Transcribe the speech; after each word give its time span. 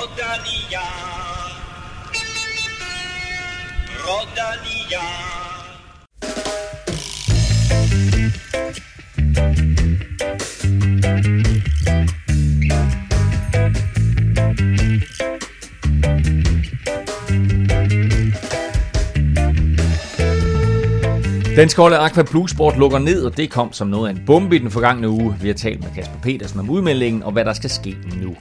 Rodalia. 0.00 0.80
Rodalia. 4.06 5.04
Den 21.56 21.68
skolde 21.68 21.98
Aqua 21.98 22.22
Blue 22.22 22.48
Sport 22.48 22.76
lukker 22.76 22.98
ned, 22.98 23.24
og 23.24 23.36
det 23.36 23.50
kom 23.50 23.72
som 23.72 23.88
noget 23.88 24.08
af 24.08 24.12
en 24.12 24.22
bombe 24.26 24.56
i 24.56 24.58
den 24.58 24.70
forgangne 24.70 25.08
uge. 25.08 25.36
Vi 25.40 25.48
har 25.48 25.54
talt 25.54 25.80
med 25.82 25.90
Kasper 25.94 26.18
Petersen 26.22 26.60
om 26.60 26.70
udmeldingen 26.70 27.22
og 27.22 27.32
hvad 27.32 27.44
der 27.44 27.52
skal 27.52 27.70
ske 27.70 27.96
nu. 28.22 28.36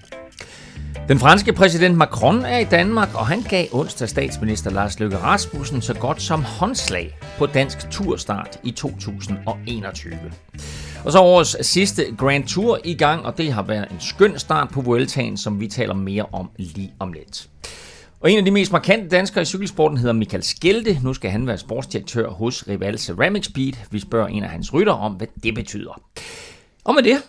Den 1.10 1.20
franske 1.20 1.54
præsident 1.54 1.98
Macron 1.98 2.46
er 2.46 2.58
i 2.58 2.64
Danmark, 2.64 3.16
og 3.16 3.28
han 3.28 3.42
gav 3.42 3.66
onsdag 3.72 4.10
statsminister 4.10 4.72
Lars 4.72 5.00
Løkke 5.00 5.18
Rasmussen 5.18 5.82
så 5.82 5.94
godt 5.94 6.22
som 6.22 6.44
håndslag 6.44 7.18
på 7.38 7.46
dansk 7.46 7.90
turstart 7.92 8.60
i 8.64 8.72
2021. 8.72 10.14
Og 11.06 11.12
så 11.12 11.20
årets 11.20 11.68
sidste 11.68 12.04
Grand 12.18 12.48
Tour 12.48 12.80
i 12.84 12.94
gang, 12.94 13.26
og 13.26 13.38
det 13.38 13.54
har 13.54 13.64
været 13.64 13.92
en 13.92 14.00
skøn 14.00 14.40
start 14.40 14.70
på 14.70 14.82
Vueltaen, 14.82 15.38
som 15.38 15.60
vi 15.60 15.68
taler 15.68 15.94
mere 15.94 16.26
om 16.32 16.50
lige 16.58 16.94
om 17.00 17.14
lidt. 17.14 17.50
Og 18.20 18.32
en 18.32 18.38
af 18.38 18.46
de 18.46 18.52
mest 18.52 18.72
markante 18.72 19.10
danskere 19.10 19.42
i 19.42 19.46
cykelsporten 19.46 19.98
hedder 19.98 20.14
Michael 20.14 20.44
Skelte. 20.44 21.00
Nu 21.04 21.14
skal 21.14 21.32
han 21.32 21.48
være 21.48 21.58
sportsdirektør 21.58 22.30
hos 22.30 22.68
Rival 22.68 23.00
Ceramic 23.00 23.46
Speed. 23.46 23.74
Vi 23.92 24.00
spørger 24.00 24.28
en 24.28 24.44
af 24.44 24.50
hans 24.50 24.74
rytter 24.74 24.94
om, 24.94 25.14
hvad 25.14 25.28
det 25.44 25.56
betyder. 25.56 26.02
Og 26.84 26.96
med 26.96 27.04
det, 27.04 27.22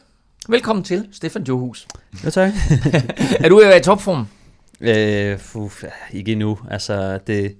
velkommen 0.48 0.84
til 0.84 1.08
Stefan 1.12 1.42
Johus. 1.42 1.86
Ja, 2.24 2.30
tak. 2.30 2.52
er 3.44 3.48
du 3.48 3.60
i 3.60 3.80
topform? 3.82 4.26
øh, 4.80 5.38
uf, 5.54 5.84
ikke 6.12 6.32
endnu. 6.32 6.58
Altså, 6.70 7.18
det, 7.26 7.56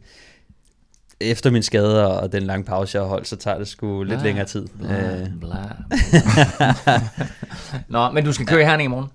efter 1.21 1.51
min 1.51 1.63
skade 1.63 2.21
og 2.21 2.33
den 2.33 2.43
lange 2.43 2.65
pause, 2.65 2.99
jeg 2.99 3.03
har 3.05 3.09
holdt, 3.09 3.29
så 3.29 3.37
tager 3.37 3.59
det 3.59 3.69
sgu 3.69 4.03
lidt 4.03 4.19
Bla, 4.19 4.27
længere 4.29 4.47
tid. 4.47 4.67
Bla, 4.79 5.21
Øh, 5.21 5.27
bla. 5.41 5.57
Nå, 7.89 8.11
men 8.11 8.25
du 8.25 8.33
skal 8.33 8.47
køre 8.47 8.61
i 8.61 8.65
Herning 8.65 8.85
i 8.87 8.91
morgen. 8.91 9.09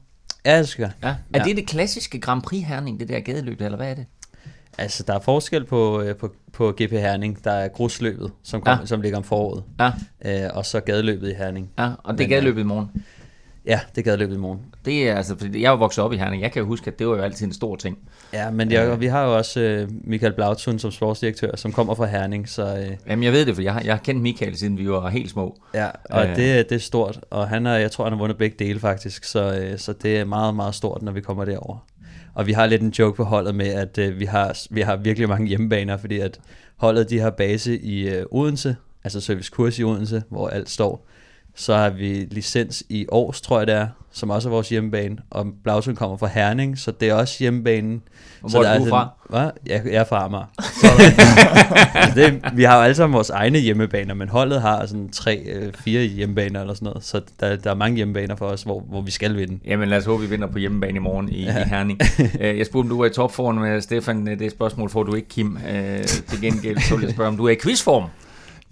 ja, 0.45 0.57
det 0.59 0.67
skal 0.67 0.81
jeg. 0.83 0.91
Ja. 1.03 1.07
Er 1.33 1.39
Ja. 1.39 1.44
det 1.44 1.55
det 1.57 1.67
klassiske 1.67 2.19
Grand 2.19 2.41
Prix 2.41 2.63
Herning, 2.67 3.00
det 3.00 3.07
der 3.09 3.19
gadeløb, 3.19 3.61
eller 3.61 3.77
hvad 3.77 3.89
er 3.91 3.94
det? 3.95 4.05
Altså, 4.77 5.03
der 5.07 5.13
er 5.13 5.19
forskel 5.19 5.66
på, 5.66 6.02
øh, 6.02 6.16
på, 6.16 6.33
på 6.53 6.72
GP 6.72 6.91
Herning. 6.91 7.44
Der 7.44 7.52
er 7.52 7.67
grusløbet, 7.67 8.31
som, 8.44 8.61
kom, 8.61 8.79
Ja. 8.79 8.85
som 8.85 9.02
ligger 9.02 9.17
om 9.17 9.23
foråret. 9.23 9.63
Ja, 9.79 9.91
Øh, 10.25 10.50
og 10.53 10.66
så 10.66 10.79
gadeløbet 10.79 11.29
i 11.29 11.33
Herning. 11.33 11.69
ja 11.79 11.85
og 12.03 12.13
det 12.13 12.23
er 12.23 12.23
Men, 12.23 12.29
gadeløbet 12.29 12.61
i 12.61 12.63
morgen. 12.63 12.89
Ja, 13.67 13.80
det 13.95 14.02
er 14.02 14.05
gadeløbet 14.05 14.35
i 14.35 14.38
morgen. 14.38 14.59
Det 14.85 15.09
er 15.09 15.16
altså, 15.16 15.35
fordi 15.38 15.61
jeg 15.61 15.69
jo 15.69 15.75
vokset 15.75 16.03
op 16.03 16.13
i 16.13 16.17
Herning. 16.17 16.41
Jeg 16.44 16.52
kan 16.52 16.59
jo 16.61 16.67
huske, 16.67 16.88
at 16.88 16.99
det 16.99 17.08
var 17.08 17.16
jo 17.16 17.21
altid 17.21 17.45
en 17.45 17.53
stor 17.53 17.75
ting. 17.75 17.97
Ja, 18.33 18.52
men 18.52 18.72
jeg, 18.72 18.99
vi 18.99 19.05
har 19.05 19.23
jo 19.25 19.35
også 19.38 19.59
øh, 19.59 19.89
Michael 20.03 20.33
Blautun 20.33 20.80
som 20.80 20.91
sportsdirektør, 20.91 21.55
som 21.55 21.72
kommer 21.72 21.95
fra 21.95 22.05
Herning. 22.05 22.49
Så 22.49 22.77
øh, 22.77 22.97
Jamen, 23.07 23.23
jeg 23.23 23.31
ved 23.33 23.45
det, 23.45 23.55
for 23.55 23.61
jeg 23.61 23.73
har, 23.73 23.81
jeg 23.81 23.94
har 23.94 24.02
kendt 24.03 24.22
Michael, 24.22 24.57
siden 24.57 24.77
vi 24.77 24.89
var 24.89 25.09
helt 25.09 25.30
små. 25.30 25.57
ja, 25.73 25.89
og 26.09 26.23
Øh. 26.27 26.35
det, 26.35 26.69
det 26.69 26.75
er 26.75 26.80
stort. 26.80 27.19
Og 27.30 27.47
han 27.47 27.66
er, 27.66 27.75
jeg 27.75 27.91
tror, 27.91 28.03
han 28.03 28.13
har 28.13 28.19
vundet 28.19 28.38
begge 28.38 28.55
dele 28.66 28.80
faktisk. 28.80 29.23
Så, 29.23 29.59
øh, 29.59 29.77
så 29.79 29.94
det 29.94 30.19
er 30.19 30.25
meget, 30.25 30.55
meget 30.55 30.75
stort, 30.75 31.02
når 31.02 31.11
vi 31.11 31.22
kommer 31.22 31.45
derover. 31.45 31.77
Og 32.33 32.47
vi 32.47 32.52
har 32.52 32.66
lidt 32.66 32.81
en 32.81 32.89
joke 33.00 33.16
på 33.17 33.23
holdet 33.23 33.55
med, 33.55 33.67
at 33.67 33.97
øh, 33.97 34.19
vi, 34.19 34.25
har, 34.25 34.57
vi 34.69 34.81
har 34.81 34.95
virkelig 34.95 35.29
mange 35.29 35.47
hjemmebaner, 35.47 35.97
fordi 35.97 36.19
at 36.19 36.39
holdet 36.77 37.09
de 37.09 37.19
har 37.19 37.29
base 37.29 37.79
i 37.79 38.09
øh, 38.09 38.25
Odense, 38.31 38.75
altså 39.03 39.22
service 39.22 39.52
kurs 39.53 39.79
i 39.79 39.83
Odense, 39.83 40.23
hvor 40.29 40.47
alt 40.47 40.69
står. 40.69 41.07
Så 41.58 41.75
har 41.75 41.89
vi 41.89 42.28
licens 42.31 42.84
i 42.89 43.06
Aarhus, 43.11 43.42
tror 43.42 43.58
jeg 43.59 43.67
det 43.67 43.75
er, 43.75 43.88
som 44.14 44.30
også 44.30 44.50
er 44.50 44.52
vores 44.52 44.70
hjemmebane. 44.70 45.17
Og 45.30 45.45
Blautun 45.64 45.95
kommer 45.95 46.17
fra 46.17 46.28
Herning, 46.28 46.78
så 46.80 46.92
det 46.92 47.09
er 47.09 47.14
også 47.14 47.36
hjemmebanen. 47.39 48.02
Og 48.44 48.52
så 48.52 48.58
hvor 48.58 48.66
er 48.66 48.73
der 48.73 48.80
du 48.80 48.89
fra? 48.89 49.09
Hvad? 49.30 49.50
Jeg, 49.66 49.81
jeg 49.86 49.94
er 49.94 50.03
fra 50.03 50.25
Amager. 50.25 50.45
Så, 50.81 50.88
det, 52.16 52.42
vi 52.53 52.64
har 52.64 52.75
jo 52.78 52.81
alle 52.81 52.95
sammen 52.95 53.14
vores 53.16 53.30
egne 53.30 53.59
hjemmebaner, 53.59 54.13
men 54.13 54.29
holdet 54.29 54.62
har 54.62 54.85
sådan 54.85 55.09
tre, 55.09 55.38
øh, 55.46 55.74
fire 55.74 56.02
hjemmebaner 56.03 56.62
eller 56.62 56.74
sådan 56.74 56.85
noget. 56.85 57.03
Så 57.03 57.22
der, 57.40 57.56
der 57.56 57.69
er 57.72 57.75
mange 57.75 57.96
hjemmebaner 57.96 58.35
for 58.35 58.46
os, 58.46 58.63
hvor, 58.63 58.79
hvor 58.79 59.02
vi 59.02 59.12
skal 59.12 59.35
vinde. 59.38 59.59
Jamen 59.66 59.90
lad 59.90 59.97
os 59.97 60.06
håbe, 60.06 60.24
vi 60.24 60.29
vinder 60.29 60.47
på 60.47 60.58
hjemmebane 60.58 60.96
i 60.96 61.00
morgen 61.00 61.29
i, 61.29 61.44
ja. 61.44 61.59
i 61.66 61.69
Herning. 61.69 62.00
Øh, 62.41 62.58
jeg 62.58 62.66
spurgte, 62.66 62.85
om 62.85 62.90
du 62.90 63.02
er 63.02 63.06
i 63.06 63.09
topform 63.09 63.56
med 63.56 63.81
Stefan. 63.81 64.28
Øh, 64.28 64.40
Det 64.40 64.52
spørgsmål 64.52 64.90
får 64.90 65.03
du 65.03 65.16
ikke, 65.16 65.28
Kim. 65.28 65.58
Øh, 65.69 66.03
Til 66.03 66.41
gengæld 66.41 66.79
så 66.79 66.96
vil 66.96 67.03
jeg 67.06 67.13
spørge, 67.13 67.28
om 67.28 67.38
du 67.38 67.46
er 67.46 67.50
i 67.52 67.56
quizform. 67.63 68.03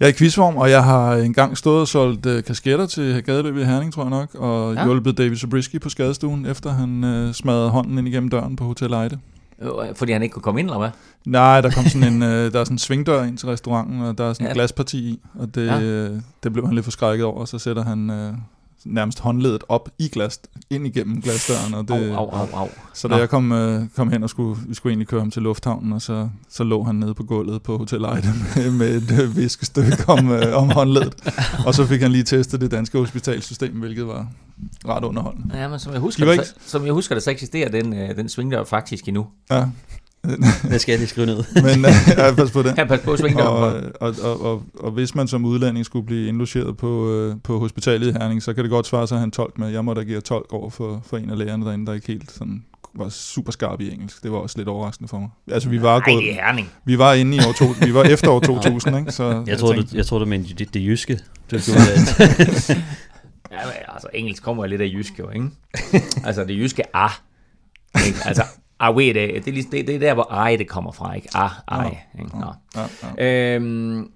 Jeg 0.00 0.06
er 0.06 0.10
i 0.10 0.14
quizform, 0.16 0.56
og 0.56 0.70
jeg 0.70 0.84
har 0.84 1.14
engang 1.16 1.58
stået 1.58 1.80
og 1.80 1.88
solgt 1.88 2.26
øh, 2.26 2.44
kasketter 2.44 2.86
til 2.86 3.22
gadeløbet 3.22 3.60
i 3.60 3.64
Herning, 3.64 3.92
tror 3.92 4.02
jeg 4.02 4.10
nok, 4.10 4.34
og 4.34 4.74
Ja. 4.74 4.84
hjulpet 4.84 5.18
David 5.18 5.36
Zabriskie 5.36 5.80
på 5.80 5.88
skadestuen, 5.88 6.46
efter 6.46 6.70
han 6.70 7.04
øh, 7.04 7.32
smadrede 7.34 7.70
hånden 7.70 7.98
ind 7.98 8.08
igennem 8.08 8.28
døren 8.30 8.56
på 8.56 8.64
Hotel 8.64 8.92
Ejde. 8.92 9.18
Øh, 9.62 9.70
Fordi 9.94 10.12
han 10.12 10.22
ikke 10.22 10.32
kunne 10.32 10.42
komme 10.42 10.60
ind, 10.60 10.68
eller 10.68 10.78
hvad? 10.78 10.90
Nej, 11.26 11.60
der 11.60 11.70
kom 11.70 11.84
sådan 11.84 12.12
en, 12.12 12.22
øh, 12.32 12.52
der 12.52 12.60
er 12.60 12.64
sådan 12.64 12.74
en 12.74 12.78
svingdør 12.78 13.22
ind 13.24 13.38
til 13.38 13.48
restauranten, 13.48 14.00
og 14.02 14.18
der 14.18 14.24
er 14.24 14.32
sådan 14.32 14.44
Ja. 14.46 14.50
et 14.50 14.54
glasparti 14.54 14.98
i, 14.98 15.20
og 15.38 15.54
det, 15.54 15.66
ja. 15.66 15.80
øh, 15.80 16.10
det 16.42 16.52
blev 16.52 16.66
han 16.66 16.74
lidt 16.74 16.84
forskrækket 16.84 17.26
over, 17.26 17.40
og 17.40 17.48
så 17.48 17.58
sætter 17.58 17.84
han 17.84 18.10
øh, 18.10 18.32
nærmest 18.84 19.20
håndledet 19.20 19.64
op 19.68 19.88
i 19.98 20.08
glas, 20.08 20.40
ind 20.70 20.86
igennem 20.86 21.22
glasdøren, 21.22 21.74
og 21.74 21.88
det, 21.88 22.10
Au, 22.10 22.28
au, 22.28 22.30
au, 22.30 22.48
au. 22.52 22.68
så 22.94 23.08
da 23.08 23.14
Nå. 23.14 23.20
jeg 23.20 23.28
kom, 23.28 23.52
øh, 23.52 23.82
kom 23.96 24.12
hen 24.12 24.22
og 24.22 24.30
skulle, 24.30 24.60
vi 24.68 24.74
skulle 24.74 24.90
egentlig 24.90 25.08
køre 25.08 25.20
ham 25.20 25.30
til 25.30 25.42
lufthavnen, 25.42 25.92
og 25.92 26.02
så, 26.02 26.28
så 26.48 26.64
lå 26.64 26.82
han 26.82 26.94
nede 26.94 27.14
på 27.14 27.22
gulvet 27.22 27.62
på 27.62 27.78
Hotel 27.78 28.04
Ejde 28.04 28.28
med, 28.56 28.70
med 28.70 28.96
et 28.96 29.22
øh, 29.22 29.36
viskestykke 29.36 30.04
om, 30.08 30.30
øh, 30.30 30.56
om 30.56 30.70
håndledet. 30.70 31.32
Og 31.66 31.74
så 31.74 31.86
fik 31.86 32.00
han 32.00 32.12
lige 32.12 32.24
testet 32.24 32.60
det 32.60 32.70
danske 32.70 32.98
hospitalsystem, 32.98 33.72
hvilket 33.80 34.06
var 34.06 34.26
ret 34.88 35.04
underholdende. 35.04 35.58
Ja, 35.58 35.68
men 35.68 35.78
som 35.78 35.92
jeg 35.92 36.00
husker, 36.00 36.26
det, 36.26 36.46
så, 36.46 36.54
som 36.66 36.84
jeg 36.84 36.92
husker 36.92 37.14
det, 37.14 37.24
så 37.24 37.30
eksisterer 37.30 37.68
den, 37.68 37.94
øh, 37.94 38.16
den 38.16 38.28
svingdør 38.28 38.64
faktisk 38.64 39.08
endnu. 39.08 39.26
Ja, 39.50 39.64
Det 40.70 40.80
skal 40.80 40.92
jeg 40.92 40.98
lige 40.98 41.08
skrive 41.08 41.26
ned. 41.26 41.36
men 41.66 41.84
øh, 41.84 41.90
ja, 42.16 42.34
pas 42.34 42.50
på 42.50 42.62
det. 42.62 42.78
Ja, 42.78 42.84
pas 42.84 43.00
på 43.00 43.16
svingdøren. 43.16 43.84
Og, 44.00 44.08
og, 44.08 44.14
og, 44.22 44.40
og, 44.52 44.62
og 44.74 44.90
hvis 44.90 45.14
man 45.14 45.28
som 45.28 45.44
udlænding 45.44 45.84
skulle 45.86 46.06
blive 46.06 46.28
indlogeret 46.28 46.76
på, 46.76 47.10
øh, 47.10 47.36
på 47.44 47.58
hospitalet 47.58 48.06
i 48.08 48.12
Herning, 48.12 48.42
så 48.42 48.54
kan 48.54 48.64
det 48.64 48.70
godt 48.70 48.86
svare 48.86 49.06
sig 49.08 49.16
at 49.16 49.20
have 49.20 49.24
en 49.24 49.30
tolk 49.30 49.58
med. 49.58 49.68
Jeg 49.68 49.84
måtte 49.84 50.02
agere 50.02 50.20
tolk 50.20 50.52
over 50.52 50.70
for, 50.70 51.02
for 51.06 51.16
en 51.16 51.30
af 51.30 51.38
lægerne 51.38 51.66
derinde, 51.66 51.86
der 51.86 51.92
ikke 51.92 52.06
helt 52.06 52.30
sådan, 52.32 52.64
var 52.96 53.08
super 53.08 53.52
skarp 53.52 53.80
i 53.80 53.92
engelsk. 53.92 54.22
Det 54.22 54.32
var 54.32 54.38
også 54.38 54.58
lidt 54.58 54.68
overraskende 54.68 55.08
for 55.08 55.18
mig. 55.18 55.28
Altså, 55.52 55.68
vi 55.68 55.82
var, 55.82 55.98
Nej, 56.00 56.12
gået, 56.14 56.22
det 56.24 56.30
er 56.30 56.34
Herning. 56.34 56.70
vi 56.84 56.98
var 56.98 57.12
inde 57.14 57.36
i 57.36 57.40
år 57.40 57.52
to, 57.52 57.64
vi 57.86 57.94
var 57.94 58.02
efter 58.02 58.30
år 58.30 58.40
2000, 58.62 58.98
ikke? 58.98 59.12
Så 59.12 59.44
Jeg 59.46 59.58
troede, 59.58 59.74
tænkte, 59.76 59.92
du, 59.92 59.96
jeg 59.96 60.06
troede, 60.06 60.24
du 60.24 60.28
mente 60.30 60.54
det, 60.54 60.74
det 60.74 60.80
jyske. 60.86 61.18
Du 61.50 61.58
skulle, 61.58 61.80
Ja, 63.52 63.64
men, 63.64 63.72
altså 63.88 64.08
engelsk 64.14 64.42
kommer 64.42 64.66
lidt 64.66 64.80
af 64.80 64.86
jysk 64.94 65.18
jo, 65.18 65.30
ikke? 65.30 65.46
altså 66.24 66.44
det 66.44 66.58
jyske 66.58 66.96
ah. 66.96 67.10
Ikke? 68.06 68.18
Altså, 68.24 68.42
ah, 68.80 68.96
ved 68.96 69.14
det, 69.14 69.44
det, 69.44 69.58
er 69.58 69.62
det, 69.70 69.86
det 69.86 69.94
er 69.94 69.98
der, 69.98 70.14
hvor 70.14 70.32
ej 70.32 70.56
det 70.56 70.68
kommer 70.68 70.92
fra, 70.92 71.14
ikke? 71.14 71.28
Ah, 71.34 71.50
ej. 71.68 71.98
Ikke? 72.18 72.38
Nå. 72.38 72.52
ja, 72.76 72.86
ja. 73.16 73.54
Øhm, 73.56 74.10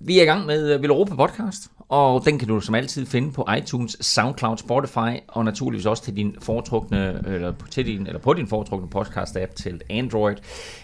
vi 0.00 0.18
er 0.18 0.22
i 0.22 0.26
gang 0.26 0.46
med 0.46 0.78
Vil 0.78 0.90
Europa 0.90 1.14
podcast, 1.14 1.70
og 1.92 2.24
den 2.24 2.38
kan 2.38 2.48
du 2.48 2.60
som 2.60 2.74
altid 2.74 3.06
finde 3.06 3.32
på 3.32 3.48
iTunes, 3.58 3.96
SoundCloud, 4.00 4.56
Spotify 4.56 5.20
og 5.28 5.44
naturligvis 5.44 5.86
også 5.86 6.02
til 6.02 6.16
din 6.16 6.36
foretrukne 6.42 7.22
eller 7.26 7.52
til 7.70 7.86
din 7.86 8.06
eller 8.06 8.20
på 8.20 8.34
din 8.34 8.46
foretrukne 8.46 8.88
podcast 8.88 9.36
app 9.36 9.54
til 9.54 9.80
Android. 9.90 10.36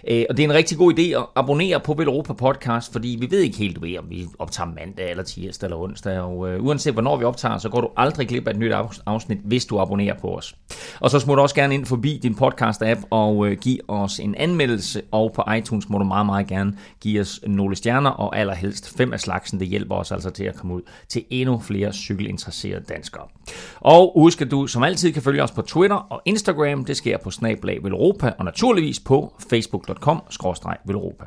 Øh, 0.09 0.25
og 0.31 0.37
det 0.37 0.45
er 0.45 0.49
en 0.49 0.55
rigtig 0.55 0.79
god 0.79 0.99
idé 0.99 1.03
at 1.03 1.27
abonnere 1.37 1.81
på 1.81 1.95
Velropa 1.95 2.19
Europa 2.19 2.33
podcast, 2.33 2.93
fordi 2.93 3.17
vi 3.21 3.31
ved 3.31 3.41
ikke 3.41 3.59
helt 3.59 3.83
ved, 3.83 3.99
om 3.99 4.05
vi 4.11 4.27
optager 4.39 4.71
mandag 4.71 5.11
eller 5.11 5.23
tirsdag 5.23 5.67
eller 5.67 5.77
onsdag, 5.77 6.21
og 6.21 6.49
øh, 6.49 6.65
uanset 6.65 6.93
hvornår 6.93 7.17
vi 7.17 7.25
optager, 7.25 7.59
så 7.59 7.69
går 7.69 7.81
du 7.81 7.89
aldrig 7.97 8.29
glip 8.29 8.49
af 8.49 8.51
et 8.51 8.59
nyt 8.59 8.73
afsnit, 9.07 9.39
hvis 9.45 9.67
du 9.67 9.79
abonnerer 9.79 10.19
på 10.19 10.37
os. 10.37 10.57
Og 11.01 11.11
så 11.11 11.21
smut 11.21 11.39
også 11.39 11.55
gerne 11.55 11.75
ind 11.75 11.87
forbi 11.87 12.21
din 12.23 12.35
podcast 12.35 12.83
app 12.83 13.01
og 13.11 13.47
øh, 13.47 13.59
giv 13.59 13.79
os 13.89 14.19
en 14.19 14.35
anmeldelse, 14.35 15.03
og 15.11 15.33
på 15.33 15.45
iTunes 15.57 15.89
må 15.89 15.99
du 15.99 16.05
meget 16.05 16.27
meget 16.27 16.47
gerne 16.47 16.77
give 17.01 17.21
os 17.21 17.41
nogle 17.47 17.77
stjerner, 17.77 18.11
og 18.11 18.39
allerhelst 18.39 18.97
fem 18.97 19.13
af 19.13 19.21
slagsen. 19.21 19.61
Det 19.61 19.69
hjælper 19.69 19.95
os 19.95 20.13
altså 20.13 20.31
til 20.31 20.45
at 20.45 20.55
komme 20.55 20.75
ud 20.75 20.83
til 21.09 21.25
endnu 21.31 21.59
flere 21.61 21.93
cykelinteresserede 21.93 22.85
danskere. 22.89 23.23
Og 23.81 24.13
husk, 24.17 24.43
at 24.43 24.51
du 24.51 24.67
som 24.67 24.83
altid 24.83 25.13
kan 25.13 25.23
følge 25.23 25.43
os 25.43 25.51
på 25.51 25.63
Twitter 25.63 25.97
og 25.97 26.23
Instagram. 26.25 26.85
Det 26.85 26.97
sker 26.97 27.19
på 27.19 27.31
Snablag 27.31 27.79
Velropa, 27.83 28.33
og 28.39 28.45
naturligvis 28.45 29.01
på 29.01 29.33
facebook.com-velropa. 29.51 31.25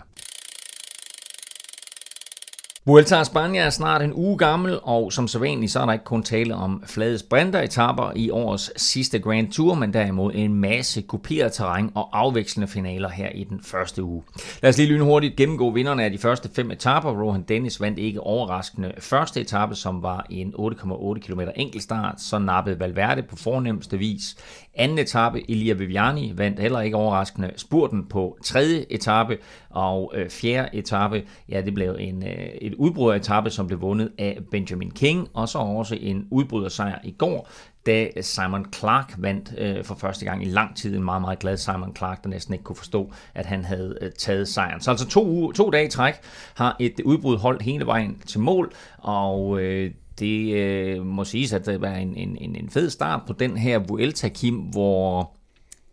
Vuelta 2.86 3.18
a 3.18 3.22
España 3.22 3.60
er 3.60 3.70
snart 3.70 4.02
en 4.02 4.14
uge 4.14 4.38
gammel, 4.38 4.80
og 4.84 5.14
som 5.14 5.28
sædvanligt 5.28 5.72
så 5.72 5.80
er 5.80 5.86
der 5.86 5.94
ikke 5.94 6.06
kun 6.06 6.24
tale 6.24 6.56
om 6.56 6.84
flade 6.86 7.20
sprinteretapper 7.20 8.12
i 8.16 8.30
årets 8.30 8.82
sidste 8.82 9.20
Grand 9.20 9.52
Tour, 9.52 9.74
men 9.74 9.94
derimod 9.94 10.32
en 10.36 10.54
masse 10.54 11.02
kuperet 11.02 11.54
terræn 11.54 11.92
og 11.96 12.20
afvekslende 12.20 12.68
finaler 12.68 13.10
her 13.10 13.30
i 13.30 13.44
den 13.44 13.60
første 13.64 14.04
uge. 14.04 14.24
Lad 14.62 14.70
os 14.70 14.78
lige 14.78 14.90
lynhurtigt 14.90 15.36
gennemgå 15.36 15.72
vinderne 15.72 16.04
af 16.04 16.12
de 16.12 16.18
første 16.18 16.50
fem 16.56 16.72
etapper. 16.72 17.12
Rohan 17.12 17.42
Dennis 17.42 17.82
vandt 17.82 18.00
ikke 18.00 18.22
overraskende 18.22 18.92
første 19.00 19.42
etape, 19.42 19.76
som 19.76 20.04
var 20.04 20.26
en 20.30 20.54
8,8 20.58 21.20
km 21.20 21.42
enkeltstart, 21.56 22.22
så 22.22 22.40
nappede 22.40 22.80
Valverde 22.80 23.24
på 23.24 23.36
fornemmeste 23.36 23.98
vis. 23.98 24.36
Anden 24.76 24.98
etape, 24.98 25.52
Elia 25.52 25.74
Viviani, 25.74 26.34
vandt 26.36 26.60
heller 26.60 26.82
ikke 26.82 26.98
overraskende 26.98 27.52
spurten 27.56 28.06
på 28.06 28.38
tredje 28.44 28.86
etape, 28.90 29.38
og 29.70 30.12
øh, 30.16 30.30
fjerde 30.30 30.70
etape, 30.74 31.24
ja, 31.50 31.62
det 31.62 31.74
blev 31.74 31.96
en, 32.00 32.24
øh, 32.24 32.48
et 32.62 32.74
udbryderetape, 32.74 33.50
som 33.50 33.68
blev 33.68 33.82
vundet 33.82 34.12
af 34.18 34.38
Benjamin 34.52 34.92
King, 34.92 35.28
og 35.34 35.50
så 35.50 35.58
også 35.58 35.98
en 36.02 36.28
udbrydersejr 36.32 37.00
i 37.04 37.12
går 37.12 37.50
da 37.86 38.08
Simon 38.22 38.66
Clark 38.74 39.14
vandt 39.18 39.54
øh, 39.58 39.84
for 39.84 39.96
første 39.96 40.26
gang 40.26 40.44
i 40.44 40.50
lang 40.50 40.76
tid. 40.76 40.96
En 40.96 41.04
meget, 41.04 41.22
meget 41.22 41.40
glad 41.40 41.58
Simon 41.58 41.96
Clark, 41.96 42.24
der 42.24 42.30
næsten 42.30 42.54
ikke 42.54 42.64
kunne 42.64 42.76
forstå, 42.76 43.12
at 43.34 43.46
han 43.46 43.66
havde 43.66 43.98
øh, 44.02 44.12
taget 44.12 44.48
sejren. 44.48 44.82
Så 44.82 44.92
altså 44.92 45.08
to, 45.08 45.52
to 45.52 45.70
dage 45.70 45.86
i 45.86 45.90
træk 45.90 46.14
har 46.56 46.76
et 46.80 47.02
udbrud 47.06 47.38
holdt 47.38 47.62
hele 47.62 47.86
vejen 47.86 48.18
til 48.26 48.40
mål, 48.40 48.74
og 48.98 49.62
øh, 49.62 49.92
det 50.20 50.54
øh, 50.54 51.06
må 51.06 51.24
siges, 51.24 51.54
at 51.54 51.66
det 51.66 51.82
var 51.82 51.94
en, 51.94 52.16
en, 52.16 52.56
en 52.56 52.70
fed 52.70 52.90
start 52.90 53.22
på 53.28 53.34
den 53.34 53.58
her 53.58 53.80
Vuelta, 53.80 54.30
Kim, 54.30 54.56
hvor 54.56 55.32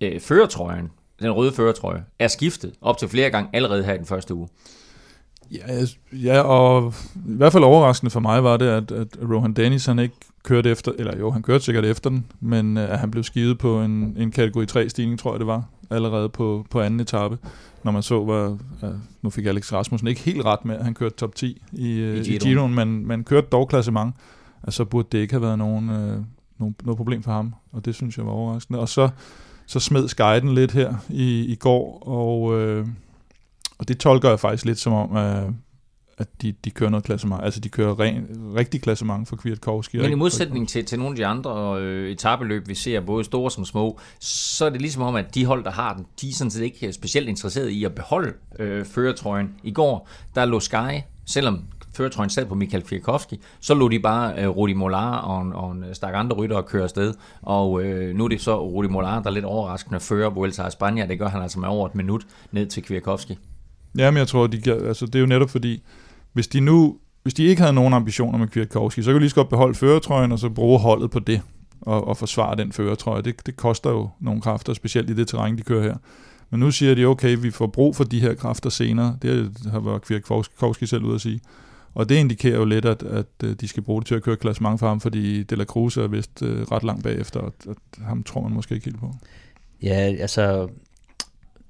øh, 0.01 0.21
føretrøjen, 0.21 0.91
den 1.21 1.31
røde 1.31 1.53
føretrøje, 1.53 2.05
er 2.19 2.29
skiftet 2.29 2.73
op 2.81 2.99
til 2.99 3.09
flere 3.09 3.31
gange 3.31 3.51
allerede 3.53 3.85
her 3.85 3.95
i 3.95 3.99
den 3.99 4.07
første 4.07 4.35
uge. 4.35 4.49
Ja, 5.51 5.85
ja, 6.13 6.41
og 6.41 6.95
i 7.15 7.37
hvert 7.37 7.53
fald 7.53 7.65
overraskende 7.65 8.11
for 8.11 8.21
mig 8.21 8.45
var 8.45 8.57
det, 8.57 8.67
at, 8.67 8.93
at 8.93 9.09
Rohan 9.23 9.53
Dennis 9.53 9.87
han 9.87 9.99
ikke 9.99 10.15
kørte 10.43 10.71
efter, 10.71 10.93
eller 10.99 11.19
jo, 11.19 11.31
han 11.31 11.43
kørte 11.43 11.65
sikkert 11.65 11.85
efter 11.85 12.11
den, 12.11 12.27
men 12.41 12.77
øh, 12.77 12.93
at 12.93 12.99
han 12.99 13.11
blev 13.11 13.25
skivet 13.25 13.59
på 13.59 13.81
en, 13.83 14.17
en 14.19 14.31
kategori 14.31 14.67
3 14.67 14.89
stigning, 14.89 15.19
tror 15.19 15.33
jeg 15.33 15.39
det 15.39 15.47
var, 15.47 15.65
allerede 15.91 16.29
på, 16.29 16.67
på 16.71 16.81
anden 16.81 17.01
etape. 17.01 17.39
Når 17.85 17.93
man 17.93 18.03
så, 18.03 18.25
var, 18.25 18.49
uh, 18.49 18.95
nu 19.23 19.31
fik 19.31 19.47
Alex 19.47 19.73
Rasmussen 19.73 20.09
ikke 20.09 20.21
helt 20.21 20.45
ret 20.45 20.65
med, 20.65 20.77
at 20.77 20.85
han 20.85 20.95
kørte 20.95 21.17
top 21.17 21.35
10 21.35 21.63
i, 21.73 21.85
uh, 21.85 22.17
I, 22.17 22.35
i 22.35 22.39
Giroen, 22.39 22.75
men, 22.75 23.07
men 23.07 23.25
kørte 23.25 23.47
dog 23.53 23.69
klassement. 23.69 24.15
Altså 24.63 24.85
burde 24.85 25.09
det 25.13 25.19
ikke 25.19 25.35
have 25.35 25.43
været 25.43 25.59
nogen, 25.59 25.89
uh, 25.89 26.25
nogen, 26.59 26.75
noget 26.85 26.97
problem 26.97 27.23
for 27.23 27.33
ham, 27.33 27.55
og 27.73 27.85
det 27.85 27.95
synes 27.95 28.19
jeg 28.19 28.27
var 28.27 28.33
overraskende. 28.33 28.79
Og 28.79 28.89
så, 28.89 29.09
så 29.67 29.81
smed 29.81 30.09
Sky 30.09 30.41
den 30.41 30.55
lidt 30.55 30.73
her 30.73 30.95
i, 31.09 31.41
i 31.45 31.55
går, 31.55 32.03
og... 32.07 32.43
Uh, 32.43 32.89
og 33.79 33.89
det 33.89 33.99
tolker 33.99 34.29
jeg 34.29 34.41
faktisk 34.41 34.65
lidt 34.65 34.79
som 34.79 34.93
om, 34.93 35.17
at, 35.17 35.45
at 36.19 36.43
de, 36.43 36.55
de 36.65 36.71
kører 36.71 36.91
noget 36.91 37.05
klassement. 37.05 37.45
Altså 37.45 37.61
de 37.61 37.69
kører 37.69 38.01
ren, 38.01 38.27
rigtig 38.57 38.83
klassement 38.83 39.29
for 39.29 39.37
Kwiatkowski. 39.37 39.99
Men 39.99 40.11
i 40.11 40.15
modsætning 40.15 40.69
til, 40.69 40.85
til 40.85 40.99
nogle 40.99 41.13
af 41.13 41.17
de 41.17 41.27
andre 41.27 41.81
øh, 41.81 42.11
etabeløb, 42.11 42.69
vi 42.69 42.75
ser, 42.75 43.01
både 43.01 43.25
store 43.25 43.51
som 43.51 43.65
små, 43.65 43.99
så 44.21 44.65
er 44.65 44.71
det 44.71 44.81
ligesom 44.81 45.03
om, 45.03 45.15
at 45.15 45.35
de 45.35 45.45
hold, 45.45 45.65
der 45.65 45.71
har 45.71 45.95
den, 45.95 46.07
de 46.21 46.29
er 46.29 46.33
sådan 46.33 46.51
set 46.51 46.63
ikke 46.63 46.93
specielt 46.93 47.29
interesserede 47.29 47.73
i 47.73 47.85
at 47.85 47.95
beholde 47.95 48.33
øh, 48.59 48.85
føretrøjen. 48.85 49.55
I 49.63 49.71
går, 49.71 50.09
der 50.35 50.45
lå 50.45 50.61
Sky, 50.61 51.01
selvom 51.27 51.65
føretrøjen 51.95 52.31
sad 52.31 52.47
på 52.47 52.55
Michael 52.55 52.83
Kwiatkowski, 52.83 53.41
så 53.61 53.75
lå 53.75 53.89
de 53.89 53.99
bare 53.99 54.43
øh, 54.43 54.49
Rudi 54.49 54.73
Molar 54.73 55.17
og 55.17 55.43
en, 55.43 55.53
og 55.53 55.73
en 55.73 55.85
stak 55.93 56.13
andre 56.15 56.37
rytter 56.37 56.63
køre 56.63 56.83
afsted. 56.83 57.15
Og 57.43 57.83
øh, 57.83 58.17
nu 58.17 58.25
er 58.25 58.29
det 58.29 58.41
så 58.41 58.61
Rudi 58.61 58.89
Molar, 58.89 59.23
der 59.23 59.31
er 59.31 59.35
lidt 59.35 59.45
overraskende 59.45 60.01
fører 60.01 60.31
Vuelta 60.31 60.63
a 60.63 60.69
España. 60.69 61.07
Det 61.07 61.19
gør 61.19 61.29
han 61.29 61.43
altså 61.43 61.61
med 61.61 61.69
over 61.69 61.87
et 61.87 61.95
minut 61.95 62.27
ned 62.53 62.67
til 62.67 62.83
Kwiatkowski. 62.83 63.39
Ja, 63.99 64.11
men 64.11 64.19
jeg 64.19 64.29
tror, 64.29 64.47
de, 64.47 64.73
altså, 64.73 65.07
det 65.07 65.15
er 65.15 65.21
jo 65.21 65.27
netop 65.27 65.51
fordi, 65.51 65.83
hvis 66.33 66.49
de 66.49 66.61
nu 66.61 66.99
hvis 67.23 67.35
de 67.35 67.45
ikke 67.45 67.63
havde 67.63 67.75
nogen 67.75 67.95
ambitioner 67.95 68.39
med 68.39 68.49
Kwiatkowski, 68.49 69.03
så 69.03 69.11
kan 69.11 69.15
de 69.15 69.21
lige 69.21 69.31
så 69.31 69.35
godt 69.35 69.49
beholde 69.49 69.75
føretrøjen, 69.75 70.33
og 70.33 70.39
så 70.39 70.51
bruge 70.51 70.79
holdet 70.79 71.11
på 71.11 71.19
det, 71.19 71.41
og, 71.81 72.09
og 72.09 72.17
forsvare 72.17 72.57
den 72.57 72.73
føretrøje. 72.73 73.23
Det, 73.23 73.47
det 73.47 73.57
koster 73.57 73.91
jo 73.91 74.09
nogle 74.21 74.41
kræfter, 74.41 74.75
specielt 74.75 75.11
i 75.11 75.15
det 75.15 75.29
terræn, 75.29 75.59
de 75.59 75.63
kører 75.63 75.83
her. 75.83 75.97
Men 76.51 76.61
nu 76.61 76.71
siger 76.71 76.95
de, 76.95 77.05
okay, 77.05 77.37
vi 77.41 77.51
får 77.51 77.67
brug 77.67 77.97
for 77.97 78.05
de 78.05 78.21
her 78.21 78.35
kræfter 78.35 78.71
senere. 78.71 79.17
Det 79.23 79.53
har 79.71 79.81
været 79.81 80.03
Kwiatkowski 80.03 80.87
selv 80.87 81.05
ud 81.05 81.15
at 81.15 81.21
sige. 81.21 81.41
Og 81.95 82.09
det 82.09 82.15
indikerer 82.15 82.57
jo 82.57 82.65
lidt, 82.65 82.85
at, 82.85 83.03
at 83.03 83.27
øh, 83.45 83.57
de 83.61 83.69
skal 83.69 83.83
bruge 83.83 84.01
det 84.01 84.07
til 84.07 84.15
at 84.15 84.23
køre 84.23 84.37
klassement 84.37 84.81
for 84.81 84.89
ham, 84.89 85.01
fordi 85.01 85.43
De 85.43 85.57
La 85.57 85.65
Cruz 85.65 85.97
er 85.97 86.07
vist 86.07 86.43
øh, 86.43 86.63
ret 86.63 86.85
langt 86.85 87.03
bagefter, 87.03 87.41
og 87.41 87.53
at 87.71 87.77
ham 88.05 88.23
tror 88.23 88.43
man 88.43 88.53
måske 88.53 88.75
ikke 88.75 88.85
helt 88.85 89.01
på. 89.01 89.15
Ja, 89.83 90.15
altså 90.21 90.69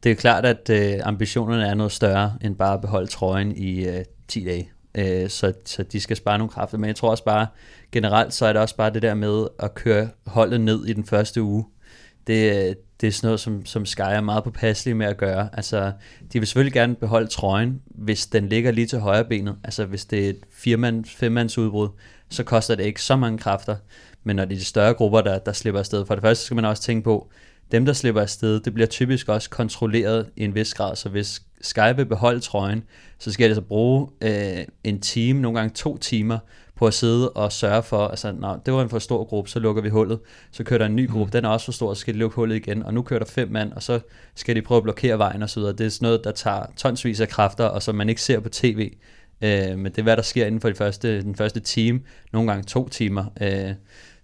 det 0.03 0.13
er 0.13 0.17
klart, 0.17 0.45
at 0.45 0.71
øh, 0.71 1.01
ambitionerne 1.03 1.67
er 1.67 1.75
noget 1.75 1.93
større 1.93 2.33
end 2.41 2.57
bare 2.57 2.75
at 2.75 2.81
beholde 2.81 3.07
trøjen 3.07 3.57
i 3.57 3.87
øh, 3.87 4.05
10 4.29 4.45
dage. 4.45 4.71
Øh, 4.95 5.29
så, 5.31 5.53
så 5.65 5.83
de 5.83 6.01
skal 6.01 6.17
spare 6.17 6.39
nogle 6.39 6.51
kræfter. 6.51 6.79
Men 6.79 6.89
jeg 6.89 6.97
tror 6.97 7.11
også 7.11 7.25
bare, 7.25 7.47
generelt 7.93 8.35
så 8.35 8.47
er 8.47 8.53
det 8.53 8.63
også 8.63 8.77
bare 8.77 8.93
det 8.93 9.03
der 9.03 9.15
med 9.15 9.47
at 9.59 9.75
køre 9.75 10.09
holdet 10.27 10.61
ned 10.61 10.87
i 10.87 10.93
den 10.93 11.05
første 11.05 11.43
uge. 11.43 11.65
Det, 12.27 12.77
det 13.01 13.07
er 13.07 13.13
sådan 13.13 13.27
noget, 13.27 13.41
som, 13.41 13.67
som 13.67 13.87
Sky 13.87 14.01
er 14.01 14.21
meget 14.21 14.45
påpasselig 14.45 14.97
med 14.97 15.07
at 15.07 15.17
gøre. 15.17 15.49
Altså, 15.53 15.93
de 16.33 16.39
vil 16.39 16.47
selvfølgelig 16.47 16.73
gerne 16.73 16.95
beholde 16.95 17.27
trøjen, 17.27 17.83
hvis 17.87 18.27
den 18.27 18.49
ligger 18.49 18.71
lige 18.71 18.87
til 18.87 18.99
højre 18.99 19.25
benet. 19.25 19.57
Altså, 19.65 19.85
hvis 19.85 20.05
det 20.05 20.25
er 20.25 20.31
et 20.31 20.41
firemand, 20.51 21.05
femmands 21.05 21.59
udbrud, 21.59 21.89
så 22.29 22.45
koster 22.45 22.75
det 22.75 22.85
ikke 22.85 23.03
så 23.03 23.17
mange 23.17 23.39
kræfter. 23.39 23.77
Men 24.25 24.37
når 24.37 24.45
det 24.45 24.55
er 24.55 24.59
de 24.59 24.65
større 24.65 24.95
grupper, 24.95 25.21
der, 25.21 25.39
der 25.39 25.53
slipper 25.53 25.79
afsted, 25.79 26.07
for 26.07 26.15
det 26.15 26.23
første 26.23 26.45
skal 26.45 26.55
man 26.55 26.65
også 26.65 26.83
tænke 26.83 27.05
på, 27.05 27.31
dem, 27.73 27.87
der 27.87 27.93
slipper 27.93 28.21
afsted, 28.21 28.61
det 28.61 28.75
bliver 28.75 28.87
typisk 28.87 29.29
også 29.29 29.51
kontrolleret 29.51 30.31
i 30.37 30.45
en 30.45 30.55
vis 30.55 30.75
grad, 30.75 30.97
så 30.97 31.09
hvis 31.09 31.43
Sky 31.61 31.97
vil 31.97 32.07
beholde 32.07 32.41
trøjen, 32.41 32.85
så 33.19 33.33
skal 33.33 33.49
det 33.49 33.57
så 33.57 33.63
bruge 33.63 34.09
øh, 34.23 34.65
en 34.85 35.01
time, 35.01 35.41
nogle 35.41 35.59
gange 35.59 35.75
to 35.75 35.97
timer, 35.97 36.39
på 36.79 36.87
at 36.87 36.95
sidde 36.95 37.31
og 37.31 37.53
sørge 37.53 37.83
for, 37.83 38.09
altså, 38.09 38.33
når 38.33 38.63
det 38.67 38.75
var 38.75 38.83
en 38.83 38.89
for 38.89 38.99
stor 38.99 39.25
gruppe, 39.25 39.51
så 39.51 39.59
lukker 39.59 39.83
vi 39.83 39.89
hullet, 39.89 40.19
så 40.51 40.65
kører 40.65 40.79
der 40.79 40.87
en 40.87 40.97
ny 40.97 41.11
gruppe, 41.11 41.25
mm. 41.25 41.31
den 41.31 41.45
er 41.45 41.49
også 41.49 41.65
for 41.65 41.73
stor, 41.73 41.95
så 41.95 42.01
skal 42.01 42.15
de 42.15 42.19
lukke 42.19 42.37
hullet 42.37 42.57
igen, 42.57 42.83
og 42.83 42.95
nu 42.95 43.03
kører 43.03 43.19
der 43.19 43.27
fem 43.27 43.49
mand, 43.51 43.73
og 43.73 43.83
så 43.83 44.01
skal 44.35 44.57
de 44.57 44.63
prøve 44.63 44.77
at 44.77 44.83
blokere 44.83 45.19
vejen 45.19 45.45
videre. 45.57 45.73
Det 45.73 45.87
er 45.87 45.91
sådan 45.91 46.07
noget, 46.07 46.25
der 46.25 46.33
tager 46.33 46.67
tonsvis 46.77 47.21
af 47.21 47.29
kræfter, 47.29 47.65
og 47.65 47.83
som 47.83 47.95
man 47.95 48.09
ikke 48.09 48.23
ser 48.23 48.41
på 48.41 48.49
tv, 48.49 48.93
øh, 49.43 49.79
men 49.79 49.85
det 49.85 49.99
er 49.99 50.03
hvad 50.03 50.17
der 50.17 50.23
sker 50.23 50.47
inden 50.47 50.61
for 50.61 50.69
de 50.69 50.75
første, 50.75 51.23
den 51.23 51.35
første 51.35 51.61
time, 51.61 52.01
nogle 52.33 52.51
gange 52.51 52.65
to 52.65 52.89
timer. 52.89 53.25
Øh, 53.41 53.75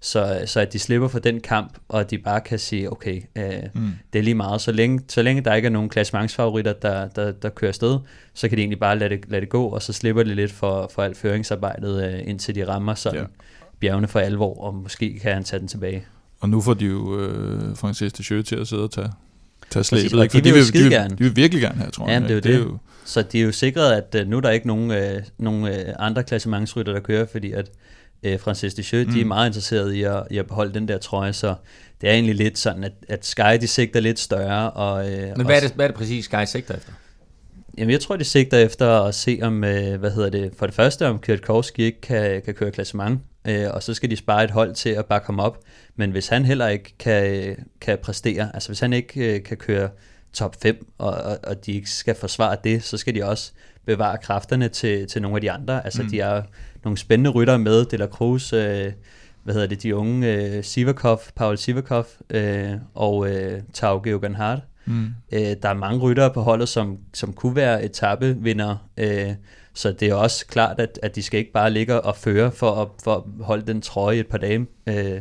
så, 0.04 0.42
så 0.46 0.60
at 0.60 0.72
de 0.72 0.78
slipper 0.78 1.08
for 1.08 1.18
den 1.18 1.40
kamp, 1.40 1.78
og 1.88 2.00
at 2.00 2.10
de 2.10 2.18
bare 2.18 2.40
kan 2.40 2.58
sige, 2.58 2.92
okay, 2.92 3.22
øh, 3.36 3.52
mm. 3.74 3.92
det 4.12 4.18
er 4.18 4.22
lige 4.22 4.34
meget. 4.34 4.60
Så 4.60 4.72
længe, 4.72 5.00
så 5.08 5.22
længe 5.22 5.42
der 5.42 5.54
ikke 5.54 5.66
er 5.66 5.70
nogen 5.70 5.88
klassementsfavoritter, 5.88 6.72
der, 6.72 7.08
der, 7.08 7.32
der 7.32 7.48
kører 7.48 7.68
afsted, 7.68 7.98
så 8.34 8.48
kan 8.48 8.58
de 8.58 8.62
egentlig 8.62 8.78
bare 8.78 8.98
lade 8.98 9.10
det, 9.10 9.24
lade 9.28 9.40
det 9.40 9.48
gå, 9.48 9.64
og 9.64 9.82
så 9.82 9.92
slipper 9.92 10.22
de 10.22 10.34
lidt 10.34 10.52
for, 10.52 10.90
for 10.94 11.02
alt 11.02 11.16
føringsarbejdet, 11.16 12.14
øh, 12.14 12.28
indtil 12.28 12.54
de 12.54 12.68
rammer 12.68 12.94
sådan 12.94 13.20
ja. 13.20 13.26
bjergene 13.80 14.08
for 14.08 14.20
alvor, 14.20 14.60
og 14.64 14.74
måske 14.74 15.18
kan 15.22 15.34
han 15.34 15.44
tage 15.44 15.60
den 15.60 15.68
tilbage. 15.68 16.04
Og 16.40 16.48
nu 16.48 16.60
får 16.60 16.74
de 16.74 16.84
jo 16.84 17.20
øh, 17.20 17.76
Francis 17.76 18.12
de 18.12 18.22
Sjø 18.24 18.42
til 18.42 18.56
at 18.56 18.68
sidde 18.68 18.82
og 18.82 18.90
tage, 18.90 19.10
tage 19.70 19.84
slæbet. 19.84 20.10
de, 20.10 20.16
vil, 20.16 20.44
de, 20.44 20.52
vil, 20.52 20.72
de, 20.72 20.78
vil, 20.78 21.18
de 21.18 21.24
vil 21.24 21.36
virkelig 21.36 21.62
gerne 21.62 21.78
have, 21.78 21.90
tror 21.90 22.08
jeg. 22.08 22.22
Ja, 22.22 22.28
det 22.28 22.30
er 22.30 22.34
jo 22.34 22.40
det. 22.40 22.44
det. 22.44 22.54
Er 22.54 22.58
jo... 22.58 22.78
Så 23.04 23.22
de 23.22 23.40
er 23.40 23.44
jo 23.44 23.52
sikret, 23.52 23.92
at 23.92 24.14
øh, 24.20 24.28
nu 24.28 24.36
er 24.36 24.40
der 24.40 24.50
ikke 24.50 24.66
nogen, 24.66 24.90
øh, 24.90 25.22
nogen 25.38 25.66
øh, 25.66 25.94
andre 25.98 26.22
klassementsrytter, 26.22 26.92
der 26.92 27.00
kører, 27.00 27.26
fordi 27.32 27.52
at 27.52 27.70
øh, 28.24 28.40
Francis 28.40 28.74
Deschamps, 28.74 29.06
mm. 29.06 29.14
de 29.14 29.20
er 29.20 29.24
mm. 29.24 29.28
meget 29.28 29.46
interesserede 29.46 29.98
i 29.98 30.02
at, 30.02 30.22
i 30.30 30.38
at 30.38 30.46
beholde 30.46 30.74
den 30.74 30.88
der 30.88 30.98
trøje, 30.98 31.32
så 31.32 31.54
det 32.00 32.08
er 32.08 32.12
egentlig 32.12 32.34
lidt 32.34 32.58
sådan, 32.58 32.84
at, 32.84 32.92
at 33.08 33.26
Sky 33.26 33.60
de 33.60 33.66
sigter 33.66 34.00
lidt 34.00 34.18
større. 34.18 34.70
Og, 34.70 35.12
øh, 35.12 35.36
Men 35.36 35.46
hvad 35.46 35.56
er, 35.56 35.60
det, 35.60 35.72
hvad 35.72 35.84
er 35.84 35.88
det 35.88 35.96
præcis 35.96 36.24
Sky 36.24 36.44
sigter 36.46 36.74
efter? 36.74 36.92
Jamen 37.78 37.90
jeg 37.90 38.00
tror, 38.00 38.16
de 38.16 38.24
sigter 38.24 38.58
efter 38.58 38.90
at 38.90 39.14
se 39.14 39.38
om, 39.42 39.64
øh, 39.64 40.00
hvad 40.00 40.10
hedder 40.10 40.30
det, 40.30 40.52
for 40.58 40.66
det 40.66 40.74
første 40.74 41.06
om 41.08 41.18
Kwiatkowski 41.18 41.82
ikke 41.82 42.00
kan, 42.00 42.42
kan 42.42 42.54
køre 42.54 42.70
klassement, 42.70 43.20
øh, 43.48 43.66
og 43.70 43.82
så 43.82 43.94
skal 43.94 44.10
de 44.10 44.16
spare 44.16 44.44
et 44.44 44.50
hold 44.50 44.74
til 44.74 44.90
at 44.90 45.06
bakke 45.06 45.26
ham 45.26 45.40
op. 45.40 45.58
Men 45.96 46.10
hvis 46.10 46.28
han 46.28 46.44
heller 46.44 46.68
ikke 46.68 46.94
kan, 46.98 47.56
kan 47.80 47.98
præstere, 48.02 48.50
altså 48.54 48.68
hvis 48.68 48.80
han 48.80 48.92
ikke 48.92 49.34
øh, 49.34 49.42
kan 49.42 49.56
køre 49.56 49.88
top 50.32 50.56
5, 50.62 50.86
og, 50.98 51.10
og, 51.10 51.38
og 51.44 51.66
de 51.66 51.72
ikke 51.72 51.90
skal 51.90 52.14
forsvare 52.14 52.56
det, 52.64 52.82
så 52.82 52.96
skal 52.96 53.14
de 53.14 53.24
også 53.24 53.52
bevare 53.86 54.18
kræfterne 54.18 54.68
til, 54.68 55.08
til 55.08 55.22
nogle 55.22 55.36
af 55.36 55.40
de 55.40 55.50
andre. 55.50 55.84
Altså 55.84 56.02
mm. 56.02 56.10
de 56.10 56.20
er 56.20 56.42
nogle 56.84 56.98
spændende 56.98 57.30
rytter 57.30 57.56
med, 57.56 57.84
De 57.84 57.96
La 57.96 58.06
Cruz, 58.06 58.52
øh, 58.52 58.92
hvad 59.42 59.54
hedder 59.54 59.68
det, 59.68 59.82
de 59.82 59.96
unge 59.96 60.34
øh, 60.34 60.64
Sivakov, 60.64 61.20
Paul 61.36 61.58
Sivakov 61.58 62.06
øh, 62.30 62.72
og 62.94 63.30
øh, 63.30 63.60
Tau 63.72 64.00
Geoghan 64.04 64.34
Hart. 64.34 64.60
Mm. 64.86 65.06
Øh, 65.32 65.40
der 65.40 65.68
er 65.68 65.74
mange 65.74 66.00
ryttere 66.00 66.30
på 66.30 66.42
holdet, 66.42 66.68
som, 66.68 66.98
som 67.14 67.32
kunne 67.32 67.56
være 67.56 67.84
etappevinder, 67.84 68.76
øh, 68.96 69.30
så 69.74 69.92
det 69.92 70.08
er 70.08 70.14
også 70.14 70.46
klart, 70.46 70.80
at, 70.80 70.98
at 71.02 71.14
de 71.14 71.22
skal 71.22 71.40
ikke 71.40 71.52
bare 71.52 71.70
ligge 71.70 72.00
og 72.00 72.16
føre 72.16 72.52
for 72.52 72.82
at, 72.82 72.88
for 73.04 73.14
at 73.14 73.22
holde 73.44 73.66
den 73.66 73.80
trøje 73.80 74.18
et 74.18 74.26
par 74.26 74.38
dage. 74.38 74.66
Øh, 74.86 75.20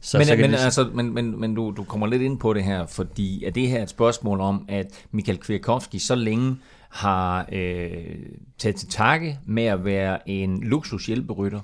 så, 0.00 0.18
men, 0.18 0.26
så 0.26 0.36
men, 0.36 0.52
de... 0.52 0.56
altså, 0.56 0.90
men, 0.94 1.14
men, 1.14 1.40
men 1.40 1.54
du, 1.54 1.74
du 1.76 1.84
kommer 1.84 2.06
lidt 2.06 2.22
ind 2.22 2.38
på 2.38 2.52
det 2.52 2.64
her, 2.64 2.86
fordi 2.86 3.44
er 3.44 3.50
det 3.50 3.68
her 3.68 3.82
et 3.82 3.90
spørgsmål 3.90 4.40
om, 4.40 4.64
at 4.68 4.86
Michael 5.10 5.38
Kwiatkowski 5.38 5.98
så 5.98 6.14
længe 6.14 6.56
har 6.94 7.48
øh, 7.52 8.16
taget 8.58 8.76
til 8.76 8.88
takke 8.88 9.38
med 9.46 9.64
at 9.64 9.84
være 9.84 10.30
en 10.30 10.62
luksushjælperytter, 10.62 11.60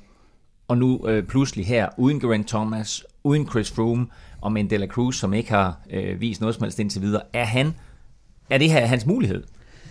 og 0.68 0.78
nu 0.78 1.08
øh, 1.08 1.24
pludselig 1.24 1.66
her, 1.66 1.88
uden 1.98 2.20
Grant 2.20 2.48
Thomas, 2.48 3.04
uden 3.24 3.48
Chris 3.48 3.70
Froome, 3.70 4.06
og 4.40 4.52
med 4.52 4.60
en 4.60 4.70
Dela 4.70 4.86
Cruz, 4.86 5.16
som 5.16 5.34
ikke 5.34 5.50
har 5.50 5.80
øh, 5.90 6.20
vist 6.20 6.40
noget 6.40 6.54
som 6.54 6.62
helst 6.64 6.78
indtil 6.78 7.02
videre, 7.02 7.22
er, 7.32 7.44
han, 7.44 7.74
er 8.50 8.58
det 8.58 8.70
her 8.70 8.86
hans 8.86 9.06
mulighed 9.06 9.44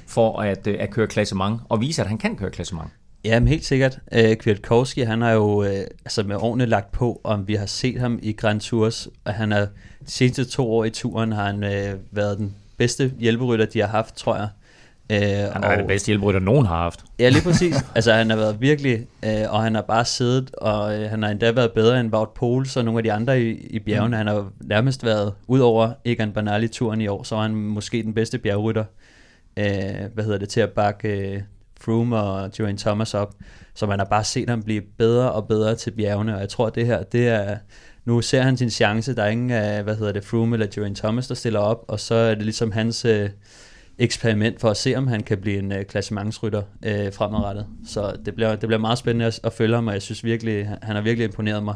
for 0.08 0.42
at, 0.42 0.68
øh, 0.68 0.76
at 0.80 0.90
køre 0.90 1.08
klassement, 1.08 1.62
og 1.70 1.82
vise, 1.82 2.02
at 2.02 2.08
han 2.08 2.18
kan 2.18 2.36
køre 2.36 2.52
klassement? 2.52 2.90
Ja, 3.26 3.40
men 3.40 3.48
helt 3.48 3.66
sikkert. 3.66 4.00
Øh, 4.12 4.36
Kwiatkowski, 4.36 5.02
han 5.02 5.22
har 5.22 5.32
jo 5.32 5.64
øh, 5.64 5.80
altså 6.06 6.24
med 6.24 6.36
årene 6.36 6.66
lagt 6.66 6.92
på, 6.92 7.22
om 7.24 7.48
vi 7.48 7.56
har 7.56 7.66
set 7.66 8.00
ham 8.00 8.20
i 8.22 8.32
Grand 8.32 8.62
Tours, 8.62 9.08
og 9.26 9.34
han 9.34 9.52
har 9.52 9.60
de 9.60 10.12
seneste 10.12 10.46
to 10.46 10.72
år 10.72 10.86
i 10.86 10.90
turen, 10.90 11.32
har 11.32 11.46
han 11.46 11.64
øh, 11.64 12.00
været 12.12 12.38
den 12.38 12.56
bedste 12.78 13.14
hjælperytter, 13.20 13.66
de 13.66 13.80
har 13.80 13.88
haft, 13.88 14.16
tror 14.16 14.36
jeg. 14.36 14.50
Øh, 15.12 15.20
han 15.20 15.64
er 15.64 15.72
og, 15.72 15.78
det 15.78 15.88
bedste 15.88 16.08
hjælperytter, 16.08 16.40
nogen 16.40 16.66
har 16.66 16.78
haft. 16.78 17.04
Ja, 17.20 17.30
lige 17.30 17.42
præcis. 17.42 17.76
altså, 17.96 18.14
han 18.14 18.30
har 18.30 18.38
været 18.38 18.62
virkelig, 18.62 19.08
øh, 19.26 19.32
og 19.50 19.64
han 19.64 19.76
har 19.76 19.82
bare 19.82 20.06
siddet, 20.06 20.56
og 20.56 21.00
øh, 21.00 21.10
han 21.10 21.24
har 21.24 21.30
endda 21.30 21.52
været 21.52 21.72
bedre 21.72 22.00
end 22.00 22.14
Wout 22.14 22.30
Poels 22.36 22.78
og 22.78 22.86
nogle 22.86 23.00
af 23.00 23.04
de 23.04 23.12
andre 23.12 23.42
i, 23.42 23.52
i 23.52 23.80
bjergene. 23.80 24.08
Mm. 24.08 24.14
Han 24.14 24.28
har 24.28 24.52
nærmest 24.62 25.06
været, 25.06 25.34
ud 25.48 25.60
over 25.60 25.92
Egan 26.06 26.34
Bernal-turen 26.34 27.02
i 27.02 27.08
år, 27.08 27.24
så 27.24 27.36
var 27.36 27.42
han 27.42 27.56
måske 27.56 28.04
den 28.04 28.14
bedste 28.14 28.38
bjergrytter, 28.38 28.84
øh, 29.58 29.66
hvad 30.14 30.24
hedder 30.24 30.38
det, 30.38 30.50
til 30.50 30.62
at 30.62 30.70
bakke 30.70 31.08
øh, 31.08 31.42
Froome 31.82 32.18
og 32.18 32.52
Geraint 32.58 32.80
Thomas 32.80 33.14
op. 33.14 33.34
Så 33.74 33.86
man 33.86 34.00
har 34.00 34.06
bare 34.06 34.24
set 34.24 34.50
ham 34.50 34.64
blive 34.64 34.82
bedre 34.98 35.32
og 35.32 35.48
bedre 35.48 35.76
til 35.76 35.92
bjergene, 35.92 36.36
og 36.36 36.42
jeg 36.42 36.50
tror, 36.50 36.70
det 36.70 36.86
her, 36.86 37.04
det 37.04 37.28
er, 37.28 37.58
nu 38.06 38.22
ser 38.22 38.42
han 38.42 38.58
sin 38.58 38.70
chance, 38.70 39.16
der 39.16 39.24
er 39.24 39.30
ingen 39.30 39.52
af, 39.52 39.84
hvad 39.84 39.96
hedder 39.96 40.12
det, 40.12 40.24
Froome 40.24 40.56
eller 40.56 40.68
Geraint 40.76 40.98
Thomas, 40.98 41.28
der 41.28 41.36
stiller 41.36 41.60
op, 41.60 41.86
og 41.88 42.00
så 42.00 42.16
er 42.16 42.36
det 42.36 42.44
ligesom 42.44 42.72
hans 42.72 43.06
øh, 43.06 43.30
eksperiment 44.00 44.62
for 44.62 44.70
at 44.70 44.78
se, 44.78 44.96
om 44.96 45.08
han 45.08 45.24
kan 45.24 45.38
blive 45.38 45.60
en 45.60 45.72
øh, 45.72 45.86
klassementsrytter 45.86 46.62
øh, 46.86 47.14
fremadrettet. 47.14 47.66
Så 47.86 48.16
det 48.26 48.36
bliver, 48.36 48.50
det 48.50 48.60
bliver 48.60 48.78
meget 48.78 48.98
spændende 48.98 49.26
at, 49.26 49.40
at 49.44 49.54
følge 49.54 49.76
ham, 49.76 49.88
og 49.88 49.94
jeg 49.94 50.02
synes 50.02 50.24
virkelig, 50.24 50.68
han 50.82 50.96
har 50.96 51.02
virkelig 51.02 51.26
imponeret 51.26 51.64
mig 51.64 51.76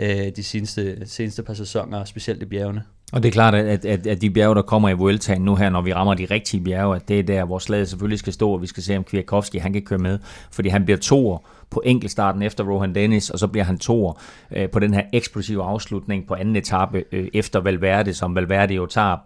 øh, 0.00 0.28
de 0.36 0.42
seneste, 0.42 1.08
seneste 1.08 1.42
par 1.42 1.54
sæsoner, 1.54 2.04
specielt 2.04 2.42
i 2.42 2.46
bjergene. 2.46 2.82
Og 3.12 3.22
det 3.22 3.28
er 3.28 3.32
klart, 3.32 3.54
at, 3.54 3.84
at, 3.84 4.06
at 4.06 4.20
de 4.20 4.30
bjerge, 4.30 4.54
der 4.54 4.62
kommer 4.62 4.88
i 4.88 4.92
Vueltaen 4.92 5.42
nu 5.42 5.56
her, 5.56 5.70
når 5.70 5.82
vi 5.82 5.92
rammer 5.92 6.14
de 6.14 6.26
rigtige 6.30 6.64
bjerge, 6.64 6.96
at 6.96 7.08
det 7.08 7.18
er 7.18 7.22
der, 7.22 7.44
hvor 7.44 7.58
slaget 7.58 7.88
selvfølgelig 7.88 8.18
skal 8.18 8.32
stå, 8.32 8.52
og 8.52 8.62
vi 8.62 8.66
skal 8.66 8.82
se, 8.82 8.96
om 8.96 9.04
Kwiatkowski 9.04 9.58
han 9.58 9.72
kan 9.72 9.82
køre 9.82 9.98
med. 9.98 10.18
Fordi 10.50 10.68
han 10.68 10.84
bliver 10.84 10.98
toer 10.98 11.38
på 11.70 11.82
enkeltstarten 11.84 12.42
efter 12.42 12.64
Rohan 12.64 12.94
Dennis, 12.94 13.30
og 13.30 13.38
så 13.38 13.46
bliver 13.46 13.64
han 13.64 13.78
toer 13.78 14.22
øh, 14.56 14.70
på 14.70 14.78
den 14.78 14.94
her 14.94 15.02
eksplosive 15.12 15.62
afslutning 15.62 16.26
på 16.26 16.34
anden 16.34 16.56
etape 16.56 17.04
øh, 17.12 17.28
efter 17.34 17.60
Valverde, 17.60 18.14
som 18.14 18.34
Valverde 18.34 18.74
jo 18.74 18.86
tager 18.86 19.16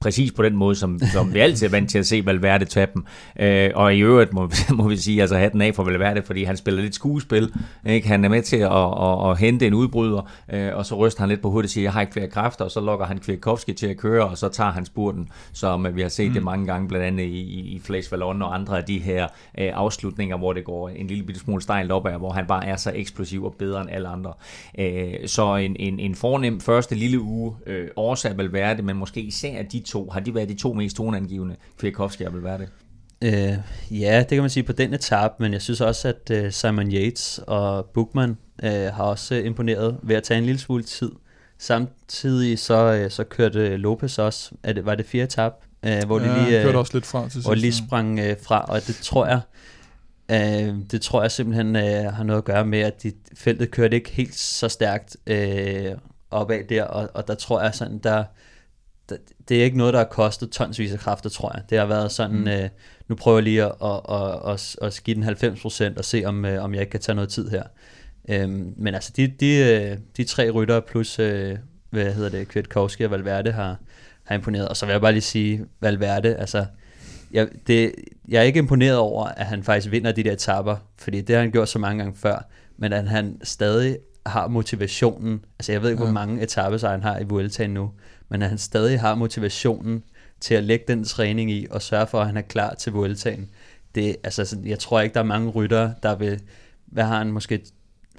præcis 0.00 0.32
på 0.32 0.42
den 0.42 0.56
måde, 0.56 0.74
som, 0.74 0.98
som 1.12 1.34
vi 1.34 1.38
altid 1.38 1.66
er 1.66 1.70
vant 1.70 1.90
til 1.90 1.98
at 1.98 2.06
se 2.06 2.26
Valverde 2.26 2.64
tage 2.64 2.86
dem. 2.94 3.04
Øh, 3.40 3.70
og 3.74 3.94
i 3.94 4.00
øvrigt 4.00 4.32
må, 4.32 4.50
må 4.78 4.88
vi 4.88 4.96
sige, 4.96 5.20
altså 5.20 5.36
hatten 5.36 5.60
af 5.60 5.74
for 5.74 5.84
Valverde, 5.84 6.22
fordi 6.22 6.44
han 6.44 6.56
spiller 6.56 6.82
lidt 6.82 6.94
skuespil. 6.94 7.52
Ikke? 7.86 8.08
Han 8.08 8.24
er 8.24 8.28
med 8.28 8.42
til 8.42 8.56
at, 8.56 8.72
at, 8.72 9.30
at 9.30 9.38
hente 9.38 9.66
en 9.66 9.74
udbryder, 9.74 10.30
øh, 10.52 10.76
og 10.76 10.86
så 10.86 10.94
ryster 10.94 11.20
han 11.20 11.28
lidt 11.28 11.42
på 11.42 11.50
hovedet 11.50 11.66
og 11.66 11.70
siger, 11.70 11.84
jeg 11.84 11.92
har 11.92 12.00
ikke 12.00 12.12
flere 12.12 12.28
kræfter, 12.28 12.64
og 12.64 12.70
så 12.70 12.80
lokker 12.80 13.06
han 13.06 13.18
Kwiatkowski 13.18 13.72
til 13.72 13.86
at 13.86 13.96
køre, 13.96 14.24
og 14.24 14.38
så 14.38 14.48
tager 14.48 14.70
han 14.70 14.84
spurten, 14.84 15.28
som 15.52 15.86
vi 15.96 16.02
har 16.02 16.08
set 16.08 16.28
mm. 16.28 16.34
det 16.34 16.42
mange 16.42 16.66
gange, 16.66 16.88
blandt 16.88 17.06
andet 17.06 17.24
i, 17.24 17.40
i 17.74 17.80
Flash 17.84 18.12
Vallon 18.12 18.42
og 18.42 18.54
andre 18.54 18.78
af 18.78 18.84
de 18.84 18.98
her 18.98 19.24
øh, 19.58 19.70
afslutninger, 19.74 20.36
hvor 20.36 20.52
det 20.52 20.64
går 20.64 20.88
en 20.88 21.06
lille 21.06 21.24
bitte 21.24 21.40
smule 21.40 21.62
stejlt 21.76 21.92
opad, 21.92 22.18
hvor 22.18 22.30
han 22.30 22.46
bare 22.46 22.66
er 22.66 22.76
så 22.76 22.92
eksplosiv 22.94 23.44
og 23.44 23.54
bedre 23.58 23.80
end 23.80 23.90
alle 23.90 24.08
andre. 24.08 24.32
Øh, 24.78 25.14
så 25.26 25.56
en, 25.56 25.76
en, 25.78 26.00
en 26.00 26.14
fornem 26.14 26.60
første 26.60 26.94
lille 26.94 27.20
uge, 27.20 27.56
øh, 27.66 27.88
årsag 27.96 28.38
Valverde, 28.38 28.82
men 28.82 28.96
måske 28.96 29.20
især 29.20 29.62
de 29.62 29.80
to, 29.80 30.10
har 30.10 30.20
de 30.20 30.34
været 30.34 30.48
de 30.48 30.54
to 30.54 30.72
mest 30.72 30.96
toneangivende, 30.96 31.56
Kwiatkowski 31.78 32.24
og 32.24 32.32
Valverde? 32.34 32.68
Øh, 33.24 33.54
ja, 33.90 34.18
det 34.18 34.28
kan 34.28 34.40
man 34.40 34.50
sige 34.50 34.62
på 34.62 34.72
den 34.72 34.94
etape, 34.94 35.34
men 35.38 35.52
jeg 35.52 35.62
synes 35.62 35.80
også, 35.80 36.08
at 36.08 36.30
øh, 36.30 36.52
Simon 36.52 36.92
Yates 36.92 37.40
og 37.46 37.84
Bookman 37.94 38.36
øh, 38.62 38.70
har 38.70 39.04
også 39.04 39.34
imponeret 39.34 39.96
ved 40.02 40.16
at 40.16 40.22
tage 40.22 40.38
en 40.38 40.44
lille 40.44 40.60
smule 40.60 40.82
tid. 40.82 41.12
Samtidig 41.58 42.58
så, 42.58 42.92
øh, 42.92 43.10
så 43.10 43.24
kørte 43.24 43.76
Lopez 43.76 44.18
også, 44.18 44.50
det, 44.64 44.86
var 44.86 44.94
det 44.94 45.06
fire 45.06 45.24
etape, 45.24 45.54
øh, 45.86 46.04
hvor 46.06 46.20
ja, 46.20 46.28
de 46.28 46.44
lige, 46.44 46.62
kørte 46.62 46.76
også 46.76 46.94
lidt 46.94 47.06
fra 47.06 47.28
til 47.28 47.42
hvor 47.42 47.54
lige 47.54 47.72
sprang 47.72 48.20
øh, 48.20 48.36
fra, 48.42 48.64
og 48.68 48.86
det 48.86 48.96
tror 49.02 49.26
jeg, 49.26 49.40
øh, 50.30 50.74
det 50.90 51.02
tror 51.02 51.22
jeg 51.22 51.30
simpelthen 51.30 51.76
øh, 51.76 52.12
har 52.12 52.24
noget 52.24 52.38
at 52.38 52.44
gøre 52.44 52.66
med, 52.66 52.80
at 52.80 53.02
de, 53.02 53.12
feltet 53.34 53.70
kørte 53.70 53.96
ikke 53.96 54.10
helt 54.10 54.34
så 54.34 54.68
stærkt 54.68 55.16
øh, 55.26 55.92
opad 56.30 56.64
der, 56.68 56.84
og, 56.84 57.10
og 57.14 57.28
der 57.28 57.34
tror 57.34 57.62
jeg 57.62 57.74
sådan, 57.74 57.98
der, 57.98 58.24
der, 59.08 59.16
det 59.48 59.60
er 59.60 59.64
ikke 59.64 59.78
noget, 59.78 59.94
der 59.94 60.00
har 60.00 60.06
kostet 60.06 60.50
tonsvis 60.50 60.92
af 60.92 60.98
kræfter, 60.98 61.30
tror 61.30 61.52
jeg. 61.54 61.62
Det 61.70 61.78
har 61.78 61.86
været 61.86 62.12
sådan, 62.12 62.40
mm. 62.40 62.48
øh, 62.48 62.68
nu 63.08 63.14
prøver 63.14 63.38
jeg 63.38 63.44
lige 63.44 63.64
at, 63.64 63.72
at, 63.82 64.00
at, 64.08 64.52
at, 64.52 64.76
at 64.82 65.00
give 65.04 65.14
den 65.14 65.24
90% 65.24 65.98
og 65.98 66.04
se, 66.04 66.22
om, 66.26 66.44
øh, 66.44 66.64
om 66.64 66.74
jeg 66.74 66.80
ikke 66.80 66.90
kan 66.90 67.00
tage 67.00 67.16
noget 67.16 67.30
tid 67.30 67.48
her. 67.48 67.62
Øhm, 68.28 68.74
men 68.76 68.94
altså, 68.94 69.12
de, 69.16 69.26
de, 69.26 69.56
øh, 69.56 69.98
de 70.16 70.24
tre 70.24 70.50
rytter 70.50 70.80
plus, 70.80 71.18
øh, 71.18 71.58
hvad 71.90 72.14
hedder 72.14 72.30
det, 72.30 72.48
Kwiatkowski 72.48 73.04
og 73.04 73.10
Valverde 73.10 73.52
har, 73.52 73.76
har 74.24 74.34
imponeret. 74.34 74.68
Og 74.68 74.76
så 74.76 74.86
vil 74.86 74.92
jeg 74.92 75.00
bare 75.00 75.12
lige 75.12 75.22
sige, 75.22 75.64
Valverde, 75.80 76.36
altså, 76.36 76.66
jeg, 77.30 77.48
det, 77.66 77.92
jeg 78.28 78.38
er 78.38 78.42
ikke 78.42 78.58
imponeret 78.58 78.98
over, 78.98 79.24
at 79.24 79.46
han 79.46 79.62
faktisk 79.62 79.92
vinder 79.92 80.12
de 80.12 80.22
der 80.22 80.32
etapper, 80.32 80.76
fordi 80.98 81.20
det 81.20 81.34
har 81.34 81.42
han 81.42 81.52
gjort 81.52 81.68
så 81.68 81.78
mange 81.78 82.04
gange 82.04 82.18
før, 82.18 82.48
men 82.76 82.92
at 82.92 83.08
han 83.08 83.40
stadig 83.42 83.98
har 84.26 84.48
motivationen, 84.48 85.44
altså 85.58 85.72
jeg 85.72 85.82
ved 85.82 85.90
ikke, 85.90 86.02
ja. 86.02 86.06
hvor 86.06 86.12
mange 86.12 86.42
etaper 86.42 86.88
han 86.88 87.02
har 87.02 87.18
i 87.18 87.24
Vueltaen 87.24 87.70
nu, 87.70 87.90
men 88.28 88.42
at 88.42 88.48
han 88.48 88.58
stadig 88.58 89.00
har 89.00 89.14
motivationen 89.14 90.02
til 90.40 90.54
at 90.54 90.64
lægge 90.64 90.84
den 90.88 91.04
træning 91.04 91.50
i, 91.50 91.66
og 91.70 91.82
sørge 91.82 92.06
for, 92.06 92.20
at 92.20 92.26
han 92.26 92.36
er 92.36 92.42
klar 92.42 92.74
til 92.74 92.92
Vueltaen. 92.92 93.50
Det, 93.94 94.16
altså, 94.24 94.58
jeg 94.64 94.78
tror 94.78 95.00
ikke, 95.00 95.14
der 95.14 95.20
er 95.20 95.24
mange 95.24 95.50
ryttere, 95.50 95.94
der 96.02 96.16
vil, 96.16 96.40
hvad 96.86 97.04
har 97.04 97.18
han, 97.18 97.32
måske 97.32 97.60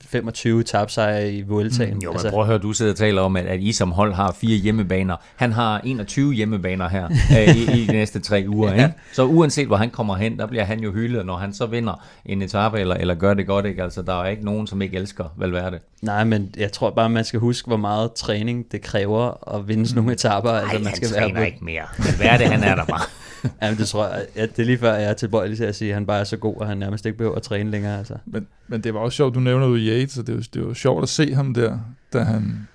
25 0.02 0.64
tabsejre 0.64 1.32
i 1.32 1.42
Vueltaen. 1.42 1.94
Mm, 1.94 2.00
jo, 2.00 2.10
men 2.10 2.16
altså, 2.16 2.30
prøv 2.30 2.42
at 2.42 2.48
høre, 2.48 2.58
du 2.58 2.74
sidder 2.74 2.92
og 2.92 2.98
taler 2.98 3.22
om, 3.22 3.36
at, 3.36 3.46
at 3.46 3.60
I 3.60 3.72
som 3.72 3.92
hold 3.92 4.14
har 4.14 4.32
fire 4.32 4.58
hjemmebaner. 4.58 5.16
Han 5.36 5.54
har 5.54 5.82
21 5.84 6.34
hjemmebaner 6.34 6.90
her 6.90 7.06
øh, 7.38 7.56
i, 7.56 7.82
i 7.82 7.86
de 7.86 7.92
næste 7.92 8.20
tre 8.20 8.46
uger. 8.48 8.74
ja. 8.74 8.88
ikke? 8.88 9.00
Så 9.14 9.24
uanset 9.24 9.68
hvor 9.68 9.78
han 9.78 9.90
kommer 9.90 10.16
hen, 10.16 10.40
der 10.40 10.46
bliver 10.46 10.64
han 10.64 10.80
jo 10.80 10.92
hyldet, 10.92 11.26
når 11.26 11.38
han 11.38 11.54
så 11.54 11.66
vinder 11.66 12.04
en 12.26 12.42
etape 12.42 12.80
eller, 12.80 12.96
eller 12.96 13.16
gør 13.16 13.34
det 13.34 13.48
godt. 13.48 13.66
Ikke? 13.66 13.84
Altså, 13.84 14.02
der 14.02 14.22
er 14.22 14.28
ikke 14.28 14.46
nogen, 14.46 14.68
som 14.68 14.82
ikke 14.82 14.98
elsker 14.98 15.26
Valverde. 15.38 15.80
Nej, 16.02 16.24
men 16.24 16.50
jeg 16.58 16.72
tror 16.72 16.90
bare, 16.90 17.10
man 17.10 17.24
skal 17.26 17.40
huske, 17.40 17.68
hvor 17.68 17.78
meget 17.78 18.14
træning 18.14 18.72
det 18.72 18.82
kræver 18.82 19.56
at 19.56 19.68
vinde 19.68 19.88
sådan 19.88 20.02
nogle 20.02 20.14
etaper. 20.14 20.52
Nej, 20.52 20.60
altså, 20.62 20.80
man 20.80 20.96
skal 20.96 21.08
han 21.08 21.18
træner 21.18 21.34
være 21.34 21.46
ikke 21.46 21.66
mere. 21.66 21.84
Valverde, 21.98 22.46
han 22.46 22.64
er 22.64 22.76
der 22.76 22.86
bare. 22.86 23.02
Jamen, 23.62 23.78
det 23.78 23.88
tror 23.88 24.08
jeg, 24.08 24.26
ja, 24.36 24.42
det 24.42 24.60
er 24.60 24.64
lige 24.64 24.78
før, 24.78 24.94
jeg 24.94 25.10
er 25.10 25.14
tilbøjelig 25.14 25.58
til 25.58 25.64
at 25.64 25.76
sige, 25.76 25.90
at 25.90 25.94
han 25.94 26.06
bare 26.06 26.20
er 26.20 26.24
så 26.24 26.38
god, 26.38 26.56
at 26.62 26.68
han 26.68 26.78
nærmest 26.78 27.06
ikke 27.06 27.18
behøver 27.18 27.36
at 27.36 27.42
træne 27.42 27.72
længere. 27.72 27.98
Altså. 27.98 28.14
Men, 28.26 28.48
men 28.68 28.82
det 28.82 28.94
var 28.94 29.00
også 29.00 29.16
sjovt, 29.16 29.36
du 29.36 29.40
nævner 29.40 29.68
jo 29.68 29.76
Yates, 29.76 30.18
og 30.18 30.28
det 30.28 30.36
var, 30.36 30.48
det 30.54 30.68
var 30.68 30.74
sjovt 30.74 31.04
at 31.04 31.10
se 31.10 31.34
ham 31.34 31.54
der, 31.54 31.80
da 32.14 32.20
han, 32.20 32.68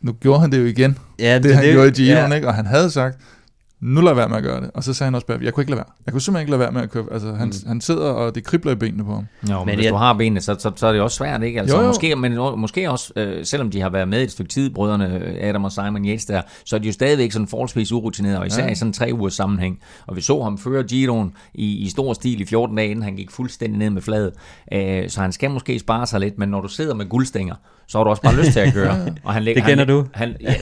nu 0.00 0.12
gjorde 0.12 0.40
han 0.40 0.52
det 0.52 0.58
jo 0.58 0.64
igen, 0.64 0.98
ja, 1.18 1.34
det, 1.34 1.44
det 1.44 1.54
han 1.54 1.64
det, 1.64 1.72
gjorde 1.72 1.88
i 1.88 1.92
Giroen, 1.92 2.30
ja. 2.30 2.36
ikke? 2.36 2.48
og 2.48 2.54
han 2.54 2.66
havde 2.66 2.90
sagt, 2.90 3.18
nu 3.80 4.06
jeg 4.06 4.16
være 4.16 4.28
med 4.28 4.36
at 4.36 4.42
gøre 4.42 4.60
det. 4.60 4.70
Og 4.74 4.84
så 4.84 4.94
sagde 4.94 5.06
han 5.06 5.14
også 5.14 5.26
bare, 5.26 5.38
jeg 5.42 5.54
kunne 5.54 5.62
ikke 5.62 5.70
lade 5.70 5.78
være. 5.78 5.92
Jeg 6.06 6.12
kunne 6.12 6.20
simpelthen 6.20 6.42
ikke 6.42 6.50
lade 6.50 6.60
være 6.60 6.72
med 6.72 6.82
at 6.82 6.90
køre. 6.90 7.04
Altså, 7.12 7.32
han, 7.32 7.48
mm. 7.48 7.68
han 7.68 7.80
sidder, 7.80 8.10
og 8.10 8.34
det 8.34 8.44
kribler 8.44 8.72
i 8.72 8.74
benene 8.74 9.04
på 9.04 9.14
ham. 9.14 9.26
Jo, 9.50 9.58
men, 9.58 9.66
men 9.66 9.74
hvis 9.74 9.84
jeg... 9.84 9.92
du 9.92 9.96
har 9.98 10.12
benene, 10.12 10.40
så, 10.40 10.56
så, 10.58 10.72
så 10.76 10.86
er 10.86 10.92
det 10.92 11.00
også 11.00 11.16
svært, 11.16 11.42
ikke? 11.42 11.60
Altså, 11.60 11.76
jo, 11.76 11.82
jo. 11.82 11.88
Måske, 11.88 12.16
men 12.16 12.38
måske 12.56 12.90
også, 12.90 13.12
øh, 13.16 13.44
selvom 13.44 13.70
de 13.70 13.80
har 13.80 13.88
været 13.88 14.08
med 14.08 14.22
et 14.22 14.30
stykke 14.30 14.48
tid, 14.48 14.70
brødrene 14.70 15.24
øh, 15.24 15.48
Adam 15.48 15.64
og 15.64 15.72
Simon 15.72 16.04
Yates 16.04 16.24
der, 16.24 16.42
så 16.64 16.76
er 16.76 16.80
de 16.80 16.86
jo 16.86 16.92
stadigvæk 16.92 17.32
sådan 17.32 17.48
forholdsvis 17.48 17.92
urutinerede, 17.92 18.38
og 18.38 18.46
især 18.46 18.64
ja. 18.64 18.70
i 18.70 18.74
sådan 18.74 18.92
tre 18.92 19.10
ugers 19.12 19.34
sammenhæng. 19.34 19.78
Og 20.06 20.16
vi 20.16 20.20
så 20.20 20.42
ham 20.42 20.58
føre 20.58 20.82
Giroen 20.82 21.32
i, 21.54 21.76
i 21.76 21.88
stor 21.88 22.12
stil 22.12 22.40
i 22.40 22.44
14 22.44 22.76
dage, 22.76 22.90
inden 22.90 23.02
han 23.02 23.16
gik 23.16 23.30
fuldstændig 23.30 23.78
ned 23.78 23.90
med 23.90 24.02
fladet. 24.02 24.32
Øh, 24.72 25.08
så 25.08 25.20
han 25.20 25.32
skal 25.32 25.50
måske 25.50 25.78
spare 25.78 26.06
sig 26.06 26.20
lidt, 26.20 26.38
men 26.38 26.48
når 26.48 26.60
du 26.60 26.68
sidder 26.68 26.94
med 26.94 27.08
guldstænger, 27.08 27.54
så 27.88 27.98
har 27.98 28.04
du 28.04 28.10
også 28.10 28.22
bare 28.22 28.36
lyst 28.36 28.52
til 28.52 28.60
at 28.60 28.72
køre. 28.72 29.06
Og 29.24 29.32
han 29.32 29.42
lægger, 29.42 29.62
det 29.62 29.68
kender 29.68 29.84
han, 29.84 29.94
du. 29.94 30.06
Han, 30.14 30.36
ja, 30.40 30.54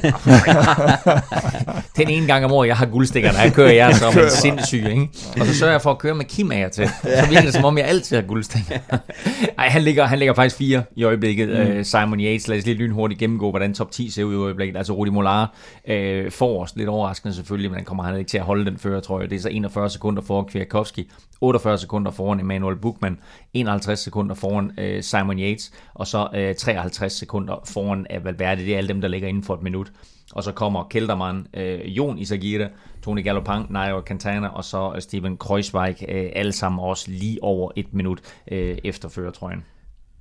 den 2.03 2.09
ene 2.09 2.27
gang 2.27 2.45
om 2.45 2.53
året, 2.53 2.69
jeg 2.69 2.77
har 2.77 2.87
guldstikker, 2.87 3.33
der 3.33 3.51
kører 3.51 3.73
jeg 3.73 3.95
som 3.95 4.19
en 4.19 4.31
sindssyg, 4.31 4.85
ikke? 4.89 5.09
Og 5.41 5.47
så 5.47 5.55
sørger 5.55 5.73
jeg 5.73 5.83
for 5.83 5.91
at 5.91 5.99
køre 5.99 6.15
med 6.15 6.25
Kim 6.25 6.53
af 6.53 6.71
til. 6.71 6.89
Så 6.89 7.27
virker 7.29 7.43
det, 7.43 7.55
som 7.55 7.65
om 7.65 7.79
jeg 7.79 7.87
altid 7.87 8.17
har 8.17 8.23
guldstikker. 8.23 8.79
Nej, 9.57 9.69
han 9.69 9.83
ligger, 9.83 10.05
han 10.05 10.19
ligger 10.19 10.35
faktisk 10.35 10.57
fire 10.57 10.83
i 10.97 11.05
øjeblikket. 11.05 11.49
Mm. 11.49 11.79
Uh, 11.79 11.85
Simon 11.85 12.21
Yates, 12.21 12.49
lad 12.49 12.59
os 12.59 12.67
lige 12.67 12.77
lynhurtigt 12.77 13.21
gennemgå, 13.21 13.51
hvordan 13.51 13.75
top 13.75 13.91
10 13.91 14.11
ser 14.11 14.25
ud 14.25 14.35
i 14.35 14.37
øjeblikket. 14.37 14.77
Altså 14.77 14.93
Rudi 14.93 15.11
Molar 15.11 15.55
uh, 15.85 15.93
forrest, 16.31 16.77
lidt 16.77 16.89
overraskende 16.89 17.35
selvfølgelig, 17.35 17.71
men 17.71 17.77
han 17.77 17.85
kommer 17.85 18.05
han 18.05 18.19
ikke 18.19 18.29
til 18.29 18.39
at 18.39 18.45
holde 18.45 18.65
den 18.65 18.79
før, 18.79 19.01
tror 19.01 19.21
jeg. 19.21 19.31
Det 19.31 19.37
er 19.37 19.41
så 19.41 19.49
41 19.49 19.91
sekunder 19.91 20.23
foran 20.23 20.45
Kwiatkowski, 20.45 21.11
48 21.41 21.79
sekunder 21.79 22.11
foran 22.11 22.41
Emmanuel 22.41 22.77
Buchmann, 22.77 23.19
51 23.57 23.99
sekunder 23.99 24.35
foran 24.35 24.71
uh, 24.79 25.01
Simon 25.01 25.39
Yates, 25.39 25.73
og 25.95 26.07
så 26.07 26.29
uh, 26.51 26.57
53 26.57 27.13
sekunder 27.13 27.63
foran 27.65 28.07
uh, 28.17 28.25
Valverde. 28.25 28.65
Det 28.65 28.73
er 28.75 28.79
alle 28.79 28.89
dem, 28.89 29.01
der 29.01 29.09
ligger 29.09 29.29
inden 29.29 29.43
for 29.43 29.55
et 29.55 29.63
minut. 29.63 29.93
Og 30.33 30.45
så 30.45 30.53
kommer 30.53 30.85
Kelderman, 30.85 31.47
uh, 31.57 31.97
Jon 31.97 32.19
Isagire, 32.19 32.69
Tony 33.03 33.25
Galopang, 33.25 33.73
Nairo 33.73 34.03
Quintana 34.07 34.49
og 34.49 34.65
så 34.65 34.91
uh, 34.91 35.01
Steven 35.01 35.37
Kreuzweig, 35.37 35.97
uh, 36.01 36.31
alle 36.33 36.53
sammen 36.53 36.81
også 36.81 37.11
lige 37.11 37.43
over 37.43 37.71
et 37.77 37.95
minut 37.95 38.21
uh, 38.53 38.59
efter 38.85 39.09
førertrøjen. 39.09 39.65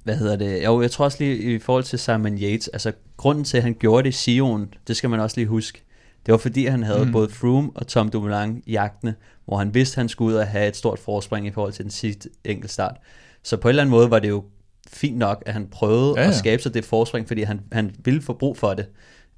Hvad 0.04 0.18
hedder 0.18 0.36
det? 0.36 0.63
Jo, 0.63 0.82
jeg 0.82 0.92
tror 0.92 1.06
også 1.06 1.18
lige 1.24 1.56
i 1.56 1.60
forhold 1.60 1.84
til 1.84 2.00
Simon 2.00 2.38
Yates, 2.38 2.68
altså 2.68 2.92
grunden 3.18 3.44
til, 3.44 3.58
at 3.58 3.63
han 3.63 3.74
gjorde 3.80 4.04
det 4.04 4.10
i 4.10 4.12
Sion, 4.12 4.74
det 4.88 4.96
skal 4.96 5.10
man 5.10 5.20
også 5.20 5.38
lige 5.38 5.48
huske. 5.48 5.82
Det 6.25 6.32
var 6.32 6.38
fordi, 6.38 6.65
han 6.65 6.84
havde 6.84 7.06
mm. 7.06 7.12
både 7.12 7.30
Froome 7.30 7.72
og 7.75 7.88
Tom 7.88 8.10
Dumoulin 8.10 8.63
jagtende, 8.68 9.13
hvor 9.46 9.58
han 9.58 9.74
vidste, 9.74 9.94
at 9.94 9.98
han 9.98 10.10
skulle 10.10 10.34
ud 10.34 10.39
og 10.39 10.48
have 10.48 10.68
et 10.68 10.75
stort 10.75 11.00
forspring 11.00 11.48
i 11.48 11.51
forhold 11.51 11.74
til 11.74 11.84
den 11.84 11.92
sidste 11.92 12.30
enkeltstart. 12.44 12.98
Så 13.45 13.57
på 13.57 13.67
en 13.67 13.69
eller 13.69 13.83
anden 13.83 13.91
måde 13.91 14.11
var 14.11 14.19
det 14.19 14.29
jo 14.29 14.43
fint 14.87 15.17
nok, 15.17 15.43
at 15.45 15.53
han 15.53 15.67
prøvede 15.71 16.13
ja, 16.17 16.21
ja. 16.21 16.29
at 16.29 16.35
skabe 16.35 16.61
sig 16.61 16.73
det 16.73 16.85
forspring, 16.85 17.27
fordi 17.27 17.41
han, 17.41 17.61
han 17.71 17.95
ville 18.03 18.21
få 18.21 18.33
brug 18.33 18.57
for 18.57 18.73
det. 18.73 18.85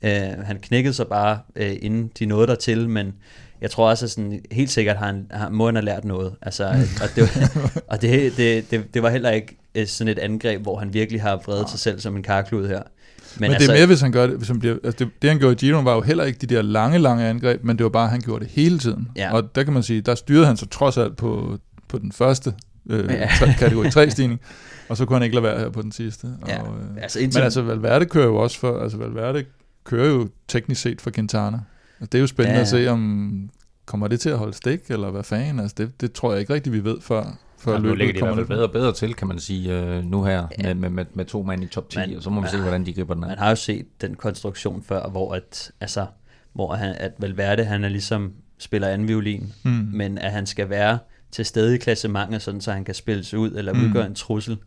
Uh, 0.03 0.45
han 0.45 0.59
knækkede 0.61 0.93
sig 0.93 1.07
bare, 1.07 1.39
uh, 1.55 1.65
inden 1.81 2.11
de 2.19 2.25
nåede 2.25 2.47
der 2.47 2.55
til, 2.55 2.89
men 2.89 3.13
jeg 3.61 3.71
tror 3.71 3.89
også, 3.89 4.05
at 4.05 4.11
sådan, 4.11 4.41
helt 4.51 4.69
sikkert 4.69 4.97
har 4.97 5.05
han, 5.05 5.27
har, 5.31 5.49
må 5.49 5.65
han 5.65 5.75
have 5.75 5.85
lært 5.85 6.05
noget. 6.05 6.35
Altså, 6.41 6.63
og 7.03 7.09
det, 7.15 7.29
og 7.87 8.01
det, 8.01 8.37
det, 8.37 8.71
det, 8.71 8.93
det 8.93 9.03
var 9.03 9.09
heller 9.09 9.29
ikke 9.29 9.57
uh, 9.79 9.85
sådan 9.85 10.11
et 10.11 10.19
angreb, 10.19 10.61
hvor 10.61 10.79
han 10.79 10.93
virkelig 10.93 11.21
har 11.21 11.41
vredet 11.45 11.69
sig 11.69 11.79
selv 11.79 11.99
som 11.99 12.15
en 12.15 12.23
karklud 12.23 12.67
her. 12.67 12.81
Men, 13.39 13.41
men 13.41 13.51
altså, 13.51 13.67
det 13.67 13.75
er 13.75 13.79
mere, 13.79 13.87
hvis 13.87 14.01
han 14.01 14.11
gør 14.11 14.27
det, 14.27 14.37
hvis 14.37 14.47
han 14.47 14.59
bliver, 14.59 14.75
altså 14.83 15.05
det, 15.05 15.13
det 15.21 15.29
han 15.29 15.39
gjorde 15.39 15.53
i 15.53 15.55
Giro 15.55 15.79
var 15.79 15.95
jo 15.95 16.01
heller 16.01 16.23
ikke 16.23 16.39
de 16.39 16.55
der 16.55 16.61
lange, 16.61 16.99
lange 16.99 17.25
angreb, 17.25 17.63
men 17.63 17.77
det 17.77 17.83
var 17.83 17.89
bare, 17.89 18.03
at 18.03 18.09
han 18.11 18.21
gjorde 18.21 18.45
det 18.45 18.53
hele 18.53 18.79
tiden. 18.79 19.07
Ja. 19.15 19.33
Og 19.33 19.55
der 19.55 19.63
kan 19.63 19.73
man 19.73 19.83
sige, 19.83 20.01
der 20.01 20.15
styrede 20.15 20.45
han 20.45 20.57
sig 20.57 20.69
trods 20.69 20.97
alt 20.97 21.17
på, 21.17 21.57
på 21.87 21.97
den 21.97 22.11
første 22.11 22.53
øh, 22.89 23.10
ja. 23.10 23.29
kategori 23.60 23.91
3 23.91 24.10
stigning, 24.10 24.39
og 24.89 24.98
så 24.98 25.06
kunne 25.06 25.15
han 25.15 25.24
ikke 25.24 25.36
lade 25.36 25.44
være 25.44 25.60
her 25.60 25.70
på 25.70 25.82
den 25.82 25.91
sidste. 25.91 26.27
Ja. 26.48 26.62
Og, 26.62 26.75
øh, 26.77 27.01
altså, 27.03 27.20
indtil... 27.20 27.39
Men 27.39 27.44
altså 27.44 27.62
Valverde 27.62 28.06
kører 28.06 28.25
jo 28.25 28.36
også 28.36 28.60
for, 28.60 28.79
altså 28.79 28.98
Valverde 28.98 29.46
kører 29.84 30.08
jo 30.08 30.29
teknisk 30.48 30.82
set 30.82 31.01
for 31.01 31.12
Quintana. 31.12 31.60
Og 32.00 32.12
det 32.12 32.15
er 32.15 32.22
jo 32.22 32.27
spændende 32.27 32.56
ja. 32.58 32.62
at 32.62 32.67
se, 32.67 32.88
om 32.88 33.50
kommer 33.86 34.08
det 34.08 34.20
til 34.20 34.29
at 34.29 34.38
holde 34.38 34.53
stik, 34.53 34.79
eller 34.89 35.10
hvad 35.12 35.24
fanden? 35.24 35.60
Altså 35.60 35.75
det, 35.77 36.01
det 36.01 36.12
tror 36.13 36.32
jeg 36.32 36.39
ikke 36.39 36.53
rigtigt, 36.53 36.74
vi 36.74 36.84
ved, 36.84 37.01
før, 37.01 37.38
før 37.58 37.72
Ja, 37.72 37.77
nu 37.77 37.84
løbet 37.84 37.98
ligger 37.98 38.13
de 38.13 38.17
i 38.17 38.20
kommer 38.20 38.36
hvert 38.36 38.48
fald 38.48 38.58
lidt. 38.60 38.72
bedre 38.74 38.84
og 38.88 38.94
bedre 38.94 38.94
til, 39.08 39.13
kan 39.15 39.27
man 39.27 39.39
sige, 39.39 39.74
øh, 39.82 40.03
nu 40.06 40.24
her, 40.24 40.48
med, 40.63 40.74
med, 40.75 40.89
med, 40.89 41.06
med 41.13 41.25
to 41.25 41.44
mand 41.44 41.63
i 41.63 41.67
top 41.67 41.89
10, 41.89 41.98
Men- 42.00 42.17
og 42.17 42.24
så 42.24 42.29
må 42.29 42.41
vi 42.41 42.48
se, 42.48 42.58
hvordan 42.62 42.86
de 42.86 42.94
griber 42.94 43.13
den 43.13 43.22
Man 43.22 43.29
af. 43.29 43.38
har 43.38 43.50
jo 43.50 43.56
set 43.56 43.86
den 44.01 44.15
konstruktion 44.15 44.84
før, 44.84 45.10
hvor 45.10 45.34
at, 45.34 45.72
altså, 45.82 46.06
hvor 46.53 46.74
han, 46.75 46.96
at 47.00 47.12
Valverde, 47.20 47.63
han 47.63 47.84
er 47.84 47.89
ligesom 47.89 48.32
spiller 48.60 48.88
anden 48.88 49.08
violin, 49.08 49.53
Mm. 49.63 49.72
men 49.94 50.17
at 50.17 50.32
han 50.32 50.46
skal 50.46 50.70
være 50.70 51.00
til 51.31 51.46
stede 51.46 51.75
i 51.75 51.77
klassementet, 51.77 52.41
sådan 52.41 52.62
så 52.62 52.72
han 52.72 52.84
kan 52.84 52.93
spilles 52.96 53.34
ud 53.34 53.51
eller 53.51 53.74
Mm. 53.74 53.86
udgøre 53.86 54.05
en 54.05 54.15
trussel. 54.15 54.57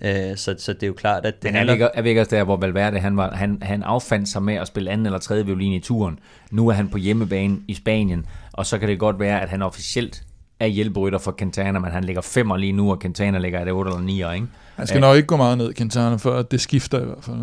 Øh, 0.00 0.36
så, 0.36 0.54
så 0.58 0.72
det 0.72 0.82
er 0.82 0.86
jo 0.86 0.92
klart, 0.92 1.26
at 1.26 1.42
det 1.42 1.52
Men 1.52 1.56
er 1.56 1.64
vi, 1.64 1.72
ikke, 1.72 1.88
er 1.94 2.02
vi 2.02 2.08
ikke 2.08 2.20
også 2.20 2.36
der, 2.36 2.44
hvor 2.44 2.56
Valverde, 2.56 2.98
han, 2.98 3.16
var, 3.16 3.34
han, 3.34 3.58
han 3.62 3.82
affandt 3.82 4.28
sig 4.28 4.42
med 4.42 4.54
at 4.54 4.66
spille 4.66 4.90
anden 4.90 5.06
eller 5.06 5.18
tredje 5.18 5.46
violin 5.46 5.72
i 5.72 5.80
turen. 5.80 6.18
Nu 6.50 6.68
er 6.68 6.72
han 6.72 6.88
på 6.88 6.98
hjemmebane 6.98 7.58
i 7.68 7.74
Spanien, 7.74 8.26
og 8.52 8.66
så 8.66 8.78
kan 8.78 8.88
det 8.88 8.98
godt 8.98 9.20
være, 9.20 9.40
at 9.42 9.48
han 9.48 9.62
officielt 9.62 10.22
er 10.60 10.66
hjælperytter 10.66 11.18
for 11.18 11.34
Quintana, 11.38 11.78
men 11.78 11.90
han 11.90 12.04
ligger 12.04 12.22
femmer 12.22 12.56
lige 12.56 12.72
nu, 12.72 12.90
og 12.90 13.00
Quintana 13.00 13.38
ligger 13.38 13.58
er 13.58 13.64
det 13.64 13.72
8 13.72 13.88
eller 13.90 14.00
9, 14.02 14.12
ikke? 14.34 14.46
Han 14.76 14.86
skal 14.86 15.00
nok 15.00 15.16
ikke 15.16 15.26
gå 15.26 15.36
meget 15.36 15.58
ned, 15.58 15.74
Quintana, 15.74 16.16
før 16.16 16.42
det 16.42 16.60
skifter 16.60 17.00
i 17.00 17.04
hvert 17.04 17.24
fald. 17.24 17.36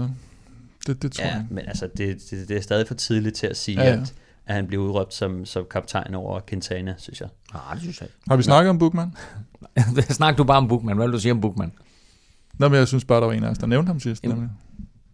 Det, 0.88 1.01
det 1.01 1.12
tror 1.12 1.25
Ja, 1.25 1.31
jeg. 1.31 1.45
men 1.50 1.63
altså, 1.67 1.88
det, 1.97 2.17
det, 2.31 2.50
det 2.50 2.57
er 2.57 2.62
stadig 2.62 2.88
for 2.88 2.93
tidligt 2.93 3.36
til 3.36 3.47
at 3.47 3.57
sige, 3.57 3.81
ja. 3.83 3.88
ja. 3.89 3.93
At, 4.01 4.13
at 4.47 4.55
han 4.55 4.67
bliver 4.67 4.83
udråbt 4.83 5.13
som, 5.13 5.45
som 5.45 5.65
kaptajn 5.71 6.15
over 6.15 6.39
Quintana, 6.47 6.95
synes 6.97 7.21
jeg. 7.21 7.29
Nej, 7.53 7.73
det 7.73 7.81
synes 7.81 8.01
jeg 8.01 8.09
Har 8.27 8.35
vi 8.35 8.43
snakket 8.43 8.69
om 8.69 8.79
Bookman? 8.79 9.13
ikke. 9.77 10.13
Snak 10.13 10.37
du 10.37 10.43
bare 10.43 10.57
om 10.57 10.67
Bookman. 10.67 10.95
Hvad 10.95 11.07
vil 11.07 11.13
du 11.13 11.19
sige 11.19 11.31
om 11.31 11.41
Bookman? 11.41 11.71
Nå, 12.53 12.67
men 12.67 12.77
jeg 12.77 12.87
synes 12.87 13.05
bare, 13.05 13.19
der 13.19 13.25
var 13.25 13.33
en 13.33 13.43
af 13.43 13.49
os, 13.49 13.57
der 13.57 13.67
nævnte 13.67 13.87
ham 13.87 13.99
sidst. 13.99 14.23
Jamen, 14.23 14.37
nemlig. 14.37 14.51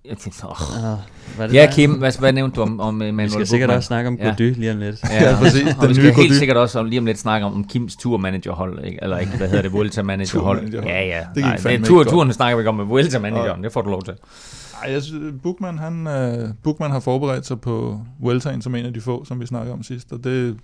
Jeg 0.10 0.18
tænkte, 0.18 0.46
åh. 0.46 0.52
Uh, 0.52 1.00
hvad 1.36 1.46
er 1.46 1.48
det 1.48 1.54
Ja? 1.54 1.70
Kim, 1.74 1.92
hvad, 1.94 2.20
hvad 2.20 2.34
nævnte 2.34 2.56
du 2.56 2.62
om, 2.62 2.80
om 2.80 3.02
Emmanuel 3.02 3.26
Vi 3.26 3.30
skal 3.30 3.48
sikkert 3.48 3.68
Bookman? 3.68 3.78
også 3.78 3.88
snakke 3.88 4.08
om 4.08 4.18
Ja. 4.22 4.30
Gody 4.30 4.54
lige 4.56 4.72
om 4.72 4.78
lidt. 4.78 5.04
Ja, 5.12 5.36
præcis. 5.40 5.68
og 5.76 5.82
Den 5.82 5.90
vi 5.90 5.94
skal 5.94 6.06
helt 6.14 6.30
Gody. 6.30 6.38
sikkert 6.38 6.58
også 6.58 6.80
om, 6.80 6.86
lige 6.86 7.00
om 7.00 7.06
lidt 7.06 7.20
snakke 7.20 7.46
om, 7.48 7.54
om 7.54 7.64
Kims 7.64 7.96
turmanagerhold, 7.96 8.86
ikke? 8.86 9.00
eller 9.02 9.18
ikke, 9.18 9.38
hvad 9.38 9.48
hedder 9.48 9.62
det, 9.62 9.74
Vuelta 9.74 10.04
managerhold. 10.04 10.74
Ja, 10.74 11.06
ja. 11.06 11.20
Nej, 11.36 11.56
det, 11.56 11.64
tur, 11.64 11.72
ikke 11.72 11.88
godt. 11.94 12.08
turen 12.08 12.34
snakker 12.34 12.58
vi 12.58 12.62
ikke 12.62 12.70
om 12.70 12.76
med 12.76 12.86
Vuelta 12.86 13.20
manageren, 13.20 13.64
det 13.64 13.72
får 13.72 13.82
du 13.82 13.90
lov 13.90 14.04
til. 14.04 14.14
Ej, 14.84 14.92
jeg 14.92 15.04
synes, 15.04 15.34
Bookman, 15.44 15.78
han, 15.78 16.08
uh, 16.08 16.50
Bookman 16.64 16.92
har 16.92 17.00
forberedt 17.00 17.46
sig 17.48 17.62
på 17.62 18.02
Vueltaen 18.20 18.62
som 18.62 18.76
en 18.76 18.86
af 18.86 18.94
de 18.94 19.02
få, 19.02 19.26
som 19.26 19.40
vi 19.42 19.46
snakkede 19.46 19.74
om 19.74 19.84
sidst, 19.84 20.12
og 20.12 20.24
det 20.24 20.58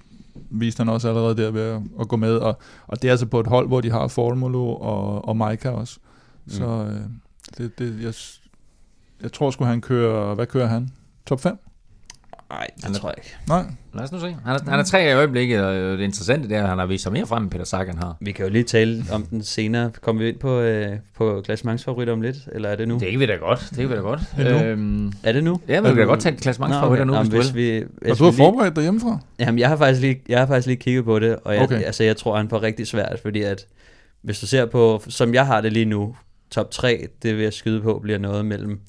viste 0.50 0.82
han 0.82 0.90
også 0.90 1.08
allerede 1.10 1.38
der 1.38 1.52
ved 1.52 1.62
at, 1.62 1.82
at 2.02 2.08
gå 2.08 2.16
med, 2.16 2.36
og, 2.36 2.60
og 2.88 3.02
det 3.02 3.08
er 3.08 3.12
altså 3.12 3.26
på 3.26 3.40
et 3.40 3.48
hold, 3.48 3.68
hvor 3.68 3.82
de 3.82 3.92
har 3.92 4.08
Formolo 4.08 4.76
og, 4.76 5.28
og 5.28 5.38
Maika 5.38 5.70
også. 5.70 5.98
Så 6.48 6.66
uh, 6.66 6.90
det, 7.58 7.80
det, 7.80 7.96
jeg, 8.04 8.14
jeg 9.24 9.32
tror 9.34 9.52
sgu, 9.52 9.64
han 9.64 9.82
kører, 9.82 10.36
hvad 10.36 10.46
kører 10.46 10.68
han? 10.68 10.90
Top 11.26 11.42
5? 11.42 11.58
Nej, 12.50 12.68
Han 12.84 12.92
det 12.92 12.98
er- 12.98 13.02
tror 13.02 13.10
jeg 13.10 13.16
ikke. 13.18 13.36
Nej, 13.48 13.64
Lad 13.94 14.04
os 14.04 14.12
nu 14.12 14.20
se. 14.20 14.36
Han 14.46 14.56
er, 14.56 14.70
han 14.70 14.80
er 14.80 14.84
tre 14.84 15.10
i 15.10 15.12
øjeblikket, 15.14 15.62
og 15.66 15.74
det 15.98 16.00
interessante 16.04 16.50
det 16.50 16.58
er, 16.58 16.64
at 16.64 16.70
han 16.70 16.78
har 16.80 16.86
vist 16.86 17.04
sig 17.04 17.12
mere 17.12 17.26
frem, 17.28 17.44
end 17.44 17.52
Peter 17.52 17.64
Sagan 17.66 17.98
har. 17.98 18.18
Vi 18.22 18.32
kan 18.32 18.46
jo 18.46 18.52
lige 18.52 18.64
tale 18.64 19.04
om 19.12 19.24
den 19.26 19.44
senere. 19.44 19.92
Kommer 20.02 20.22
vi 20.22 20.30
ind 20.30 20.40
på, 20.40 20.60
øh, 20.60 20.98
på 21.18 21.42
klassementsfavoritter 21.46 22.14
om 22.14 22.22
lidt, 22.22 22.38
eller 22.52 22.70
er 22.70 22.76
det 22.76 22.88
nu? 22.88 22.94
Det 23.00 23.12
kan 23.12 23.20
vi 23.20 23.26
da 23.26 23.36
godt. 23.36 23.60
Det 23.70 23.78
kan 23.78 23.90
vi 23.90 23.94
da 23.96 24.00
godt. 24.00 24.22
Er. 24.38 24.66
Øhm, 24.66 25.14
Er 25.24 25.32
det 25.32 25.44
nu? 25.44 25.60
ja, 25.68 25.82
men 25.82 25.90
vi 25.90 25.96
kan 25.96 25.98
da 25.98 26.04
godt 26.10 26.20
tage 26.20 26.38
klassementsfavoritter 26.38 27.06
nu, 27.06 27.14
Nå, 27.14 27.24
hvis 27.24 27.56
vi, 27.56 27.84
hvis 28.02 28.12
og 28.12 28.18
du 28.18 28.24
har 28.24 28.32
forberedt 28.32 28.76
dig 28.76 28.82
hjemmefra? 28.84 29.20
Jamen, 29.40 29.60
jeg 29.60 29.70
har 29.70 29.76
faktisk 29.78 30.02
lige, 30.02 30.22
jeg 30.30 30.40
har 30.40 30.48
faktisk 30.48 30.68
lige 30.68 30.78
kigget 30.78 31.06
på 31.06 31.20
det, 31.20 31.36
og 31.44 31.54
jeg, 31.54 31.62
okay. 31.64 31.82
altså, 31.84 32.04
jeg 32.04 32.18
tror, 32.18 32.38
han 32.38 32.50
får 32.50 32.64
rigtig 32.64 32.88
svært, 32.88 33.20
fordi 33.22 33.42
at, 33.42 33.66
hvis 34.22 34.40
du 34.40 34.48
ser 34.48 34.66
på, 34.66 35.02
som 35.08 35.34
jeg 35.34 35.46
har 35.46 35.62
det 35.62 35.74
lige 35.74 35.86
nu, 35.86 36.16
top 36.52 36.72
3, 36.72 37.08
det 37.24 37.36
vil 37.36 37.44
jeg 37.44 37.54
skyde 37.54 37.82
på, 37.82 38.00
bliver 38.04 38.18
noget 38.18 38.46
mellem 38.46 38.80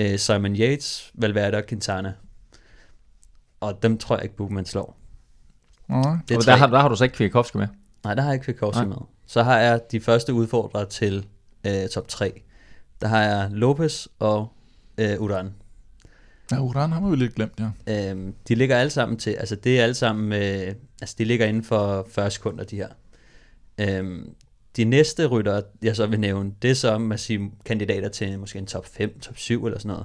øh, 0.00 0.18
Simon 0.18 0.56
Yates, 0.56 1.10
Valverde 1.14 1.56
og 1.56 1.64
Quintana. 1.68 2.12
Og 3.60 3.82
dem 3.82 3.98
tror 3.98 4.16
jeg 4.16 4.24
ikke, 4.24 4.36
Bookman 4.36 4.66
slår. 4.66 4.96
Det 5.88 6.34
er 6.34 6.36
Og 6.38 6.44
der, 6.44 6.56
har, 6.56 6.66
der 6.66 6.78
har 6.78 6.88
du 6.88 6.96
så 6.96 7.04
ikke 7.04 7.16
Kwiatkowski 7.16 7.58
med. 7.58 7.68
Nej, 8.04 8.14
der 8.14 8.22
har 8.22 8.28
jeg 8.28 8.34
ikke 8.34 8.44
Kwiatkowski 8.44 8.80
Nej. 8.80 8.88
med. 8.88 8.96
Så 9.26 9.42
har 9.42 9.58
jeg 9.58 9.80
de 9.92 10.00
første 10.00 10.34
udfordrere 10.34 10.86
til 10.86 11.26
øh, 11.66 11.88
top 11.88 12.08
3. 12.08 12.42
Der 13.00 13.08
har 13.08 13.22
jeg 13.22 13.48
Lopez 13.50 14.06
og 14.18 14.52
øh, 14.98 15.20
Uran. 15.20 15.54
Ja, 16.52 16.60
Uran 16.60 16.92
har 16.92 17.08
vi 17.08 17.16
lidt 17.16 17.34
glemt, 17.34 17.60
ja. 17.86 18.10
Øhm, 18.10 18.34
de 18.48 18.54
ligger 18.54 18.76
alle 18.76 18.90
sammen 18.90 19.18
til, 19.18 19.30
altså 19.30 19.56
det 19.56 19.78
er 19.78 19.82
alle 19.82 19.94
sammen, 19.94 20.32
øh, 20.32 20.74
altså 21.00 21.14
de 21.18 21.24
ligger 21.24 21.46
inden 21.46 21.64
for 21.64 22.06
40 22.10 22.30
sekunder, 22.30 22.64
de 22.64 22.76
her. 22.76 22.88
Øhm, 23.78 24.34
de 24.76 24.84
næste 24.84 25.26
rytter, 25.26 25.60
jeg 25.82 25.96
så 25.96 26.06
vil 26.06 26.20
nævne, 26.20 26.50
det 26.62 26.70
er 26.70 26.74
så 26.74 26.98
man 26.98 27.18
siger, 27.18 27.40
kandidater 27.64 28.08
til 28.08 28.38
måske 28.38 28.58
en 28.58 28.66
top 28.66 28.86
5, 28.96 29.18
top 29.20 29.36
7 29.38 29.66
eller 29.66 29.78
sådan 29.78 29.88
noget. 29.88 30.04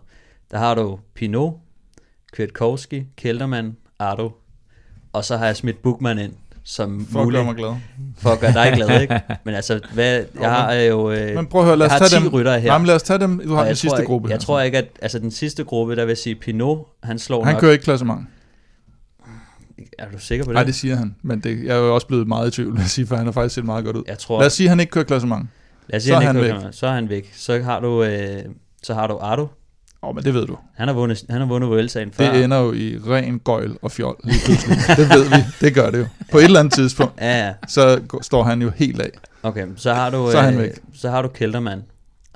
Der 0.52 0.58
har 0.58 0.76
du 0.76 1.00
Pinot, 1.14 1.54
Kwiatkowski, 2.34 3.04
Kelderman, 3.18 3.78
Ardo, 4.00 4.32
og 5.14 5.26
så 5.26 5.38
har 5.38 5.46
jeg 5.46 5.56
smidt 5.56 5.82
Bookman 5.82 6.20
ind, 6.20 6.34
som 6.64 7.06
For 7.12 7.20
at 7.20 7.26
mulig, 7.26 7.38
gøre 7.38 7.46
mig 7.46 7.56
glad. 7.56 7.76
for 8.18 8.30
at 8.30 8.40
gøre 8.40 8.54
dig 8.54 8.74
glad, 8.76 9.02
ikke? 9.02 9.22
Men 9.46 9.56
altså, 9.56 9.80
hvad, 9.94 10.24
jeg 10.42 10.52
har 10.52 10.74
jo, 10.74 11.12
øh, 11.12 11.36
Men 11.36 11.48
prøv 11.48 11.62
at 11.62 11.68
høre, 11.68 11.78
lad 11.78 11.86
jeg 11.88 11.96
os 11.96 12.02
har 12.02 12.08
tage 12.08 12.20
10 12.22 12.26
dem. 12.26 12.34
ryttere 12.34 12.60
her. 12.60 12.68
Nej, 12.68 12.78
men 12.78 12.88
lad 12.88 12.96
os 12.96 13.04
tage 13.04 13.20
dem. 13.20 13.40
Du 13.48 13.54
har 13.54 13.62
den 13.62 13.68
jeg 13.68 13.78
sidste 13.78 13.98
tror 13.98 14.06
gruppe 14.06 14.30
Jeg 14.30 14.34
her. 14.36 14.40
tror 14.40 14.62
ikke, 14.62 14.78
at 14.78 14.88
altså, 15.02 15.20
den 15.20 15.32
sidste 15.32 15.64
gruppe, 15.64 15.96
der 15.96 16.06
vil 16.06 16.10
jeg 16.12 16.18
sige, 16.18 16.36
Pinot, 16.36 16.88
han 17.04 17.20
slår 17.20 17.44
han 17.44 17.54
nok. 17.54 17.62
kører 17.62 17.72
ikke 17.72 17.84
klassement. 17.84 18.28
Er 20.00 20.06
du 20.14 20.20
sikker 20.20 20.46
på 20.46 20.52
det? 20.52 20.56
Nej, 20.56 20.64
det 20.64 20.76
siger 20.76 20.96
han. 20.96 21.16
Men 21.24 21.40
det, 21.40 21.64
jeg 21.64 21.76
er 21.76 21.80
jo 21.80 21.94
også 21.96 22.08
blevet 22.08 22.28
meget 22.28 22.48
i 22.48 22.52
tvivl, 22.52 22.78
jeg 22.80 22.88
sige, 22.88 23.08
for 23.08 23.16
han 23.16 23.26
har 23.26 23.32
faktisk 23.32 23.56
set 23.56 23.66
meget 23.66 23.86
godt 23.86 23.96
ud. 23.98 24.04
Jeg 24.08 24.18
tror, 24.20 24.40
Lad 24.40 24.48
os 24.48 24.54
sige, 24.54 24.68
at 24.68 24.70
han 24.70 24.80
ikke 24.80 24.92
kører 24.92 25.06
klassement. 25.06 25.48
lad 25.88 25.98
os 25.98 26.04
sige, 26.04 26.12
så 26.14 26.20
han 26.20 26.36
han 26.36 26.46
ikke 26.46 26.60
med. 26.64 26.74
Så 26.74 26.88
er 26.88 26.92
han 26.92 27.10
væk. 27.10 27.32
Så 27.36 27.62
har 27.64 27.80
du, 27.80 28.04
øh, 28.04 28.40
så 28.84 28.94
har 28.94 29.08
du 29.08 29.18
Ardo. 29.22 29.42
Åh, 29.42 30.10
oh, 30.10 30.16
men 30.16 30.24
det 30.24 30.34
ved 30.34 30.46
du. 30.48 30.58
Han 30.76 30.88
har 30.88 30.96
vundet, 30.96 31.24
han 31.30 31.40
har 31.42 31.48
vundet 31.48 31.70
Vueltaen 31.70 32.12
før. 32.12 32.34
Det 32.34 32.44
ender 32.44 32.58
jo 32.58 32.74
i 32.74 32.98
ren 33.08 33.40
gøjl 33.40 33.78
og 33.82 33.92
fjol 33.92 34.16
lige 34.24 34.40
pludselig. 34.46 34.78
det 34.98 35.10
ved 35.10 35.24
vi. 35.30 35.36
Det 35.62 35.74
gør 35.76 35.90
det 35.92 36.00
jo. 36.00 36.06
På 36.32 36.38
et 36.38 36.44
eller 36.44 36.60
andet 36.60 36.74
tidspunkt, 36.74 37.14
Ja, 37.22 37.46
ja. 37.46 37.54
så 37.68 38.02
står 38.22 38.44
han 38.44 38.62
jo 38.62 38.72
helt 38.76 39.02
af. 39.02 39.10
Okay, 39.44 39.68
så 39.76 39.94
har 39.94 40.10
du, 40.10 40.32
Så 40.32 40.42
han 40.42 40.54
øh, 40.54 40.60
væk. 40.60 40.72
så 40.96 41.10
har 41.10 41.22
du 41.22 41.28
Kelderman. 41.28 41.84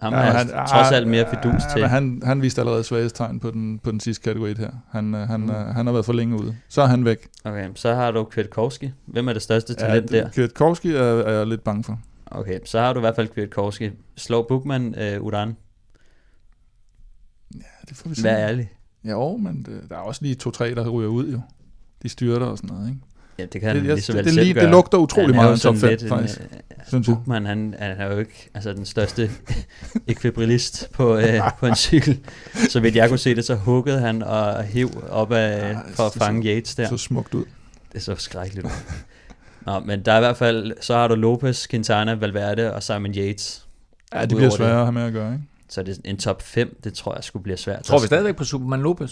Ham 0.02 0.14
Ja, 0.14 0.20
ja, 0.20 0.26
er 0.26 0.32
han, 0.32 0.48
trods 0.48 0.92
alt 0.92 1.08
mere 1.08 1.26
fidus 1.30 1.64
ja, 1.64 1.74
til. 1.74 1.88
Han, 1.88 2.22
han 2.26 2.42
viste 2.42 2.62
allerede 2.62 2.84
svaghedstegn 2.84 3.40
på 3.40 3.52
den, 3.52 3.80
på 3.80 3.92
den 3.92 4.00
sidste 4.00 4.24
kategori 4.24 4.54
her. 4.58 4.72
Han, 4.92 5.16
øh, 5.16 5.28
han, 5.28 5.40
mm. 5.40 5.50
han 5.50 5.86
har 5.86 5.94
været 5.94 6.06
for 6.06 6.14
længe 6.14 6.42
ude. 6.42 6.56
Så 6.70 6.82
er 6.82 6.86
han 6.86 7.06
væk. 7.06 7.28
Okay, 7.44 7.70
så 7.76 7.94
har 7.94 8.12
du 8.12 8.24
Kwiatkowski. 8.24 8.92
Hvem 9.06 9.28
er 9.28 9.34
det 9.34 9.42
største 9.42 9.74
talent 9.74 10.12
der? 10.12 10.30
Kwiatkowski 10.30 10.92
er, 10.92 11.02
er 11.02 11.32
jeg 11.32 11.48
lidt 11.48 11.64
bange 11.64 11.84
for. 11.84 12.00
Okay, 12.26 12.60
så 12.66 12.80
har 12.80 12.94
du 12.94 13.00
i 13.00 13.02
hvert 13.02 13.16
fald 13.16 13.28
Kwiatkowski. 13.28 13.90
Slår 14.16 14.46
Bookman 14.48 14.96
øh, 14.98 15.24
Uran. 15.24 15.56
Ja, 17.56 17.60
det 17.90 17.98
får 17.98 18.10
vi 18.10 18.16
se. 18.16 18.24
Vær 18.24 18.38
ærlig. 18.38 18.72
Jo, 19.04 19.38
men 19.38 19.64
det, 19.64 19.82
der 19.90 19.96
er 19.96 20.00
også 20.00 20.22
lige 20.24 20.36
to-tre, 20.36 20.76
der 20.76 20.90
ryger 20.90 21.10
ud 21.10 21.32
jo. 21.32 21.42
De 22.04 22.10
styrter 22.10 22.46
og 22.46 22.58
sådan 22.58 22.76
noget, 22.76 22.90
ikke? 22.90 23.02
Ja, 23.40 23.46
det 23.46 23.62
kan 23.62 23.64
han 23.64 23.76
Det, 23.76 23.84
lige 23.86 24.02
så 24.02 24.14
vel 24.14 24.24
det, 24.26 24.34
selv 24.34 24.44
lige, 24.44 24.54
gøre. 24.54 24.64
det 24.64 24.72
lugter 24.72 24.98
utrolig 24.98 25.28
Han 25.28 25.36
meget 25.36 25.48
af 25.50 25.54
en 25.54 25.60
top 25.60 25.76
sådan 25.76 25.80
5, 25.82 25.90
lidt 25.90 26.02
en, 26.04 26.10
faktisk. 26.10 26.40
øh, 26.40 26.46
Synes 26.88 27.08
jeg. 27.08 27.16
Bookman, 27.16 27.46
han, 27.46 27.76
han 27.80 27.92
er 27.98 28.12
jo 28.14 28.20
ikke 28.20 28.50
altså, 28.54 28.74
den 28.74 28.86
største 28.86 29.32
ekvibrilist 30.08 30.88
på, 30.94 31.18
øh, 31.18 31.42
på 31.60 31.66
en 31.66 31.76
cykel. 31.76 32.20
Så 32.70 32.80
vidt 32.80 32.96
jeg 32.96 33.10
kunne 33.10 33.18
se 33.18 33.36
det, 33.36 33.46
så 33.46 33.56
huggede 33.56 34.00
han 34.00 34.24
og 34.24 34.64
hiv 34.64 35.04
op 35.10 35.32
af, 35.32 35.72
Ja, 35.72 35.78
for 35.94 36.04
at 36.04 36.14
fange 36.14 36.44
så- 36.44 36.50
Yates 36.50 36.76
der. 36.76 36.88
Så 36.90 36.98
smukt 36.98 37.34
ud. 37.34 37.46
Det 37.92 37.96
er 37.98 38.00
så 38.00 38.16
skrækkeligt. 38.16 38.66
ud. 38.66 38.72
Nå, 39.66 39.80
men 39.80 40.02
der 40.06 40.12
er 40.12 40.18
i 40.18 40.22
hvert 40.22 40.38
fald, 40.38 40.74
så 40.82 40.94
har 40.96 41.08
du 41.08 41.16
Lopez, 41.16 41.68
Quintana, 41.68 42.14
Valverde 42.14 42.74
og 42.74 42.84
Simon 42.84 43.14
Yates. 43.18 43.66
Ja, 44.14 44.22
det 44.26 44.38
bliver 44.38 44.50
sværere 44.50 44.74
at 44.80 44.86
have 44.86 44.92
med 44.92 45.02
at 45.04 45.14
gøre, 45.14 45.34
ikke? 45.34 45.44
Så 45.70 45.84
det 45.84 45.98
er 45.98 46.02
en 46.10 46.18
top 46.18 46.42
5, 46.42 46.80
det 46.84 46.94
tror 46.94 47.16
jeg 47.16 47.24
skulle 47.24 47.44
blive 47.44 47.58
svært. 47.58 47.84
Tror 47.84 48.00
vi 48.00 48.06
stadigvæk 48.08 48.36
på 48.36 48.44
Superman 48.44 48.82
Lopez? 48.82 49.12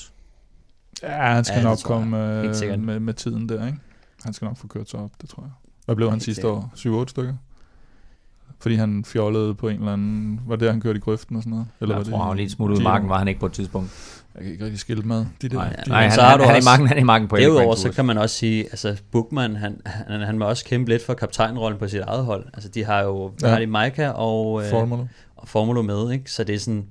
Ja, 1.04 1.10
han 1.34 1.44
skal 1.44 1.58
Ja, 1.58 1.64
nok 1.64 1.78
komme 1.84 2.42
øh, 2.42 2.80
med, 2.80 3.00
med 3.00 3.14
tiden 3.14 3.50
der, 3.50 3.66
ikke? 3.66 3.78
Han 4.24 4.34
skal 4.34 4.46
nok 4.46 4.58
få 4.58 4.68
kørt 4.68 4.90
sig 4.90 5.00
op, 5.00 5.12
det 5.22 5.30
tror 5.30 5.44
jeg. 5.44 5.52
Hvad 5.86 5.96
blev 5.96 6.10
han 6.10 6.20
sidste 6.20 6.48
år? 6.48 6.72
7-8 6.76 7.08
stykker? 7.08 7.34
Fordi 8.60 8.76
han 8.76 9.06
fjollede 9.06 9.56
på 9.56 9.68
en 9.70 9.80
eller 9.80 9.94
anden... 9.94 10.40
Var 10.48 10.56
det 10.56 10.66
der, 10.66 10.72
han 10.72 10.82
kørte 10.82 10.98
i 10.98 11.02
grøften 11.02 11.36
og 11.36 11.42
sådan 11.44 11.52
noget? 11.52 11.68
Eller 11.82 11.96
var 11.96 12.00
jeg 12.00 12.06
det 12.06 12.12
tror, 12.14 12.20
han 12.20 12.28
var 12.28 12.34
i 12.34 12.38
lige 12.38 12.50
smuttet 12.50 12.76
ud 12.76 12.82
i 12.82 12.84
marken, 12.84 13.10
var 13.10 13.18
han 13.18 13.28
ikke 13.28 13.40
på 13.40 13.46
et 13.46 13.52
tidspunkt. 13.52 14.24
Jeg 14.36 14.44
kan 14.44 14.52
ikke 14.52 14.64
rigtig 14.64 14.80
skille 14.80 15.04
med. 15.04 15.26
De 15.42 15.50
der, 15.50 15.56
Nej, 15.56 15.76
de 15.86 15.90
nej 15.90 16.02
han, 16.04 16.12
så 16.12 16.22
har 16.22 16.30
han, 16.30 16.40
han, 16.40 16.50
er 16.50 16.54
i 16.54 16.58
også- 16.58 16.70
marken, 16.70 16.88
han 16.88 16.98
er 16.98 17.02
i 17.02 17.04
marken 17.04 17.28
på 17.28 17.38
Derudover 17.38 17.76
så 17.76 17.92
kan 17.92 18.06
man 18.06 18.18
også 18.18 18.36
sige, 18.36 18.64
altså 18.64 19.02
Bookman, 19.12 19.56
han, 19.56 19.82
han, 19.86 20.22
han 20.22 20.38
må 20.38 20.46
også 20.46 20.66
kæmpe 20.66 20.90
lidt 20.92 21.06
for 21.06 21.14
kaptajnrollen 21.14 21.80
på 21.80 21.88
sit 21.88 22.00
eget 22.02 22.26
hold. 22.26 22.46
Altså 22.54 22.70
de 22.70 22.84
har 22.84 23.02
jo, 23.02 23.32
ja. 23.42 23.48
Har 23.48 23.60
de 23.60 23.68
Maika 23.68 24.10
og, 24.10 24.64
øh, 24.64 24.70
Formula. 24.70 25.04
og 25.36 25.48
Formulo 25.48 25.82
med, 25.82 26.12
ikke? 26.12 26.32
Så 26.32 26.44
det 26.44 26.56
er 26.56 26.60
sådan, 26.60 26.88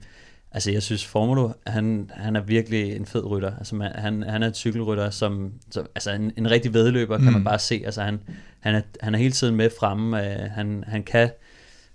altså 0.56 0.70
jeg 0.72 0.82
synes 0.82 1.04
Formulo, 1.06 1.50
han, 1.66 2.10
han 2.14 2.36
er 2.36 2.40
virkelig 2.40 2.96
en 2.96 3.06
fed 3.06 3.24
rytter. 3.30 3.56
Altså 3.58 3.74
man, 3.74 3.92
han, 3.94 4.22
han 4.22 4.42
er 4.42 4.46
en 4.46 4.54
cykelrytter, 4.54 5.10
som, 5.10 5.52
som 5.70 5.86
altså 5.94 6.10
en, 6.10 6.32
en 6.36 6.50
rigtig 6.50 6.74
vedløber, 6.74 7.16
kan 7.18 7.26
Mm. 7.26 7.32
man 7.32 7.44
bare 7.44 7.58
se. 7.58 7.82
Altså 7.84 8.02
han, 8.02 8.20
han, 8.60 8.74
er, 8.74 8.80
han 9.00 9.14
er 9.14 9.18
hele 9.18 9.32
tiden 9.32 9.56
med 9.56 9.70
fremme. 9.80 10.24
Øh, 10.44 10.50
han, 10.50 10.84
han 10.86 11.02
kan 11.02 11.30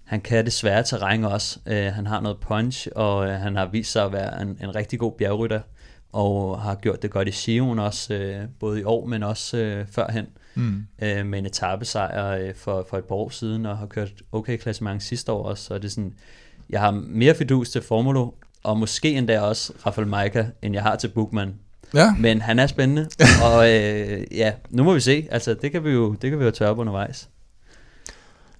han 0.04 0.21
kan 0.21 0.45
det 0.45 0.54
svære 0.54 0.84
terræn 0.84 1.24
også. 1.24 1.60
Øh, 1.65 1.86
han 1.93 2.08
har 2.08 2.21
noget 2.21 2.38
punch, 2.39 2.88
og 2.95 3.28
øh, 3.28 3.34
han 3.34 3.56
har 3.56 3.65
vist 3.65 3.91
sig 3.91 4.04
at 4.06 4.12
være 4.13 4.41
en, 4.41 4.58
en 4.63 4.76
rigtig 4.76 5.00
god 5.00 5.12
bjergrytter, 5.12 5.62
og 6.13 6.62
har 6.62 6.76
gjort 6.76 7.02
det 7.02 7.12
godt 7.12 7.28
i 7.28 7.32
Sion 7.32 7.80
også, 7.80 8.13
øh, 8.13 8.45
både 8.60 8.80
i 8.80 8.84
år, 8.84 9.06
men 9.06 9.24
også 9.24 9.58
øh, 9.58 9.88
førhen, 9.88 10.26
Mm. 10.56 10.84
øh, 11.02 11.26
med 11.26 11.39
en 11.39 11.45
etappesejr 11.45 12.38
øh, 12.38 12.56
for, 12.56 12.86
for 12.89 12.97
et 12.97 13.06
par 13.06 13.15
år 13.15 13.30
siden, 13.30 13.65
og 13.65 13.78
har 13.78 13.86
kørt 13.86 14.12
okay 14.32 14.58
klassement 14.58 15.04
sidste 15.04 15.32
år 15.32 15.43
også, 15.43 15.63
så 15.63 15.74
er 15.74 15.78
det 15.78 15.91
sådan, 15.91 16.13
jeg 16.69 16.80
har 16.80 16.91
mere 16.91 17.36
fidus 17.36 17.69
til 17.69 17.82
Formulo, 17.82 18.30
og 18.63 18.78
måske 18.78 19.12
endda 19.12 19.41
også 19.41 19.74
Rafael 19.86 20.08
Maika, 20.08 20.45
end 20.62 20.74
jeg 20.74 20.84
har 20.84 20.95
til 20.95 21.08
Bookman. 21.08 21.54
Ja, 21.93 22.15
Men 22.19 22.41
han 22.41 22.60
er 22.60 22.67
spændende, 22.67 23.10
og 23.45 23.71
øh, 23.71 24.24
ja, 24.32 24.52
nu 24.69 24.84
må 24.84 24.93
vi 24.93 25.00
se. 25.00 25.28
Altså, 25.32 25.54
det 25.54 25.71
kan 25.71 25.84
vi 25.84 25.89
jo, 25.89 26.13
det 26.21 26.30
kan 26.30 26.39
vi 26.39 26.45
jo 26.45 26.52
tørre 26.52 26.76
på 26.76 26.82
undervejs. 26.82 27.30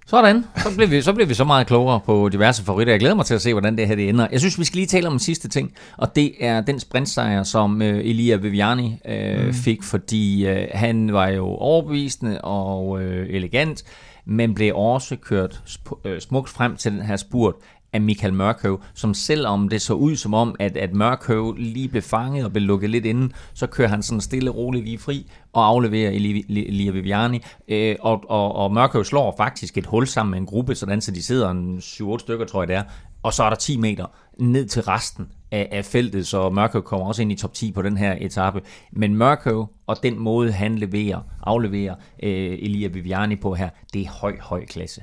Sådan, 0.06 0.44
så 0.56 0.74
bliver, 0.74 0.88
vi, 0.88 1.02
så 1.02 1.12
bliver 1.12 1.26
vi 1.26 1.34
så 1.34 1.44
meget 1.44 1.66
klogere 1.66 2.00
på 2.00 2.28
diverse 2.28 2.64
favoritter. 2.64 2.92
Jeg 2.92 3.00
glæder 3.00 3.14
mig 3.14 3.24
til 3.24 3.34
at 3.34 3.42
se, 3.42 3.52
hvordan 3.52 3.76
det 3.78 3.88
her 3.88 3.94
det 3.94 4.08
ender. 4.08 4.26
Jeg 4.32 4.40
synes, 4.40 4.58
vi 4.58 4.64
skal 4.64 4.76
lige 4.76 4.86
tale 4.86 5.06
om 5.06 5.12
en 5.12 5.18
sidste 5.18 5.48
ting, 5.48 5.72
og 5.96 6.16
det 6.16 6.32
er 6.40 6.60
den 6.60 6.80
sprintsejr, 6.80 7.42
som 7.42 7.82
øh, 7.82 7.98
Elia 7.98 8.36
Viviani 8.36 8.98
øh, 9.08 9.46
mm. 9.46 9.54
fik, 9.54 9.82
fordi 9.82 10.46
øh, 10.46 10.68
han 10.74 11.12
var 11.12 11.28
jo 11.28 11.46
overbevisende 11.46 12.40
og 12.40 13.02
øh, 13.02 13.26
elegant, 13.30 13.84
men 14.24 14.54
blev 14.54 14.76
også 14.76 15.16
kørt 15.16 15.62
sp- 15.66 16.08
øh, 16.08 16.20
smukt 16.20 16.48
frem 16.48 16.76
til 16.76 16.92
den 16.92 17.02
her 17.02 17.16
spurt 17.16 17.54
af 17.92 18.00
Michael 18.00 18.34
Mørkøv, 18.34 18.80
som 18.94 19.14
selvom 19.14 19.68
det 19.68 19.82
så 19.82 19.94
ud 19.94 20.16
som 20.16 20.34
om, 20.34 20.54
at, 20.58 20.76
at 20.76 20.94
Mørkøv 20.94 21.52
lige 21.52 21.88
blev 21.88 22.02
fanget 22.02 22.44
og 22.44 22.52
blev 22.52 22.62
lukket 22.62 22.90
lidt 22.90 23.06
inden, 23.06 23.32
så 23.54 23.66
kører 23.66 23.88
han 23.88 24.02
sådan 24.02 24.20
stille 24.20 24.50
og 24.50 24.56
roligt 24.56 24.84
lige 24.84 24.98
fri 24.98 25.30
og 25.52 25.66
afleverer 25.66 26.10
Elia 26.10 26.90
Viviani. 26.90 27.40
Øh, 27.68 27.96
og, 28.00 28.24
og, 28.28 28.54
og 28.54 28.72
Mørkøv 28.72 29.04
slår 29.04 29.34
faktisk 29.36 29.78
et 29.78 29.86
hul 29.86 30.06
sammen 30.06 30.30
med 30.30 30.38
en 30.38 30.46
gruppe, 30.46 30.74
sådan 30.74 31.00
så 31.00 31.10
de 31.10 31.22
sidder 31.22 31.50
en 31.50 31.78
7-8 31.78 32.18
stykker, 32.18 32.46
tror 32.46 32.62
jeg 32.62 32.68
det 32.68 32.76
er, 32.76 32.82
og 33.22 33.34
så 33.34 33.42
er 33.42 33.48
der 33.48 33.56
10 33.56 33.76
meter 33.76 34.06
ned 34.38 34.66
til 34.66 34.82
resten 34.82 35.28
af, 35.50 35.68
af 35.72 35.84
feltet, 35.84 36.26
så 36.26 36.50
Mørkøv 36.50 36.82
kommer 36.82 37.06
også 37.06 37.22
ind 37.22 37.32
i 37.32 37.34
top 37.34 37.54
10 37.54 37.72
på 37.72 37.82
den 37.82 37.96
her 37.96 38.16
etape. 38.20 38.60
Men 38.92 39.16
Mørkøv 39.16 39.66
og 39.86 39.96
den 40.02 40.18
måde, 40.18 40.52
han 40.52 40.78
leverer, 40.78 41.20
afleverer 41.42 41.94
øh, 42.22 42.58
Elia 42.62 42.88
Viviani 42.88 43.36
på 43.36 43.54
her, 43.54 43.68
det 43.92 44.02
er 44.02 44.10
høj, 44.10 44.36
høj 44.40 44.64
klasse. 44.66 45.02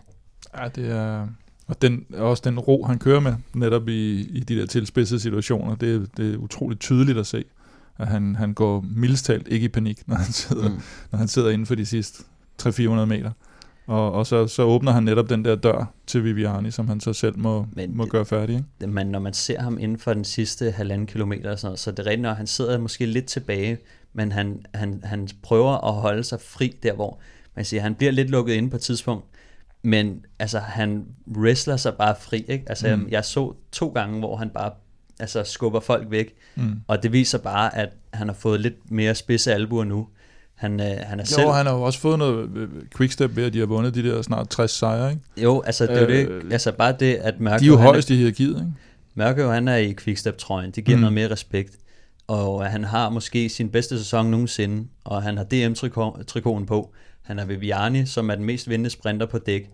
Ja, 0.57 0.67
det 0.67 0.91
er, 0.91 1.27
og 1.69 1.81
den, 1.81 2.05
også 2.13 2.41
den 2.45 2.59
ro, 2.59 2.85
han 2.85 2.99
kører 2.99 3.19
med, 3.19 3.33
netop 3.53 3.89
i, 3.89 4.21
i 4.21 4.39
de 4.39 4.55
der 4.55 4.65
tilspidsede 4.65 5.19
situationer, 5.19 5.75
det, 5.75 6.17
det 6.17 6.33
er 6.33 6.37
utroligt 6.37 6.81
tydeligt 6.81 7.17
at 7.17 7.27
se, 7.27 7.43
at 7.97 8.07
han, 8.07 8.35
han 8.35 8.53
går 8.53 8.85
mildstalt 8.95 9.47
ikke 9.47 9.65
i 9.65 9.67
panik, 9.67 10.07
når 10.07 10.15
han 10.15 10.31
sidder, 10.31 10.69
mm. 10.69 10.79
når 11.11 11.19
han 11.19 11.27
sidder 11.27 11.49
inden 11.49 11.65
for 11.65 11.75
de 11.75 11.85
sidste 11.85 12.23
300-400 12.61 13.05
meter. 13.05 13.31
Og, 13.87 14.11
og 14.11 14.27
så, 14.27 14.47
så 14.47 14.63
åbner 14.63 14.91
han 14.91 15.03
netop 15.03 15.29
den 15.29 15.45
der 15.45 15.55
dør 15.55 15.93
til 16.07 16.23
Viviani, 16.23 16.71
som 16.71 16.87
han 16.87 16.99
så 16.99 17.13
selv 17.13 17.37
må, 17.37 17.65
men 17.73 17.97
må 17.97 18.05
gøre 18.05 18.25
færdig. 18.25 18.55
Ikke? 18.55 18.87
Men 18.87 19.07
når 19.07 19.19
man 19.19 19.33
ser 19.33 19.61
ham 19.61 19.77
inden 19.79 19.99
for 19.99 20.13
den 20.13 20.23
sidste 20.23 20.71
halvanden 20.71 21.07
kilometer, 21.07 21.55
så, 21.55 21.75
så 21.75 21.91
det 21.91 21.99
er 21.99 22.05
rigtigt, 22.05 22.21
når 22.21 22.33
han 22.33 22.47
sidder 22.47 22.77
måske 22.77 23.05
lidt 23.05 23.25
tilbage, 23.25 23.77
men 24.13 24.31
han, 24.31 24.65
han, 24.73 25.01
han 25.03 25.27
prøver 25.43 25.87
at 25.87 25.93
holde 25.93 26.23
sig 26.23 26.41
fri 26.41 26.75
der, 26.83 26.93
hvor 26.93 27.19
man 27.55 27.65
siger, 27.65 27.81
han 27.81 27.95
bliver 27.95 28.11
lidt 28.11 28.29
lukket 28.29 28.53
inde 28.53 28.69
på 28.69 28.75
et 28.75 28.81
tidspunkt, 28.81 29.25
men 29.83 30.25
altså, 30.39 30.59
han 30.59 31.05
wrestler 31.37 31.77
sig 31.77 31.93
bare 31.93 32.15
fri, 32.21 32.45
ikke? 32.47 32.65
Altså, 32.67 32.95
mm. 32.95 33.07
jeg 33.11 33.25
så 33.25 33.53
to 33.71 33.87
gange, 33.87 34.19
hvor 34.19 34.35
han 34.35 34.49
bare 34.49 34.71
altså, 35.19 35.43
skubber 35.43 35.79
folk 35.79 36.11
væk, 36.11 36.33
mm. 36.55 36.81
og 36.87 37.03
det 37.03 37.13
viser 37.13 37.37
bare, 37.37 37.77
at 37.77 37.89
han 38.13 38.27
har 38.27 38.35
fået 38.35 38.59
lidt 38.59 38.91
mere 38.91 39.15
spidse 39.15 39.53
albuer 39.53 39.83
nu. 39.83 40.07
Han, 40.55 40.79
øh, 40.79 40.85
han 40.85 41.19
er 41.19 41.23
jo, 41.23 41.25
selv... 41.25 41.49
han 41.49 41.65
har 41.65 41.73
jo 41.73 41.81
også 41.81 41.99
fået 41.99 42.19
noget 42.19 42.49
øh, 42.55 42.69
quickstep 42.97 43.35
ved, 43.35 43.43
at 43.43 43.53
de 43.53 43.59
har 43.59 43.65
vundet 43.65 43.95
de 43.95 44.03
der 44.03 44.21
snart 44.21 44.49
60 44.49 44.71
sejre, 44.71 45.09
ikke? 45.09 45.21
Jo, 45.37 45.61
altså 45.61 45.85
det 45.85 45.97
er 45.97 46.07
øh, 46.07 46.43
det, 46.43 46.53
altså 46.53 46.71
bare 46.71 46.95
det, 46.99 47.15
at 47.15 47.39
Mørkøv... 47.39 47.59
De 47.59 47.65
er 47.65 47.67
jo 47.67 47.77
højst 47.77 48.09
i 48.09 48.15
hierarkiet, 48.15 48.55
ikke? 48.55 48.73
Mørkøv, 49.15 49.51
han 49.51 49.67
er 49.67 49.75
i 49.75 49.93
quickstep-trøjen, 49.93 50.71
det 50.71 50.85
giver 50.85 50.97
mm. 50.97 51.01
noget 51.01 51.13
mere 51.13 51.31
respekt, 51.31 51.77
og 52.27 52.65
han 52.65 52.83
har 52.83 53.09
måske 53.09 53.49
sin 53.49 53.69
bedste 53.69 53.97
sæson 53.97 54.25
nogensinde, 54.25 54.87
og 55.03 55.23
han 55.23 55.37
har 55.37 55.43
DM-trikonen 55.43 56.65
på, 56.65 56.93
han 57.29 57.39
er 57.39 57.45
Viviani, 57.45 58.05
som 58.05 58.29
er 58.29 58.35
den 58.35 58.45
mest 58.45 58.69
vindende 58.69 58.89
sprinter 58.89 59.25
på 59.25 59.37
dæk. 59.37 59.69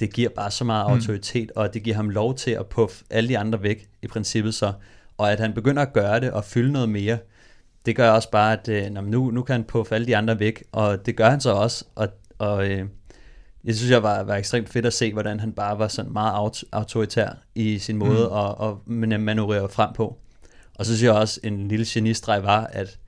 Det 0.00 0.14
giver 0.14 0.28
bare 0.28 0.50
så 0.50 0.64
meget 0.64 0.86
mm. 0.86 0.92
autoritet, 0.92 1.50
og 1.56 1.74
det 1.74 1.82
giver 1.82 1.96
ham 1.96 2.10
lov 2.10 2.34
til 2.34 2.50
at 2.50 2.66
puffe 2.66 3.04
alle 3.10 3.28
de 3.28 3.38
andre 3.38 3.62
væk, 3.62 3.88
i 4.02 4.06
princippet 4.06 4.54
så. 4.54 4.72
Og 5.18 5.32
at 5.32 5.40
han 5.40 5.52
begynder 5.52 5.82
at 5.82 5.92
gøre 5.92 6.20
det 6.20 6.30
og 6.30 6.44
fylde 6.44 6.72
noget 6.72 6.88
mere, 6.88 7.18
det 7.86 7.96
gør 7.96 8.10
også 8.10 8.30
bare, 8.30 8.52
at 8.52 8.68
øh, 8.68 9.04
nu, 9.04 9.30
nu 9.30 9.42
kan 9.42 9.52
han 9.52 9.64
puffe 9.64 9.94
alle 9.94 10.06
de 10.06 10.16
andre 10.16 10.38
væk, 10.38 10.64
og 10.72 11.06
det 11.06 11.16
gør 11.16 11.30
han 11.30 11.40
så 11.40 11.52
også. 11.52 11.84
Og, 11.94 12.08
og 12.38 12.68
øh, 12.68 12.84
jeg 13.64 13.74
synes, 13.74 13.90
jeg 13.90 14.02
var, 14.02 14.22
var 14.22 14.36
ekstremt 14.36 14.68
fedt 14.68 14.86
at 14.86 14.92
se, 14.92 15.12
hvordan 15.12 15.40
han 15.40 15.52
bare 15.52 15.78
var 15.78 15.88
sådan 15.88 16.12
meget 16.12 16.64
autoritær 16.72 17.28
i 17.54 17.78
sin 17.78 17.96
måde 17.96 18.28
mm. 18.30 18.36
at, 18.36 18.68
at 18.68 19.20
manøvrere 19.20 19.68
frem 19.68 19.92
på. 19.92 20.18
Og 20.74 20.86
så 20.86 20.92
synes 20.96 21.02
jeg 21.02 21.12
også, 21.12 21.40
en 21.42 21.68
lille 21.68 21.86
genistreg 21.88 22.42
var, 22.42 22.64
at 22.64 22.98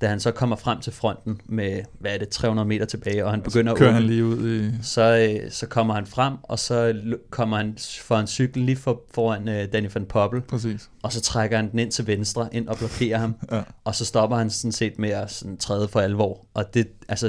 da 0.00 0.08
han 0.08 0.20
så 0.20 0.30
kommer 0.30 0.56
frem 0.56 0.80
til 0.80 0.92
fronten 0.92 1.40
med, 1.46 1.82
hvad 2.00 2.14
er 2.14 2.18
det, 2.18 2.28
300 2.28 2.68
meter 2.68 2.86
tilbage, 2.86 3.24
og 3.24 3.30
han 3.30 3.42
begynder 3.42 3.74
at 3.74 3.94
han 3.94 4.02
lige 4.02 4.24
ud 4.24 4.50
i... 4.50 4.70
Så, 4.82 5.28
øh, 5.42 5.50
så 5.50 5.66
kommer 5.66 5.94
han 5.94 6.06
frem, 6.06 6.34
og 6.42 6.58
så 6.58 7.00
kommer 7.30 7.56
han 7.56 7.78
for 8.00 8.16
en 8.16 8.26
cykel 8.26 8.62
lige 8.62 8.76
for, 8.76 9.02
foran 9.14 9.48
øh, 9.48 9.72
Danny 9.72 9.88
van 9.94 10.06
Poppel. 10.06 10.40
Præcis. 10.40 10.90
Og 11.02 11.12
så 11.12 11.20
trækker 11.20 11.56
han 11.56 11.70
den 11.70 11.78
ind 11.78 11.90
til 11.90 12.06
venstre, 12.06 12.48
ind 12.52 12.68
og 12.68 12.76
blokerer 12.76 13.18
ham. 13.18 13.34
ja. 13.52 13.62
Og 13.84 13.94
så 13.94 14.04
stopper 14.04 14.36
han 14.36 14.50
sådan 14.50 14.72
set 14.72 14.98
med 14.98 15.10
at 15.10 15.30
sådan, 15.30 15.56
træde 15.56 15.88
for 15.88 16.00
alvor. 16.00 16.46
Og 16.54 16.74
det, 16.74 16.88
altså, 17.08 17.26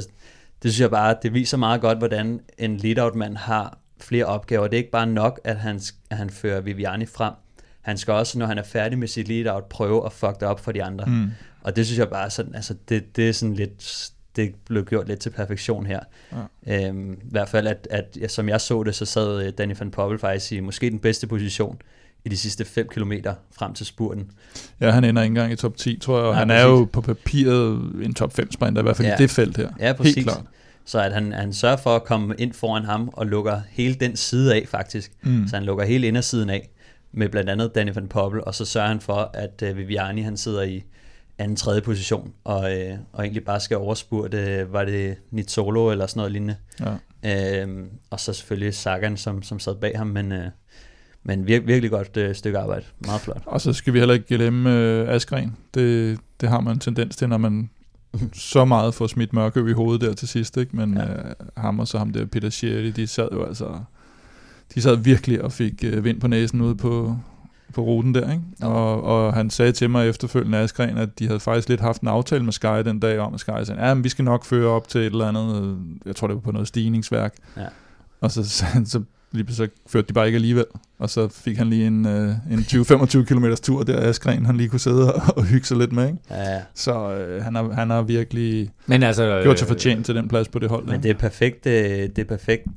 det 0.64 0.72
synes 0.72 0.82
jeg 0.82 0.90
bare, 0.90 1.16
det 1.24 1.34
viser 1.34 1.58
meget 1.58 1.82
godt, 1.82 1.98
hvordan 1.98 2.40
en 2.58 2.78
lead-out-mand 2.78 3.38
har 3.38 3.78
flere 4.00 4.26
opgaver. 4.26 4.68
Det 4.68 4.74
er 4.74 4.78
ikke 4.78 4.92
bare 4.92 5.08
nok, 5.08 5.40
at 5.44 5.56
han, 5.56 5.82
at 6.10 6.18
han 6.18 6.30
fører 6.30 6.62
Viviani 6.62 7.06
frem. 7.06 7.34
Han 7.82 7.98
skal 7.98 8.14
også, 8.14 8.40
når 8.40 8.46
han 8.46 8.58
er 8.58 8.64
færdig 8.64 9.00
med 9.00 9.08
sit 9.08 9.28
lead-out, 9.28 9.66
prøve 9.70 10.06
at 10.06 10.14
fuck 10.14 10.40
det 10.40 10.44
op 10.44 10.60
for 10.60 10.72
de 10.72 10.84
andre. 10.84 11.06
Mm. 11.06 11.30
Og 11.70 11.76
det 11.76 11.86
synes 11.86 12.00
jeg 12.00 12.10
bare 12.10 12.30
sådan, 12.30 12.56
altså 12.56 12.76
det, 12.90 13.16
det 13.16 13.30
er 13.30 13.34
sådan 13.34 13.56
lidt, 13.56 14.10
det 14.36 14.56
blev 14.66 14.86
gjort 14.86 15.08
lidt 15.08 15.20
til 15.20 15.30
perfektion 15.30 15.86
her. 15.86 16.00
Ja. 16.68 16.88
Øhm, 16.88 17.14
I 17.14 17.32
hvert 17.32 17.50
fald, 17.50 17.68
at, 17.68 17.88
at 17.92 18.18
ja, 18.22 18.28
som 18.28 18.50
jeg 18.50 18.62
så 18.62 18.84
det, 18.84 18.96
så 18.96 19.06
sad 19.06 19.46
øh, 19.46 19.54
Danny 19.58 19.76
van 19.80 19.92
Poppel 19.92 20.20
faktisk 20.20 20.52
i 20.52 20.60
måske 20.60 20.90
den 20.90 21.00
bedste 21.00 21.28
position 21.28 21.82
i 22.26 22.30
de 22.30 22.38
sidste 22.38 22.66
5 22.66 22.88
km 22.88 23.12
frem 23.52 23.74
til 23.74 23.86
spurten. 23.86 24.32
Ja, 24.82 24.92
han 24.92 25.04
ender 25.04 25.22
ikke 25.22 25.32
engang 25.32 25.52
i 25.52 25.56
top 25.56 25.78
10, 25.78 26.00
tror 26.00 26.18
jeg, 26.18 26.26
og 26.26 26.34
ja, 26.34 26.40
han 26.40 26.48
præcis. 26.48 26.64
er 26.64 26.68
jo 26.68 26.88
på 26.94 27.02
papiret 27.02 27.92
en 28.04 28.14
top 28.14 28.34
5 28.34 28.52
sprinter, 28.52 28.82
i 28.82 28.84
hvert 28.84 28.98
fald 28.98 29.08
ja. 29.08 29.16
i 29.16 29.18
det 29.18 29.30
felt 29.30 29.58
her. 29.58 29.70
Ja, 29.80 29.94
præcis. 29.94 30.16
Helt 30.16 30.28
klart. 30.28 30.44
Så 30.86 31.00
at 31.00 31.14
han, 31.14 31.32
han 31.32 31.54
sørger 31.54 31.78
for 31.78 31.96
at 31.96 32.04
komme 32.04 32.36
ind 32.38 32.54
foran 32.54 32.84
ham 32.84 33.10
og 33.14 33.28
lukker 33.28 33.62
hele 33.70 33.94
den 33.94 34.16
side 34.16 34.56
af 34.56 34.66
faktisk. 34.68 35.12
Mm. 35.22 35.48
Så 35.48 35.56
han 35.56 35.66
lukker 35.66 35.86
hele 35.86 36.08
indersiden 36.08 36.50
af 36.50 36.70
med 37.12 37.30
blandt 37.30 37.50
andet 37.50 37.76
Danny 37.76 37.92
van 37.94 38.08
Poppel, 38.08 38.44
og 38.44 38.56
så 38.56 38.66
sørger 38.66 38.88
han 38.88 39.00
for, 39.00 39.32
at 39.34 39.64
uh, 39.70 39.78
Viviani 39.78 40.22
han 40.22 40.38
sidder 40.38 40.62
i 40.62 40.84
anden, 41.40 41.56
tredje 41.56 41.82
position, 41.82 42.34
og, 42.44 42.78
øh, 42.78 42.98
og 43.14 43.24
egentlig 43.24 43.46
bare 43.46 43.60
skal 43.60 43.78
overspurte, 43.78 44.38
øh, 44.38 44.74
var 44.74 44.86
det 44.86 45.18
Nizzolo 45.32 45.92
eller 45.92 46.08
sådan 46.08 46.20
noget 46.20 46.32
lignende. 46.32 46.56
Ja. 46.80 47.62
Øhm, 47.62 47.90
og 48.10 48.20
så 48.20 48.34
selvfølgelig 48.34 48.74
Sagan, 48.74 49.18
som, 49.18 49.44
som 49.44 49.60
sad 49.60 49.76
bag 49.76 49.98
ham, 49.98 50.08
men, 50.08 50.32
øh, 50.32 50.46
men 51.24 51.48
vir, 51.48 51.60
virkelig 51.60 51.92
godt 51.92 52.18
øh, 52.18 52.36
stykke 52.36 52.60
arbejde. 52.60 52.86
Meget 53.00 53.22
flot. 53.22 53.42
Og 53.46 53.62
så 53.62 53.74
skal 53.74 53.94
vi 53.94 54.00
heller 54.00 54.14
ikke 54.14 54.28
glemme 54.28 54.76
øh, 54.76 55.10
Askren. 55.10 55.56
Det, 55.74 56.20
det 56.42 56.50
har 56.50 56.60
man 56.62 56.74
en 56.74 56.80
tendens 56.80 57.16
til, 57.16 57.30
når 57.30 57.38
man 57.38 57.70
så 58.34 58.66
meget 58.66 58.94
får 58.94 59.08
smidt 59.08 59.34
mørke 59.34 59.70
i 59.70 59.74
hovedet 59.74 60.02
der 60.02 60.14
til 60.14 60.28
sidst, 60.28 60.58
ikke? 60.58 60.76
men 60.76 60.98
ja. 60.98 61.04
øh, 61.04 61.34
ham 61.58 61.80
og 61.80 61.88
så 61.88 61.98
ham 61.98 62.14
der 62.14 62.26
Peter 62.26 62.50
Sherry, 62.50 62.94
de 62.96 63.08
sad 63.08 63.30
jo 63.32 63.46
altså 63.46 63.80
de 64.76 64.82
sad 64.82 64.96
virkelig 64.96 65.42
og 65.42 65.52
fik 65.52 65.84
øh, 65.84 66.04
vind 66.04 66.22
på 66.22 66.28
næsen 66.28 66.62
ude 66.62 66.76
på, 66.76 67.18
på 67.74 67.82
ruten 67.82 68.14
der, 68.14 68.32
ikke? 68.32 68.44
Og, 68.62 69.04
og 69.04 69.34
han 69.34 69.50
sagde 69.50 69.72
til 69.72 69.90
mig 69.90 70.10
efterfølgende 70.10 70.58
Askren, 70.58 70.98
at 70.98 71.20
de 71.20 71.28
havde 71.28 71.40
faktisk 71.40 71.70
lidt 71.70 71.82
haft 71.82 72.02
en 72.02 72.08
aftale 72.08 72.44
med 72.44 72.54
Sky 72.54 72.84
den 72.86 73.00
dag 73.00 73.20
om, 73.20 73.34
at 73.34 73.40
Sky 73.40 73.50
sagde, 73.64 73.88
ja, 73.88 73.94
men 73.94 74.04
vi 74.04 74.10
skal 74.10 74.26
nok 74.26 74.46
føre 74.46 74.70
op 74.70 74.88
til 74.88 75.02
et 75.02 75.06
eller 75.06 75.28
andet, 75.28 75.78
jeg 76.06 76.16
tror 76.16 76.28
det 76.28 76.36
var 76.36 76.42
på 76.42 76.52
noget 76.52 76.68
stigningsværk. 76.68 77.36
Ja. 77.58 77.66
Og 78.22 78.32
så, 78.32 78.50
så, 78.58 78.66
så 78.86 79.02
lige 79.32 79.54
så 79.54 79.68
førte 79.88 80.08
de 80.08 80.14
bare 80.14 80.26
ikke 80.26 80.36
alligevel. 80.36 80.66
Og 81.00 81.10
så 81.10 81.28
fik 81.28 81.58
han 81.58 81.70
lige 81.70 81.88
en, 81.88 82.06
øh, 82.06 82.36
en 82.52 82.60
20-25 82.60 83.24
km 83.24 83.46
tur 83.62 83.84
der 83.84 84.00
af 84.00 84.08
Askren, 84.08 84.46
han 84.46 84.58
lige 84.58 84.70
kunne 84.70 84.80
sidde 84.80 85.14
og, 85.14 85.22
og 85.38 85.44
hygge 85.44 85.68
sig 85.68 85.78
lidt 85.78 85.92
med. 85.92 86.06
Ikke? 86.06 86.18
Ja, 86.30 86.54
ja. 86.54 86.62
Så 86.74 87.14
øh, 87.14 87.44
han, 87.44 87.56
har, 87.56 87.72
han 87.72 87.90
har 87.90 88.02
virkelig 88.02 88.72
men 88.86 89.04
altså, 89.04 89.42
gjort 89.44 89.60
sig 89.60 89.66
øh, 89.66 89.68
fortjent 89.68 90.00
øh, 90.00 90.06
til 90.06 90.16
den 90.16 90.28
plads 90.28 90.48
på 90.48 90.60
det 90.60 90.70
hold. 90.70 90.86
Men 90.86 91.04
det 91.04 91.12
er 91.12 91.16
perfekt, 91.16 91.64
det 91.64 92.20
er 92.20 92.24
perfekt, 92.24 92.68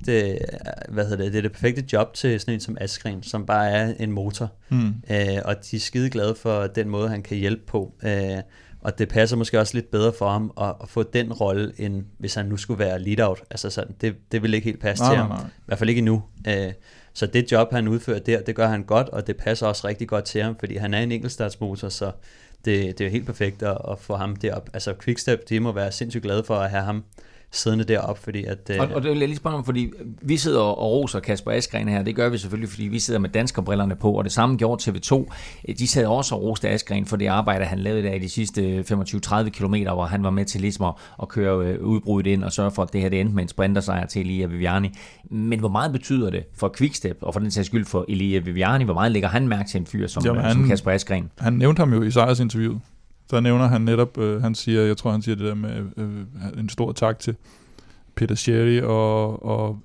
hvad 0.89 1.05
hedder 1.05 1.17
det, 1.17 1.33
det 1.33 1.39
er 1.39 1.43
det 1.43 1.53
perfekte 1.53 1.85
job 1.93 2.15
til 2.15 2.41
sådan 2.41 2.55
en 2.55 2.61
som 2.61 2.77
Askren, 2.81 3.23
som 3.23 3.47
bare 3.47 3.71
er 3.71 3.95
en 4.01 4.13
motor. 4.13 4.53
Mm. 4.69 4.87
Øh, 4.87 5.27
og 5.45 5.55
de 5.71 5.77
er 5.77 5.81
skide 5.81 6.11
glade 6.11 6.35
for 6.35 6.67
den 6.67 6.89
måde, 6.89 7.09
han 7.09 7.23
kan 7.23 7.37
hjælpe 7.37 7.63
på. 7.67 7.93
Øh, 8.05 8.39
og 8.83 8.99
det 8.99 9.09
passer 9.09 9.37
måske 9.37 9.61
også 9.61 9.75
lidt 9.75 9.91
bedre 9.91 10.13
for 10.13 10.31
ham 10.31 10.53
at, 10.61 10.75
at 10.83 10.89
få 10.89 11.03
den 11.03 11.33
rolle, 11.33 11.73
end 11.79 12.05
hvis 12.19 12.35
han 12.35 12.47
nu 12.47 12.57
skulle 12.57 12.79
være 12.79 12.99
lead-out. 12.99 13.43
Altså 13.51 13.71
sådan, 13.71 13.95
det, 14.01 14.15
det 14.33 14.43
vil 14.43 14.55
ikke 14.55 14.65
helt 14.65 14.81
passe 14.81 15.05
nej, 15.05 15.13
til 15.13 15.19
ham. 15.19 15.29
Nej. 15.29 15.41
I 15.47 15.63
hvert 15.67 15.79
fald 15.79 15.91
ikke 15.91 15.99
endnu. 15.99 16.23
Øh, 16.49 16.73
så 17.13 17.27
det 17.27 17.53
job, 17.53 17.73
han 17.73 17.89
udfører 17.89 18.19
der, 18.19 18.41
det 18.41 18.57
gør 18.57 18.69
han 18.69 18.83
godt, 18.83 19.09
og 19.09 19.27
det 19.27 19.37
passer 19.37 19.67
også 19.67 19.89
rigtig 19.89 20.09
godt 20.09 20.25
til 20.25 20.43
ham, 20.43 20.57
fordi 20.59 20.77
han 20.77 20.95
er 20.95 21.01
en 21.01 21.13
enkeltstartsmotor, 21.13 21.89
så 21.89 22.13
det, 22.65 22.99
det 22.99 23.07
er 23.07 23.11
helt 23.11 23.27
perfekt 23.27 23.63
at, 23.63 23.79
at 23.91 23.99
få 23.99 24.17
ham 24.17 24.37
derop. 24.37 24.71
Altså 24.75 24.95
Quickstep, 25.05 25.49
de 25.49 25.61
må 25.61 25.73
være 25.73 25.93
sindssygt 25.93 26.23
glade 26.23 26.45
for 26.45 26.57
at 26.57 26.71
have 26.71 26.83
ham 26.83 27.05
siddende 27.53 27.85
derop, 27.85 28.19
fordi 28.19 28.45
at... 28.45 28.71
Og, 28.79 28.89
og 28.95 29.03
det 29.03 29.11
vil 29.11 29.19
jeg 29.19 29.29
lige 29.29 29.37
spørge 29.37 29.57
om, 29.57 29.65
fordi 29.65 29.93
vi 30.23 30.37
sidder 30.37 30.61
og 30.61 30.91
roser 30.91 31.21
Kasper 31.21 31.51
Askren 31.51 31.89
her, 31.89 32.03
det 32.03 32.17
gør 32.17 32.29
vi 32.29 32.39
selvfølgelig, 32.39 32.69
fordi 32.69 32.85
vi 32.85 32.99
sidder 32.99 33.21
med 33.21 33.29
danskerbrillerne 33.29 33.97
på, 33.97 34.13
og 34.13 34.25
det 34.25 34.33
samme 34.33 34.57
gjorde 34.57 34.91
TV2. 34.91 35.25
De 35.79 35.89
sad 35.89 36.07
også 36.07 36.35
og 36.35 36.43
roste 36.43 36.69
Askren 36.69 37.07
for 37.07 37.17
det 37.17 37.27
arbejde, 37.27 37.65
han 37.65 37.79
lavede 37.79 38.03
der 38.03 38.13
i 38.13 38.19
de 38.19 38.29
sidste 38.29 38.81
25-30 38.81 39.49
km, 39.49 39.75
hvor 39.75 40.05
han 40.05 40.25
var 40.25 40.31
med 40.31 40.45
til 40.45 40.61
ligesom 40.61 40.87
at, 40.87 40.95
at 41.23 41.29
køre 41.29 41.67
øh, 41.67 41.83
udbruddet 41.83 42.31
ind 42.31 42.45
og 42.45 42.53
sørge 42.53 42.71
for, 42.71 42.83
at 42.83 42.93
det 42.93 43.01
her 43.01 43.09
det 43.09 43.21
endte 43.21 43.35
med 43.35 43.43
en 43.43 43.49
sprintersejr 43.49 44.07
til 44.07 44.21
Elia 44.23 44.47
Viviani. 44.47 44.91
Men 45.31 45.59
hvor 45.59 45.69
meget 45.69 45.93
betyder 45.93 46.31
det 46.31 46.45
for 46.55 46.75
Quickstep, 46.77 47.19
og 47.21 47.33
for 47.33 47.41
den 47.41 47.51
sags 47.51 47.67
skyld 47.67 47.85
for 47.85 48.05
Elia 48.09 48.39
Viviani, 48.39 48.85
hvor 48.85 48.95
meget 48.95 49.13
lægger 49.13 49.29
han 49.29 49.49
mærke 49.49 49.69
til 49.69 49.81
en 49.81 49.87
fyr 49.87 50.07
som, 50.07 50.25
Jamen, 50.25 50.43
han, 50.43 50.53
som 50.53 50.69
Kasper 50.69 50.91
Askren? 50.91 51.31
Han 51.39 51.53
nævnte 51.53 51.81
ham 51.81 51.93
jo 51.93 52.03
i 52.03 52.11
sejrsinterviewet. 52.11 52.81
Der 53.33 53.41
nævner 53.41 53.67
han 53.67 53.81
netop, 53.81 54.19
øh, 54.19 54.43
han 54.43 54.55
siger, 54.55 54.83
jeg 54.83 54.97
tror 54.97 55.11
han 55.11 55.23
siger 55.23 55.37
det 55.37 55.47
der 55.47 55.55
med 55.55 55.71
øh, 55.97 56.59
en 56.59 56.69
stor 56.69 56.93
tak 56.93 57.19
til 57.19 57.35
Peter 58.15 58.35
Sherry 58.35 58.81
og, 58.81 59.45
og, 59.47 59.79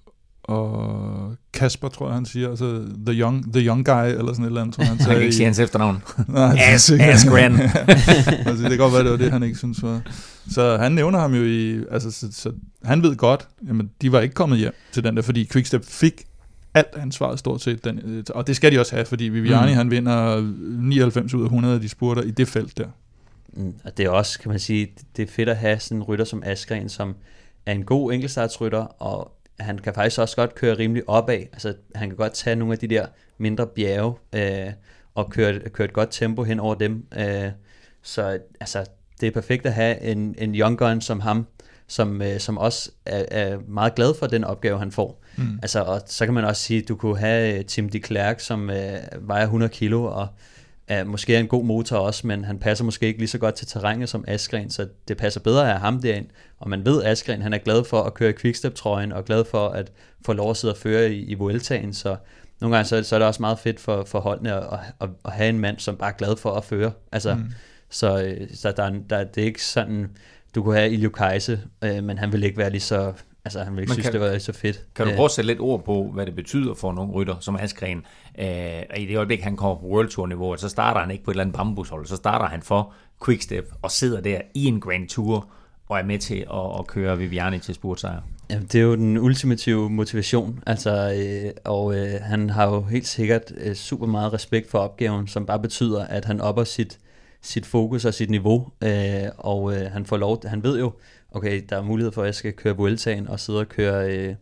og 0.44 1.36
Kasper, 1.54 1.90
tror 1.90 2.08
jeg, 2.08 2.16
han 2.16 2.26
siger, 2.26 2.50
altså 2.50 2.84
the 3.06 3.20
young, 3.20 3.54
the 3.54 3.68
young 3.68 3.86
guy, 3.86 4.06
eller 4.06 4.34
sådan 4.34 4.44
et 4.44 4.48
eller 4.48 4.62
andet, 4.62 4.76
tror 4.76 4.84
jeg, 4.84 4.90
han 4.90 4.98
Han 4.98 5.06
sagde. 5.06 5.16
kan 5.16 5.24
ikke 5.24 5.36
sige 5.36 5.46
hans 5.46 5.60
efternavn. 5.60 6.04
Nej, 6.28 6.58
As. 6.60 6.92
Askren. 6.92 7.60
altså, 8.48 8.64
det 8.64 8.70
kan 8.70 8.78
godt 8.78 8.94
være, 8.94 9.04
det 9.04 9.12
var 9.12 9.18
det, 9.18 9.32
han 9.32 9.44
ikke 9.44 9.58
synes 9.58 9.84
var. 9.84 10.02
Så 10.52 10.78
han 10.78 10.92
nævner 10.92 11.20
ham 11.20 11.34
jo 11.34 11.44
i, 11.44 11.84
altså, 11.92 12.12
så, 12.12 12.28
så 12.32 12.52
han 12.84 13.04
ved 13.04 13.16
godt, 13.16 13.48
jamen, 13.68 13.90
de 14.02 14.12
var 14.12 14.20
ikke 14.20 14.36
kommet 14.36 14.60
hjem 14.60 14.74
til 14.92 15.04
den 15.04 15.16
der, 15.16 15.22
fordi 15.22 15.48
Quickstep 15.52 15.86
fik 15.86 16.24
alt 16.74 16.96
ansvaret 16.98 17.40
stort 17.40 17.62
set, 17.62 17.86
den, 17.86 18.00
øh, 18.06 18.24
og 18.30 18.48
det 18.48 18.56
skal 18.56 18.72
de 18.72 18.80
også 18.80 18.96
have, 18.96 19.06
fordi 19.06 19.24
Viviani, 19.24 19.72
mm. 19.72 19.78
han 19.78 19.92
vinder 19.92 20.42
99 20.80 21.34
ud 21.34 21.42
af 21.42 21.46
100 21.46 21.76
af 21.76 21.82
de 21.82 21.90
spurter 21.90 22.22
i 22.22 22.32
det 22.32 22.48
felt 22.48 22.78
der. 22.78 22.88
Mm, 23.58 23.80
Og 23.84 23.98
det 23.98 24.06
er 24.06 24.10
også, 24.10 24.40
kan 24.40 24.50
man 24.50 24.60
sige, 24.60 24.88
det 25.18 25.24
er 25.24 25.28
fedt 25.28 25.50
at 25.50 25.58
have 25.58 25.80
sådan 25.80 25.98
en 25.98 26.04
rytter 26.04 26.26
som 26.26 26.44
Askren, 26.46 26.90
som 26.90 27.16
er 27.66 27.72
en 27.72 27.86
god 27.86 28.14
enkeltstartsrytter, 28.14 28.80
og 28.80 29.32
han 29.60 29.80
kan 29.80 29.94
faktisk 29.94 30.20
også 30.20 30.36
godt 30.36 30.56
køre 30.56 30.78
rimelig 30.78 31.10
opad. 31.10 31.40
Altså, 31.40 31.74
han 31.96 32.10
kan 32.10 32.18
godt 32.18 32.34
tage 32.34 32.56
nogle 32.56 32.74
af 32.74 32.80
de 32.80 32.88
der 32.88 33.06
mindre 33.38 33.68
bjerge, 33.68 34.16
øh, 34.36 34.74
og 35.16 35.30
køre, 35.30 35.60
køre 35.60 35.86
et 35.86 35.94
godt 35.94 36.10
tempo 36.12 36.44
hen 36.44 36.60
over 36.60 36.76
dem. 36.76 37.08
Øh, 37.20 37.52
så 38.02 38.40
altså, 38.60 38.86
det 39.22 39.28
er 39.28 39.32
perfekt 39.32 39.66
at 39.66 39.74
have 39.74 40.02
en, 40.02 40.36
en 40.38 40.56
young 40.56 40.78
gun 40.78 41.02
som 41.02 41.20
ham, 41.20 41.48
som, 41.88 42.22
øh, 42.22 42.40
som 42.40 42.58
også 42.58 42.92
er, 43.06 43.26
er 43.32 43.58
meget 43.68 43.96
glad 43.96 44.14
for 44.20 44.28
den 44.28 44.44
opgave, 44.44 44.80
han 44.80 44.92
får. 44.92 45.24
Mm. 45.38 45.60
Altså, 45.62 45.82
og 45.84 46.02
så 46.06 46.26
kan 46.26 46.34
man 46.34 46.46
også 46.46 46.62
sige, 46.62 46.82
at 46.82 46.88
du 46.88 46.96
kunne 46.96 47.18
have 47.18 47.58
øh, 47.58 47.66
Tim 47.66 47.90
de 47.90 48.00
Klerk, 48.00 48.40
som 48.40 48.70
øh, 48.70 48.98
vejer 49.22 49.44
100 49.44 49.70
kilo, 49.70 50.04
og 50.04 50.28
er 50.88 51.04
måske 51.04 51.36
er 51.36 51.40
en 51.40 51.48
god 51.48 51.64
motor 51.66 51.98
også, 51.98 52.28
men 52.28 52.44
han 52.46 52.60
passer 52.60 52.86
måske 52.86 53.06
ikke 53.08 53.20
lige 53.20 53.28
så 53.30 53.38
godt 53.38 53.56
til 53.56 53.68
terrænet 53.68 54.10
som 54.10 54.24
Askren, 54.28 54.70
så 54.70 54.88
det 55.08 55.18
passer 55.18 55.40
bedre 55.40 55.66
have 55.66 55.78
ham 55.80 56.02
derind. 56.02 56.26
Og 56.60 56.70
man 56.70 56.86
ved, 56.86 57.04
at 57.04 57.12
Askren 57.12 57.42
han 57.42 57.54
er 57.54 57.58
glad 57.58 57.84
for 57.84 58.02
at 58.04 58.14
køre 58.14 58.30
i 58.30 58.34
quickstep-trøjen, 58.34 59.12
og 59.12 59.26
glad 59.26 59.46
for 59.46 59.70
at 59.70 59.92
få 60.26 60.34
lov 60.34 60.50
at 60.50 60.58
sidde 60.58 60.74
og 60.74 60.78
føre 60.78 61.12
i, 61.12 61.18
i 61.26 61.34
Vueltaen, 61.34 61.94
så 61.94 62.16
nogle 62.62 62.76
gange 62.76 62.88
så, 62.88 63.04
så 63.04 63.16
er 63.16 63.20
det 63.20 63.28
også 63.28 63.42
meget 63.42 63.60
fedt 63.60 63.80
for, 63.80 64.04
for 64.04 64.20
holdene 64.20 64.54
at, 64.54 64.80
at, 65.02 65.10
at 65.26 65.32
have 65.32 65.50
en 65.50 65.60
mand, 65.60 65.80
som 65.80 65.98
bare 65.98 66.10
er 66.10 66.16
glad 66.18 66.38
for 66.38 66.54
at 66.54 66.64
føre. 66.64 66.92
Altså, 67.12 67.36
mm. 67.36 67.52
Så, 67.90 68.24
øh, 68.24 68.48
så 68.54 68.72
der, 68.72 68.84
er- 68.84 69.00
der, 69.10 69.24
det 69.24 69.42
er 69.42 69.46
ikke 69.46 69.64
sådan, 69.64 70.08
du 70.56 70.64
kunne 70.64 70.76
have 70.78 70.90
Ilio 70.92 71.10
Kajse, 71.10 71.60
øh, 71.84 72.04
men 72.04 72.18
han 72.18 72.32
vil 72.32 72.44
ikke 72.44 72.58
være 72.58 72.70
lige 72.70 72.82
så, 72.82 73.14
altså 73.48 73.64
han 73.64 73.76
vil 73.76 73.82
ikke 73.82 73.90
Men 73.90 73.94
synes, 73.96 74.06
kan- 74.06 74.22
det 74.22 74.32
var 74.32 74.38
så 74.40 74.54
fedt. 74.54 74.84
Kan 74.96 75.08
du 75.08 75.12
prøve 75.16 75.26
at 75.26 75.32
sætte 75.32 75.48
lidt 75.48 75.60
ord 75.60 75.84
på, 75.84 76.10
hvad 76.14 76.26
det 76.26 76.36
betyder 76.36 76.74
for 76.74 76.92
nogle 76.94 77.12
rytter 77.12 77.36
som 77.40 77.56
Askren? 77.56 78.06
Øh, 78.40 78.48
I 78.98 79.06
det 79.06 79.18
øjeblik, 79.18 79.42
han 79.42 79.56
kommer 79.56 79.76
på 79.76 79.86
World 79.86 80.10
Tour 80.10 80.28
niveau, 80.28 80.58
så 80.58 80.70
starter 80.70 81.02
han 81.02 81.12
ikke 81.12 81.24
på 81.24 81.32
et 81.32 81.34
eller 81.36 81.44
andet 81.44 81.56
bambushold, 81.56 82.06
så 82.06 82.16
starter 82.16 82.46
han 82.46 82.62
for 82.62 82.94
Quickstep 83.26 83.72
og 83.82 83.92
sidder 83.92 84.22
der 84.22 84.42
i 84.54 84.66
en 84.66 84.80
Grand 84.80 85.08
Tour 85.08 85.48
og 85.90 86.00
er 86.00 86.04
med 86.04 86.20
til 86.20 86.36
at, 86.54 86.80
at 86.80 86.88
køre 86.88 87.18
Viviani 87.18 87.60
til 87.60 87.76
spurtsejr. 87.76 88.20
Jamen, 88.50 88.66
det 88.72 88.76
er 88.76 88.84
jo 88.84 88.96
den 88.96 89.18
ultimative 89.18 89.90
motivation, 89.90 90.64
altså, 90.66 91.14
øh, 91.46 91.52
og 91.66 91.96
øh, 91.96 92.22
han 92.22 92.50
har 92.50 92.68
jo 92.68 92.82
helt 92.82 93.08
sikkert 93.08 93.42
øh, 93.58 93.76
super 93.76 94.06
meget 94.08 94.34
respekt 94.34 94.70
for 94.72 94.80
opgaven, 94.80 95.28
som 95.28 95.46
bare 95.46 95.60
betyder, 95.60 96.06
at 96.06 96.26
han 96.26 96.42
opper 96.42 96.64
sit, 96.64 97.00
sit 97.48 97.66
fokus 97.66 98.06
og 98.06 98.14
sit 98.14 98.30
niveau, 98.30 98.68
øh, 98.84 99.30
og 99.38 99.76
øh, 99.76 99.92
han 99.92 100.06
får 100.06 100.18
lov, 100.18 100.48
han 100.48 100.64
ved 100.64 100.80
jo, 100.80 100.94
okay, 101.32 101.64
der 101.70 101.78
er 101.78 101.82
mulighed 101.82 102.12
for, 102.12 102.22
at 102.22 102.26
jeg 102.26 102.36
skal 102.36 102.54
køre 102.54 102.78
Vueltaen 102.78 103.28
og 103.28 103.40
sidde 103.40 103.60
og 103.60 103.70
køre, 103.70 104.18
øh, 104.18 104.36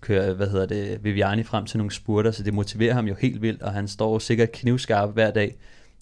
køre 0.00 0.34
hvad 0.34 0.48
hedder 0.48 0.66
det, 0.66 1.04
Viviani 1.04 1.42
frem 1.42 1.66
til 1.66 1.78
nogle 1.78 1.92
spurter, 1.92 2.30
så 2.30 2.42
det 2.42 2.54
motiverer 2.54 2.94
ham 2.94 3.06
jo 3.06 3.14
helt 3.14 3.42
vildt, 3.42 3.62
og 3.62 3.72
han 3.72 3.88
står 3.88 4.12
jo 4.12 4.18
sikkert 4.18 4.52
knivskarp 4.52 5.12
hver 5.12 5.30
dag, 5.30 5.56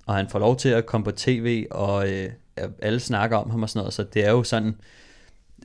og 0.07 0.15
han 0.15 0.29
får 0.29 0.39
lov 0.39 0.57
til 0.57 0.69
at 0.69 0.87
komme 0.87 1.05
på 1.05 1.11
tv, 1.11 1.67
og 1.71 2.11
øh, 2.11 2.31
alle 2.83 3.01
snakker 3.01 3.37
om 3.37 3.51
ham 3.51 3.63
og 3.63 3.69
sådan 3.69 3.81
noget, 3.81 3.95
så 3.95 4.03
det 4.03 4.27
er 4.27 4.31
jo 4.31 4.43
sådan, 4.43 4.75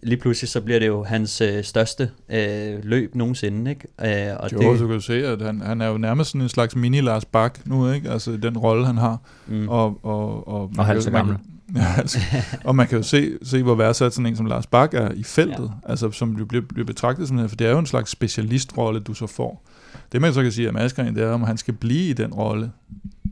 lige 0.05 0.17
pludselig 0.17 0.49
så 0.49 0.61
bliver 0.61 0.79
det 0.79 0.87
jo 0.87 1.03
hans 1.03 1.41
øh, 1.41 1.63
største 1.63 2.09
øh, 2.29 2.79
løb 2.83 3.15
nogensinde, 3.15 3.71
ikke? 3.71 4.29
Øh, 4.31 4.37
og 4.39 4.51
Jo, 4.53 4.71
det, 4.71 4.79
så 4.79 4.85
kan 4.85 4.95
du 4.95 5.01
se, 5.01 5.27
at 5.27 5.41
han, 5.41 5.61
han 5.61 5.81
er 5.81 5.87
jo 5.87 5.97
nærmest 5.97 6.29
sådan 6.29 6.41
en 6.41 6.49
slags 6.49 6.75
mini-Lars 6.75 7.23
Bak 7.31 7.59
nu, 7.65 7.91
ikke? 7.91 8.09
Altså 8.09 8.31
den 8.37 8.57
rolle, 8.57 8.85
han 8.85 8.97
har. 8.97 9.17
mm, 9.47 9.69
Og, 9.69 9.99
og, 10.05 10.47
og, 10.47 10.59
man 10.61 10.69
Og 10.69 10.75
kan 10.75 10.85
halvt 10.85 10.97
jo- 10.97 11.01
så 11.03 11.11
gammel. 11.11 11.37
Ja, 11.75 11.85
altså, 11.97 12.19
og 12.63 12.75
man 12.75 12.87
kan 12.87 12.97
jo 12.97 13.03
se, 13.03 13.31
se 13.43 13.63
hvor 13.63 13.75
værdsat 13.75 14.13
sådan 14.13 14.25
en 14.25 14.35
som 14.35 14.45
Lars 14.45 14.67
Bak 14.67 14.93
er 14.93 15.11
i 15.11 15.23
feltet, 15.23 15.71
ja. 15.85 15.89
altså 15.91 16.11
som 16.11 16.47
bliver, 16.47 16.63
bliver 16.73 16.85
betragtet 16.85 17.27
som 17.27 17.37
det, 17.37 17.49
for 17.49 17.55
det 17.55 17.67
er 17.67 17.71
jo 17.71 17.79
en 17.79 17.85
slags 17.85 18.11
specialistrolle, 18.11 18.99
du 18.99 19.13
så 19.13 19.27
får. 19.27 19.65
Det 20.11 20.21
man 20.21 20.33
så 20.33 20.41
kan 20.41 20.51
sige 20.51 20.69
om 20.69 20.77
Askren, 20.77 21.15
det 21.15 21.23
er, 21.23 21.29
om 21.29 21.43
han 21.43 21.57
skal 21.57 21.73
blive 21.73 22.09
i 22.09 22.13
den 22.13 22.33
rolle 22.33 22.71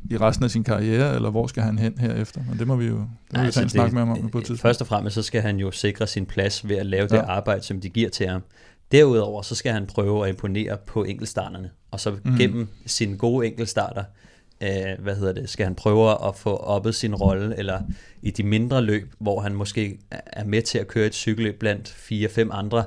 i 0.09 0.17
resten 0.17 0.43
af 0.45 0.51
sin 0.51 0.63
karriere, 0.63 1.15
eller 1.15 1.29
hvor 1.29 1.47
skal 1.47 1.63
han 1.63 1.79
hen 1.79 1.97
herefter. 1.97 2.41
Men 2.49 2.59
det 2.59 2.67
må 2.67 2.75
vi 2.75 2.85
jo 2.85 2.93
det 2.93 3.07
må 3.33 3.39
vi 3.39 3.45
altså, 3.45 3.59
tage 3.59 3.63
en 3.63 3.69
snak 3.69 3.91
med 3.93 4.01
ham 4.01 4.09
om 4.09 4.29
på 4.29 4.37
et 4.37 4.45
tidspunkt. 4.45 4.61
Først 4.61 4.81
og 4.81 4.87
fremmest, 4.87 5.13
så 5.13 5.21
skal 5.21 5.41
han 5.41 5.57
jo 5.57 5.71
sikre 5.71 6.07
sin 6.07 6.25
plads 6.25 6.69
ved 6.69 6.75
at 6.75 6.85
lave 6.85 7.07
det 7.07 7.15
Ja. 7.15 7.25
arbejde, 7.25 7.63
som 7.63 7.81
de 7.81 7.89
giver 7.89 8.09
til 8.09 8.27
ham. 8.27 8.41
Derudover, 8.91 9.41
så 9.41 9.55
skal 9.55 9.71
han 9.71 9.85
prøve 9.85 10.23
at 10.23 10.29
imponere 10.29 10.77
på 10.87 11.03
enkeltstarterne, 11.03 11.69
og 11.91 11.99
så 11.99 12.11
mm. 12.23 12.37
gennem 12.37 12.67
sine 12.85 13.17
gode 13.17 13.47
enkeltstarter, 13.47 14.03
øh, 14.63 14.69
hvad 14.99 15.15
hedder 15.15 15.33
det, 15.33 15.49
skal 15.49 15.65
han 15.65 15.75
prøve 15.75 16.27
at 16.27 16.35
få 16.35 16.55
oppet 16.55 16.95
sin 16.95 17.15
rolle, 17.15 17.57
eller 17.57 17.81
i 18.21 18.31
de 18.31 18.43
mindre 18.43 18.81
løb, 18.81 19.13
hvor 19.19 19.41
han 19.41 19.55
måske 19.55 19.99
er 20.11 20.45
med 20.45 20.61
til 20.61 20.77
at 20.77 20.87
køre 20.87 21.07
et 21.07 21.13
cykelløb 21.13 21.59
blandt 21.59 21.89
fire-fem 21.89 22.49
andre 22.53 22.83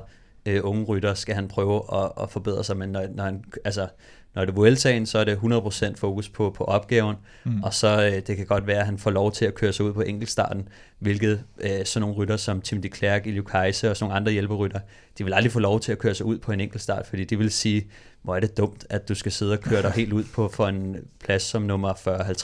øh, 0.47 0.59
unge 0.63 0.83
rytter, 0.85 1.13
skal 1.13 1.35
han 1.35 1.47
prøve 1.47 1.81
at, 1.93 2.11
at 2.21 2.29
forbedre 2.29 2.63
sig, 2.63 2.77
men 2.77 2.89
når, 2.89 3.07
når 3.15 3.23
han, 3.23 3.43
altså, 3.65 3.87
når 4.35 4.45
det 4.45 4.51
er 4.51 4.55
Vueltaen, 4.55 5.05
så 5.05 5.19
er 5.19 5.23
det 5.23 5.35
100% 5.35 5.95
fokus 5.95 6.29
på, 6.29 6.49
på 6.49 6.63
opgaven, 6.63 7.15
mm. 7.43 7.63
og 7.63 7.73
så 7.73 8.05
øh, 8.05 8.21
det 8.27 8.37
kan 8.37 8.45
godt 8.45 8.67
være, 8.67 8.79
at 8.79 8.85
han 8.85 8.97
får 8.97 9.11
lov 9.11 9.31
til 9.31 9.45
at 9.45 9.55
køre 9.55 9.73
sig 9.73 9.85
ud 9.85 9.93
på 9.93 10.01
enkeltstarten, 10.01 10.67
hvilket 10.99 11.43
øh, 11.59 11.85
sådan 11.85 12.01
nogle 12.01 12.15
rytter 12.15 12.37
som 12.37 12.61
Tim 12.61 12.81
de 12.81 12.89
Klerk, 12.89 13.27
Ilio 13.27 13.43
Kajse 13.43 13.89
og 13.89 13.97
sådan 13.97 14.05
nogle 14.09 14.19
andre 14.19 14.31
hjælperytter, 14.31 14.79
de 15.17 15.23
vil 15.23 15.33
aldrig 15.33 15.51
få 15.51 15.59
lov 15.59 15.79
til 15.79 15.91
at 15.91 15.97
køre 15.97 16.15
sig 16.15 16.25
ud 16.25 16.37
på 16.37 16.51
en 16.51 16.59
enkeltstart, 16.59 17.07
fordi 17.07 17.23
de 17.23 17.37
vil 17.37 17.51
sige, 17.51 17.87
hvor 18.21 18.35
er 18.35 18.39
det 18.39 18.57
dumt, 18.57 18.85
at 18.89 19.09
du 19.09 19.15
skal 19.15 19.31
sidde 19.31 19.53
og 19.53 19.59
køre 19.59 19.81
dig 19.81 19.91
helt 20.01 20.13
ud 20.13 20.23
på 20.23 20.47
for 20.47 20.67
en 20.67 20.95
plads 21.23 21.43
som 21.43 21.61
nummer 21.61 21.93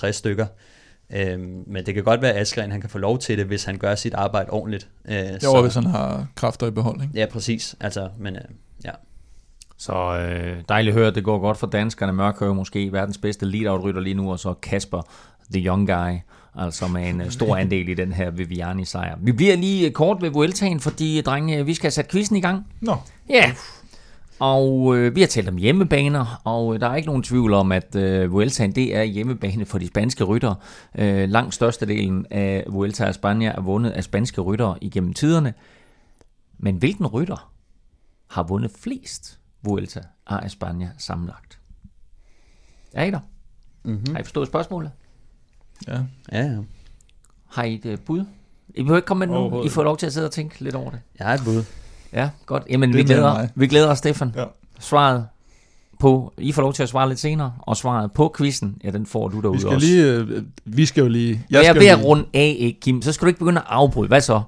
40-50 0.08 0.12
stykker. 0.12 0.46
Øhm, 1.16 1.64
men 1.68 1.86
det 1.86 1.94
kan 1.94 2.04
godt 2.04 2.22
være, 2.22 2.32
at 2.34 2.42
Askren 2.42 2.72
han 2.72 2.82
kan 2.82 2.90
få 2.90 2.98
lov 2.98 3.20
til 3.20 3.38
det, 3.38 3.46
hvis 3.46 3.64
han 3.64 3.78
gør 3.78 3.96
sit 3.96 4.14
arbejde 4.14 4.50
ordentligt. 4.50 4.88
Øh, 5.08 5.16
Det 5.16 5.42
var, 5.44 5.62
hvis 5.62 5.76
han 5.76 5.86
har 5.86 6.28
kræfter 6.36 6.68
i 6.68 6.72
behold, 6.72 7.02
ikke? 7.02 7.14
Ja, 7.20 7.26
præcis. 7.32 7.76
Altså, 7.80 8.10
men 8.20 8.36
øh, 8.36 8.42
ja. 8.86 8.92
Så 9.78 9.94
øh, 9.94 10.58
dejligt 10.70 10.94
at 10.94 11.00
høre, 11.00 11.08
at 11.08 11.16
det 11.16 11.24
går 11.24 11.40
godt 11.40 11.58
for 11.58 11.68
danskerne. 11.68 12.14
Mørk 12.14 12.42
er 12.42 12.46
jo 12.46 12.54
måske 12.54 12.92
verdens 12.94 13.18
bedste 13.18 13.46
lead-out-rytter 13.46 14.02
lige 14.02 14.14
nu, 14.14 14.32
og 14.32 14.40
så 14.40 14.54
Kasper, 14.54 15.02
the 15.54 15.62
young 15.66 15.88
guy, 15.88 16.18
altså 16.56 16.88
med 16.88 17.10
en 17.10 17.22
øh, 17.22 17.32
stor 17.32 17.56
andel 17.62 17.90
i 17.90 17.94
den 17.94 18.14
her 18.14 18.32
Viviani-sejr. 18.32 19.16
Vi 19.22 19.32
bliver 19.32 19.56
lige 19.56 19.88
øh, 19.88 19.92
kort 19.92 20.22
ved 20.22 20.30
Vueltaen, 20.30 20.80
fordi, 20.80 21.22
drenge, 21.22 21.58
øh, 21.58 21.68
vi 21.68 21.74
skal 21.74 21.86
have 21.86 21.92
sat 21.92 22.08
quizzen 22.12 22.36
i 22.36 22.42
gang. 22.42 22.68
Nå, 22.82 22.96
Ja, 23.30 23.52
og 24.40 24.98
øh, 24.98 25.16
vi 25.16 25.20
har 25.20 25.28
talt 25.28 25.50
om 25.50 25.58
hjemmebaner, 25.58 26.42
og 26.44 26.74
øh, 26.74 26.80
der 26.80 26.88
er 26.88 26.96
ikke 26.96 27.08
nogen 27.08 27.24
tvivl 27.24 27.54
om, 27.54 27.72
at 27.72 27.96
øh, 27.96 28.32
Vueltaen 28.32 28.72
det 28.72 28.96
er 28.96 29.04
hjemmebane 29.04 29.66
for 29.66 29.78
de 29.78 29.88
spanske 29.88 30.24
ryttere. 30.24 30.56
Øh, 30.96 31.30
langt 31.30 31.54
størstedelen 31.54 32.26
af 32.32 32.66
Vuelta 32.68 33.08
og 33.08 33.14
Spania 33.14 33.50
er 33.50 33.62
vundet 33.62 33.92
af 33.92 34.04
spanske 34.04 34.42
ryttere 34.42 34.78
igennem 34.82 35.14
tiderne. 35.14 35.54
Men 36.58 36.76
hvilken 36.76 37.08
rytter 37.08 37.52
har 38.28 38.44
vundet 38.44 38.72
flest 38.80 39.40
Vuelta 39.64 40.02
og 40.26 40.46
Espanja 40.46 40.90
sammenlagt? 40.98 41.60
Er 42.94 43.04
I 43.04 43.12
der? 43.12 43.20
Mm-hmm. 43.84 44.14
Har 44.14 44.20
I 44.20 44.24
forstået 44.24 44.48
spørgsmålet? 44.48 44.92
ja. 45.88 46.00
Ja, 46.32 46.46
ja. 46.46 46.58
Har 47.50 47.64
I 47.64 47.74
et 47.74 47.86
øh, 47.86 47.98
bud? 48.00 48.26
I 48.76 48.82
behøver 48.82 48.98
ikke 48.98 49.06
komme 49.06 49.26
med. 49.26 49.36
Overhovedet 49.36 49.66
I 49.66 49.70
får 49.70 49.84
lov 49.84 49.98
til 49.98 50.06
at 50.06 50.14
sidde 50.14 50.26
og 50.26 50.32
tænke 50.32 50.64
lidt 50.64 50.76
over 50.76 50.92
det. 50.92 51.00
Jeg 51.20 51.28
har 51.28 51.34
et 51.34 51.42
bud. 51.46 51.64
Ja, 52.14 52.30
godt. 52.46 52.64
Jamen, 52.70 52.90
Det 52.90 52.96
vi 52.98 53.02
er 53.02 53.06
glæder, 53.06 53.34
mig. 53.34 53.50
vi 53.56 53.68
glæder 53.68 53.88
os, 53.90 53.98
Stefan. 53.98 54.34
ja. 54.36 54.44
Svaret 54.80 55.26
på, 56.00 56.34
I 56.38 56.52
får 56.52 56.62
lov 56.62 56.74
til 56.74 56.84
at 56.84 56.90
svare 56.90 57.10
lidt 57.10 57.20
senere, 57.20 57.54
og 57.60 57.78
svaret 57.78 58.12
på 58.12 58.34
quizzen, 58.38 58.76
ja, 58.84 58.90
den 58.90 59.06
får 59.06 59.28
du 59.28 59.40
derude 59.42 59.54
Vi 59.58 59.60
skal 59.62 59.74
også. 59.76 59.88
lige, 59.88 60.06
øh, 60.14 60.44
vi 60.66 60.86
skal 60.86 61.02
jo 61.02 61.08
lige, 61.08 61.30
Jeg, 61.50 61.62
jeg 61.64 61.70
er 61.70 61.74
skal 61.74 61.82
ved 61.82 61.88
at 61.88 62.06
runde 62.06 62.26
af, 62.34 62.56
ikke, 62.60 62.80
Kim, 62.80 63.02
så 63.02 63.12
skal 63.12 63.26
du 63.26 63.28
ikke 63.28 63.40
begynde 63.40 63.60
at 63.62 63.68
afbryde. 63.70 64.08
Hvad 64.08 64.22
så? 64.22 64.42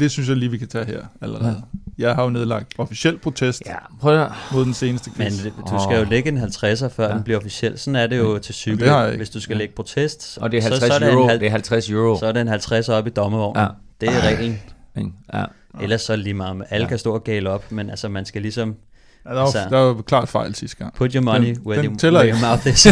det 0.00 0.10
synes 0.10 0.28
jeg 0.28 0.36
lige, 0.36 0.50
vi 0.50 0.58
kan 0.58 0.68
tage 0.68 0.84
her 0.86 1.00
allerede. 1.20 1.62
Jeg 1.98 2.14
har 2.14 2.22
jo 2.24 2.30
nedlagt 2.30 2.74
officiel 2.78 3.18
protest 3.18 3.62
Ja, 3.66 3.74
prøv 4.00 4.20
at 4.22 4.28
mod 4.52 4.64
den 4.64 4.74
seneste 4.74 5.10
Men 5.16 5.26
quiz. 5.26 5.42
det- 5.42 5.52
du 5.70 5.78
skal 5.88 5.98
jo 5.98 6.04
lægge 6.10 6.28
en 6.28 6.38
50'er, 6.38 6.88
før 6.88 7.04
Ja. 7.04 7.08
ja. 7.10 7.14
den 7.14 7.22
bliver 7.22 7.38
officiel. 7.38 7.78
Sådan 7.78 7.96
er 7.96 8.06
det 8.06 8.18
jo 8.18 8.38
til 8.38 8.54
cykel. 8.54 9.16
Hvis 9.16 9.30
du 9.30 9.40
skal 9.40 9.54
Ja. 9.54 9.58
lægge 9.58 9.74
protest, 9.74 10.38
Og 10.40 10.52
det 10.52 10.58
er 10.58 10.62
så, 10.62 10.68
50 10.68 10.88
så, 10.88 10.94
er 10.94 10.98
det 10.98 11.12
euro. 11.14 11.24
en, 11.28 11.40
Det 11.40 11.46
er 11.46 11.50
50 11.50 11.90
euro. 11.90 12.18
så 12.18 12.26
er 12.26 12.32
det 12.32 12.40
en 12.40 12.48
50 12.48 12.88
op 12.88 13.06
i 13.06 13.10
dommervognen. 13.10 13.62
Ja. 13.62 13.68
Det 14.00 14.08
er 14.08 14.20
reglen. 14.26 14.60
Ikke? 14.98 15.10
Ja. 15.34 15.44
Ellers 15.80 16.02
så 16.02 16.16
lige 16.16 16.34
meget. 16.34 16.64
Alle 16.70 16.84
Ja. 16.84 16.88
kan 16.88 16.98
stå 16.98 17.14
og 17.14 17.24
gale 17.24 17.50
op, 17.50 17.72
men 17.72 17.90
altså 17.90 18.08
man 18.08 18.24
skal 18.24 18.42
ligesom 18.42 18.76
Ja, 19.24 19.30
der, 19.30 19.36
var, 19.36 19.42
altså- 19.44 19.66
der 19.70 19.78
var 19.78 20.02
klart 20.02 20.28
fejl 20.28 20.54
sidste 20.54 20.76
gang. 20.76 20.94
put 20.94 21.12
your 21.12 21.22
money 21.22 21.46
Den- 21.48 21.62
where, 21.66 21.82
den 21.82 21.98
you, 22.04 22.12
where 22.12 22.28
your 22.30 22.48
mouth 22.48 22.66
is. 22.66 22.86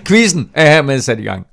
Quizzen 0.08 0.50
er 0.54 0.70
hermed 0.70 1.00
sat 1.00 1.18
i 1.18 1.22
gang. 1.22 1.46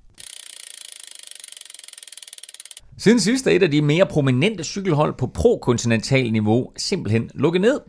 Siden 2.97 3.19
sidst 3.19 3.47
er 3.47 3.51
et 3.51 3.63
af 3.63 3.71
de 3.71 3.81
mere 3.81 4.05
prominente 4.05 4.63
cykelhold 4.63 5.13
på 5.13 5.27
pro-kontinental 5.27 6.31
niveau 6.31 6.71
simpelthen 6.77 7.29
lukket 7.33 7.61
ned. 7.61 7.79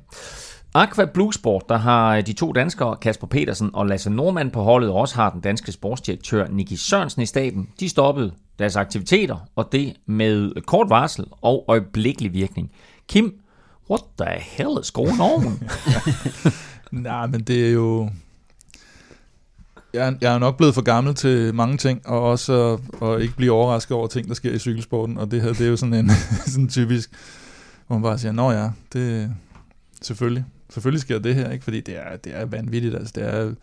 Aqua 0.75 1.05
Blue 1.05 1.33
Sport, 1.33 1.63
der 1.69 1.77
har 1.77 2.21
de 2.21 2.33
to 2.33 2.53
danskere, 2.53 2.97
Kasper 2.97 3.27
Petersen 3.27 3.71
og 3.73 3.87
Lasse 3.87 4.11
Normand 4.11 4.51
på 4.51 4.63
holdet, 4.63 4.91
og 4.91 4.97
også 4.97 5.15
har 5.15 5.31
den 5.31 5.41
danske 5.41 5.73
sportsdirektør 5.73 6.47
Niki 6.49 6.77
Sørensen 6.77 7.23
i 7.23 7.27
staben, 7.27 7.69
de 7.81 7.89
stoppede 7.89 8.33
deres 8.59 8.77
aktiviteter, 8.77 9.49
og 9.57 9.69
det 9.73 9.95
med 10.07 10.53
kort 10.67 10.91
varsel 10.91 11.25
og 11.43 11.65
øjeblikkelig 11.69 12.33
virkning. 12.33 12.71
Kim, 13.09 13.41
what 13.91 14.03
the 14.19 14.41
hell 14.41 14.79
is 14.83 14.91
going 14.91 15.21
on? 15.21 15.63
Nej, 16.93 17.27
men 17.27 17.41
det 17.41 17.69
er 17.69 17.73
jo... 17.73 18.11
Jeg 19.93 20.09
er, 20.09 20.15
jeg 20.21 20.35
er 20.35 20.39
nok 20.39 20.57
blevet 20.57 20.75
for 20.75 20.83
gammel 20.83 21.15
til 21.15 21.55
mange 21.55 21.77
ting, 21.77 22.07
og 22.07 22.23
også 22.23 22.79
at, 23.03 23.09
at 23.09 23.21
ikke 23.21 23.37
blive 23.37 23.53
overrasket 23.53 23.97
over 23.97 24.07
ting, 24.07 24.29
der 24.29 24.35
sker 24.35 24.53
i 24.53 24.59
cykelsporten, 24.59 25.19
og 25.19 25.31
det 25.31 25.43
her, 25.43 25.49
det 25.49 25.61
er 25.61 25.71
jo 25.71 25.77
sådan 25.77 25.95
en 25.95 26.11
sådan 26.47 26.69
typisk, 26.69 27.11
hvor 27.87 27.97
man 27.97 28.03
bare 28.03 28.19
siger, 28.19 28.33
nå 28.33 28.51
ja, 28.51 28.71
det 28.93 29.35
selvfølgelig, 30.03 30.45
selvfølgelig 30.71 31.01
sker 31.01 31.19
det 31.19 31.35
her, 31.35 31.51
ikke? 31.51 31.65
fordi 31.65 31.81
det 31.81 31.97
er, 31.97 32.17
det 32.17 32.37
er 32.37 32.45
vanvittigt, 32.45 32.95
altså 32.95 33.13
det 33.17 33.25
er, 33.25 33.55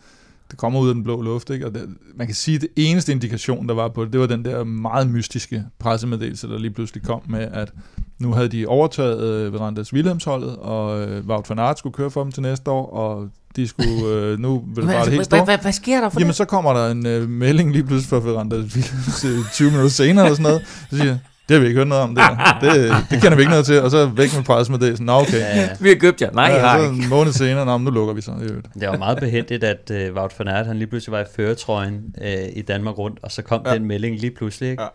det 0.50 0.58
kommer 0.58 0.80
ud 0.80 0.88
af 0.88 0.94
den 0.94 1.04
blå 1.04 1.22
luft, 1.22 1.50
ikke? 1.50 1.66
og 1.66 1.74
det, 1.74 1.88
man 2.16 2.26
kan 2.26 2.36
sige, 2.36 2.54
at 2.54 2.60
det 2.60 2.70
eneste 2.76 3.12
indikation, 3.12 3.68
der 3.68 3.74
var 3.74 3.88
på 3.88 4.04
det, 4.04 4.12
det 4.12 4.20
var 4.20 4.26
den 4.26 4.44
der 4.44 4.64
meget 4.64 5.10
mystiske 5.10 5.64
pressemeddelelse, 5.78 6.48
der 6.48 6.58
lige 6.58 6.70
pludselig 6.70 7.02
kom 7.02 7.22
med, 7.28 7.48
at 7.52 7.72
nu 8.18 8.32
havde 8.32 8.48
de 8.48 8.66
overtaget 8.66 9.22
øh, 9.22 9.52
Verandas 9.52 9.92
Wilhelmsholdet, 9.92 10.56
og 10.56 11.00
øh, 11.00 11.26
Wout 11.26 11.50
van 11.50 11.58
Aert 11.58 11.78
skulle 11.78 11.94
køre 11.94 12.10
for 12.10 12.22
dem 12.22 12.32
til 12.32 12.42
næste 12.42 12.70
år, 12.70 12.90
og 12.90 13.28
de 13.56 13.68
skulle, 13.68 14.06
øh, 14.06 14.38
nu 14.44 14.64
vil 14.66 14.76
det 14.76 14.92
bare 14.92 15.04
det 15.04 15.04
helt 15.04 15.16
Hvad, 15.16 15.24
store. 15.24 15.44
hvad, 15.44 15.58
hvad 15.58 15.72
sker 15.72 16.00
der 16.00 16.08
for 16.08 16.20
Jamen, 16.20 16.28
det? 16.28 16.36
så 16.36 16.44
kommer 16.44 16.72
der 16.72 16.90
en 16.90 17.06
øh, 17.06 17.28
melding 17.28 17.72
lige 17.72 17.84
pludselig 17.84 18.08
fra 18.22 18.30
Verandas 18.30 18.76
Wilhelms 18.76 19.24
øh, 19.24 19.52
20 19.52 19.70
minutter 19.70 19.90
senere, 19.90 20.24
eller 20.24 20.36
sådan 20.36 20.42
noget. 20.42 20.66
Så 20.90 20.96
siger 20.96 21.18
det 21.48 21.54
har 21.54 21.60
vi 21.60 21.66
ikke 21.66 21.78
hørt 21.78 21.88
noget 21.88 22.04
om, 22.04 22.14
det, 22.14 22.24
det, 22.62 22.92
det 23.10 23.22
kender 23.22 23.34
vi 23.36 23.42
ikke 23.42 23.50
noget 23.50 23.66
til, 23.66 23.82
og 23.82 23.90
så 23.90 24.06
væk 24.06 24.34
med 24.36 24.44
pressemeddelelsen. 24.44 25.06
Nå, 25.06 25.12
okay. 25.12 25.38
Ja, 25.40 25.56
ja. 25.60 25.68
Vi 25.80 25.88
har 25.88 25.96
købt 25.96 26.22
jer. 26.22 26.30
Nej, 26.30 26.58
har 26.58 26.78
så 26.78 26.84
en 26.84 27.08
måned 27.08 27.32
senere, 27.32 27.66
nå, 27.66 27.78
nu 27.78 27.90
lukker 27.90 28.14
vi 28.14 28.20
så. 28.20 28.32
Det 28.80 28.88
var 28.88 28.96
meget 28.96 29.18
behendigt, 29.18 29.64
at 29.64 29.90
uh, 30.10 30.16
Wout 30.16 30.34
van 30.38 30.48
Aert, 30.48 30.66
han 30.66 30.76
lige 30.76 30.86
pludselig 30.88 31.12
var 31.12 31.20
i 31.20 31.24
føretrøjen 31.36 32.14
uh, 32.20 32.26
i 32.56 32.62
Danmark 32.62 32.98
rundt, 32.98 33.18
og 33.22 33.32
så 33.32 33.42
kom 33.42 33.62
Ja. 33.64 33.70
ja. 33.72 33.78
den 33.78 33.84
melding 33.86 34.20
lige 34.20 34.30
pludselig, 34.30 34.70
ikke? 34.70 34.82
Ja. 34.82 34.88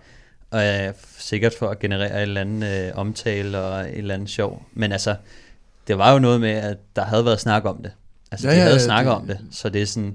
Og 0.85 0.89
uh, 0.89 0.93
sikkert 1.17 1.53
for 1.59 1.67
at 1.67 1.79
generere 1.79 2.15
et 2.15 2.21
eller 2.21 2.41
andet 2.41 2.91
uh, 2.93 2.99
omtale 2.99 3.59
og 3.59 3.81
et 3.81 3.97
eller 3.97 4.13
andet 4.13 4.29
sjov. 4.29 4.63
Men 4.73 4.91
altså, 4.91 5.15
det 5.87 5.97
var 5.97 6.13
jo 6.13 6.19
noget 6.19 6.41
med, 6.41 6.49
at 6.51 6.77
der 6.95 7.05
havde 7.05 7.25
været 7.25 7.39
snak 7.39 7.65
om 7.65 7.77
det. 7.83 7.91
Altså, 8.31 8.47
Ja, 8.47 8.53
ja, 8.53 8.55
de 8.57 8.61
ja, 8.61 8.67
havde 8.67 8.79
ja, 8.79 8.85
snakket 8.85 9.11
det- 9.11 9.17
om 9.21 9.27
det, 9.27 9.37
så 9.51 9.69
det 9.69 9.81
er 9.81 9.85
sådan... 9.85 10.13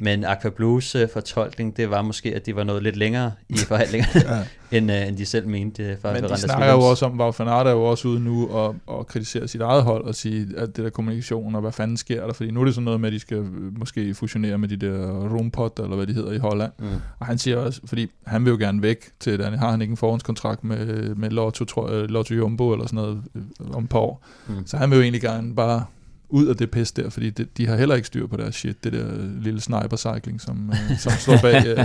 Men 0.00 0.24
Aqua 0.24 0.50
Blues 0.50 0.94
uh, 0.94 1.00
fortolkning, 1.12 1.76
det 1.76 1.90
var 1.90 2.02
måske, 2.02 2.34
at 2.34 2.46
de 2.46 2.56
var 2.56 2.64
nået 2.64 2.82
lidt 2.82 2.96
længere 2.96 3.32
i 3.48 3.56
forhandlingerne, 3.68 4.36
Ja. 4.70 4.76
end, 4.78 4.90
uh, 4.90 5.08
end 5.08 5.16
de 5.16 5.26
selv 5.26 5.48
mente. 5.48 5.92
Uh, 5.92 6.00
for 6.00 6.12
Men 6.12 6.22
de 6.24 6.36
snakker 6.38 6.66
jo 6.66 6.72
Williams. 6.72 6.90
også 7.02 7.06
om, 7.06 7.18
van 7.18 7.48
Aert 7.54 7.66
er 7.66 7.70
jo 7.70 7.82
også 7.84 8.08
ude 8.08 8.20
nu 8.20 8.48
og, 8.48 8.76
og 8.86 9.06
kritiserer 9.06 9.46
sit 9.46 9.60
eget 9.60 9.82
hold 9.82 10.04
og 10.04 10.14
sige, 10.14 10.46
at 10.56 10.76
det 10.76 10.84
der 10.84 10.90
kommunikation 10.90 11.54
og 11.54 11.60
hvad 11.60 11.72
fanden 11.72 11.96
sker 11.96 12.26
der, 12.26 12.32
fordi 12.32 12.50
nu 12.50 12.60
er 12.60 12.64
det 12.64 12.74
sådan 12.74 12.84
noget 12.84 13.00
med, 13.00 13.08
at 13.08 13.12
de 13.12 13.18
skal 13.20 13.36
øh, 13.36 13.78
måske 13.78 14.14
fusionere 14.14 14.58
med 14.58 14.68
de 14.68 14.76
der 14.76 15.28
Rumpot, 15.28 15.78
eller 15.82 15.96
hvad 15.96 16.06
de 16.06 16.12
hedder 16.12 16.32
i 16.32 16.38
Holland. 16.38 16.72
Mm. 16.78 16.86
Og 17.18 17.26
han 17.26 17.38
siger 17.38 17.56
også, 17.56 17.80
fordi 17.84 18.10
han 18.26 18.44
vil 18.44 18.50
jo 18.50 18.56
gerne 18.56 18.82
væk 18.82 19.04
til 19.20 19.38
det, 19.38 19.58
har 19.58 19.70
han 19.70 19.80
ikke 19.82 19.90
en 19.92 19.96
forhåndskontrakt 19.96 20.64
med, 20.64 21.14
med 21.14 21.30
Lotto, 21.30 21.64
tror 21.64 21.90
jeg, 21.90 22.08
Lotto 22.10 22.34
Jumbo 22.34 22.72
eller 22.72 22.86
sådan 22.86 22.96
noget 22.96 23.22
øh, 23.34 23.42
om 23.72 23.84
et 23.84 23.90
par 23.90 23.98
år. 23.98 24.24
Mm. 24.48 24.66
Så 24.66 24.76
han 24.76 24.90
vil 24.90 24.96
jo 24.96 25.02
egentlig 25.02 25.22
gerne 25.22 25.54
bare 25.54 25.84
ud 26.30 26.46
af 26.46 26.56
det 26.56 26.70
pis 26.70 26.92
der, 26.92 27.10
fordi 27.10 27.30
det, 27.30 27.58
de 27.58 27.66
har 27.66 27.76
heller 27.76 27.94
ikke 27.94 28.06
styr 28.06 28.26
på 28.26 28.36
deres 28.36 28.54
shit, 28.54 28.84
det 28.84 28.92
der 28.92 29.04
lille 29.40 29.60
sniper-cycling, 29.60 30.40
som, 30.40 30.70
øh, 30.72 30.98
som 30.98 31.12
står 31.12 31.38
bag. 31.42 31.66
Øh, 31.66 31.84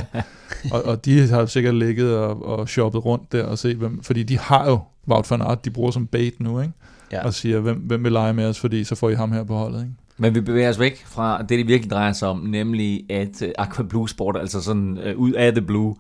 og, 0.72 0.86
og 0.86 1.06
de 1.06 1.28
har 1.28 1.46
sikkert 1.46 1.76
ligget 1.76 2.18
og, 2.18 2.46
og 2.46 2.70
shoppet 2.70 3.06
rundt 3.06 3.32
der 3.32 3.44
og 3.44 3.58
se, 3.58 3.76
hvem, 3.76 4.04
fordi 4.04 4.24
de 4.24 4.40
har 4.40 4.70
jo 4.70 4.80
Wout 5.08 5.32
van 5.32 5.42
Aert, 5.42 5.66
de 5.66 5.70
bruger 5.70 5.92
som 5.92 6.08
bait 6.08 6.40
nu, 6.40 6.60
ikke? 6.60 6.74
Ja. 7.12 7.26
Og 7.26 7.34
siger, 7.34 7.60
hvem, 7.60 7.78
hvem 7.78 8.04
vil 8.04 8.12
lege 8.12 8.34
med 8.34 8.46
os, 8.46 8.60
fordi 8.60 8.84
så 8.84 8.96
får 8.96 9.10
I 9.10 9.16
ham 9.16 9.32
her 9.32 9.44
på 9.44 9.56
holdet, 9.56 9.80
ikke? 9.80 9.94
Men 10.18 10.36
vi 10.36 10.42
bevæger 10.42 10.70
os 10.70 10.80
væk 10.80 11.06
fra 11.06 11.42
det, 11.42 11.50
det 11.50 11.68
virkelig 11.68 11.92
drejer 11.92 12.14
sig 12.14 12.28
om, 12.28 12.38
nemlig 12.38 13.12
at 13.12 13.42
uh, 13.42 13.48
Aqua 13.58 13.84
Blue 13.84 14.10
Sport, 14.10 14.38
altså 14.38 14.62
sådan 14.62 14.98
uh, 14.98 15.20
ud 15.20 15.32
af 15.32 15.52
the 15.52 15.62
blue, 15.62 15.96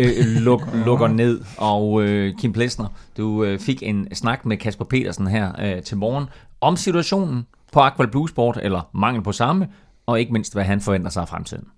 uh, 0.00 0.06
luk, 0.40 0.62
lukker 0.86 1.08
ned. 1.08 1.40
Og 1.58 1.92
uh, 1.92 2.28
Kim 2.38 2.52
Plesner, 2.52 2.86
du 3.16 3.44
uh, 3.44 3.58
fik 3.58 3.82
en 3.82 4.14
snak 4.14 4.46
med 4.46 4.56
Kasper 4.56 4.84
Petersen 4.84 5.26
her 5.26 5.76
uh, 5.76 5.82
til 5.82 5.96
morgen 5.96 6.24
om 6.60 6.76
situationen 6.76 7.46
på 7.74 7.80
Aqua 7.80 8.06
Blue 8.06 8.28
Sport, 8.28 8.58
eller 8.62 8.90
mangel 8.92 9.22
på 9.22 9.32
samme, 9.32 9.68
og 10.06 10.20
ikke 10.20 10.32
mindst, 10.32 10.54
hvad 10.54 10.64
han 10.64 10.80
forventer 10.80 11.10
sig 11.10 11.20
af 11.20 11.28
fremtiden. 11.28 11.68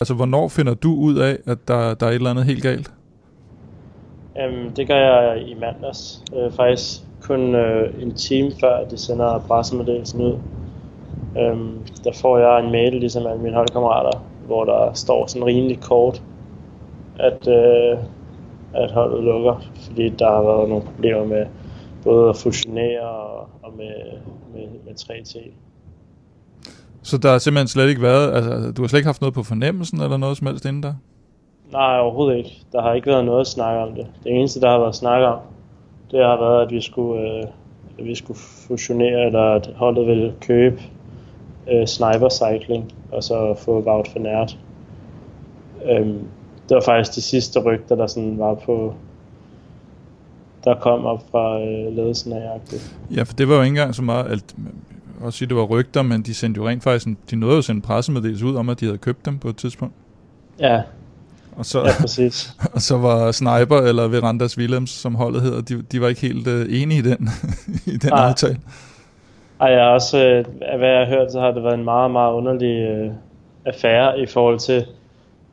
Altså, 0.00 0.14
hvornår 0.14 0.48
finder 0.48 0.74
du 0.74 0.94
ud 0.94 1.16
af, 1.16 1.38
at 1.46 1.68
der, 1.68 1.94
der 1.94 2.06
er 2.06 2.10
et 2.10 2.14
eller 2.14 2.30
andet 2.30 2.44
helt 2.44 2.62
galt? 2.62 2.90
Øhm, 4.40 4.70
det 4.72 4.88
gør 4.88 4.96
jeg 4.96 5.48
i 5.48 5.54
mandags. 5.54 6.22
Øh, 6.36 6.52
faktisk 6.52 7.00
kun 7.22 7.54
øh, 7.54 8.02
en 8.02 8.14
time 8.14 8.50
før 8.60 8.84
de 8.84 8.98
sender 8.98 9.38
pressemeddelelsen 9.38 10.20
ud. 10.20 10.38
Øhm, 11.38 11.78
der 12.04 12.12
får 12.22 12.38
jeg 12.38 12.64
en 12.64 12.72
mail, 12.72 12.94
ligesom 12.94 13.26
alle 13.26 13.42
mine 13.42 13.56
holdkammerater, 13.56 14.24
hvor 14.46 14.64
der 14.64 14.92
står 14.94 15.26
sådan 15.26 15.46
rimelig 15.46 15.80
kort, 15.80 16.22
at, 17.18 17.48
øh, 17.48 17.98
at 18.74 18.90
holdet 18.90 19.24
lukker, 19.24 19.60
fordi 19.86 20.08
der 20.08 20.30
har 20.30 20.42
været 20.42 20.68
nogle 20.68 20.84
problemer 20.84 21.24
med 21.24 21.46
både 22.06 22.28
at 22.28 22.36
fusionere 22.36 23.00
og, 23.00 23.48
og 23.62 23.72
med, 23.76 23.94
med, 24.54 24.68
med 24.84 24.94
3T. 25.00 25.50
Så 27.02 27.18
der 27.18 27.30
har 27.30 27.38
simpelthen 27.38 27.68
slet 27.68 27.88
ikke 27.88 28.02
været, 28.02 28.34
altså, 28.34 28.72
du 28.72 28.82
har 28.82 28.88
slet 28.88 28.98
ikke 28.98 29.06
haft 29.06 29.20
noget 29.20 29.34
på 29.34 29.42
fornemmelsen, 29.42 30.00
eller 30.00 30.16
noget 30.16 30.36
som 30.36 30.46
helst 30.46 30.64
inden 30.64 30.82
der? 30.82 30.94
Nej, 31.72 31.98
overhovedet 31.98 32.38
ikke. 32.38 32.62
Der 32.72 32.82
har 32.82 32.92
ikke 32.94 33.06
været 33.06 33.24
noget 33.24 33.40
at 33.40 33.46
snakke 33.46 33.80
om 33.80 33.94
det. 33.94 34.06
Det 34.24 34.32
eneste, 34.32 34.60
der 34.60 34.70
har 34.70 34.78
været 34.78 34.94
snak 34.94 35.22
om, 35.22 35.38
det 36.10 36.24
har 36.24 36.40
været, 36.40 36.62
at 36.66 36.70
vi 36.70 36.80
skulle, 36.80 37.22
øh, 37.22 37.44
at 37.98 38.04
vi 38.04 38.14
skulle 38.14 38.38
fusionere, 38.68 39.26
eller 39.26 39.42
at 39.42 39.70
holdet 39.76 40.06
ville 40.06 40.34
købe 40.40 40.82
øh, 41.72 41.86
Sniper 41.86 42.28
Cycling, 42.28 42.92
og 43.12 43.22
så 43.22 43.54
få 43.54 43.80
Wout 43.80 44.14
van 44.14 44.26
Aert. 44.26 44.58
Øhm, 45.90 46.28
det 46.68 46.74
var 46.74 46.82
faktisk 46.84 47.14
de 47.14 47.22
sidste 47.22 47.60
rygter, 47.60 47.96
der 47.96 48.06
sådan 48.06 48.38
var 48.38 48.54
på, 48.54 48.94
der 50.66 50.74
kom 50.74 51.04
op 51.04 51.22
fra 51.30 51.60
øh, 51.60 51.96
ledelsen 51.96 52.32
af 52.32 52.40
jagtet. 52.40 52.96
Ja, 53.16 53.22
for 53.22 53.34
det 53.34 53.48
var 53.48 53.54
jo 53.54 53.60
ikke 53.60 53.68
engang 53.68 53.94
så 53.94 54.02
meget, 54.02 54.24
at, 54.24 54.54
også 55.20 55.38
sige, 55.38 55.48
det 55.48 55.56
var 55.56 55.62
rygter, 55.64 56.02
men 56.02 56.22
de 56.22 56.34
sendte 56.34 56.58
jo 56.58 56.68
rent 56.68 56.82
faktisk, 56.82 57.06
en, 57.06 57.18
de 57.30 57.36
nåede 57.36 57.54
jo 57.54 57.58
at 57.58 57.64
sende 57.64 57.78
en 57.78 57.82
pressemeddelelse 57.82 58.46
ud 58.46 58.56
om, 58.56 58.68
at 58.68 58.80
de 58.80 58.84
havde 58.84 58.98
købt 58.98 59.26
dem 59.26 59.38
på 59.38 59.48
et 59.48 59.56
tidspunkt. 59.56 59.94
Ja, 60.60 60.82
Og 61.56 61.66
så, 61.66 61.80
ja 61.80 61.90
præcis. 62.00 62.52
og 62.74 62.80
så 62.80 62.98
var 62.98 63.32
Sniper, 63.32 63.76
eller 63.78 64.08
Verandas 64.08 64.58
Willems, 64.58 64.90
som 64.90 65.14
holdet 65.14 65.42
hedder, 65.42 65.60
de, 65.60 65.82
de 65.82 66.00
var 66.00 66.08
ikke 66.08 66.20
helt 66.20 66.48
uh, 66.48 66.80
enige 66.82 66.98
i 66.98 67.02
den, 67.02 67.28
i 67.94 67.96
den 67.96 68.10
Nej. 68.10 68.28
aftale. 68.28 68.58
Ej, 69.60 69.68
jeg 69.68 69.86
også, 69.86 70.18
øh, 70.18 70.44
af 70.62 70.78
hvad 70.78 70.88
jeg 70.88 70.98
har 70.98 71.16
hørt, 71.16 71.32
så 71.32 71.40
har 71.40 71.50
det 71.50 71.62
været 71.62 71.74
en 71.74 71.84
meget, 71.84 72.10
meget 72.10 72.32
underlig 72.32 72.88
øh, 72.88 73.10
affære 73.64 74.20
i 74.20 74.26
forhold 74.26 74.58
til, 74.58 74.86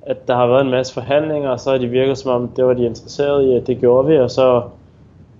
at 0.01 0.27
der 0.27 0.35
har 0.35 0.47
været 0.47 0.61
en 0.61 0.71
masse 0.71 0.93
forhandlinger, 0.93 1.49
og 1.49 1.59
så 1.59 1.71
har 1.71 1.77
de 1.77 1.87
virket 1.87 2.17
som 2.17 2.31
om, 2.31 2.47
det 2.47 2.65
var 2.65 2.73
de 2.73 2.85
interesserede 2.85 3.53
i, 3.53 3.55
at 3.55 3.67
det 3.67 3.79
gjorde 3.79 4.07
vi, 4.07 4.17
og 4.17 4.31
så, 4.31 4.63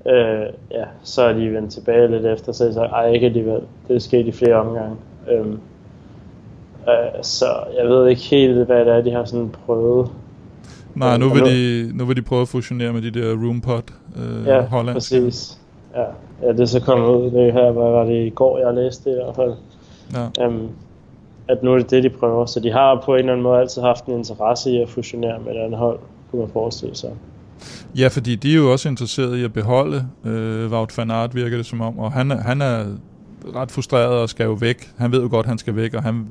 øh, 0.05 0.45
ja, 0.71 0.83
så 1.03 1.21
er 1.21 1.33
de 1.33 1.53
vendt 1.53 1.71
tilbage 1.71 2.07
lidt 2.07 2.25
efter, 2.25 2.51
så 2.51 2.65
jeg 2.65 2.73
sagde, 2.73 2.87
ej 2.89 3.09
ikke 3.09 3.25
alligevel, 3.25 3.61
det 3.87 3.95
er 3.95 3.99
sket 3.99 4.27
i 4.27 4.31
flere 4.31 4.55
omgange. 4.55 4.95
Øhm, 5.31 5.59
øh, 6.87 7.21
så 7.21 7.45
jeg 7.81 7.87
ved 7.89 8.07
ikke 8.07 8.21
helt, 8.21 8.65
hvad 8.65 8.85
det 8.85 8.93
er, 8.93 9.01
de 9.01 9.11
har 9.11 9.25
sådan 9.25 9.49
prøvet. 9.65 10.07
Nej, 10.95 11.17
nu 11.17 11.25
Og 11.25 11.31
vil, 11.35 11.41
nu- 11.43 11.49
de, 11.49 11.97
nu 11.97 12.05
vil 12.05 12.15
de 12.17 12.21
prøve 12.21 12.41
at 12.41 12.47
fusionere 12.47 12.93
med 12.93 13.01
de 13.01 13.11
der 13.11 13.33
Roompot 13.45 13.83
øh, 14.17 14.47
Ja, 14.47 14.61
hollandske. 14.61 14.95
præcis. 15.21 15.59
Ja. 15.95 16.03
ja, 16.47 16.51
det 16.51 16.59
er 16.59 16.65
så 16.65 16.79
kommet 16.81 17.07
ud, 17.07 17.31
det 17.31 17.53
her, 17.53 17.71
hvad 17.71 17.91
var 17.91 18.03
det 18.03 18.25
i 18.25 18.29
går, 18.29 18.57
jeg 18.57 18.73
læste 18.73 19.09
det 19.09 19.15
i 19.15 19.19
hvert 19.23 19.35
fald. 19.35 19.53
Ja. 20.37 20.47
um, 20.47 20.69
at 21.47 21.63
nu 21.63 21.73
er 21.73 21.77
det 21.77 21.91
det, 21.91 22.03
de 22.03 22.09
prøver. 22.09 22.45
Så 22.45 22.59
de 22.59 22.71
har 22.71 23.01
på 23.05 23.13
en 23.13 23.19
eller 23.19 23.31
anden 23.31 23.43
måde 23.43 23.59
altid 23.59 23.81
haft 23.81 24.05
en 24.05 24.13
interesse 24.13 24.71
i 24.71 24.81
at 24.81 24.89
fusionere 24.89 25.39
med 25.45 25.55
et 25.55 25.59
andet 25.59 25.79
hold, 25.79 25.99
kunne 26.31 26.39
man 26.41 26.49
forestille 26.53 26.95
sig. 26.95 27.09
Ja, 27.97 28.07
fordi 28.07 28.35
de 28.35 28.51
er 28.51 28.55
jo 28.55 28.71
også 28.71 28.89
interesserede 28.89 29.41
i 29.41 29.43
at 29.43 29.53
beholde 29.53 30.07
øh, 30.25 30.71
Wout 30.71 30.97
van 30.97 31.11
Aert, 31.11 31.35
virker 31.35 31.57
det 31.57 31.65
som 31.65 31.81
om, 31.81 31.99
og 31.99 32.11
han, 32.11 32.31
han 32.31 32.61
er 32.61 32.85
ret 33.55 33.71
frustreret 33.71 34.21
og 34.21 34.29
skal 34.29 34.43
jo 34.43 34.51
væk. 34.51 34.91
Han 34.97 35.11
ved 35.11 35.21
jo 35.21 35.27
godt, 35.31 35.45
at 35.45 35.49
han 35.49 35.57
skal 35.57 35.75
væk, 35.75 35.93
og 35.93 36.03
han, 36.03 36.27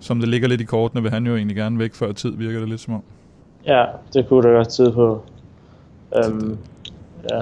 som 0.00 0.20
det 0.20 0.28
ligger 0.28 0.48
lidt 0.48 0.60
i 0.60 0.64
kortene, 0.64 1.02
vil 1.02 1.10
han 1.10 1.26
jo 1.26 1.36
egentlig 1.36 1.56
gerne 1.56 1.78
væk 1.78 1.94
før 1.94 2.12
tid, 2.12 2.36
virker 2.36 2.60
det 2.60 2.68
lidt 2.68 2.80
som 2.80 2.94
om. 2.94 3.02
Ja, 3.66 3.84
det 4.12 4.28
kunne 4.28 4.48
der 4.48 4.56
godt 4.56 4.68
tyde 4.68 4.92
på. 4.92 5.22
Um, 6.26 6.58
ja. 7.30 7.40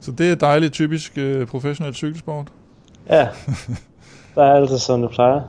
Så 0.00 0.12
det 0.12 0.30
er 0.30 0.34
dejligt 0.34 0.72
typisk 0.72 1.18
øh, 1.18 1.46
professionel 1.46 1.94
cykelsport. 1.94 2.48
ja, 3.08 3.28
der 4.34 4.42
er 4.42 4.54
altid 4.54 4.78
som 4.78 5.02
det 5.02 5.10
plejer. 5.10 5.40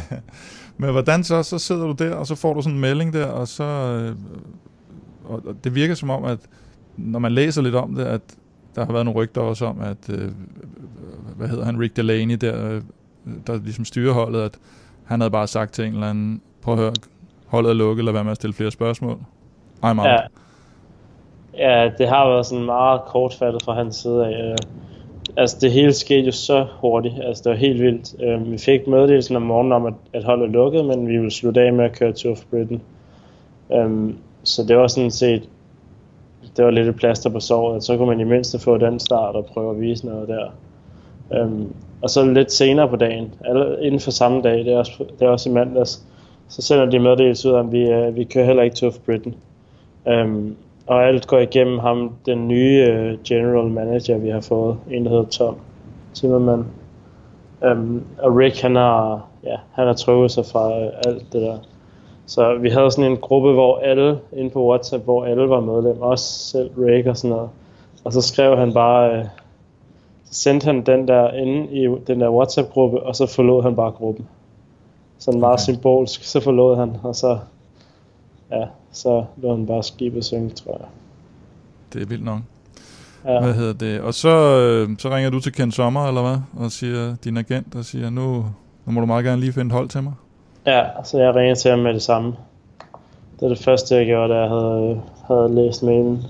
Men 0.78 0.90
hvordan 0.90 1.24
så? 1.24 1.42
Så 1.42 1.58
sidder 1.58 1.86
du 1.86 1.92
der, 1.92 2.14
og 2.14 2.26
så 2.26 2.34
får 2.34 2.54
du 2.54 2.62
sådan 2.62 2.74
en 2.74 2.80
melding 2.80 3.12
der, 3.12 3.26
og 3.26 3.48
så... 3.48 3.64
Øh, 3.64 4.16
og 5.24 5.42
og 5.46 5.54
det 5.64 5.74
virker 5.74 5.94
som 5.94 6.10
om, 6.10 6.24
at 6.24 6.38
når 6.96 7.18
man 7.18 7.32
læser 7.32 7.62
lidt 7.62 7.74
om 7.74 7.94
det, 7.94 8.04
at 8.04 8.20
der 8.74 8.84
har 8.84 8.92
været 8.92 9.04
nogle 9.04 9.20
rygter 9.20 9.40
også 9.40 9.66
om, 9.66 9.80
at... 9.80 10.10
Øh, 10.10 10.30
hvad 11.36 11.48
hedder 11.48 11.64
han? 11.64 11.80
Rick 11.80 11.96
Delaney 11.96 12.34
der, 12.34 12.70
øh, 12.70 12.82
der 13.46 13.56
ligesom 13.56 13.84
styrer 13.84 14.12
holdet, 14.12 14.40
at 14.40 14.58
han 15.04 15.20
havde 15.20 15.30
bare 15.30 15.46
sagt 15.46 15.72
til 15.72 15.84
en 15.84 15.94
eller 15.94 16.10
anden, 16.10 16.40
prøv 16.62 16.74
at 16.74 16.80
høre, 16.80 16.92
holdet 17.46 17.70
er 17.70 17.74
lukket, 17.74 18.04
lad 18.04 18.12
være 18.12 18.24
med 18.24 18.30
at 18.30 18.36
stille 18.36 18.54
flere 18.54 18.70
spørgsmål. 18.70 19.18
I'm 19.84 19.98
out. 19.98 20.06
Ja. 20.06 20.18
ja, 21.58 21.90
det 21.98 22.08
har 22.08 22.28
været 22.28 22.46
sådan 22.46 22.64
meget 22.64 23.00
kortfattet 23.06 23.62
fra 23.62 23.74
hans 23.74 23.96
side 23.96 24.26
af. 24.26 24.50
Øh, 24.50 24.56
altså 25.36 25.56
det 25.60 25.72
hele 25.72 25.92
skete 25.92 26.26
jo 26.26 26.32
så 26.32 26.66
hurtigt, 26.80 27.14
altså 27.22 27.42
det 27.42 27.50
var 27.50 27.56
helt 27.56 27.82
vildt. 27.82 28.22
Øh, 28.22 28.52
vi 28.52 28.58
fik 28.58 28.86
meddelelsen 28.86 29.36
om 29.36 29.42
morgenen 29.42 29.72
om, 29.72 29.86
at, 29.86 29.94
at 30.12 30.24
holdet 30.24 30.50
lukkede, 30.50 30.84
men 30.84 31.08
vi 31.08 31.16
ville 31.16 31.30
slutte 31.30 31.60
af 31.60 31.72
med 31.72 31.84
at 31.84 31.92
køre 31.92 32.12
Tour 32.12 32.32
of 32.32 32.44
Britain. 32.50 32.82
Um, 33.68 34.18
så 34.44 34.62
det 34.62 34.76
var 34.76 34.86
sådan 34.86 35.10
set 35.10 35.48
det 36.56 36.64
var 36.64 36.70
lidt 36.70 36.88
et 36.88 36.96
plaster 36.96 37.30
på 37.30 37.40
såret, 37.40 37.84
så 37.84 37.96
kunne 37.96 38.08
man 38.08 38.20
i 38.20 38.24
mindste 38.24 38.58
få 38.58 38.78
den 38.78 39.00
start 39.00 39.34
og 39.34 39.46
prøve 39.46 39.70
at 39.70 39.80
vise 39.80 40.06
noget 40.06 40.28
der. 40.28 40.46
Øhm, 41.32 41.74
og 42.02 42.10
så 42.10 42.24
lidt 42.24 42.52
senere 42.52 42.88
på 42.88 42.96
dagen, 42.96 43.34
eller 43.48 43.78
inden 43.78 44.00
for 44.00 44.10
samme 44.10 44.42
dag, 44.42 44.58
det 44.58 44.72
er 44.72 44.78
også, 44.78 45.04
det 45.18 45.26
er 45.26 45.30
også 45.30 45.50
i 45.50 45.52
mandags, 45.52 46.06
så 46.48 46.62
sender 46.62 46.84
de 46.84 46.98
meddelelse 46.98 47.48
ud 47.48 47.54
om, 47.54 47.66
at 47.66 47.72
vi, 47.72 47.90
øh, 47.90 48.16
vi 48.16 48.24
kører 48.24 48.44
heller 48.44 48.62
ikke 48.62 48.76
Tough 48.76 48.96
Britain. 49.06 49.34
Øhm, 50.08 50.56
og 50.86 51.04
alt 51.04 51.26
går 51.26 51.38
igennem 51.38 51.78
ham, 51.78 52.12
den 52.26 52.48
nye 52.48 52.86
øh, 52.88 53.18
general 53.24 53.70
manager, 53.70 54.18
vi 54.18 54.28
har 54.28 54.40
fået, 54.40 54.76
en 54.90 55.04
der 55.04 55.10
hedder 55.10 55.24
Tom 55.24 55.56
Timmerman. 56.14 56.64
Øhm, 57.64 58.02
og 58.18 58.36
Rick, 58.36 58.60
han 58.60 58.76
har, 58.76 59.26
ja, 59.44 59.56
han 59.72 59.86
har 59.86 59.94
trukket 59.94 60.30
sig 60.30 60.46
fra 60.46 60.80
øh, 60.80 60.92
alt 61.06 61.32
det 61.32 61.42
der. 61.42 61.58
Så 62.26 62.58
vi 62.58 62.68
havde 62.68 62.90
sådan 62.90 63.10
en 63.10 63.16
gruppe, 63.16 63.52
hvor 63.52 63.78
alle, 63.78 64.18
inde 64.32 64.50
på 64.50 64.68
WhatsApp, 64.68 65.04
hvor 65.04 65.24
alle 65.24 65.48
var 65.48 65.60
medlem, 65.60 66.00
også 66.00 66.48
selv 66.48 66.70
Rick 66.78 67.06
og 67.06 67.16
sådan 67.16 67.36
noget. 67.36 67.48
Og 68.04 68.12
så 68.12 68.20
skrev 68.20 68.56
han 68.56 68.72
bare, 68.72 69.18
øh, 69.18 69.24
så 70.24 70.34
sendte 70.34 70.64
han 70.64 70.82
den 70.86 71.08
der 71.08 71.32
inde 71.32 71.70
i 71.70 71.96
den 72.06 72.20
der 72.20 72.30
WhatsApp-gruppe, 72.30 73.02
og 73.02 73.16
så 73.16 73.26
forlod 73.26 73.62
han 73.62 73.76
bare 73.76 73.90
gruppen. 73.90 74.26
Sådan 75.18 75.40
meget 75.40 75.52
Okay. 75.52 75.62
symbolsk, 75.72 76.24
så 76.24 76.40
forlod 76.40 76.76
han, 76.76 76.96
og 77.02 77.16
så, 77.16 77.38
ja, 78.50 78.64
så 78.92 79.24
lå 79.36 79.56
han 79.56 79.66
bare 79.66 79.82
skibet 79.82 80.24
synge, 80.24 80.50
tror 80.50 80.72
jeg. 80.78 80.88
Det 81.92 82.02
er 82.02 82.06
vildt 82.06 82.24
nok. 82.24 82.40
Ja. 83.24 83.40
Hvad 83.40 83.54
hedder 83.54 83.72
det? 83.72 84.00
Og 84.00 84.14
så, 84.14 84.28
øh, 84.28 84.98
så 84.98 85.10
ringer 85.10 85.30
du 85.30 85.40
til 85.40 85.52
Ken 85.52 85.72
Sommer, 85.72 86.08
eller 86.08 86.22
hvad? 86.22 86.64
Og 86.64 86.72
siger 86.72 87.16
din 87.24 87.36
agent, 87.36 87.74
og 87.74 87.84
siger, 87.84 88.10
nu, 88.10 88.46
nu 88.86 88.92
må 88.92 89.00
du 89.00 89.06
meget 89.06 89.24
gerne 89.24 89.40
lige 89.40 89.52
finde 89.52 89.72
hold 89.74 89.88
til 89.88 90.02
mig. 90.02 90.12
Ja, 90.66 90.84
så 91.04 91.18
jeg 91.18 91.34
ringede 91.34 91.58
til 91.60 91.70
ham 91.70 91.78
med 91.80 91.94
det 91.94 92.02
samme. 92.02 92.36
Det 93.40 93.44
er 93.44 93.48
det 93.48 93.58
første, 93.64 93.94
jeg 93.94 94.06
gjorde, 94.06 94.34
da 94.34 94.38
jeg 94.40 94.48
havde, 94.48 95.00
havde 95.26 95.54
læst 95.54 95.82
mailen. 95.82 96.22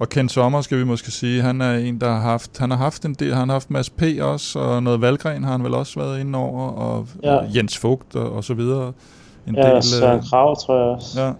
Og 0.00 0.08
Ken 0.08 0.28
Sommer, 0.28 0.60
skal 0.60 0.78
vi 0.78 0.84
måske 0.84 1.10
sige, 1.10 1.42
han 1.42 1.60
er 1.60 1.72
en, 1.74 2.00
der 2.00 2.08
har 2.08 2.20
haft, 2.20 2.58
han 2.58 2.70
har 2.70 2.78
haft 2.78 3.04
en 3.04 3.14
del, 3.14 3.34
han 3.34 3.48
har 3.48 3.54
haft 3.54 3.70
Mads 3.70 3.90
P. 3.90 4.02
også, 4.22 4.58
og 4.58 4.82
noget 4.82 5.00
Valgren 5.00 5.44
har 5.44 5.52
han 5.52 5.64
vel 5.64 5.74
også 5.74 6.00
været 6.00 6.20
inde 6.20 6.38
over, 6.38 6.68
og 6.68 7.06
Ja. 7.22 7.34
ja. 7.34 7.40
Jens 7.56 7.78
Fugt 7.78 8.16
og, 8.16 8.32
og 8.32 8.44
så 8.44 8.54
videre. 8.54 8.92
En 9.48 9.54
Ja, 9.56 9.74
del, 9.74 9.82
Søren 9.82 10.18
øh, 10.18 10.24
Krav, 10.30 10.56
tror 10.56 10.74
jeg 10.76 10.84
også. 10.84 11.20
ja. 11.22 11.32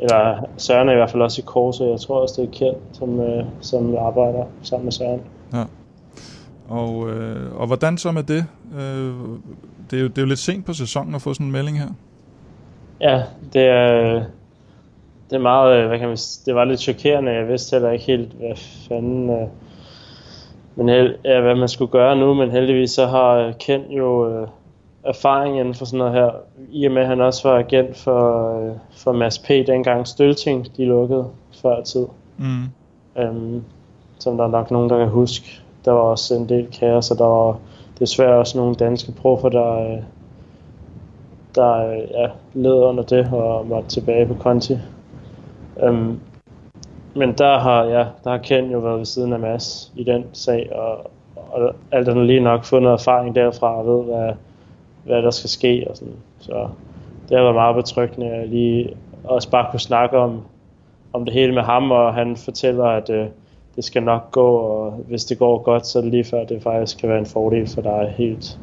Eller 0.00 0.44
Søren 0.56 0.88
er 0.88 0.92
i 0.92 0.96
hvert 0.96 1.10
fald 1.10 1.22
også 1.22 1.40
i 1.40 1.44
Korse. 1.46 1.84
Jeg 1.84 2.00
tror 2.00 2.20
også, 2.22 2.42
det 2.42 2.48
er 2.48 2.52
kendt, 2.58 2.78
som, 2.92 3.20
øh, 3.20 3.44
som 3.60 3.96
arbejder 3.96 4.44
sammen 4.62 4.84
med 4.84 4.92
Søren. 4.92 5.20
Og, 6.68 7.10
øh, 7.10 7.60
og 7.60 7.66
hvordan 7.66 7.98
så 7.98 8.12
med 8.12 8.22
det? 8.22 8.46
Øh, 8.74 9.14
det, 9.90 9.98
er 9.98 10.02
jo, 10.02 10.08
det 10.08 10.18
er 10.18 10.22
jo 10.22 10.28
lidt 10.28 10.38
sent 10.38 10.66
på 10.66 10.72
sæsonen 10.72 11.14
at 11.14 11.22
få 11.22 11.34
sådan 11.34 11.46
en 11.46 11.52
melding 11.52 11.78
her. 11.78 11.88
Ja, 13.00 13.22
det 13.52 13.62
er, 13.62 14.22
det 15.30 15.36
er 15.36 15.38
meget, 15.38 15.76
øh, 15.76 15.88
hvad 15.88 15.98
kan 15.98 16.08
man 16.08 16.18
det 16.46 16.54
var 16.54 16.64
lidt 16.64 16.80
chokerende. 16.80 17.32
Jeg 17.32 17.48
vidste 17.48 17.74
heller 17.74 17.90
ikke 17.90 18.04
helt, 18.04 18.32
hvad 18.32 18.56
fanden, 18.88 19.30
øh, 19.30 19.48
men 20.74 20.88
held, 20.88 21.14
ja, 21.24 21.40
hvad 21.40 21.54
man 21.54 21.68
skulle 21.68 21.90
gøre 21.90 22.16
nu, 22.16 22.34
men 22.34 22.50
heldigvis 22.50 22.90
så 22.90 23.06
har 23.06 23.34
øh, 23.34 23.54
Ken 23.60 23.90
jo 23.90 24.30
øh, 24.30 24.48
erfaring 25.04 25.60
inden 25.60 25.74
for 25.74 25.84
sådan 25.84 25.98
noget 25.98 26.12
her, 26.12 26.30
i 26.70 26.84
og 26.86 26.92
med 26.92 27.02
at 27.02 27.08
han 27.08 27.20
også 27.20 27.48
var 27.48 27.58
agent 27.58 27.96
for, 27.96 28.58
øh, 28.60 28.76
for 28.90 29.12
Mads 29.12 29.38
P. 29.38 29.48
dengang 29.48 30.06
Stølting, 30.06 30.76
de 30.76 30.84
lukkede 30.84 31.26
før 31.62 31.82
tid. 31.82 32.06
Mm. 32.38 32.64
øhm, 33.18 33.64
som 34.18 34.36
der 34.36 34.44
er 34.44 34.48
nok 34.48 34.70
nogen, 34.70 34.90
der 34.90 34.98
kan 34.98 35.08
huske. 35.08 35.62
Der 35.88 35.94
var 35.94 36.00
også 36.00 36.34
en 36.34 36.48
del 36.48 36.66
kaos, 36.80 37.10
og 37.10 37.18
der 37.18 37.24
var 37.24 37.58
desværre 37.98 38.38
også 38.38 38.58
nogle 38.58 38.74
danske 38.74 39.12
proffer, 39.12 39.48
der, 39.48 39.92
øh, 39.92 40.02
der 41.54 41.90
øh, 41.90 42.10
ja, 42.10 42.26
led 42.54 42.74
under 42.74 43.02
det 43.02 43.32
og 43.32 43.66
måtte 43.66 43.88
tilbage 43.88 44.26
på 44.26 44.34
konti. 44.34 44.78
Øhm, 45.82 46.20
men 47.14 47.32
der 47.32 47.58
har, 47.58 47.84
ja, 47.84 48.06
der 48.24 48.30
har 48.30 48.38
Ken 48.38 48.70
jo 48.70 48.78
været 48.78 48.98
ved 48.98 49.04
siden 49.04 49.32
af 49.32 49.38
Mads 49.38 49.92
i 49.96 50.04
den 50.04 50.24
sag, 50.32 50.72
og, 50.72 51.10
og 51.36 51.74
alt 51.92 52.08
andet 52.08 52.26
lige 52.26 52.40
nok 52.40 52.64
fået 52.64 52.82
noget 52.82 53.00
erfaring 53.00 53.34
derfra 53.34 53.78
og 53.78 53.86
ved, 53.86 54.04
hvad, 54.04 54.32
hvad 55.04 55.22
der 55.22 55.30
skal 55.30 55.50
ske. 55.50 55.86
Og 55.90 55.96
sådan. 55.96 56.14
Så 56.38 56.68
det 57.28 57.36
har 57.36 57.42
været 57.44 57.54
meget 57.54 57.76
betryggende 57.76 58.30
at 58.30 58.48
lige 58.48 58.96
også 59.24 59.50
bare 59.50 59.66
kunne 59.70 59.80
snakke 59.80 60.18
om, 60.18 60.40
om 61.12 61.24
det 61.24 61.34
hele 61.34 61.54
med 61.54 61.62
ham, 61.62 61.90
og 61.90 62.14
han 62.14 62.36
fortæller, 62.36 62.84
at 62.84 63.10
øh, 63.10 63.26
det 63.78 63.84
skal 63.84 64.02
nok 64.02 64.30
gå, 64.30 64.46
og 64.46 64.90
hvis 65.08 65.24
det 65.24 65.38
går 65.38 65.62
godt, 65.62 65.86
så 65.86 65.98
er 65.98 66.02
det 66.02 66.10
lige 66.10 66.24
før, 66.24 66.44
det 66.44 66.62
faktisk 66.62 66.98
kan 66.98 67.08
være 67.08 67.18
en 67.18 67.26
fordel 67.26 67.68
for 67.68 67.82
dig 67.82 68.14
helt 68.16 68.58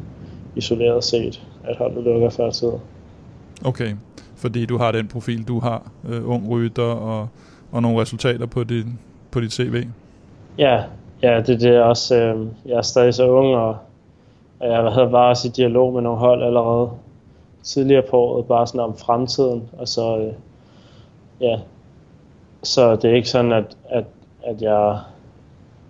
isoleret 0.55 1.03
set, 1.03 1.47
at 1.63 1.77
holdet 1.77 2.03
lukker 2.03 2.29
før 2.29 2.49
tid. 2.49 2.71
Okay, 3.65 3.95
fordi 4.35 4.65
du 4.65 4.77
har 4.77 4.91
den 4.91 5.07
profil, 5.07 5.47
du 5.47 5.59
har, 5.59 5.91
øh, 6.09 6.29
ung 6.29 6.49
rytter 6.49 6.83
og, 6.83 7.27
og 7.71 7.81
nogle 7.81 8.01
resultater 8.01 8.45
på 8.45 8.63
dit, 8.63 8.85
på 9.31 9.39
dit 9.39 9.53
CV. 9.53 9.87
Ja, 10.57 10.83
ja 11.21 11.41
det, 11.41 11.61
det 11.61 11.75
er 11.75 11.81
også, 11.81 12.15
øh, 12.15 12.47
jeg 12.65 12.77
er 12.77 12.81
stadig 12.81 13.13
så 13.13 13.29
ung, 13.29 13.55
og, 13.55 13.77
og 14.59 14.67
jeg 14.67 14.91
havde 14.91 15.09
bare 15.09 15.29
også 15.29 15.47
i 15.47 15.51
dialog 15.51 15.93
med 15.93 16.01
nogle 16.01 16.19
hold 16.19 16.43
allerede 16.43 16.89
tidligere 17.63 18.03
på 18.09 18.17
året, 18.17 18.45
bare 18.45 18.67
sådan 18.67 18.81
om 18.81 18.97
fremtiden, 18.97 19.69
og 19.77 19.87
så, 19.87 20.17
øh, 20.17 20.33
ja, 21.41 21.59
så 22.63 22.95
det 22.95 23.11
er 23.11 23.15
ikke 23.15 23.29
sådan, 23.29 23.51
at, 23.51 23.77
at, 23.89 24.05
at 24.45 24.61
jeg 24.61 24.99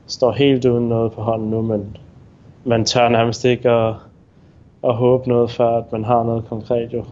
står 0.07 0.31
helt 0.31 0.65
uden 0.65 0.89
noget 0.89 1.11
på 1.11 1.21
hånden 1.21 1.49
nu, 1.49 1.61
men 1.61 1.97
man 2.65 2.85
tør 2.85 3.09
nærmest 3.09 3.45
ikke 3.45 3.69
at, 3.69 3.93
at 4.83 4.95
håbe 4.95 5.29
noget, 5.29 5.51
før 5.51 5.77
at 5.77 5.91
man 5.91 6.03
har 6.03 6.23
noget 6.23 6.45
konkret 6.45 6.93
jo. 6.93 7.05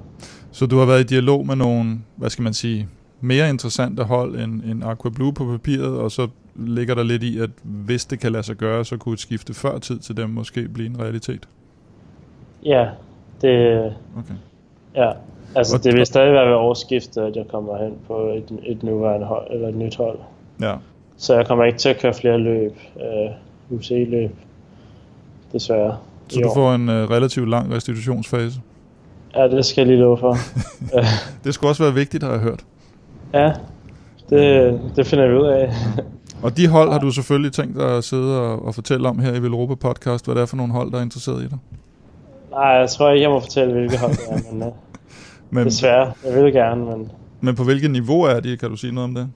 Så 0.51 0.65
du 0.65 0.77
har 0.77 0.85
været 0.85 0.99
i 0.99 1.03
dialog 1.03 1.45
med 1.47 1.55
nogle, 1.55 1.99
hvad 2.15 2.29
skal 2.29 2.43
man 2.43 2.53
sige, 2.53 2.87
mere 3.21 3.49
interessante 3.49 4.03
hold 4.03 4.35
end, 4.39 4.61
end 4.63 4.83
Aqua 4.83 5.11
Blue 5.15 5.33
på 5.33 5.45
papiret, 5.45 5.97
og 5.99 6.11
så 6.11 6.27
ligger 6.55 6.95
der 6.95 7.03
lidt 7.03 7.23
i, 7.23 7.39
at 7.39 7.49
hvis 7.63 8.05
det 8.05 8.19
kan 8.19 8.31
lade 8.31 8.43
sig 8.43 8.55
gøre, 8.55 8.85
så 8.85 8.97
kunne 8.97 9.13
et 9.13 9.19
skifte 9.19 9.53
før 9.53 9.77
tid 9.79 9.99
til 9.99 10.17
dem 10.17 10.29
måske 10.29 10.67
blive 10.67 10.89
en 10.89 10.99
realitet. 10.99 11.47
Ja, 12.65 12.89
det, 13.41 13.83
Okay. 14.17 14.33
ja, 14.95 15.11
altså 15.55 15.77
Og- 15.77 15.83
det 15.83 15.93
vil 15.93 16.05
stadig 16.05 16.33
være 16.33 16.47
ved 16.47 16.55
årsskiftet, 16.55 17.21
at 17.21 17.35
jeg 17.35 17.45
kommer 17.51 17.77
hen 17.83 17.93
på 18.07 18.17
et, 18.17 18.59
et 18.63 18.83
nuværende 18.83 19.25
hold, 19.25 19.47
eller 19.51 19.67
et 19.67 19.75
nyt 19.75 19.95
hold. 19.97 20.19
Ja, 20.61 20.73
Så 21.17 21.35
jeg 21.35 21.47
kommer 21.47 21.63
ikke 21.65 21.77
til 21.79 21.89
at 21.89 21.99
køre 21.99 22.13
flere 22.13 22.37
løb, 22.37 22.77
øh, 22.97 23.77
UCI-løb, 23.77 24.31
desværre. 25.53 25.97
så 26.27 26.39
du 26.39 26.49
år. 26.49 26.53
får 26.53 26.73
en 26.75 26.89
øh, 26.89 27.09
relativt 27.09 27.49
lang 27.49 27.73
restitutionsfase. 27.73 28.59
Ja, 29.35 29.47
det 29.47 29.65
skal 29.65 29.81
jeg 29.81 29.87
lige 29.87 29.99
love 29.99 30.17
for. 30.17 30.37
Det 31.43 31.53
skulle 31.53 31.71
også 31.71 31.83
være 31.83 31.93
vigtigt, 31.93 32.23
har 32.23 32.31
jeg 32.31 32.39
hørt. 32.39 32.63
ja, 33.33 33.51
det, 34.29 34.79
det 34.95 35.07
finder 35.07 35.27
vi 35.27 35.33
ud 35.33 35.47
af. 35.47 35.73
Og 36.43 36.57
de 36.57 36.67
hold 36.67 36.91
har 36.91 36.99
du 36.99 37.11
selvfølgelig 37.11 37.51
tænkt 37.53 37.75
dig 37.75 37.97
at 37.97 38.03
sidde 38.03 38.41
og, 38.41 38.65
og 38.65 38.75
fortælle 38.75 39.09
om 39.09 39.19
her 39.19 39.33
i 39.33 39.41
Velropa 39.41 39.75
Podcast, 39.75 40.25
hvad 40.25 40.35
det 40.35 40.41
er 40.41 40.45
for 40.45 40.57
nogle 40.57 40.73
hold, 40.73 40.91
der 40.91 40.97
er 40.97 41.01
interesseret 41.01 41.43
i 41.43 41.47
dig. 41.47 41.57
Nej, 42.51 42.61
jeg 42.67 42.89
tror 42.89 43.09
ikke, 43.11 43.21
jeg 43.23 43.29
må 43.29 43.39
fortælle, 43.39 43.73
hvilke 43.73 43.97
hold 43.99 44.11
det 44.11 44.19
er, 44.47 44.53
men 44.53 44.61
øh, 44.63 44.67
Men, 45.49 45.65
desværre. 45.65 46.13
Jeg 46.25 46.43
vil 46.43 46.53
gerne, 46.53 46.85
men 46.85 47.11
men 47.41 47.55
på 47.55 47.63
hvilket 47.63 47.91
niveau 47.91 48.21
er 48.21 48.39
de? 48.39 48.57
Kan 48.57 48.69
du 48.69 48.75
sige 48.75 48.93
noget 48.93 49.09
om 49.09 49.15
det? 49.15 49.29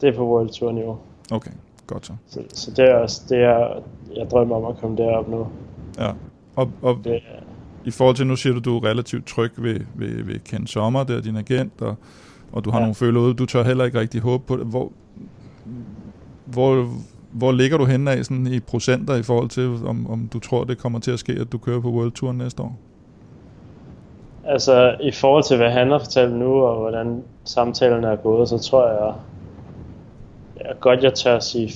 Det 0.00 0.08
er 0.08 0.16
på 0.16 0.26
World 0.26 0.48
Tour 0.48 0.72
niveau. 0.72 0.98
Okay, 1.32 1.50
godt 1.86 2.06
så. 2.06 2.12
Så, 2.26 2.40
så 2.48 2.70
det 2.70 2.90
er 2.90 2.94
også 2.94 3.22
det, 3.28 3.38
er, 3.38 3.82
jeg 4.16 4.30
drømmer 4.30 4.56
om 4.56 4.64
at 4.64 4.80
komme 4.80 4.96
derop 4.96 5.28
nu. 5.28 5.46
Ja. 5.98 6.10
Og, 6.56 6.70
og 6.82 6.98
Det, 7.04 7.22
i 7.84 7.90
forhold 7.90 8.16
til, 8.16 8.26
nu 8.26 8.36
siger 8.36 8.54
du, 8.54 8.60
du 8.60 8.76
er 8.76 8.84
relativt 8.84 9.26
tryg 9.26 9.52
ved, 9.56 9.80
ved, 9.94 10.24
ved 10.24 10.38
Ken 10.38 10.66
Sommer, 10.66 11.04
der 11.04 11.16
er 11.16 11.20
din 11.20 11.36
agent, 11.36 11.72
og, 11.82 11.94
og 12.52 12.64
du 12.64 12.70
har 12.70 12.78
ja. 12.78 12.80
Ja. 12.80 12.84
nogle 12.84 12.94
følelser 12.94 13.20
ude. 13.20 13.34
Du 13.34 13.46
tør 13.46 13.62
heller 13.62 13.84
ikke 13.84 14.00
rigtig 14.00 14.20
håbe 14.20 14.44
på 14.46 14.56
det. 14.56 14.66
Hvor, 14.66 14.92
hvor, 16.44 16.88
hvor 17.32 17.52
ligger 17.52 17.78
du 17.78 17.84
henne 17.84 18.10
af 18.10 18.24
sådan 18.24 18.46
i 18.46 18.60
procenter 18.60 19.14
i 19.14 19.22
forhold 19.22 19.48
til, 19.48 19.86
om, 19.86 20.10
om 20.10 20.28
du 20.32 20.38
tror, 20.38 20.64
det 20.64 20.78
kommer 20.78 20.98
til 20.98 21.10
at 21.10 21.18
ske, 21.18 21.32
at 21.32 21.52
du 21.52 21.58
kører 21.58 21.80
på 21.80 21.90
World 21.90 22.12
Tour 22.12 22.32
næste 22.32 22.62
år? 22.62 22.78
altså, 24.48 24.96
i 25.00 25.10
forhold 25.10 25.42
til, 25.44 25.56
hvad 25.56 25.70
han 25.70 25.90
har 25.90 25.98
fortalt 25.98 26.32
nu, 26.32 26.62
og 26.64 26.80
hvordan 26.80 27.22
samtalen 27.44 28.04
er 28.04 28.16
gået, 28.16 28.48
så 28.48 28.58
tror 28.58 28.88
jeg, 28.88 29.12
jeg 30.64 30.74
godt, 30.80 31.02
jeg 31.02 31.14
tør 31.14 31.36
at 31.36 31.44
sige 31.44 31.72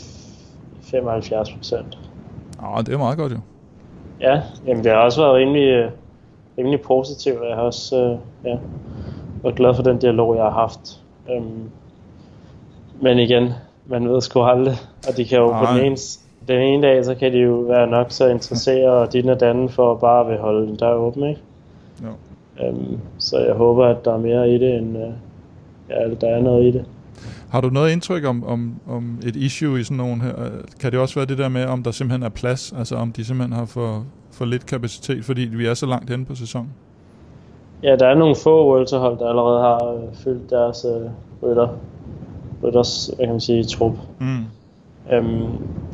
75 0.82 1.52
procent. 1.52 1.98
Ah, 2.62 2.86
det 2.86 2.94
er 2.94 2.98
meget 2.98 3.18
godt 3.18 3.32
jo. 3.32 3.38
Ja, 4.20 4.42
jamen 4.66 4.84
det 4.84 4.92
har 4.92 4.98
også 4.98 5.20
været 5.20 5.34
rimelig, 5.34 5.68
øh, 5.68 5.90
rimelig 6.58 6.80
positivt, 6.80 7.38
og 7.38 7.48
jeg 7.48 7.56
har 7.56 7.62
også 7.62 7.96
øh, 7.96 8.18
ja, 8.44 8.58
været 9.42 9.56
glad 9.56 9.74
for 9.74 9.82
den 9.82 9.98
dialog, 9.98 10.36
jeg 10.36 10.44
har 10.44 10.50
haft. 10.50 11.00
Øhm, 11.30 11.70
men 13.00 13.18
igen, 13.18 13.48
man 13.86 14.08
ved 14.08 14.20
sgu 14.20 14.42
aldrig, 14.42 14.76
og 15.08 15.16
de 15.16 15.24
kan 15.24 15.38
jo 15.38 15.46
på 15.46 15.52
Nej. 15.52 15.76
den 15.76 15.86
ene, 15.86 15.96
den 16.48 16.60
ene 16.60 16.86
dag, 16.86 17.04
så 17.04 17.14
kan 17.14 17.32
de 17.32 17.38
jo 17.38 17.54
være 17.54 17.86
nok 17.86 18.10
så 18.10 18.28
interesseret 18.28 18.90
og 18.90 19.12
din 19.12 19.28
og 19.28 19.40
den 19.40 19.68
for 19.68 19.94
bare 19.94 20.20
at 20.20 20.30
vil 20.30 20.38
holde 20.38 20.66
den 20.66 20.76
dør 20.76 20.94
åben, 20.94 21.24
ikke? 21.24 21.40
Jo. 22.02 22.08
Øhm, 22.66 22.98
så 23.18 23.38
jeg 23.38 23.54
håber, 23.54 23.86
at 23.86 24.04
der 24.04 24.12
er 24.12 24.18
mere 24.18 24.50
i 24.50 24.58
det, 24.58 24.74
end 24.74 24.98
øh, 24.98 25.12
ja, 25.90 26.14
der 26.20 26.28
er 26.28 26.40
noget 26.40 26.64
i 26.64 26.70
det. 26.70 26.84
Har 27.52 27.60
du 27.60 27.68
noget 27.68 27.92
indtryk 27.92 28.24
om, 28.24 28.44
om, 28.44 28.74
om 28.88 29.18
et 29.26 29.36
issue 29.36 29.80
i 29.80 29.84
sådan 29.84 29.96
nogen 29.96 30.20
her? 30.20 30.34
Kan 30.80 30.92
det 30.92 31.00
også 31.00 31.14
være 31.14 31.26
det 31.26 31.38
der 31.38 31.48
med, 31.48 31.64
om 31.64 31.82
der 31.82 31.90
simpelthen 31.90 32.22
er 32.22 32.28
plads? 32.28 32.74
Altså 32.78 32.96
om 32.96 33.12
de 33.12 33.24
simpelthen 33.24 33.58
har 33.58 33.66
for, 33.66 34.04
for 34.30 34.44
lidt 34.44 34.66
kapacitet, 34.66 35.24
fordi 35.24 35.40
vi 35.40 35.66
er 35.66 35.74
så 35.74 35.86
langt 35.86 36.10
henne 36.10 36.24
på 36.24 36.34
sæsonen? 36.34 36.72
Ja, 37.82 37.96
der 37.96 38.06
er 38.06 38.14
nogle 38.14 38.36
få 38.44 38.66
World 38.70 38.98
hold, 38.98 39.18
der 39.18 39.28
allerede 39.28 39.60
har 39.60 39.92
øh, 39.92 40.14
fyldt 40.24 40.50
deres 40.50 40.84
øh, 40.84 41.10
rytter. 41.42 41.68
rytters, 42.64 43.10
hvad 43.16 43.26
kan 43.26 43.34
man 43.34 43.40
sige, 43.40 43.64
trup. 43.64 43.92
Mm. 44.20 44.44
Øhm, 45.12 45.48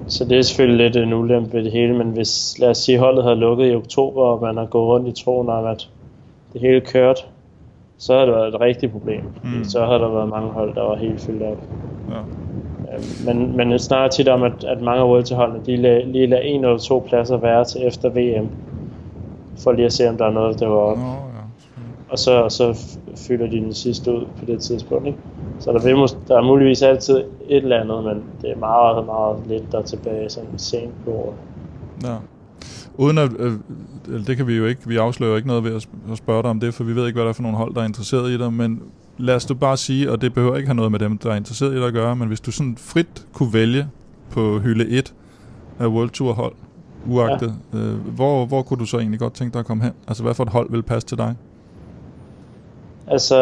så 0.07 0.25
det 0.25 0.39
er 0.39 0.43
selvfølgelig 0.43 0.87
lidt 0.87 0.97
en 0.97 1.13
ulempe 1.13 1.53
ved 1.53 1.65
det 1.65 1.73
hele, 1.73 1.99
men 1.99 2.07
hvis, 2.11 2.59
lad 2.59 2.71
os 2.71 2.79
sige, 2.79 2.99
holdet 2.99 3.25
havde 3.25 3.37
lukket 3.37 3.73
i 3.73 3.75
oktober, 3.75 4.23
og 4.23 4.43
man 4.43 4.57
har 4.57 4.67
gået 4.67 4.89
rundt 4.89 5.19
i 5.19 5.23
troen 5.25 5.49
om, 5.49 5.65
at 5.65 5.89
det 6.53 6.61
hele 6.61 6.81
kørt, 6.81 7.27
så 7.99 8.13
havde 8.15 8.27
det 8.27 8.35
været 8.35 8.49
et 8.55 8.61
rigtigt 8.61 8.93
problem. 8.93 9.25
Mm. 9.45 9.65
Så 9.65 9.85
havde 9.87 9.99
der 9.99 10.09
været 10.09 10.29
mange 10.29 10.51
hold, 10.51 10.75
der 10.75 10.83
var 10.83 10.97
helt 10.97 11.21
fyldt 11.21 11.43
op. 11.43 11.59
Ja. 12.09 12.19
Øhm, 12.95 13.05
men, 13.27 13.57
men 13.57 13.71
det 13.71 13.81
snakker 13.81 14.09
tit 14.09 14.29
om, 14.29 14.43
at, 14.43 14.65
at 14.65 14.81
mange 14.83 15.03
af 15.03 15.09
World 15.09 15.65
de 15.67 15.75
la- 15.75 16.05
lige 16.07 16.27
lader 16.27 16.43
en 16.43 16.65
eller 16.65 16.79
to 16.79 17.05
pladser 17.09 17.37
være 17.37 17.65
til 17.65 17.87
efter 17.87 18.09
VM, 18.09 18.49
for 19.59 19.73
lige 19.73 19.87
at 19.87 19.93
se, 19.93 20.09
om 20.09 20.17
der 20.17 20.25
er 20.27 20.31
noget, 20.31 20.61
der 20.61 20.67
var 20.69 20.77
op. 20.77 20.97
Nå, 20.99 21.03
ja. 21.05 21.83
Og 22.09 22.19
så, 22.19 22.33
og 22.43 22.53
så 22.53 22.97
fylder 23.29 23.47
de 23.47 23.57
den 23.57 23.75
sidste 23.75 24.13
ud 24.13 24.25
på 24.39 24.45
det 24.45 24.61
tidspunkt. 24.61 25.07
Ikke? 25.07 25.19
Så 25.59 25.73
der, 25.73 25.79
vil 25.83 26.09
der 26.29 26.37
er 26.37 26.43
muligvis 26.43 26.83
altid 26.83 27.17
et 27.49 27.57
eller 27.57 27.81
andet, 27.81 28.05
men 28.05 28.25
det 28.43 28.51
er 28.51 28.57
meget, 28.57 29.07
meget 29.07 29.37
lidt, 29.47 29.73
der 29.73 29.79
er 29.79 29.83
tilbage 29.83 30.31
sådan 30.31 30.59
sent 30.59 30.95
på 31.05 31.11
året. 31.11 31.37
Ja. 32.05 32.17
Uden 32.99 33.19
at, 33.19 33.31
øh, 33.39 33.53
det 34.27 34.37
kan 34.37 34.47
vi 34.47 34.57
jo 34.57 34.67
ikke, 34.67 34.81
vi 34.89 34.97
afslører 34.97 35.37
ikke 35.37 35.49
noget 35.49 35.65
ved 35.65 35.77
at 35.77 35.83
sp- 35.83 36.13
at 36.13 36.19
spørge 36.19 36.43
dig 36.43 36.51
om 36.51 36.61
det, 36.61 36.75
for 36.75 36.85
vi 36.85 36.97
ved 36.97 37.07
ikke, 37.07 37.17
hvad 37.17 37.25
der 37.25 37.29
er 37.29 37.35
for 37.35 37.43
nogle 37.43 37.59
hold, 37.59 37.75
der 37.75 37.81
er 37.81 37.85
interesseret 37.85 38.31
i 38.31 38.39
dig, 38.39 38.53
men 38.53 38.83
lad 39.19 39.35
os 39.35 39.45
du 39.45 39.55
bare 39.55 39.77
sige, 39.77 40.13
og 40.13 40.21
det 40.21 40.35
behøver 40.35 40.57
ikke 40.57 40.69
have 40.69 40.77
noget 40.77 40.93
med 40.93 40.99
dem, 40.99 41.19
der 41.19 41.31
er 41.31 41.37
interesseret 41.37 41.73
i 41.73 41.77
dig 41.77 41.87
at 41.87 41.93
gøre, 41.93 42.17
men 42.17 42.29
hvis 42.29 42.41
du 42.41 42.51
sådan 42.51 42.77
frit 42.77 43.27
kunne 43.33 43.53
vælge 43.53 43.89
på 44.31 44.59
hylde 44.59 44.89
1 44.89 45.15
af 45.79 45.87
World 45.87 46.11
Tour 46.11 46.33
hold, 46.33 46.53
uagtet, 47.07 47.55
ja. 47.73 47.79
øh, 47.79 47.95
hvor, 47.95 48.47
hvor 48.47 48.63
kunne 48.63 48.81
du 48.81 48.87
så 48.87 48.99
egentlig 48.99 49.21
godt 49.21 49.35
tænke 49.35 49.53
dig 49.53 49.61
at 49.61 49.67
komme 49.67 49.85
hen? 49.85 49.93
Altså 50.09 50.23
hvad 50.23 50.35
for 50.35 50.43
et 50.43 50.51
hold 50.51 50.71
vil 50.71 50.83
passe 50.83 51.09
til 51.09 51.19
dig? 51.19 51.35
Altså, 53.07 53.37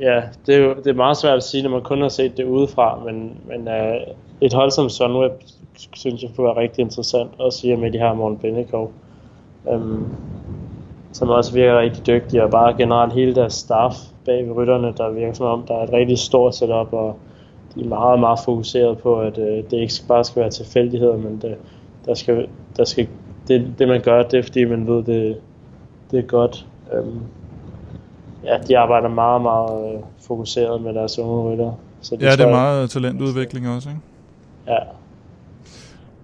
ja, 0.00 0.22
det 0.46 0.54
er 0.54 0.58
jo 0.58 0.74
det 0.74 0.86
er 0.86 0.94
meget 0.94 1.16
svært 1.16 1.36
at 1.36 1.42
sige, 1.42 1.62
når 1.62 1.70
man 1.70 1.82
kun 1.82 2.02
har 2.02 2.08
set 2.08 2.36
det 2.36 2.44
udefra, 2.44 2.98
men, 3.04 3.36
men 3.48 3.68
uh, 3.68 4.14
et 4.40 4.52
hold 4.52 4.70
som 4.70 4.88
Sunweb 4.88 5.32
synes 5.94 6.22
jeg 6.22 6.30
kunne 6.36 6.46
være 6.46 6.56
rigtig 6.56 6.82
interessant, 6.82 7.30
også 7.38 7.68
i 7.68 7.70
og 7.70 7.78
med 7.78 7.90
de 7.90 7.98
her 7.98 8.14
Morten 8.14 8.38
Bennekov, 8.38 8.92
um, 9.64 10.16
som 11.12 11.28
også 11.28 11.52
virker 11.52 11.78
rigtig 11.78 12.06
dygtige, 12.06 12.44
og 12.44 12.50
bare 12.50 12.74
generelt 12.76 13.12
hele 13.12 13.34
deres 13.34 13.54
staff 13.54 13.96
bag 14.24 14.46
ved 14.46 14.56
rytterne, 14.56 14.94
der 14.96 15.10
virker 15.10 15.32
som 15.32 15.46
om, 15.46 15.62
der 15.68 15.74
er 15.74 15.82
et 15.84 15.92
rigtig 15.92 16.18
stort 16.18 16.54
setup, 16.54 16.92
og 16.92 17.16
de 17.74 17.80
er 17.80 17.88
meget, 17.88 18.20
meget 18.20 18.38
fokuseret 18.44 18.98
på, 18.98 19.20
at 19.20 19.38
uh, 19.38 19.44
det 19.44 19.72
ikke 19.72 19.94
bare 20.08 20.24
skal 20.24 20.40
være 20.40 20.50
tilfældigheder, 20.50 21.16
men 21.16 21.38
det, 21.42 21.56
der 22.06 22.14
skal, 22.14 22.46
der 22.76 22.84
skal, 22.84 23.08
det, 23.48 23.74
det 23.78 23.88
man 23.88 24.00
gør, 24.00 24.22
det 24.22 24.38
er 24.38 24.42
fordi 24.42 24.64
man 24.64 24.86
ved, 24.86 25.02
det, 25.04 25.36
det 26.10 26.18
er 26.18 26.22
godt. 26.22 26.66
Um, 26.98 27.22
ja, 28.44 28.58
de 28.68 28.78
arbejder 28.78 29.08
meget, 29.08 29.42
meget 29.42 29.94
øh, 29.94 30.00
fokuseret 30.26 30.82
med 30.82 30.94
deres 30.94 31.18
unge 31.18 31.52
rytter. 31.52 31.72
Så 32.00 32.16
Ja, 32.20 32.30
det 32.30 32.40
er 32.40 32.50
meget 32.50 32.90
talentudvikling 32.90 33.68
også, 33.68 33.88
ikke? 33.88 34.00
Ja, 34.66 34.78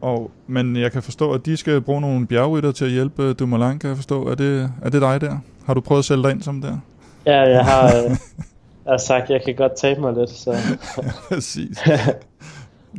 Og, 0.00 0.30
men 0.46 0.76
jeg 0.76 0.92
kan 0.92 1.02
forstå, 1.02 1.32
at 1.32 1.46
de 1.46 1.56
skal 1.56 1.80
bruge 1.80 2.00
nogle 2.00 2.26
bjergrytter 2.26 2.72
til 2.72 2.84
at 2.84 2.90
hjælpe 2.90 3.32
Dumoulin, 3.32 3.78
kan 3.78 3.88
jeg 3.88 3.96
forstå. 3.96 4.26
Er 4.28 4.34
det, 4.34 4.70
er 4.82 4.90
det 4.90 5.00
dig 5.02 5.20
der? 5.20 5.36
Har 5.66 5.74
du 5.74 5.80
prøvet 5.80 5.98
at 5.98 6.04
sælge 6.04 6.22
dig 6.22 6.30
ind 6.30 6.42
som 6.42 6.60
der? 6.60 6.78
ja 7.26 7.40
jeg 7.40 7.64
har, 7.64 7.86
øh, 7.86 8.10
jeg 8.84 8.92
har 8.92 8.96
sagt, 8.98 9.22
at 9.24 9.30
jeg 9.30 9.42
kan 9.44 9.54
godt 9.54 9.76
tabe 9.76 10.00
mig 10.00 10.12
lidt, 10.14 10.30
så 10.30 10.56
Præcis. 11.28 11.78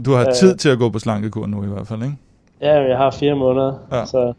Du 0.06 0.14
har 0.14 0.28
Øh. 0.28 0.34
tid 0.34 0.56
til 0.58 0.70
at 0.70 0.78
gå 0.78 0.90
på 0.90 1.00
slankekur 1.00 1.46
nu 1.46 1.64
i 1.64 1.68
hvert 1.68 1.88
fald, 1.88 2.04
ikke? 2.04 2.16
ja, 2.62 2.82
jeg 2.82 2.98
har 2.98 3.12
fire 3.12 3.36
måneder, 3.36 3.74
Ja. 3.92 4.06
så, 4.06 4.34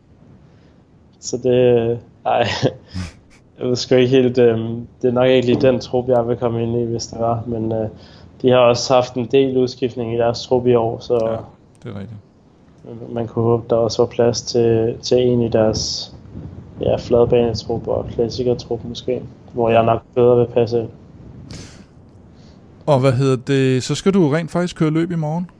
så 1.21 1.37
det, 1.37 1.51
øh, 1.91 1.97
ej, 2.27 2.47
jeg 3.59 3.67
ved 3.69 3.77
sgu 3.77 3.95
ikke 3.95 4.09
helt, 4.17 4.39
øh, 4.39 4.59
det 5.03 5.09
er 5.09 5.13
nok 5.13 5.29
ikke 5.29 5.47
lige 5.47 5.61
den 5.61 5.81
trup, 5.81 6.09
jeg 6.09 6.29
vil 6.29 6.37
komme 6.37 6.63
ind 6.63 6.81
i, 6.81 6.85
hvis 6.85 7.07
det 7.07 7.21
var, 7.21 7.43
men 7.47 7.73
øh, 7.73 7.89
de 8.43 8.51
har 8.51 8.59
også 8.59 8.95
haft 8.95 9.15
en 9.15 9.27
del 9.27 9.57
udskiftning 9.57 10.15
i 10.15 10.17
deres 10.19 10.43
trup 10.47 10.67
i 10.67 10.75
år, 10.75 10.99
så 10.99 11.15
Ja. 11.25 11.31
ja. 11.33 11.39
Det 11.83 11.97
er 11.97 12.01
rigtigt. 12.01 12.21
Man 13.13 13.27
kunne 13.29 13.45
håbe, 13.45 13.65
der 13.71 13.77
også 13.77 14.03
var 14.03 14.07
plads 14.07 14.43
til, 14.43 14.97
til 15.03 15.19
en 15.19 15.43
i 15.43 15.49
deres 15.49 16.13
ja, 16.81 16.97
fladbanetrup 16.97 17.89
og 17.89 18.07
klassikertrup 18.11 18.85
måske, 18.85 19.23
hvor 19.53 19.71
jeg 19.71 19.85
nok 19.85 20.03
bedre 20.15 20.37
vil 20.37 20.47
passe 20.47 20.81
ind. 20.81 20.89
Og 22.87 23.01
hvad 23.01 23.13
hedder 23.13 23.37
det? 23.37 23.83
Så 23.83 23.95
skal 23.95 24.15
du 24.15 24.29
rent 24.29 24.51
faktisk 24.51 24.77
køre 24.77 24.91
løb 24.91 25.11
i 25.11 25.17
morgen? 25.17 25.51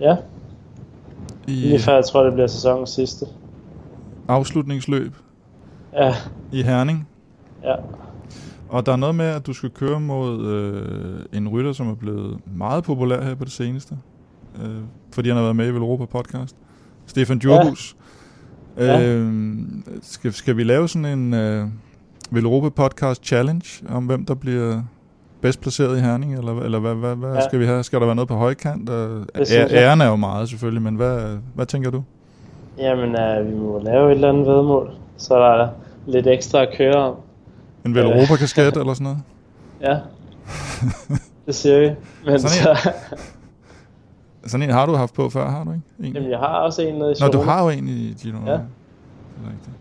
Ja, 0.00 0.16
I 1.46 1.50
lige 1.50 1.78
før 1.78 1.94
jeg 1.94 2.04
tror, 2.04 2.22
det 2.24 2.32
bliver 2.32 2.46
sæsonens 2.46 2.90
sidste. 2.90 3.26
afslutningsløb 4.28 5.12
Ja, 5.92 6.14
i 6.52 6.62
Herning. 6.62 7.08
ja. 7.64 7.74
Og 8.68 8.86
der 8.86 8.92
er 8.92 8.96
noget 8.96 9.14
med, 9.14 9.24
at 9.26 9.46
du 9.46 9.52
skal 9.52 9.70
køre 9.70 10.00
mod 10.00 10.46
øh, 10.46 11.38
en 11.38 11.48
rytter, 11.48 11.72
som 11.72 11.88
er 11.90 11.94
blevet 11.94 12.38
meget 12.56 12.84
populær 12.84 13.22
her 13.22 13.34
på 13.34 13.44
det 13.44 13.52
seneste. 13.52 13.94
Øh, 14.64 14.82
fordi 15.12 15.28
han 15.28 15.36
har 15.36 15.42
været 15.42 15.56
med 15.56 15.68
i 15.68 15.70
Velropa 15.70 16.04
podcast. 16.04 16.56
Stefan 17.06 17.38
Djurbus. 17.38 17.96
Ja. 18.78 18.98
Ja. 18.98 19.06
Øh, 19.06 19.62
skal, 20.02 20.32
skal 20.32 20.56
vi 20.56 20.64
lave 20.64 20.88
sådan 20.88 21.18
en 21.18 21.34
øh, 21.34 21.66
Velropa 22.30 22.68
podcast 22.68 23.26
challenge 23.26 23.84
om, 23.88 24.06
hvem 24.06 24.24
der 24.24 24.34
bliver 24.34 24.82
bedst 25.40 25.60
placeret 25.60 25.98
i 25.98 26.00
Herning? 26.00 26.38
Eller, 26.38 26.60
eller 26.60 26.78
hvad, 26.78 26.94
hvad, 26.94 27.16
hvad 27.16 27.34
ja. 27.34 27.44
Skal 27.48 27.60
vi 27.60 27.66
have? 27.66 27.82
Skal 27.82 28.00
der 28.00 28.06
være 28.06 28.14
noget 28.14 28.28
på 28.28 28.34
højkant? 28.34 28.90
Æren 29.70 30.00
er 30.00 30.06
jo 30.06 30.16
meget 30.16 30.48
selvfølgelig, 30.48 30.82
men 30.82 30.94
hvad, 30.94 31.36
hvad 31.54 31.66
tænker 31.66 31.90
du? 31.90 32.02
Jamen, 32.78 33.16
uh, 33.40 33.50
vi 33.50 33.54
må 33.56 33.82
lave 33.84 34.10
et 34.10 34.14
eller 34.14 34.28
andet 34.28 34.46
vedmål, 34.46 34.90
så 35.16 35.34
der 35.34 35.64
er 35.64 35.68
lidt 36.06 36.26
ekstra 36.26 36.62
at 36.62 36.68
køre 36.76 36.94
om. 36.94 37.14
En 37.86 37.94
Velropa-kasket 37.94 38.76
eller 38.76 38.94
sådan 38.94 39.04
noget? 39.04 39.18
Ja, 39.80 39.96
det 41.46 41.54
siger 41.54 41.80
vi. 41.80 41.90
Men 42.24 42.40
Sådan 42.40 42.76
så, 42.76 42.92
Sådan 44.48 44.68
en 44.68 44.74
har 44.74 44.86
du 44.86 44.94
haft 44.94 45.14
på 45.14 45.30
før, 45.30 45.50
har 45.50 45.64
du 45.64 45.70
ikke? 45.70 45.82
En? 46.08 46.14
jamen, 46.14 46.30
jeg 46.30 46.38
har 46.38 46.46
også 46.46 46.82
en 46.82 46.94
nede 46.94 47.12
i 47.12 47.14
Nå, 47.20 47.28
du 47.28 47.40
har 47.40 47.62
jo 47.62 47.68
en 47.68 47.88
i 47.88 48.14
Gino. 48.22 48.38
Ja. 48.46 48.52
Det 48.52 48.58
er 49.44 49.50
rigtigt. 49.50 49.76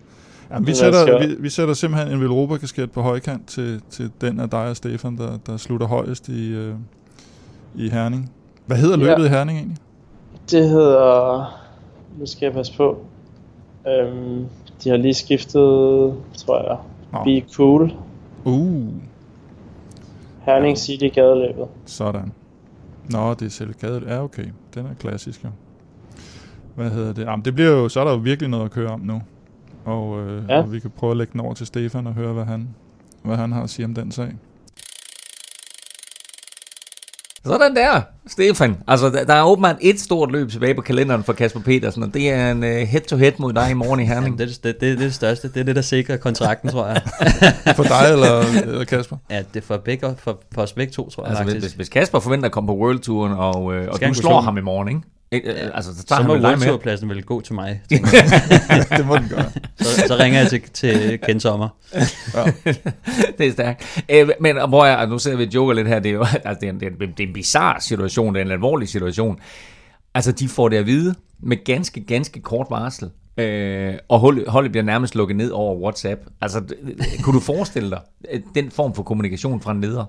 Jamen, 0.52 0.68
vi, 0.68 0.74
sætter, 0.74 1.02
skal- 1.02 1.30
vi, 1.30 1.36
vi 1.40 1.50
sætter 1.50 1.74
simpelthen 1.74 2.14
en 2.14 2.22
Velropa-kasket 2.22 2.92
på 2.92 3.02
højkant 3.02 3.48
til, 3.48 3.82
til 3.90 4.12
den 4.22 4.40
af 4.40 4.50
dig 4.50 4.60
og 4.70 4.76
Stefan, 4.76 5.18
der, 5.18 5.38
der 5.46 5.58
slutter 5.58 5.88
højest 5.88 6.30
i, 6.30 6.50
øh, 6.54 6.74
i 7.76 7.90
Herning. 7.90 8.32
Hvad 8.66 8.78
hedder 8.78 8.98
Ja. 8.98 9.04
løbet 9.06 9.26
i 9.26 9.30
Herning 9.30 9.58
egentlig? 9.58 9.78
Det 10.52 10.70
hedder... 10.70 11.46
Nu 12.20 12.26
skal 12.26 12.46
jeg 12.46 12.54
passe 12.54 12.78
på. 12.78 12.98
Øhm, 13.88 14.46
de 14.84 14.90
har 14.90 14.98
lige 14.98 15.14
skiftet, 15.14 16.14
tror 16.38 16.68
jeg, 16.70 16.78
Nå. 17.14 17.24
Be 17.24 17.46
Cool. 17.56 17.94
Uh, 18.44 18.88
Herning 20.46 20.78
City 20.78 21.08
gadeløbet. 21.16 21.66
sådan. 21.86 22.32
Nå, 23.12 23.34
det 23.34 23.46
er 23.46 23.50
selv 23.50 23.74
gadet. 23.74 24.04
Ja, 24.04 24.24
okay. 24.24 24.46
Den 24.74 24.86
er 24.86 24.94
klassisk, 25.00 25.44
jo. 25.44 25.50
Hvad 26.76 26.90
hedder 26.90 27.14
det? 27.14 27.26
Jamen, 27.26 27.46
det 27.46 27.56
bliver 27.56 27.70
jo, 27.70 27.90
så 27.90 28.00
er 28.00 28.04
der 28.04 28.12
jo 28.12 28.18
virkelig 28.18 28.50
noget 28.50 28.66
at 28.66 28.72
køre 28.72 28.90
om 28.90 29.00
nu. 29.00 29.22
Og, 29.86 30.20
øh. 30.20 30.44
Ja. 30.50 30.62
og 30.62 30.74
vi 30.74 30.80
kan 30.80 30.90
prøve 30.90 31.12
at 31.12 31.18
lægge 31.18 31.32
den 31.34 31.42
over 31.42 31.54
til 31.54 31.68
Stefan 31.68 32.08
og 32.08 32.14
høre, 32.14 32.34
hvad 32.34 32.46
han, 32.46 32.68
hvad 33.24 33.36
han 33.38 33.52
har 33.52 33.64
at 33.64 33.70
sige 33.70 33.86
om 33.86 33.94
den 33.94 34.12
sag. 34.12 34.36
Sådan 37.48 37.76
der, 37.76 38.02
Stefan. 38.28 38.78
Altså, 38.88 39.10
der, 39.10 39.34
er 39.34 39.44
åbenbart 39.44 39.76
et 39.82 40.00
stort 40.00 40.32
løb 40.32 40.50
tilbage 40.50 40.76
på 40.76 40.82
kalenderen 40.82 41.24
for 41.24 41.34
Kasper 41.34 41.60
Petersen, 41.60 42.04
og 42.04 42.14
det 42.14 42.30
er 42.30 42.52
en 42.52 42.58
uh, 42.58 42.70
head-to-head 42.70 43.32
mod 43.40 43.54
dig 43.54 43.72
i 43.72 43.74
morgen 43.74 44.00
i 44.00 44.06
Herning. 44.06 44.26
Jamen, 44.26 44.40
det, 44.40 44.66
er 44.66 44.72
det, 44.72 44.82
det, 44.82 44.82
det 44.82 44.92
er 44.92 44.96
det 44.96 45.14
største. 45.14 45.48
Det 45.48 45.60
er 45.60 45.64
det, 45.64 45.76
der 45.76 45.82
sikrer 45.82 46.18
kontrakten, 46.18 46.70
tror 46.70 46.88
jeg. 46.88 47.02
For 47.76 47.84
dig 47.84 48.12
eller, 48.12 48.42
eller 48.62 48.86
Kasper? 48.86 49.18
Ja, 49.30 49.44
det 49.54 49.62
er 49.62 49.66
for, 49.66 49.78
begge, 49.78 50.16
for, 50.18 50.40
for 50.54 50.62
os 50.62 50.74
begge 50.74 50.94
to, 50.94 51.10
tror 51.10 51.24
jeg 51.24 51.30
Altså, 51.30 51.44
hvis, 51.44 51.54
faktisk. 51.54 51.76
hvis, 51.76 51.76
hvis 51.76 51.90
Kasper 51.90 52.20
forventer 52.20 52.46
at 52.46 52.52
komme 52.52 52.68
på 52.68 52.76
World 52.76 53.00
Touren, 53.00 53.34
og, 53.34 53.74
øh, 53.76 53.88
og 53.92 54.00
du 54.02 54.14
slår 54.14 54.42
ham 54.42 54.58
i 54.58 54.62
morgen, 54.62 54.88
ikke? 54.88 55.02
Ikke? 55.32 55.50
Ja. 55.52 55.70
Altså, 55.74 55.96
så 55.96 56.04
tager 56.04 56.22
så 56.22 56.28
må. 56.28 56.66
Tour-pladsen 56.66 57.10
vel 57.10 57.24
gå 57.24 57.42
til 57.42 57.56
mig. 57.56 57.82
det 57.90 59.06
må 59.06 59.18
den 59.18 59.30
gøre. 59.30 59.52
Så, 59.80 60.04
så 60.08 60.16
ringer 60.20 60.40
jeg 60.40 60.50
til, 60.50 60.62
til 60.74 61.20
Ken 61.20 61.40
Sommer. 61.40 61.70
det 63.38 63.48
er 63.48 63.52
stærkt. 63.52 64.04
Øh, 64.10 64.30
men 64.40 64.70
hvor 64.70 64.86
jeg, 64.86 65.08
nu 65.08 65.20
sidder 65.20 65.38
vi 65.38 65.46
og 65.46 65.54
joker 65.54 65.74
lidt 65.74 65.88
her, 65.88 66.00
det 66.00 66.10
er 66.10 66.14
jo 66.14 66.26
altså, 66.46 66.58
det 66.62 66.68
er 66.68 66.74
en, 66.74 66.80
det 66.80 66.88
er 66.88 66.92
en, 66.92 67.12
det 67.12 67.24
er 67.24 67.28
en 67.28 67.34
bizarre 67.34 67.82
situation, 67.82 68.34
det 68.36 68.42
er 68.42 68.46
en 68.46 68.52
alvorlig 68.52 68.90
situation. 68.90 69.40
Altså, 70.14 70.32
de 70.32 70.50
får 70.50 70.70
det 70.70 70.78
at 70.78 70.86
vide 70.86 71.16
med 71.40 71.64
ganske, 71.64 72.06
ganske 72.06 72.42
kort 72.42 72.68
varsel. 72.70 73.10
Øh, 73.38 73.94
og 74.08 74.20
holdet, 74.20 74.48
holdet 74.48 74.72
bliver 74.72 74.84
nærmest 74.84 75.16
lukket 75.16 75.38
ned 75.38 75.52
over 75.52 75.76
WhatsApp. 75.76 76.22
Altså, 76.42 76.76
kunne 77.24 77.36
du 77.36 77.40
forestille 77.40 77.90
dig 77.90 78.00
øh, 78.32 78.42
den 78.56 78.72
form 78.72 78.96
for 78.96 79.04
kommunikation 79.04 79.62
fra 79.62 79.72
en 79.72 79.82
leder? 79.82 80.06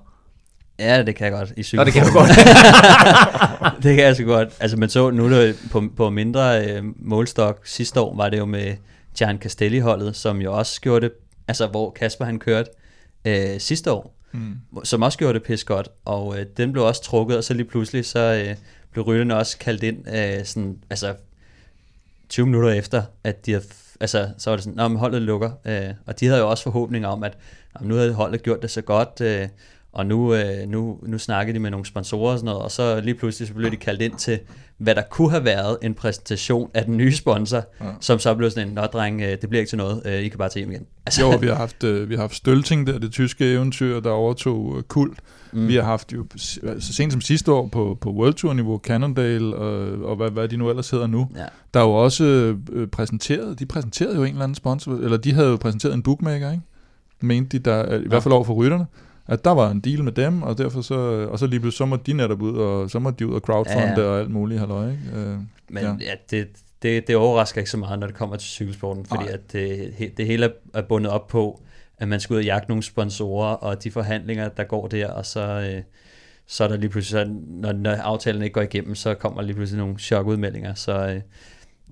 Ja, 0.79 1.03
det 1.03 1.17
kan 1.17 1.25
jeg 1.25 1.33
godt 1.33 1.53
i 1.57 1.77
Nå, 1.77 1.85
det 1.85 1.93
kan 1.93 2.05
cykelform. 2.07 2.27
godt. 2.27 3.83
det 3.83 3.97
kan 3.97 4.05
jeg 4.05 4.17
så 4.17 4.25
godt. 4.25 4.49
Altså 4.61 4.77
man 4.77 4.89
så 4.89 5.11
nu 5.11 5.31
det 5.31 5.57
på, 5.73 5.83
på 5.97 6.11
mindre 6.11 6.67
øh, 6.67 6.83
målstok 6.97 7.61
sidste 7.67 8.01
år, 8.01 8.17
var 8.17 8.29
det 8.29 8.39
jo 8.39 8.45
med 8.45 8.77
Gian 9.19 9.39
Castelli-holdet, 9.39 10.17
som 10.17 10.41
jo 10.41 10.53
også 10.59 10.81
gjorde 10.81 11.01
det, 11.01 11.13
altså 11.49 11.67
hvor 11.67 11.91
Kasper 11.91 12.25
han 12.25 12.39
kørte 12.39 12.71
øh, 13.25 13.61
sidste 13.61 13.93
år, 13.93 14.15
mm. 14.33 14.55
som 14.85 15.03
også 15.03 15.19
gjorde 15.19 15.35
det 15.35 15.43
pis 15.43 15.65
godt, 15.65 15.89
og 16.05 16.39
øh, 16.41 16.47
den 16.57 16.73
blev 16.73 16.85
også 16.85 17.03
trukket, 17.03 17.37
og 17.37 17.45
så 17.45 17.55
lige 17.55 17.67
pludselig 17.67 18.07
så 18.07 18.45
øh, 18.49 18.57
blev 18.93 19.05
rytterne 19.05 19.37
også 19.37 19.59
kaldt 19.59 19.83
ind, 19.83 19.99
øh, 20.15 20.45
sådan, 20.45 20.77
altså 20.91 21.15
20 22.29 22.47
minutter 22.47 22.71
efter, 22.71 23.03
at 23.25 23.47
de 23.47 23.53
havde, 23.53 23.65
altså, 24.01 24.29
så 24.39 24.51
var 24.51 24.57
det 24.57 24.65
sådan, 24.65 24.91
men 24.91 24.97
holdet 24.99 25.23
lukker, 25.23 25.51
øh, 25.65 25.95
og 26.07 26.21
de 26.21 26.27
havde 26.27 26.41
jo 26.41 26.51
også 26.51 26.63
forhåbninger 26.63 27.09
om, 27.09 27.23
at 27.25 27.39
"Nå, 27.75 27.79
men 27.81 27.89
nu 27.89 27.95
havde 27.95 28.13
holdet 28.13 28.43
gjort 28.43 28.63
det 28.63 28.71
så 28.71 28.81
godt, 28.83 29.21
øh, 29.21 29.49
Og 29.93 30.07
nu, 30.07 30.35
øh, 30.35 30.69
nu, 30.69 30.99
nu 31.03 31.19
snakker 31.19 31.53
de 31.53 31.59
med 31.59 31.71
nogle 31.71 31.87
sponsorer 31.87 32.33
og 32.33 32.39
sådan 32.39 32.47
noget, 32.47 32.63
og 32.63 32.71
så 32.71 33.01
lige 33.01 33.15
pludselig 33.15 33.49
så 33.49 33.55
blev 33.55 33.71
de 33.71 33.77
kaldt 33.77 34.03
ind 34.03 34.15
til, 34.15 34.39
hvad 34.79 34.95
der 34.95 35.03
kunne 35.11 35.31
have 35.31 35.45
været 35.45 35.79
en 35.83 35.95
præsentation 35.95 36.71
af 36.75 36.85
den 36.85 36.97
nye 36.97 37.13
sponsor, 37.13 37.65
ja. 37.81 37.87
som 38.01 38.19
så 38.19 38.35
blev 38.35 38.51
sådan 38.51 38.69
en, 38.69 38.75
nå 38.75 38.83
dreng, 38.83 39.21
øh, 39.21 39.29
det 39.29 39.49
bliver 39.49 39.61
ikke 39.61 39.71
til 39.71 39.79
noget, 39.79 40.03
øh, 40.05 40.15
I 40.15 40.29
kan 40.29 40.39
bare 40.39 40.49
tage 40.49 40.61
hjem 40.61 40.73
igen. 40.73 40.87
Altså, 41.07 41.23
jo, 41.23 41.37
vi 41.37 41.47
har 41.47 41.55
haft, 41.55 41.85
øh, 41.85 42.09
vi 42.09 42.15
har 42.15 42.21
haft 42.21 42.35
Stølting 42.35 42.87
der, 42.87 42.99
det 42.99 43.13
tyske 43.13 43.53
eventyr, 43.53 44.01
der 44.01 44.11
overtog 44.11 44.75
øh, 44.77 44.83
kult. 44.83 45.19
Mm. 45.53 45.69
Vi 45.69 45.75
har 45.75 45.83
haft 45.83 46.13
jo 46.13 46.27
så 46.79 46.93
sent 46.93 47.13
som 47.13 47.21
sidste 47.21 47.53
år 47.53 47.69
på, 47.69 47.99
på 48.01 48.11
World 48.11 48.35
Tour 48.35 48.53
niveau 48.53 48.79
Cannondale 48.79 49.57
og, 49.57 50.03
og 50.11 50.17
hvad, 50.17 50.31
hvad 50.31 50.49
de 50.49 50.57
nu 50.57 50.69
ellers 50.69 50.91
hedder 50.91 51.07
nu. 51.07 51.29
Ja. 51.37 51.45
Der 51.75 51.81
er 51.81 51.85
jo 51.85 51.93
også 51.93 52.57
øh, 52.73 52.87
præsenteret, 52.87 53.59
de 53.59 53.67
præsenterede 53.67 54.17
jo 54.17 54.23
en 54.23 54.31
eller 54.31 54.45
anden 54.45 54.55
sponsor, 54.55 54.93
eller 54.93 55.17
de 55.17 55.33
havde 55.33 55.49
jo 55.49 55.57
præsenteret 55.57 55.95
en 55.95 56.03
bookmaker, 56.03 56.51
ikke? 56.51 56.63
Mente 57.21 57.59
de 57.59 57.65
der, 57.71 57.99
i 57.99 58.09
hvert 58.09 58.23
fald 58.23 58.33
over 58.33 58.45
for 58.45 58.55
rytterne 58.55 58.87
at 59.29 59.45
der 59.45 59.51
var 59.51 59.71
en 59.71 59.81
deal 59.81 60.05
med 60.05 60.13
dem, 60.13 60.43
og 60.43 60.59
derfor 60.59 60.81
så, 60.81 61.29
og 61.31 61.39
så 61.39 61.47
lige 61.47 61.61
pludselig, 61.61 61.79
så 61.79 61.87
må 61.87 61.97
de 61.97 62.13
netop 62.13 62.43
ud, 62.43 62.57
og 62.57 62.91
så 62.91 62.99
må 62.99 63.11
de 63.11 63.27
ud 63.27 63.35
og 63.35 63.41
crowdfunde 63.41 63.95
ja, 63.97 64.01
ja. 64.01 64.07
og 64.07 64.21
alt 64.21 64.31
muligt, 64.31 64.61
halløj, 64.61 64.91
ikke? 64.91 65.03
Uh, 65.13 65.43
Men 65.69 65.85
ja, 65.85 65.97
ja 66.01 66.15
det, 66.31 66.49
det, 66.83 67.07
det 67.07 67.17
overrasker 67.17 67.61
ikke 67.61 67.71
så 67.71 67.77
meget, 67.77 67.99
når 67.99 68.07
det 68.07 68.17
kommer 68.17 68.37
til 68.37 68.49
cykelsporten, 68.49 69.07
fordi 69.07 69.25
Ej. 69.25 69.33
at 69.33 69.53
det, 69.53 70.13
det 70.17 70.27
hele 70.27 70.53
er 70.75 70.83
bundet 70.83 71.13
op 71.13 71.27
på, 71.27 71.63
at 71.99 72.09
man 72.09 72.21
skal 72.21 72.35
ud 72.35 72.39
og 72.39 72.45
jagte 72.45 72.69
nogle 72.69 72.83
sponsorer, 72.83 73.55
og 73.55 73.85
de 73.85 73.91
forhandlinger, 73.91 74.49
der 74.49 74.65
går 74.65 74.87
der, 74.87 75.11
og 75.11 75.27
så, 75.27 75.41
øh, 75.41 75.83
så 76.47 76.65
er 76.65 76.69
der 76.69 76.77
lige 76.77 76.91
pludselig, 76.91 77.27
så, 77.27 77.33
når, 77.47 77.73
når 77.73 77.91
aftalen 77.91 78.43
ikke 78.43 78.55
går 78.55 78.63
igennem, 78.63 78.95
så 78.95 79.15
kommer 79.15 79.43
lige 79.43 79.55
pludselig 79.55 79.79
nogle 79.79 79.99
chokudmeldinger, 79.99 80.75
så 80.75 80.93
øh, 80.93 81.21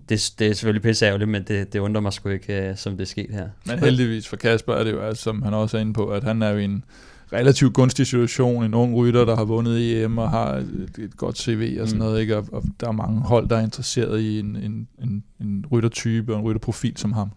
det, 0.08 0.32
det 0.38 0.46
er 0.46 0.52
selvfølgelig 0.52 0.82
pisse 0.82 1.06
ærgerligt, 1.06 1.30
men 1.30 1.42
det, 1.42 1.72
det 1.72 1.78
undrer 1.78 2.00
mig 2.00 2.12
sgu 2.12 2.28
ikke, 2.28 2.68
øh, 2.68 2.76
som 2.76 2.92
det 2.92 3.00
er 3.00 3.06
sket 3.06 3.30
her. 3.30 3.48
Men 3.66 3.78
heldigvis 3.78 4.28
for 4.28 4.36
Kasper 4.36 4.74
er 4.74 4.84
det 4.84 4.92
jo, 4.92 5.00
altså, 5.00 5.22
som 5.22 5.42
han 5.42 5.54
også 5.54 5.76
er 5.76 5.80
inde 5.80 5.92
på, 5.92 6.06
at 6.08 6.24
han 6.24 6.42
er 6.42 6.50
jo 6.50 6.58
en 6.58 6.84
relativt 7.32 7.74
gunstig 7.74 8.06
situation. 8.06 8.64
En 8.64 8.74
ung 8.74 8.96
rytter, 8.96 9.24
der 9.24 9.36
har 9.36 9.44
vundet 9.44 10.02
EM 10.02 10.18
og 10.18 10.30
har 10.30 10.54
et, 10.54 10.90
et 10.98 11.16
godt 11.16 11.38
CV 11.38 11.78
og 11.80 11.88
sådan 11.88 12.02
mm. 12.02 12.06
noget. 12.06 12.20
Ikke? 12.20 12.36
Og, 12.36 12.44
og 12.52 12.62
der 12.80 12.88
er 12.88 12.92
mange 12.92 13.20
hold, 13.20 13.48
der 13.48 13.56
er 13.56 13.62
interesseret 13.62 14.20
i 14.20 14.38
en, 14.38 14.56
en, 14.56 14.88
en, 15.02 15.24
en 15.40 15.64
ryttertype 15.72 16.32
og 16.32 16.38
en 16.38 16.44
rytterprofil 16.44 16.96
som 16.96 17.12
ham. 17.12 17.30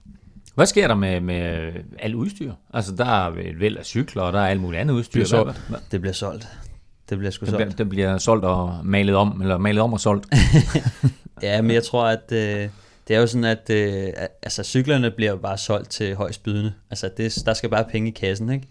Hvad 0.56 0.66
sker 0.66 0.88
der 0.88 0.96
med, 0.96 1.22
med 1.22 1.72
alt 2.00 2.16
udstyr? 2.16 2.54
Altså, 2.74 2.96
der 2.96 3.06
er 3.06 3.32
et 3.32 3.60
væld 3.60 3.78
af 3.78 3.86
cykler, 3.86 4.22
og 4.22 4.34
der 4.34 4.40
er 4.40 4.48
alt 4.48 4.62
muligt 4.62 4.82
andet 4.82 4.94
udstyr. 4.94 5.20
Det 5.24 5.30
bliver 5.30 5.44
solgt. 5.44 5.92
Det 5.92 6.02
bliver 6.02 6.14
solgt. 6.14 6.48
Det 7.10 7.18
bliver 7.18 7.32
sgu 7.32 7.46
det 7.46 7.50
solgt. 7.50 7.66
Bliver, 7.66 7.76
det 7.76 7.90
bliver 7.90 8.18
solgt 8.18 8.46
og 8.46 8.80
malet 8.84 9.16
om, 9.16 9.42
eller 9.42 9.58
malet 9.58 9.82
om 9.82 9.94
og 9.94 10.00
solgt. 10.00 10.28
ja, 11.44 11.62
men 11.62 11.72
jeg 11.72 11.84
tror, 11.84 12.06
at 12.06 12.32
øh, 12.32 12.70
det 13.08 13.16
er 13.16 13.20
jo 13.20 13.28
sådan, 13.28 13.44
at 13.44 13.70
øh, 13.70 14.08
altså, 14.42 14.64
cyklerne 14.64 15.12
bliver 15.12 15.32
jo 15.32 15.38
bare 15.38 15.58
solgt 15.58 15.90
til 15.90 16.16
højst 16.16 16.44
bydende. 16.44 16.74
Altså, 16.90 17.10
det, 17.18 17.38
der 17.46 17.54
skal 17.54 17.70
bare 17.70 17.86
penge 17.92 18.10
i 18.10 18.12
kassen, 18.12 18.50
ikke? 18.50 18.68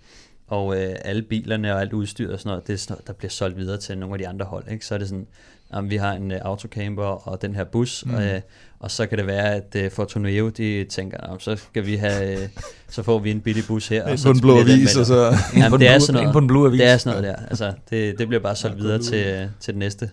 Og 0.48 0.82
øh, 0.82 0.94
alle 1.04 1.22
bilerne 1.22 1.74
og 1.74 1.80
alt 1.80 1.92
udstyr 1.92 2.32
og 2.32 2.38
sådan 2.38 2.50
noget, 2.50 2.66
det 2.66 2.72
er 2.72 2.76
sådan 2.76 2.92
noget, 2.94 3.06
der 3.06 3.12
bliver 3.12 3.30
solgt 3.30 3.56
videre 3.56 3.76
til 3.76 3.98
nogle 3.98 4.14
af 4.14 4.18
de 4.18 4.28
andre 4.28 4.46
hold. 4.46 4.64
Ikke? 4.70 4.86
Så 4.86 4.94
er 4.94 4.98
det 4.98 5.08
sådan, 5.08 5.26
at 5.70 5.90
vi 5.90 5.96
har 5.96 6.12
en 6.12 6.32
øh, 6.32 6.38
autocamper 6.42 7.28
og 7.28 7.42
den 7.42 7.54
her 7.54 7.64
bus, 7.64 8.04
mm. 8.06 8.14
og, 8.14 8.22
øh, 8.22 8.40
og 8.80 8.90
så 8.90 9.06
kan 9.06 9.18
det 9.18 9.26
være, 9.26 9.54
at 9.54 9.76
øh, 9.76 9.90
Fortuneo, 9.90 10.48
de 10.48 10.84
tænker, 10.84 11.36
så 11.38 11.56
skal 11.56 11.86
vi 11.86 11.96
have, 11.96 12.42
øh, 12.42 12.48
så 12.88 13.02
får 13.02 13.18
vi 13.18 13.30
en 13.30 13.40
billig 13.40 13.64
bus 13.68 13.88
her. 13.88 14.10
og 14.10 14.18
så 14.18 14.28
på 14.28 14.30
en 14.30 14.40
blå 14.40 14.60
avis, 14.60 14.96
og 14.96 15.06
så... 15.06 15.34
Jamen, 15.56 15.80
det 15.80 15.88
er 15.88 15.98
sådan 15.98 16.20
noget, 16.20 16.32
på 16.32 16.38
en 16.38 16.46
blå 16.46 16.66
avis. 16.66 16.80
Det 16.80 16.88
er 16.88 16.96
sådan 16.96 17.22
noget 17.22 17.36
der. 17.38 17.46
Altså, 17.46 17.72
det, 17.90 18.18
det 18.18 18.28
bliver 18.28 18.42
bare 18.42 18.56
solgt 18.56 18.76
ja, 18.76 18.82
videre 18.82 18.98
til, 18.98 19.50
til 19.60 19.74
det 19.74 19.78
næste. 19.78 20.10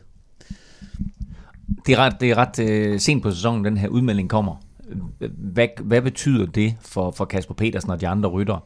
Det 1.86 1.94
er 1.94 1.98
ret, 1.98 2.14
det 2.20 2.32
er 2.32 2.36
ret 2.38 2.92
uh, 2.94 3.00
sent 3.00 3.24
på 3.24 3.32
sæsonen, 3.32 3.66
den 3.66 3.78
her 3.78 3.88
udmelding 3.88 4.30
kommer. 4.30 4.56
Hvad, 5.38 5.68
hvad 5.84 6.02
betyder 6.02 6.46
det 6.46 6.76
for, 6.82 7.12
for 7.12 7.26
Kasper 7.26 7.54
Petersen 7.54 7.90
og 7.90 8.02
de 8.02 8.08
andre 8.08 8.30
ryttere? 8.30 8.60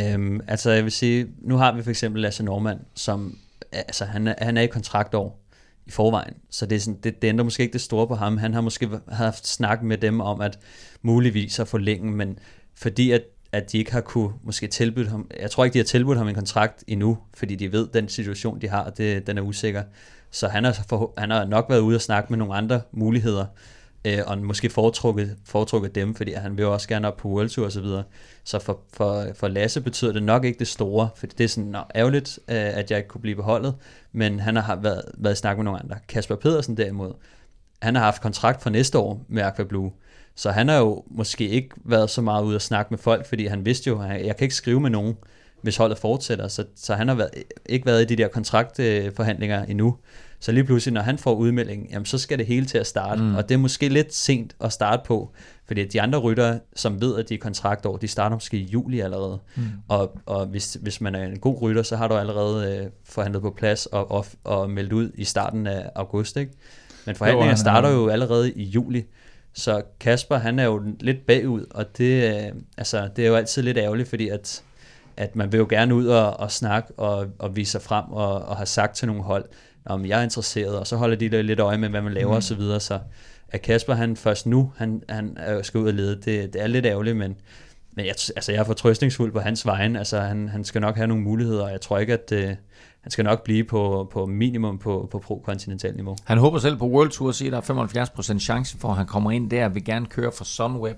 Øhm, 0.00 0.40
altså 0.48 0.70
jeg 0.70 0.84
vil 0.84 0.92
sige, 0.92 1.26
nu 1.38 1.56
har 1.56 1.72
vi 1.72 1.82
for 1.82 1.90
eksempel 1.90 2.22
Lasse 2.22 2.44
Normand, 2.44 2.80
som 2.94 3.38
altså, 3.72 4.04
han, 4.04 4.28
er, 4.28 4.34
han 4.38 4.56
er 4.56 4.62
i 4.62 4.66
kontraktår 4.66 5.40
i 5.86 5.90
forvejen, 5.90 6.34
så 6.50 6.66
det, 6.66 6.76
er 6.76 6.80
sådan, 6.80 7.00
det, 7.04 7.22
det 7.22 7.28
ændrer 7.28 7.44
måske 7.44 7.62
ikke 7.62 7.72
det 7.72 7.80
store 7.80 8.06
på 8.06 8.14
ham. 8.14 8.38
Han 8.38 8.54
har 8.54 8.60
måske 8.60 8.88
haft 9.08 9.46
snak 9.46 9.82
med 9.82 9.98
dem 9.98 10.20
om 10.20 10.40
at 10.40 10.58
muligvis 11.02 11.58
at 11.58 11.68
forlænge, 11.68 12.12
men 12.12 12.38
fordi 12.74 13.10
at, 13.10 13.22
at 13.52 13.72
de 13.72 13.78
ikke 13.78 13.92
har 13.92 14.00
kunne 14.00 14.32
måske 14.42 14.66
tilbyde 14.66 15.08
ham, 15.08 15.30
jeg 15.40 15.50
tror 15.50 15.64
ikke, 15.64 15.74
de 15.74 15.78
har 15.78 15.84
tilbudt 15.84 16.18
ham 16.18 16.28
en 16.28 16.34
kontrakt 16.34 16.84
endnu, 16.86 17.18
fordi 17.34 17.54
de 17.54 17.72
ved, 17.72 17.88
den 17.94 18.08
situation, 18.08 18.60
de 18.60 18.68
har, 18.68 18.90
det, 18.90 19.26
den 19.26 19.38
er 19.38 19.42
usikker. 19.42 19.82
Så 20.30 20.48
han 20.48 20.64
har, 20.64 20.76
for, 20.88 21.14
han 21.18 21.30
har 21.30 21.44
nok 21.44 21.66
været 21.68 21.80
ude 21.80 21.96
og 21.96 22.00
snakke 22.00 22.32
med 22.32 22.38
nogle 22.38 22.54
andre 22.54 22.80
muligheder, 22.92 23.46
øh, 24.04 24.18
og 24.26 24.38
måske 24.38 24.70
foretrukket, 24.70 25.36
foretrukket 25.44 25.94
dem, 25.94 26.14
fordi 26.14 26.32
han 26.32 26.56
vil 26.56 26.62
jo 26.62 26.72
også 26.72 26.88
gerne 26.88 27.08
op 27.08 27.16
på 27.16 27.28
World 27.28 27.48
Tour 27.48 27.66
og 27.66 27.72
så 27.72 27.80
videre. 27.80 28.02
Så 28.44 28.58
for, 28.58 28.80
for, 28.92 29.26
for 29.34 29.48
Lasse 29.48 29.80
betyder 29.80 30.12
det 30.12 30.22
nok 30.22 30.44
ikke 30.44 30.58
det 30.58 30.68
store, 30.68 31.08
for 31.16 31.26
det 31.26 31.44
er 31.44 31.48
sådan 31.48 31.70
nå, 31.70 31.78
ærgerligt, 31.94 32.38
øh, 32.48 32.56
at 32.56 32.90
jeg 32.90 32.98
ikke 32.98 33.08
kunne 33.08 33.20
blive 33.20 33.36
beholdet, 33.36 33.74
men 34.12 34.40
han 34.40 34.56
har 34.56 34.76
været, 34.76 35.02
været 35.14 35.34
i 35.34 35.36
snak 35.36 35.56
med 35.56 35.64
nogle 35.64 35.80
andre. 35.80 35.96
Kasper 36.08 36.36
Pedersen 36.36 36.76
derimod, 36.76 37.12
han 37.82 37.94
har 37.94 38.02
haft 38.02 38.22
kontrakt 38.22 38.62
for 38.62 38.70
næste 38.70 38.98
år 38.98 39.24
med 39.28 39.42
Aqua 39.42 39.64
Blue, 39.64 39.92
så 40.34 40.50
han 40.50 40.68
har 40.68 40.78
jo 40.78 41.04
måske 41.10 41.48
ikke 41.48 41.68
været 41.84 42.10
så 42.10 42.22
meget 42.22 42.44
ude 42.44 42.54
at 42.54 42.62
snakke 42.62 42.90
med 42.90 42.98
folk, 42.98 43.26
fordi 43.26 43.46
han 43.46 43.64
vidste 43.64 43.88
jo, 43.88 44.00
at 44.02 44.26
jeg 44.26 44.36
kan 44.36 44.44
ikke 44.44 44.54
skrive 44.54 44.80
med 44.80 44.90
nogen, 44.90 45.16
hvis 45.62 45.76
holdet 45.76 45.98
fortsætter, 45.98 46.48
så, 46.48 46.64
så 46.76 46.94
han 46.94 47.08
har 47.08 47.14
været, 47.14 47.30
ikke 47.66 47.86
været 47.86 48.02
i 48.02 48.04
de 48.04 48.16
der 48.16 48.28
kontraktforhandlinger 48.28 49.64
endnu. 49.64 49.96
Så 50.40 50.52
lige 50.52 50.64
pludselig, 50.64 50.94
når 50.94 51.00
han 51.00 51.18
får 51.18 51.34
udmelding, 51.34 51.90
jamen, 51.90 52.06
så 52.06 52.18
skal 52.18 52.38
det 52.38 52.46
hele 52.46 52.66
til 52.66 52.78
at 52.78 52.86
starte. 52.86 53.22
Mm. 53.22 53.34
Og 53.34 53.48
det 53.48 53.54
er 53.54 53.58
måske 53.58 53.88
lidt 53.88 54.14
sent 54.14 54.56
at 54.60 54.72
starte 54.72 55.02
på, 55.06 55.32
fordi 55.66 55.84
de 55.84 56.00
andre 56.00 56.18
ryttere, 56.18 56.60
som 56.76 57.00
ved, 57.00 57.18
at 57.18 57.28
de 57.28 57.34
er 57.34 57.38
kontraktår, 57.38 57.96
de 57.96 58.08
starter 58.08 58.36
måske 58.36 58.56
i 58.56 58.64
juli 58.64 59.00
allerede. 59.00 59.38
Mm. 59.56 59.62
Og, 59.88 60.18
og 60.26 60.46
hvis, 60.46 60.78
hvis 60.82 61.00
man 61.00 61.14
er 61.14 61.24
en 61.24 61.38
god 61.38 61.62
rytter, 61.62 61.82
så 61.82 61.96
har 61.96 62.08
du 62.08 62.14
allerede 62.14 62.76
øh, 62.76 62.90
forhandlet 63.04 63.42
på 63.42 63.50
plads 63.50 63.86
og, 63.86 64.10
og, 64.10 64.26
og 64.44 64.70
meldt 64.70 64.92
ud 64.92 65.10
i 65.14 65.24
starten 65.24 65.66
af 65.66 65.90
august. 65.94 66.36
Ikke? 66.36 66.52
Men 67.06 67.16
forhandlingerne 67.16 67.58
starter 67.58 67.90
jo 67.90 68.08
allerede 68.08 68.52
i 68.52 68.62
juli. 68.62 69.04
Så 69.54 69.82
Kasper, 70.00 70.36
han 70.36 70.58
er 70.58 70.64
jo 70.64 70.82
lidt 71.00 71.26
bagud, 71.26 71.66
og 71.70 71.98
det, 71.98 72.34
øh, 72.34 72.52
altså, 72.76 73.08
det 73.16 73.24
er 73.24 73.28
jo 73.28 73.34
altid 73.34 73.62
lidt 73.62 73.78
ærgerligt, 73.78 74.08
fordi 74.08 74.28
at, 74.28 74.62
at 75.16 75.36
man 75.36 75.52
vil 75.52 75.58
jo 75.58 75.66
gerne 75.70 75.94
ud 75.94 76.06
og, 76.06 76.40
og 76.40 76.52
snakke 76.52 76.92
og, 76.96 77.26
og 77.38 77.56
vise 77.56 77.72
sig 77.72 77.82
frem 77.82 78.04
og, 78.10 78.42
og 78.42 78.56
have 78.56 78.66
sagt 78.66 78.96
til 78.96 79.06
nogle 79.06 79.22
hold, 79.22 79.44
om 79.84 80.06
jeg 80.06 80.18
er 80.18 80.22
interesseret, 80.22 80.78
og 80.78 80.86
så 80.86 80.96
holder 80.96 81.16
de 81.16 81.42
lidt 81.42 81.60
øje 81.60 81.78
med, 81.78 81.88
hvad 81.88 82.02
man 82.02 82.12
laver 82.12 82.30
mm. 82.30 82.36
osv., 82.36 82.48
så, 82.48 82.54
videre, 82.54 82.80
så 82.80 82.98
at 83.48 83.62
Kasper 83.62 83.94
han 83.94 84.16
først 84.16 84.46
nu, 84.46 84.72
han, 84.76 85.02
han 85.08 85.36
skal 85.62 85.80
ud 85.80 85.88
og 85.88 85.94
lede, 85.94 86.16
det, 86.16 86.52
det 86.52 86.62
er 86.62 86.66
lidt 86.66 86.86
ærgerligt, 86.86 87.16
men, 87.16 87.36
men 87.92 88.06
jeg, 88.06 88.14
altså, 88.36 88.52
jeg 88.52 88.60
er 88.60 88.64
fortrøstningsfuld 88.64 89.32
på 89.32 89.40
hans 89.40 89.66
vegne, 89.66 89.98
altså 89.98 90.20
han, 90.20 90.48
han 90.48 90.64
skal 90.64 90.80
nok 90.80 90.96
have 90.96 91.06
nogle 91.06 91.22
muligheder, 91.22 91.64
og 91.64 91.70
jeg 91.70 91.80
tror 91.80 91.98
ikke, 91.98 92.12
at 92.12 92.32
uh, 92.32 92.54
han 93.00 93.10
skal 93.10 93.24
nok 93.24 93.44
blive 93.44 93.64
på, 93.64 94.08
på 94.12 94.26
minimum 94.26 94.78
på, 94.78 95.08
på 95.10 95.18
pro-kontinental 95.18 95.94
niveau. 95.96 96.16
Han 96.24 96.38
håber 96.38 96.58
selv 96.58 96.76
på 96.76 96.86
World 96.86 97.10
Tour 97.10 97.28
at 97.28 97.52
der 97.52 97.56
er 97.56 98.34
75% 98.34 98.38
chance 98.38 98.78
for, 98.78 98.88
at 98.88 98.96
han 98.96 99.06
kommer 99.06 99.30
ind 99.30 99.50
der 99.50 99.68
vil 99.68 99.84
gerne 99.84 100.06
køre 100.06 100.32
for 100.32 100.44
Sunweb. 100.44 100.96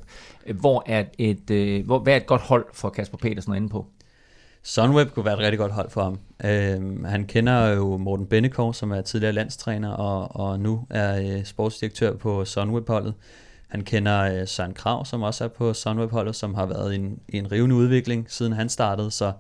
Hvor 0.55 0.83
er 0.87 1.05
et, 1.19 1.51
uh, 1.51 1.87
hvor, 1.87 1.99
hvad 1.99 2.13
er 2.13 2.17
et 2.17 2.27
godt 2.27 2.43
hold 2.43 2.67
for 2.73 2.91
Kasper 2.91 3.19
Petersen 3.19 3.55
inde 3.55 3.69
på? 3.69 3.87
Sunweb 4.63 5.11
kunne 5.11 5.25
være 5.25 5.35
et 5.35 5.41
rigtig 5.41 5.59
godt 5.59 5.73
hold 5.73 5.91
for 5.91 6.03
ham. 6.03 6.19
Øh, 6.45 7.05
han 7.05 7.25
kender 7.25 7.67
jo 7.69 7.97
Morten 7.97 8.27
Bennekov, 8.27 8.75
som 8.75 8.91
er 8.91 9.01
tidligere 9.01 9.33
landstræner, 9.33 9.91
og, 9.91 10.37
og 10.37 10.61
nu 10.61 10.87
er 10.91 11.37
øh, 11.39 11.45
sportsdirektør 11.45 12.17
på 12.17 12.45
Sunweb-holdet. 12.45 13.15
Han 13.69 13.81
kender 13.81 14.41
øh, 14.41 14.49
Søren 14.49 14.75
Krav, 14.75 15.05
som 15.05 15.23
også 15.23 15.45
er 15.45 15.49
på 15.49 15.75
Sunweb-holdet, 15.75 16.37
som 16.37 16.55
har 16.55 16.67
været 16.67 16.93
i 16.93 16.97
en, 16.97 17.19
en 17.29 17.53
rivende 17.53 17.75
udvikling, 17.75 18.27
siden 18.29 18.53
han 18.53 18.69
startede, 18.69 19.11
så 19.11 19.33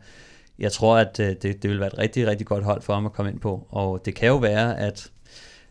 jeg 0.59 0.73
tror, 0.73 0.97
at 0.97 1.21
øh, 1.21 1.29
det, 1.29 1.43
det 1.43 1.71
vil 1.71 1.81
være 1.81 1.93
et 1.93 1.99
rigtig, 1.99 2.27
rigtig 2.27 2.47
godt 2.47 2.65
hold 2.65 2.83
for 2.83 2.95
ham 2.95 3.07
at 3.07 3.13
komme 3.13 3.31
ind 3.31 3.41
på. 3.41 3.67
Og 3.71 4.03
det 4.05 4.15
kan 4.15 4.29
jo 4.29 4.37
være, 4.37 4.79
at, 4.79 5.11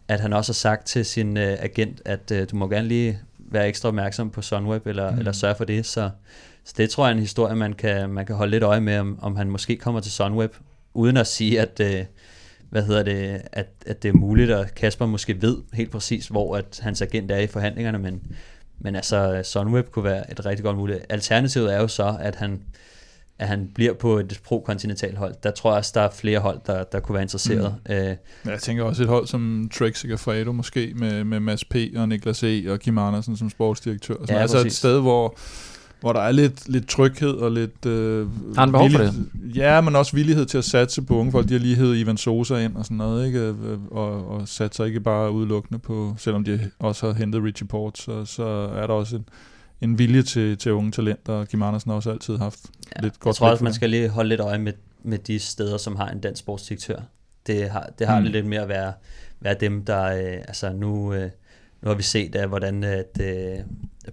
at 0.08 0.20
han 0.20 0.34
også 0.34 0.52
har 0.52 0.56
sagt 0.56 0.88
til 0.88 1.06
sin 1.06 1.38
øh, 1.38 1.58
agent, 1.60 2.02
at 2.06 2.32
øh, 2.32 2.48
du 2.52 2.56
må 2.56 2.68
gerne 2.68 2.88
lige 2.88 3.20
være 3.38 3.68
ekstra 3.68 3.88
opmærksom 3.88 4.30
på 4.30 4.42
Sunweb, 4.42 4.88
eller, 4.88 5.12
mm. 5.12 5.18
eller 5.18 5.32
sørge 5.32 5.56
for 5.56 5.66
det, 5.66 5.86
så 5.86 6.10
så 6.64 6.74
det 6.78 6.90
tror 6.90 7.06
jeg 7.06 7.12
er 7.12 7.16
en 7.16 7.22
historie, 7.22 7.56
man 7.56 7.74
kan, 7.74 8.10
man 8.10 8.26
kan 8.26 8.36
holde 8.36 8.52
lidt 8.52 8.64
øje 8.64 8.82
med, 8.82 8.98
om, 8.98 9.20
om 9.22 9.36
han 9.36 9.50
måske 9.50 9.78
kommer 9.78 10.02
til 10.02 10.12
Sunweb, 10.12 10.54
uden 10.94 11.18
at 11.18 11.28
sige, 11.28 11.62
at, 11.62 11.80
øh, 11.80 12.06
hvad 12.70 12.84
hedder 12.84 13.04
det, 13.04 13.42
at, 13.52 13.68
at 13.86 14.04
det 14.04 14.10
er 14.10 14.14
muligt, 14.14 14.52
og 14.52 14.68
Kasper 14.76 15.06
måske 15.06 15.42
ved 15.42 15.58
helt 15.74 15.92
præcis, 15.92 16.28
hvor 16.28 16.58
at 16.58 16.80
hans 16.84 17.02
agent 17.02 17.32
er 17.32 17.38
i 17.38 17.48
forhandlingerne, 17.48 18.00
men, 18.00 18.22
men 18.80 18.96
altså 18.96 19.42
Sunweb 19.44 19.92
kunne 19.92 20.06
være 20.06 20.32
et 20.32 20.46
rigtig 20.46 20.64
godt 20.64 20.78
muligt. 20.78 21.06
Alternativet 21.10 21.74
er 21.74 21.82
jo 21.82 21.88
så, 21.88 22.18
at 22.20 22.36
han, 22.36 22.62
at 23.40 23.48
han 23.48 23.72
bliver 23.76 23.94
på 23.94 24.18
et 24.18 24.40
pro-kontinental 24.44 25.18
hold. 25.18 25.36
Der 25.44 25.52
tror 25.52 25.72
jeg 25.72 25.78
også, 25.78 25.92
der 25.96 26.02
er 26.02 26.12
flere 26.12 26.40
hold, 26.40 26.60
der, 26.66 26.84
der 26.84 27.00
kunne 27.00 27.14
være 27.14 27.24
interesseret. 27.24 27.76
Mm. 27.90 27.94
Øh, 27.94 28.16
jeg 28.46 28.60
tænker 28.62 28.84
også 28.84 29.04
et 29.04 29.10
hold 29.10 29.28
som 29.28 29.70
Trek 29.74 29.96
Segafredo 29.96 30.52
måske, 30.52 30.94
med, 30.96 31.24
med 31.24 31.40
Mads 31.40 31.66
P. 31.66 31.76
og 31.96 32.10
Niklas 32.10 32.44
E. 32.44 32.64
og 32.68 32.80
Kim 32.80 32.98
Andersen 32.98 33.38
som 33.38 33.50
sportsdirektør. 33.50 34.16
Så 34.26 34.34
ja, 34.34 34.40
altså 34.40 34.58
præcis. 34.58 34.74
et 34.74 34.78
sted, 34.78 35.02
hvor 35.02 35.38
hvor 36.02 36.14
der 36.14 36.20
er 36.20 36.32
lidt, 36.32 36.70
lidt 36.70 36.88
tryghed 36.88 37.32
og 37.32 37.52
lidt... 37.52 37.86
Øh, 37.86 38.28
har 38.56 38.62
han 38.62 38.72
behov 38.72 38.90
for 38.90 38.98
det? 38.98 39.14
Ja, 39.56 39.82
men 39.82 39.96
også 39.96 40.16
villighed 40.16 40.46
til 40.46 40.58
at 40.58 40.64
satse 40.64 41.02
på 41.02 41.16
unge 41.18 41.32
folk. 41.32 41.48
De 41.48 41.54
har 41.54 41.60
lige 41.60 41.76
hed 41.76 41.96
Ivan 41.96 42.18
Sosa 42.18 42.58
ind 42.58 42.76
og 42.76 42.86
sådan 42.86 42.98
noget, 42.98 43.28
ikke? 43.28 43.56
Og, 43.92 44.28
og 44.28 44.48
sat 44.48 44.76
sig 44.76 44.88
ikke 44.88 45.00
bare 45.00 45.32
udelukkende 45.32 45.80
på... 45.80 46.16
Selvom 46.18 46.44
de 46.44 46.70
også 46.80 47.06
har 47.06 47.14
hentet 47.14 47.44
Richie 47.44 47.68
Port, 47.68 47.98
så, 47.98 48.26
så 48.26 48.44
er 48.76 48.88
der 48.88 48.94
også 48.94 49.16
en, 49.16 49.26
en 49.82 49.98
vilje 50.00 50.22
til, 50.22 50.58
til 50.58 50.72
unge 50.74 50.92
talenter, 50.92 51.34
og 51.34 51.48
Kim 51.48 51.64
Andersen 51.64 51.90
har 51.90 51.96
også 51.96 52.12
altid 52.12 52.38
haft 52.38 52.60
ja, 52.96 53.02
lidt 53.02 53.20
godt 53.20 53.34
Jeg 53.34 53.36
tror 53.36 53.50
også, 53.50 53.64
man 53.64 53.74
skal 53.74 53.90
lige 53.90 54.10
holde 54.10 54.30
lidt 54.30 54.42
øje 54.42 54.58
med, 54.58 54.74
med 55.04 55.18
de 55.18 55.40
steder, 55.40 55.78
som 55.78 55.96
har 55.96 56.08
en 56.08 56.20
dansk 56.20 56.40
sportsdirektør. 56.40 57.00
Det 57.48 57.70
har 57.70 57.90
det, 58.00 58.08
har 58.08 58.18
Mm. 58.20 58.24
det 58.24 58.32
lidt 58.32 58.46
mere 58.46 58.62
at 58.62 58.70
være, 58.70 58.94
være 59.40 59.56
dem, 59.60 59.86
der... 59.86 60.04
Øh, 60.04 60.38
altså 60.48 60.74
nu, 60.74 61.14
øh, 61.14 61.30
nu 61.82 61.88
har 61.90 61.96
vi 61.96 62.04
set, 62.04 62.36
at, 62.36 62.50
hvordan 62.50 62.84
at, 62.84 63.22
øh, 63.22 63.60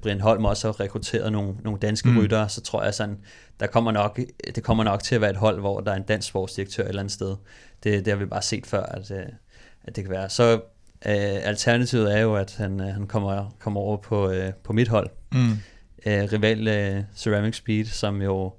Brian 0.03 0.21
Holm 0.21 0.45
også 0.45 0.69
har 0.69 0.81
rekrutteret 0.81 1.33
nogle, 1.33 1.55
nogle 1.65 1.79
danske 1.79 2.09
Mm. 2.09 2.19
ryttere, 2.19 2.49
så 2.49 2.61
tror 2.61 2.85
jeg 2.85 2.95
sådan, 2.95 3.19
der 3.61 3.67
kommer 3.67 3.93
nok, 3.93 4.21
det 4.55 4.63
kommer 4.63 4.85
nok 4.85 5.03
til 5.03 5.15
at 5.15 5.21
være 5.21 5.31
et 5.31 5.37
hold, 5.37 5.61
hvor 5.61 5.81
der 5.81 5.93
er 5.93 5.97
en 5.97 6.03
dansk 6.03 6.29
sportsdirektør 6.29 6.83
et 6.83 6.89
eller 6.89 7.03
andet 7.03 7.13
sted. 7.13 7.37
Det, 7.85 8.05
det 8.05 8.13
har 8.13 8.19
vi 8.19 8.27
bare 8.27 8.43
set 8.43 8.67
før, 8.67 8.83
at, 8.83 9.11
øh, 9.11 9.27
at 9.85 9.97
det 9.97 10.05
kan 10.05 10.11
være. 10.11 10.29
Så 10.31 10.53
øh, 10.55 10.61
alternativet 11.49 12.17
er 12.17 12.21
jo, 12.21 12.37
at 12.37 12.55
han, 12.59 12.81
øh, 12.81 12.87
han 12.87 13.07
kommer, 13.07 13.55
kommer 13.59 13.81
over 13.81 13.97
på, 13.97 14.31
øh, 14.31 14.53
på 14.65 14.73
mit 14.73 14.89
hold, 14.89 15.11
Mm. 15.33 15.51
øh, 16.07 16.29
rival 16.33 16.69
øh, 16.69 17.03
Ceramic 17.17 17.57
Speed, 17.57 17.85
som 17.85 18.23
jo 18.23 18.53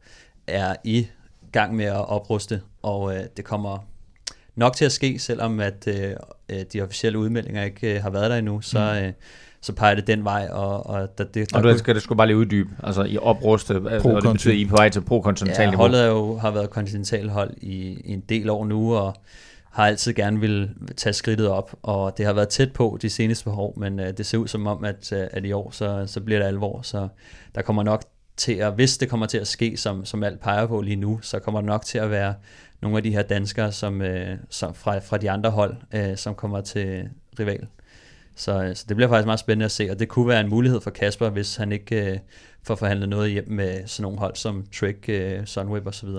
er 0.47 0.75
i 0.83 1.07
gang 1.51 1.75
med 1.75 1.85
at 1.85 2.09
opruste, 2.09 2.61
og 2.81 3.15
øh, 3.15 3.23
det 3.37 3.45
kommer 3.45 3.87
nok 4.57 4.75
til 4.75 4.85
at 4.85 4.91
ske, 4.91 5.19
selvom 5.19 5.59
at 5.59 5.87
øh, 5.87 6.11
øh, 6.49 6.59
de 6.73 6.81
officielle 6.81 7.19
udmeldinger 7.19 7.63
ikke 7.63 7.95
øh, 7.95 8.01
har 8.01 8.09
været 8.09 8.31
der 8.31 8.37
endnu, 8.37 8.61
så, 8.61 8.79
Mm. 8.79 9.07
øh, 9.07 9.13
så 9.61 9.73
peger 9.73 9.95
det 9.95 10.07
den 10.07 10.23
vej, 10.23 10.47
og, 10.51 10.87
og 10.87 11.17
der, 11.17 11.23
det, 11.23 11.51
der 11.51 11.57
Og 11.57 11.63
du 11.63 11.77
skal 11.77 11.95
det 11.95 12.03
skulle 12.03 12.17
bare 12.17 12.27
lige 12.27 12.37
uddybe, 12.37 12.69
altså 12.83 13.03
i 13.03 13.17
opruste, 13.17 13.75
og 13.75 14.21
det 14.21 14.31
betyder, 14.31 14.53
I 14.53 14.61
er 14.61 14.67
på 14.67 14.75
vej 14.75 14.89
til 14.89 15.01
pro-kontinental 15.01 15.63
ja, 15.63 15.69
niveau. 15.69 15.81
holdet 15.81 16.01
er 16.01 16.07
jo, 16.07 16.37
har 16.37 16.51
været 16.51 16.69
kontinentalhold 16.69 17.53
i, 17.57 18.01
i 18.05 18.13
en 18.13 18.23
del 18.29 18.49
år 18.49 18.65
nu, 18.65 18.95
og 18.95 19.15
har 19.71 19.85
altid 19.87 20.13
gerne 20.13 20.39
vil 20.39 20.69
tage 20.97 21.13
skridtet 21.13 21.47
op, 21.49 21.75
og 21.83 22.17
det 22.17 22.25
har 22.25 22.33
været 22.33 22.49
tæt 22.49 22.71
på 22.73 22.97
de 23.01 23.09
seneste 23.09 23.43
par 23.43 23.59
år, 23.59 23.73
men 23.77 23.99
øh, 23.99 24.13
det 24.17 24.25
ser 24.25 24.37
ud 24.37 24.47
som 24.47 24.67
om, 24.67 24.83
at, 24.85 25.13
øh, 25.13 25.27
at 25.31 25.45
i 25.45 25.51
år, 25.51 25.71
så, 25.71 26.03
så 26.07 26.21
bliver 26.21 26.39
det 26.39 26.47
alvor, 26.47 26.81
så 26.81 27.07
der 27.55 27.61
kommer 27.61 27.83
nok 27.83 28.03
til 28.37 28.53
at, 28.53 28.73
hvis 28.73 28.97
det 28.97 29.09
kommer 29.09 29.25
til 29.25 29.37
at 29.37 29.47
ske, 29.47 29.77
som, 29.77 30.05
som 30.05 30.23
alt 30.23 30.39
peger 30.39 30.65
på 30.67 30.81
lige 30.81 30.95
nu, 30.95 31.19
så 31.21 31.39
kommer 31.39 31.61
det 31.61 31.67
nok 31.67 31.85
til 31.85 31.97
at 31.97 32.11
være 32.11 32.33
nogle 32.81 32.97
af 32.97 33.03
de 33.03 33.11
her 33.11 33.21
danskere, 33.21 33.71
som, 33.71 34.01
øh, 34.01 34.37
som 34.49 34.73
fra, 34.73 34.99
fra 34.99 35.17
de 35.17 35.31
andre 35.31 35.49
hold, 35.49 35.75
øh, 35.93 36.17
som 36.17 36.35
kommer 36.35 36.61
til 36.61 37.09
rival. 37.39 37.67
Så, 38.35 38.63
øh, 38.63 38.75
så 38.75 38.85
det 38.87 38.95
bliver 38.95 39.09
faktisk 39.09 39.25
meget 39.25 39.39
spændende 39.39 39.65
at 39.65 39.71
se, 39.71 39.91
og 39.91 39.99
det 39.99 40.07
kunne 40.07 40.27
være 40.27 40.41
en 40.41 40.49
mulighed 40.49 40.81
for 40.81 40.89
Kasper, 40.89 41.29
hvis 41.29 41.55
han 41.55 41.71
ikke 41.71 42.11
øh, 42.11 42.19
får 42.63 42.75
forhandlet 42.75 43.09
noget 43.09 43.31
hjem 43.31 43.51
med 43.51 43.87
sådan 43.87 44.01
nogle 44.01 44.17
hold 44.17 44.35
som 44.35 44.65
Trick, 44.73 45.09
øh, 45.09 45.45
Sunweb 45.45 45.87
osv. 45.87 46.09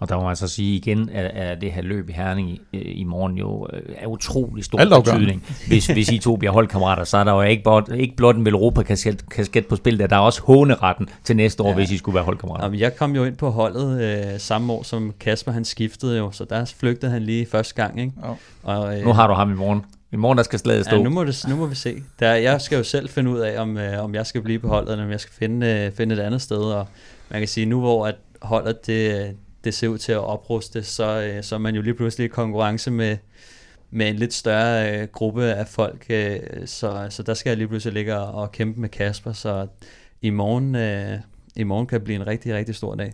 Og 0.00 0.08
der 0.08 0.16
må 0.16 0.22
man 0.22 0.36
så 0.36 0.48
sige 0.48 0.76
igen, 0.76 1.10
at, 1.12 1.24
at 1.24 1.60
det 1.60 1.72
her 1.72 1.82
løb 1.82 2.08
i 2.08 2.12
Herning 2.12 2.50
i, 2.50 2.78
i 2.78 3.04
morgen 3.04 3.38
jo 3.38 3.66
øh, 3.72 3.80
er 3.96 4.06
utrolig 4.06 4.64
stor 4.64 5.02
betydning. 5.02 5.44
Hvis, 5.68 5.86
hvis 5.86 6.08
I 6.08 6.18
to 6.18 6.36
bliver 6.36 6.52
holdkammerater, 6.52 7.04
så 7.04 7.16
er 7.16 7.24
der 7.24 7.32
jo 7.32 7.42
ikke 7.42 7.62
blot, 7.62 7.88
ikke 7.94 8.16
blot 8.16 8.36
en 8.36 8.44
Velropa-kasket 8.44 9.66
på 9.68 9.76
spil, 9.76 9.98
der, 9.98 10.06
der 10.06 10.16
er 10.16 10.20
også 10.20 10.42
håneretten 10.42 11.08
til 11.24 11.36
næste 11.36 11.62
år, 11.62 11.68
ja. 11.68 11.74
Hvis 11.74 11.90
I 11.90 11.98
skulle 11.98 12.14
være 12.14 12.24
holdkammerater. 12.24 12.64
Jamen, 12.64 12.80
jeg 12.80 12.96
kom 12.96 13.14
jo 13.14 13.24
ind 13.24 13.36
på 13.36 13.50
holdet 13.50 14.02
øh, 14.02 14.40
samme 14.40 14.72
år, 14.72 14.82
som 14.82 15.12
Kasper 15.20 15.52
han 15.52 15.64
skiftede 15.64 16.18
jo, 16.18 16.30
så 16.30 16.44
der 16.44 16.64
flygtede 16.78 17.12
han 17.12 17.22
lige 17.22 17.46
første 17.46 17.74
gang. 17.74 18.00
Ikke? 18.00 18.12
Ja. 18.24 18.32
Og, 18.62 18.98
øh, 18.98 19.04
Nu 19.04 19.12
har 19.12 19.26
du 19.26 19.34
ham 19.34 19.52
i 19.52 19.54
morgen. 19.54 19.84
I 20.12 20.16
morgen 20.16 20.38
der 20.38 20.44
skal 20.44 20.58
slaget 20.58 20.84
stå. 20.84 20.96
Ja, 20.96 21.02
nu 21.02 21.10
må, 21.10 21.24
det, 21.24 21.44
nu 21.48 21.56
må 21.56 21.66
vi 21.66 21.74
se. 21.74 22.02
Der, 22.20 22.34
jeg 22.34 22.60
skal 22.60 22.76
jo 22.76 22.84
selv 22.84 23.08
finde 23.08 23.30
ud 23.30 23.38
af, 23.38 23.60
om, 23.60 23.76
øh, 23.76 24.04
om 24.04 24.14
jeg 24.14 24.26
skal 24.26 24.42
blive 24.42 24.58
på 24.58 24.68
holdet, 24.68 24.92
eller 24.92 25.04
om 25.04 25.10
jeg 25.10 25.20
skal 25.20 25.34
finde, 25.38 25.66
øh, 25.66 25.92
finde 25.92 26.14
et 26.14 26.20
andet 26.20 26.42
sted. 26.42 26.56
Og 26.56 26.86
man 27.30 27.40
kan 27.40 27.48
sige, 27.48 27.66
nu 27.66 27.80
hvor 27.80 28.06
at 28.06 28.14
holdet 28.42 28.86
det, 28.86 29.30
det 29.68 29.74
ser 29.74 29.88
ud 29.88 29.98
til 29.98 30.12
at 30.12 30.18
opruste, 30.18 30.82
så, 30.82 31.22
øh, 31.22 31.42
så 31.42 31.54
er 31.54 31.58
man 31.58 31.74
jo 31.74 31.82
lige 31.82 31.94
pludselig 31.94 32.24
i 32.24 32.28
konkurrence 32.28 32.90
med, 32.90 33.16
med 33.90 34.08
en 34.08 34.16
lidt 34.16 34.34
større 34.34 35.00
øh, 35.00 35.08
gruppe 35.12 35.44
af 35.44 35.66
folk. 35.66 36.06
Øh, 36.10 36.40
så, 36.66 37.06
så 37.10 37.22
der 37.22 37.34
skal 37.34 37.50
jeg 37.50 37.56
lige 37.56 37.68
pludselig 37.68 37.94
ligge 37.94 38.18
og, 38.18 38.42
og 38.42 38.52
kæmpe 38.52 38.80
med 38.80 38.88
Kasper. 38.88 39.32
Så 39.32 39.66
i 40.22 40.30
morgen, 40.30 40.74
øh, 40.74 41.18
i 41.56 41.64
morgen 41.64 41.86
kan 41.86 41.98
det 41.98 42.04
blive 42.04 42.16
en 42.16 42.26
rigtig, 42.26 42.54
rigtig 42.54 42.74
stor 42.74 42.94
dag. 42.94 43.12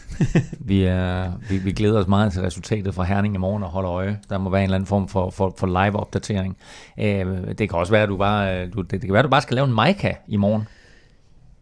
Vi, 0.60 0.84
er, 0.84 1.32
vi, 1.48 1.58
vi 1.58 1.72
glæder 1.72 2.00
os 2.00 2.06
meget 2.06 2.32
til 2.32 2.42
resultatet 2.42 2.94
fra 2.94 3.04
Herning 3.04 3.34
i 3.34 3.38
morgen 3.38 3.62
og 3.62 3.68
holder 3.68 3.90
øje. 3.90 4.18
Der 4.30 4.38
må 4.38 4.50
være 4.50 4.60
en 4.60 4.64
eller 4.64 4.74
anden 4.74 4.86
form 4.86 5.08
for, 5.08 5.30
for, 5.30 5.54
for 5.58 5.66
live-opdatering. 5.66 6.56
Øh, 6.98 7.26
det 7.58 7.70
kan 7.70 7.78
også 7.78 7.92
være, 7.92 8.02
at 8.02 8.08
du 8.08 8.16
bare, 8.16 8.60
øh, 8.60 8.72
du, 8.72 8.82
det, 8.82 8.90
det 8.90 9.00
kan 9.00 9.12
være, 9.12 9.18
at 9.18 9.24
du 9.24 9.30
bare 9.30 9.42
skal 9.42 9.54
lave 9.54 9.68
en 9.68 9.74
Maika 9.74 10.14
i 10.28 10.36
morgen. 10.36 10.68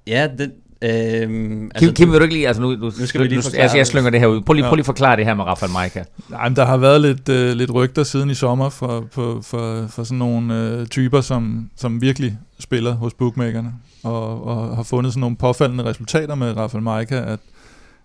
Ja, 0.07 0.29
det, 0.39 0.53
øh, 0.83 0.91
Kim, 1.29 1.71
altså, 1.75 1.93
Kim, 1.93 2.11
vil 2.13 2.19
du 2.19 2.23
ikke 2.23 2.35
lige, 2.35 2.47
altså 2.49 2.63
nu, 2.63 2.71
nu, 2.71 2.77
Nu 2.85 2.91
skal 2.91 3.21
vi 3.21 3.27
lige 3.27 3.35
nu, 3.35 3.39
altså, 3.39 3.57
jeg 3.61 3.71
det. 3.73 3.87
slynger 3.87 4.11
det 4.11 4.21
her 4.21 4.27
ud. 4.27 4.41
Prøv 4.41 4.55
lige, 4.55 4.65
Ja. 4.65 4.71
prøv 4.71 4.75
lige 4.77 4.85
forklare 4.85 5.17
det 5.17 5.25
her 5.25 5.35
med 5.35 5.45
Rafael 5.45 5.73
Maika. 5.73 6.03
Nej, 6.29 6.49
men 6.49 6.57
der 6.57 6.65
har 6.65 6.77
været 6.77 7.01
lidt, 7.01 7.29
øh, 7.29 7.53
lidt 7.57 7.75
rygter 7.75 8.03
siden 8.03 8.31
i 8.31 8.35
sommer 8.35 8.69
for, 8.69 9.07
for, 9.11 9.41
for, 9.43 9.87
for 9.87 10.05
sådan 10.05 10.19
nogle 10.19 10.61
øh, 10.61 10.87
typer, 10.87 11.21
som, 11.21 11.71
som 11.77 12.01
virkelig 12.03 12.39
spiller 12.59 12.93
hos 12.95 13.15
bookmakerne, 13.15 13.73
og, 14.05 14.45
og 14.47 14.77
har 14.77 14.83
fundet 14.83 15.13
sådan 15.13 15.21
nogle 15.21 15.37
påfaldende 15.37 15.85
resultater 15.85 16.35
med 16.35 16.57
Rafael 16.57 16.83
Maika, 16.83 17.15
at, 17.33 17.41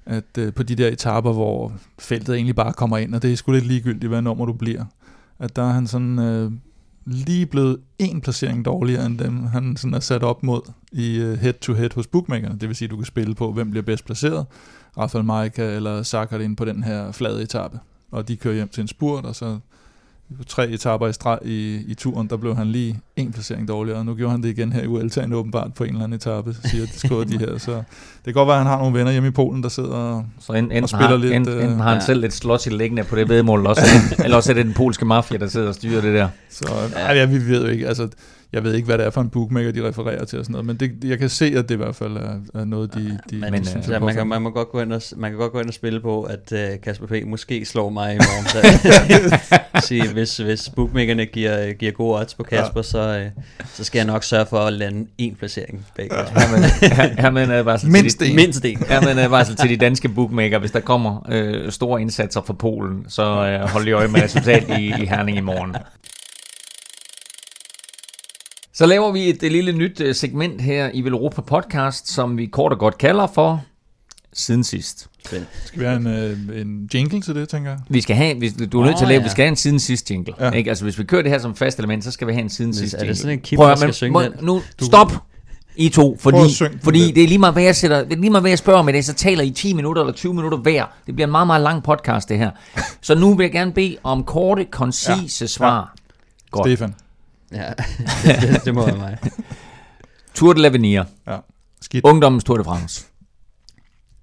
at 0.06 0.24
øh, 0.38 0.54
på 0.54 0.64
de 0.64 0.76
der 0.76 0.88
etaper, 0.88 1.34
hvor 1.34 1.72
feltet 2.00 2.36
egentlig 2.36 2.56
bare 2.56 2.74
kommer 2.74 2.98
ind, 2.98 3.16
og 3.16 3.22
det 3.22 3.32
er 3.32 3.36
sgu 3.36 3.52
lidt 3.52 3.66
ligegyldigt, 3.68 4.10
hvad 4.10 4.22
nummer 4.22 4.46
du 4.46 4.54
bliver, 4.54 4.84
at 5.40 5.56
der 5.56 5.62
er 5.70 5.72
han 5.74 5.88
sådan 5.88 6.20
øh, 6.20 6.52
lige 7.06 7.46
blevet 7.46 7.80
en 8.00 8.22
placering 8.22 8.66
dårligere 8.66 9.06
end 9.06 9.20
dem, 9.20 9.46
han 9.46 9.78
sådan 9.78 9.94
er 9.94 10.00
sat 10.00 10.24
op 10.24 10.44
mod 10.44 10.62
i 10.92 11.18
øh, 11.18 11.38
head-to-head 11.38 11.90
hos 11.96 12.08
bookmakerne. 12.08 12.60
Det 12.60 12.68
vil 12.70 12.76
sige, 12.76 12.86
at 12.86 12.92
du 12.92 12.96
kan 12.96 13.06
spille 13.06 13.36
på, 13.36 13.52
hvem 13.52 13.72
bliver 13.72 13.84
bedst 13.84 14.06
placeret, 14.06 14.46
Rafael 14.98 15.26
Maika 15.26 15.76
eller 15.76 16.04
Sakharin 16.04 16.56
på 16.56 16.66
den 16.66 16.84
her 16.84 17.12
flade 17.12 17.44
etape 17.44 17.80
og 18.12 18.28
de 18.28 18.38
kører 18.38 18.56
hjem 18.56 18.68
til 18.68 18.82
en 18.82 18.88
spurt, 18.88 19.26
og 19.26 19.36
så 19.36 19.60
på 20.38 20.44
tre 20.44 20.70
etaper 20.70 21.08
i 21.08 21.14
streg 21.14 21.40
i, 21.46 21.84
i 21.88 21.94
turen, 21.94 22.28
der 22.30 22.38
blev 22.38 22.56
han 22.56 22.68
lige 22.68 23.00
en 23.16 23.32
placering 23.32 23.68
dårligere, 23.68 24.00
og 24.00 24.06
nu 24.06 24.16
gjorde 24.16 24.32
han 24.32 24.44
det 24.44 24.50
igen 24.50 24.74
her 24.74 24.84
i 24.84 24.86
Vueltaen 24.86 25.34
åbenbart 25.34 25.74
på 25.74 25.84
en 25.84 25.90
eller 25.90 26.04
anden 26.04 26.16
etape, 26.16 26.56
siger 26.66 26.86
de 26.86 27.00
skriver 27.00 27.24
de 27.24 27.38
her, 27.38 27.58
så 27.58 27.72
det 27.72 27.84
kan 28.26 28.34
godt 28.34 28.48
være, 28.48 28.56
at 28.56 28.64
han 28.64 28.72
har 28.72 28.78
nogle 28.78 29.00
venner 29.00 29.12
hjemme 29.12 29.28
i 29.28 29.32
Polen, 29.32 29.64
der 29.64 29.70
sidder 29.70 29.90
og 29.90 30.26
Så 30.40 30.54
enten, 30.54 30.72
enten, 30.72 30.88
spiller 30.88 31.08
har, 31.08 31.18
lidt, 31.18 31.34
enten, 31.34 31.54
øh, 31.54 31.64
enten 31.64 31.80
har 31.80 31.90
han 31.90 31.98
ja. 31.98 32.06
selv 32.06 32.24
et 32.24 32.34
slot 32.34 32.68
i 32.68 32.70
liggende 32.70 33.04
på 33.04 33.16
det 33.16 33.30
vedmål, 33.30 33.66
også, 33.66 33.82
eller 34.24 34.38
også 34.38 34.52
er 34.52 34.54
det 34.54 34.66
den 34.66 34.74
polske 34.74 35.06
mafia, 35.06 35.38
der 35.38 35.48
sidder 35.48 35.68
og 35.68 35.76
styrer 35.76 36.02
det 36.02 36.14
der. 36.14 36.28
Så 36.50 36.70
ja. 36.96 37.14
ja, 37.14 37.26
vi 37.26 37.48
ved 37.48 37.64
jo 37.64 37.68
ikke, 37.68 37.88
altså, 37.88 38.08
jeg 38.54 38.64
ved 38.64 38.74
ikke, 38.74 38.86
hvad 38.86 38.98
det 38.98 39.06
er 39.06 39.10
for 39.10 39.22
en 39.22 39.30
bookmaker, 39.30 39.72
de 39.72 39.88
refererer 39.88 40.26
til 40.26 40.40
og 40.40 40.46
sådan 40.46 40.52
noget, 40.52 40.66
men 40.66 40.76
det, 40.76 41.10
jeg 41.10 41.20
kan 41.20 41.30
se, 41.30 41.46
at 41.46 41.70
det 41.70 41.76
i 41.76 41.78
hvert 41.78 41.96
fald 41.96 42.18
er, 42.18 42.60
er 42.62 42.66
noget, 42.66 42.94
de, 42.94 43.20
de, 43.30 43.36
Men, 43.36 43.44
øh, 43.44 43.60
øh, 43.60 43.90
er 43.90 43.94
ja, 43.94 44.00
man, 44.00 44.16
kan, 44.16 44.28
man, 44.28 44.42
må 44.42 44.50
godt 44.50 44.70
gå 44.70 44.82
ind 44.82 44.94
og, 44.94 45.02
man 45.18 45.32
kan 45.32 45.40
godt 45.40 45.52
gå 45.52 45.60
ind 45.60 45.68
og 45.68 45.74
spille 45.74 46.00
på, 46.00 46.24
at 46.24 46.52
uh, 46.52 46.82
Kasper 46.84 47.08
P. 47.08 47.12
måske 47.28 47.66
slår 47.66 47.90
mig 47.90 48.14
i 48.14 48.18
morgen. 48.18 48.46
Så, 48.46 48.60
sige, 49.88 50.14
hvis, 50.14 50.38
hvis 50.38 50.70
bookmakerne 50.76 51.26
giver, 51.26 51.74
giver 51.74 51.92
gode 51.92 52.20
odds 52.20 52.34
på 52.34 52.44
Kasper, 52.44 52.72
ja. 52.80 52.84
så, 52.84 53.32
uh, 53.38 53.44
så 53.74 53.84
skal 53.84 54.00
jeg 54.00 54.06
nok 54.08 54.24
sørge 54.24 54.46
for 54.46 54.58
at 54.60 54.74
lande 54.74 55.08
en 55.18 55.36
placering 55.36 55.86
bag 55.98 56.10
Kasper. 56.10 56.40
Hermed, 56.40 56.64
her- 56.96 57.22
hermed 57.22 57.48
er 57.50 57.64
varsel 57.64 57.92
Mindst 57.92 58.18
til 58.18 58.26
de, 58.28 58.32
en. 58.32 58.36
Mindst 58.36 58.66
en. 58.66 58.78
hermed 58.90 59.24
er 59.24 59.28
varsel 59.28 59.56
til 59.56 59.70
de 59.70 59.78
danske 59.78 60.10
bookmaker. 60.10 60.60
Hvis 60.60 60.72
der 60.72 60.80
kommer 60.80 61.26
øh, 61.32 61.72
store 61.72 62.02
indsatser 62.02 62.42
fra 62.42 62.54
Polen, 62.54 63.06
så 63.08 63.24
øh, 63.24 63.70
hold 63.70 63.84
lige 63.84 63.94
øje 63.94 64.08
med 64.08 64.22
resultat 64.24 64.80
i, 64.80 64.86
i 64.86 65.06
Herning 65.06 65.38
i 65.38 65.42
morgen. 65.42 65.76
Så 68.82 68.88
laver 68.88 69.12
vi 69.12 69.30
et, 69.30 69.42
lille 69.52 69.72
nyt 69.72 70.02
øh, 70.02 70.16
segment 70.16 70.62
her 70.62 70.90
i 70.94 71.02
Velropa 71.02 71.42
Podcast, 71.42 72.12
som 72.12 72.38
vi 72.38 72.46
kort 72.46 72.72
og 72.72 72.80
godt 72.80 72.98
kalder 72.98 73.28
for 73.28 73.64
Siden 74.34 74.64
sidst. 74.64 75.08
Skal 75.66 75.80
vi 75.80 75.86
have 75.86 75.98
en, 75.98 76.08
øh, 76.08 76.62
en 76.62 76.90
jingle 76.94 77.22
til 77.22 77.36
det, 77.36 77.50
tænker 77.50 77.72
jeg? 77.72 77.80
Vi 77.90 78.02
skal 78.02 78.16
have, 78.16 78.38
hvis, 78.38 78.54
du 78.72 78.82
er 78.82 78.86
nødt 78.86 78.98
til 78.98 79.06
at 79.06 79.10
lave, 79.10 79.20
ja. 79.20 79.24
vi 79.24 79.30
skal 79.30 79.44
have 79.44 79.50
en 79.50 79.56
siden 79.56 79.80
sidst 79.80 80.12
jingle. 80.12 80.34
Ja. 80.40 80.46
Ja. 80.46 80.52
Ikke? 80.52 80.70
Altså 80.70 80.84
hvis 80.84 81.00
vi 81.00 81.04
kører 81.04 81.22
det 81.22 81.32
her 81.32 81.40
som 81.40 81.56
fast 81.56 81.80
element, 81.80 82.04
så 82.04 82.12
skal 82.12 82.28
vi 82.28 82.34
have 82.34 82.42
en 82.44 82.50
siden 82.50 82.74
sidst 82.74 82.94
er 82.94 82.98
det 82.98 83.06
jingle. 83.06 83.16
sådan 83.18 83.32
en 83.38 83.40
Kim, 83.40 83.56
Prøv 83.58 83.70
der 83.70 83.76
skal 83.76 83.88
men 83.88 83.94
synge 83.94 84.12
må- 84.12 84.22
den? 84.22 84.32
Nu, 84.42 84.62
stop! 84.82 85.12
I 85.76 85.90
to, 85.90 86.18
fordi, 86.20 86.38
fordi 86.84 87.12
det 87.12 87.24
er 87.24 87.28
lige 87.28 87.38
meget, 87.38 87.54
hvad 87.56 87.64
jeg 87.64 87.76
sætter, 87.76 88.04
det 88.04 88.14
er 88.14 88.18
lige 88.18 88.30
meget, 88.30 88.44
hvad 88.44 88.52
jeg 88.52 88.60
spørger 88.60 88.80
om 88.80 88.90
i 88.90 88.92
dag, 88.92 89.04
så 89.04 89.14
taler 89.14 89.44
I 89.44 89.52
10 89.52 89.74
minutter 89.74 90.02
eller 90.02 90.14
20 90.14 90.34
minutter 90.34 90.58
hver. 90.58 90.86
Det 91.06 91.16
bliver 91.16 91.28
en 91.28 91.32
meget, 91.32 91.48
meget 91.48 91.62
lang 91.62 91.84
podcast, 91.84 92.30
det 92.30 92.38
her. 92.38 92.52
Så 93.02 93.16
nu 93.16 93.34
vil 93.34 93.44
jeg 93.44 93.52
gerne 93.52 93.72
bede 93.74 93.98
om 94.04 94.24
korte, 94.24 94.66
koncise 94.66 95.44
ja. 95.44 95.48
svar. 95.48 95.96
Godt. 96.52 96.68
Stefan. 96.68 96.96
Ja, 97.54 97.74
det, 98.24 98.42
det, 98.42 98.62
det 98.66 98.74
må 98.74 98.86
være 98.86 98.98
mig. 98.98 99.18
Tour 100.36 100.54
de 100.54 100.68
l'Avenir. 100.68 101.06
Ja. 101.28 101.38
Skidt. 101.82 102.06
Ungdommens 102.06 102.44
Tour 102.44 102.58
de 102.58 102.64
France. 102.64 103.06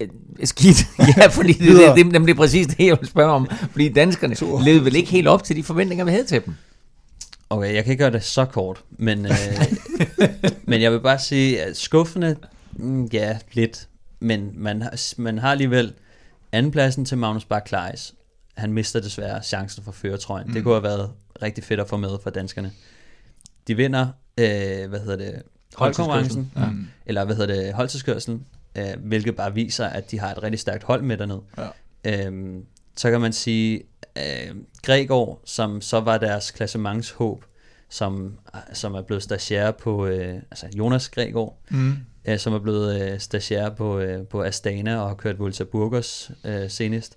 Øh, 0.01 0.09
Skidt. 0.45 0.77
Ja, 1.17 1.27
fordi 1.27 1.53
det, 1.53 1.61
det, 1.61 1.97
det, 1.97 2.07
det, 2.15 2.21
det 2.23 2.31
er 2.31 2.35
præcis 2.35 2.67
det, 2.67 2.87
jeg 2.87 2.97
vil 3.01 3.09
spørge 3.09 3.33
om. 3.33 3.49
Fordi 3.71 3.89
danskerne 3.89 4.65
levede 4.65 4.85
vel 4.85 4.97
ikke 4.97 5.11
helt 5.11 5.29
op 5.29 5.45
til 5.45 5.57
de 5.57 5.63
forventninger, 5.63 6.05
vi 6.05 6.11
havde 6.11 6.25
til 6.27 6.45
dem. 6.47 6.55
Okay, 7.51 7.75
jeg 7.75 7.85
kan 7.85 7.91
ikke 7.91 8.03
gøre 8.05 8.13
det 8.13 8.25
så 8.25 8.45
kort, 8.45 8.83
men, 8.91 9.27
øh, 9.27 9.33
men 10.65 10.83
jeg 10.83 10.93
vil 10.93 11.01
bare 11.01 11.19
sige, 11.19 11.63
at 11.63 11.77
skuffende, 11.77 12.37
mm, 12.73 13.05
ja, 13.05 13.39
lidt, 13.53 13.89
men 14.21 14.51
man, 14.55 14.83
har- 14.83 15.15
man 15.21 15.39
har 15.39 15.51
alligevel 15.51 15.93
andenpladsen 16.53 17.05
til 17.05 17.19
Magnus 17.19 17.47
Kleis. 17.67 18.15
Han 18.57 18.73
mister 18.73 19.01
desværre 19.01 19.43
chancen 19.43 19.85
for 19.85 19.93
føretrøjen. 19.93 20.47
Mm. 20.47 20.53
Det 20.53 20.63
kunne 20.65 20.75
have 20.75 20.83
været 20.83 21.11
rigtig 21.43 21.65
fedt 21.65 21.81
at 21.81 21.89
få 21.89 21.97
med 21.97 22.11
for 22.23 22.31
danskerne. 22.31 22.73
De 23.69 23.77
vinder, 23.77 24.07
øh, 24.39 24.89
hvad 24.89 25.01
hedder 25.01 25.17
det, 25.17 25.43
holdkonkurrencen, 25.75 26.53
Ja. 26.57 26.67
Mm. 26.71 26.87
eller 27.07 27.25
hvad 27.25 27.37
hedder 27.37 27.55
det, 27.55 27.73
holdtidskørselen, 27.75 28.47
øh, 28.79 28.85
hvilket 29.05 29.37
bare 29.37 29.55
viser, 29.55 29.87
at 29.87 30.11
de 30.11 30.19
har 30.21 30.31
et 30.33 30.43
rigtig 30.43 30.61
stærkt 30.61 30.83
hold 30.85 31.03
med 31.03 31.17
dernede. 31.17 31.41
Ja. 32.05 32.27
Øhm, 32.27 32.65
så 32.97 33.11
kan 33.11 33.21
man 33.21 33.33
sige, 33.33 33.83
øh, 34.19 34.55
Gregor, 34.83 35.41
som 35.45 35.81
så 35.81 36.01
var 36.01 36.19
deres 36.19 36.51
klassementshåb, 36.51 37.45
som, 37.91 38.39
som 38.73 38.95
er 38.95 39.03
blevet 39.03 39.23
stagiaire 39.23 39.73
på, 39.73 40.07
øh, 40.07 40.35
altså 40.35 40.67
Jonas 40.79 41.09
Gregor, 41.09 41.57
Mm. 41.71 41.93
øh, 42.25 42.39
som 42.39 42.53
er 42.53 42.59
blevet 42.59 43.01
øh, 43.13 43.21
stagiaire 43.21 43.75
på, 43.75 43.99
øh, 43.99 44.27
på 44.27 44.43
Astana 44.43 44.97
og 45.01 45.09
har 45.09 45.15
kørt 45.15 45.39
Volta 45.39 45.65
Burgos 45.65 46.31
øh, 46.45 46.71
senest. 46.71 47.17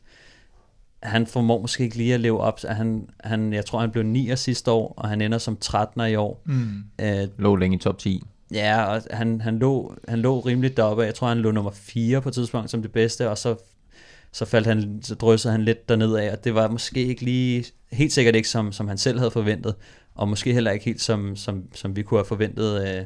Han 1.03 1.27
formår 1.27 1.61
måske 1.61 1.83
ikke 1.83 1.97
lige 1.97 2.13
at 2.13 2.19
leve 2.19 2.39
op. 2.39 2.59
Han, 2.69 3.09
han, 3.23 3.53
jeg 3.53 3.65
tror, 3.65 3.79
han 3.79 3.91
blev 3.91 4.03
9 4.03 4.35
sidste 4.35 4.71
år, 4.71 4.93
og 4.97 5.09
han 5.09 5.21
ender 5.21 5.37
som 5.37 5.57
13'er 5.65 6.03
i 6.03 6.15
år. 6.15 6.41
Mm. 6.45 6.83
Øh, 7.01 7.27
Lå 7.37 7.55
længe 7.55 7.77
i 7.77 7.79
top 7.79 7.97
10. 7.97 8.23
Ja, 8.53 8.83
og 8.83 9.01
han, 9.11 9.41
han, 9.41 9.59
lå, 9.59 9.95
han 10.07 10.19
lå 10.19 10.39
rimelig 10.39 10.77
deroppe. 10.77 11.03
Jeg 11.03 11.15
tror, 11.15 11.27
han 11.27 11.37
lå 11.37 11.51
nummer 11.51 11.71
4 11.71 12.21
på 12.21 12.29
et 12.29 12.35
tidspunkt 12.35 12.71
som 12.71 12.81
det 12.81 12.91
bedste, 12.91 13.29
og 13.29 13.37
så, 13.37 13.55
så 14.31 14.45
faldt 14.45 14.67
han, 14.67 14.99
så 15.03 15.15
dryssede 15.15 15.51
han 15.51 15.61
lidt 15.61 15.89
derned 15.89 16.15
af, 16.15 16.31
og 16.31 16.43
det 16.43 16.55
var 16.55 16.67
måske 16.67 17.05
ikke 17.05 17.21
lige, 17.21 17.65
helt 17.91 18.13
sikkert 18.13 18.35
ikke 18.35 18.49
som, 18.49 18.71
som 18.71 18.87
han 18.87 18.97
selv 18.97 19.17
havde 19.17 19.31
forventet, 19.31 19.75
og 20.15 20.29
måske 20.29 20.53
heller 20.53 20.71
ikke 20.71 20.85
helt 20.85 21.01
som, 21.01 21.35
som, 21.35 21.63
som 21.73 21.95
vi 21.95 22.03
kunne 22.03 22.17
have 22.17 22.25
forventet 22.25 22.75
af, 22.75 23.05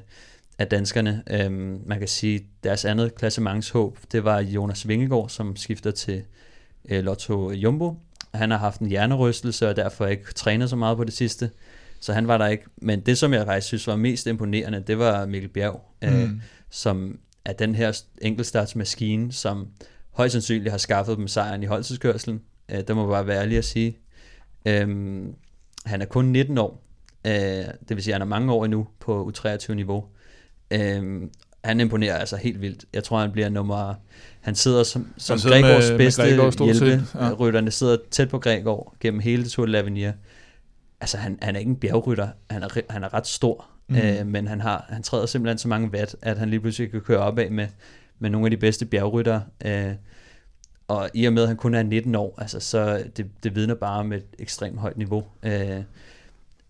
af 0.60 0.68
danskerne. 0.68 1.24
Øhm, 1.32 1.82
man 1.86 2.00
kan 2.00 2.08
sige, 2.08 2.46
deres 2.64 2.86
andet 2.86 3.16
klassementshåb, 3.16 3.98
det 4.12 4.24
var 4.24 4.40
Jonas 4.40 4.88
Vingegaard, 4.88 5.30
som 5.30 5.56
skifter 5.56 5.92
til 5.92 6.24
øh, 6.90 7.04
Lotto 7.04 7.52
Jumbo. 7.52 8.00
Han 8.34 8.52
har 8.52 8.58
haft 8.58 8.82
en 8.82 8.88
hjernerystelse, 8.88 9.70
og 9.70 9.76
derfor 9.76 10.06
ikke 10.06 10.34
trænet 10.34 10.70
så 10.70 10.76
meget 10.76 10.98
på 10.98 11.04
det 11.04 11.14
sidste 11.14 11.50
så 12.06 12.14
han 12.14 12.28
var 12.28 12.38
der 12.38 12.48
ikke. 12.48 12.64
Men 12.78 13.00
det, 13.00 13.18
som 13.18 13.34
jeg 13.34 13.46
faktisk 13.46 13.68
synes 13.68 13.88
var 13.88 13.96
mest 13.96 14.28
imponerende, 14.28 14.84
det 14.88 14.98
var 14.98 15.26
Mikkel 15.26 15.50
Bjerg, 15.50 15.82
mm. 16.02 16.08
øh, 16.08 16.30
som 16.70 17.20
er 17.46 17.54
den 17.54 17.76
her 17.76 18.02
enkeltstartsmaskine, 18.22 19.34
som 19.34 19.68
højst 20.12 20.32
sandsynligt 20.32 20.72
har 20.72 20.78
skaffet 20.78 21.18
dem 21.18 21.28
sejren 21.28 21.64
i 21.64 21.66
holdtidskørselen. 21.66 22.42
Øh, 22.70 22.78
det 22.88 22.96
må 22.96 23.08
bare 23.08 23.28
være 23.28 23.42
ærlig 23.42 23.58
at 23.58 23.66
sige. 23.66 23.98
Øh, 24.66 24.88
han 25.86 26.02
er 26.02 26.06
kun 26.06 26.26
19 26.26 26.58
år, 26.58 26.84
øh, 27.26 27.34
det 27.34 27.90
vil 27.90 28.04
sige, 28.04 28.14
at 28.14 28.16
han 28.16 28.22
er 28.22 28.30
mange 28.40 28.54
år 28.54 28.66
endnu 28.66 28.88
på 29.00 29.32
U23-niveau. 29.32 30.06
Øh, 30.72 31.22
han 31.66 31.80
imponerer 31.80 32.18
altså 32.18 32.36
helt 32.38 32.62
vildt. 32.62 32.86
Jeg 32.94 33.04
tror, 33.04 33.20
han 33.20 33.32
bliver 33.32 33.50
nummer... 33.50 33.94
Han 34.42 34.56
sidder 34.56 34.84
som, 34.84 35.08
som 35.18 35.38
sidder 35.38 35.62
Gregors 35.62 35.90
med- 35.90 35.98
bedste 35.98 36.22
med 36.22 36.38
Gregor 36.38 36.50
stort 36.52 36.76
set, 36.76 36.88
hjælpe. 36.88 37.06
ja. 37.16 37.26
Ja. 37.26 37.34
Rytterne 37.34 37.72
sidder 37.72 37.98
tæt 38.12 38.30
på 38.30 38.40
Gregor 38.40 38.96
gennem 39.00 39.20
hele 39.20 39.46
Tour 39.50 39.66
de 39.66 39.80
l'Avenir. 39.80 40.12
Altså, 41.02 41.18
han, 41.18 41.40
han 41.42 41.56
er 41.56 41.60
ikke 41.60 41.70
en 41.70 41.76
bjergrytter. 41.76 42.28
Han 42.50 42.64
er, 42.64 42.68
han 42.90 43.04
er 43.04 43.14
ret 43.14 43.28
stor, 43.28 43.66
mm. 43.88 43.96
øh, 43.96 44.28
men 44.28 44.48
han, 44.48 44.62
har, 44.62 44.86
han 44.90 45.04
træder 45.04 45.26
simpelthen 45.26 45.58
så 45.58 45.68
mange 45.68 45.90
watt, 45.94 46.16
at 46.22 46.38
han 46.38 46.50
lige 46.50 46.60
pludselig 46.60 46.92
kan 46.92 47.02
køre 47.02 47.18
opad 47.20 47.50
med, 47.50 47.68
med 48.20 48.30
nogle 48.30 48.46
af 48.48 48.52
de 48.52 48.58
bedste 48.58 48.86
bjergryttere. 48.86 49.44
Øh, 49.66 49.92
og 50.88 51.10
i 51.14 51.26
og 51.26 51.34
med, 51.34 51.42
at 51.42 51.48
han 51.48 51.58
kun 51.58 51.74
er 51.76 51.84
19 51.84 52.16
år, 52.16 52.36
altså, 52.38 52.60
så 52.60 53.04
det, 53.18 53.26
det 53.44 53.56
vidner 53.56 53.76
bare 53.76 54.00
om 54.00 54.14
et 54.14 54.26
ekstremt 54.40 54.80
højt 54.80 54.98
niveau. 54.98 55.24
Øh, 55.44 55.82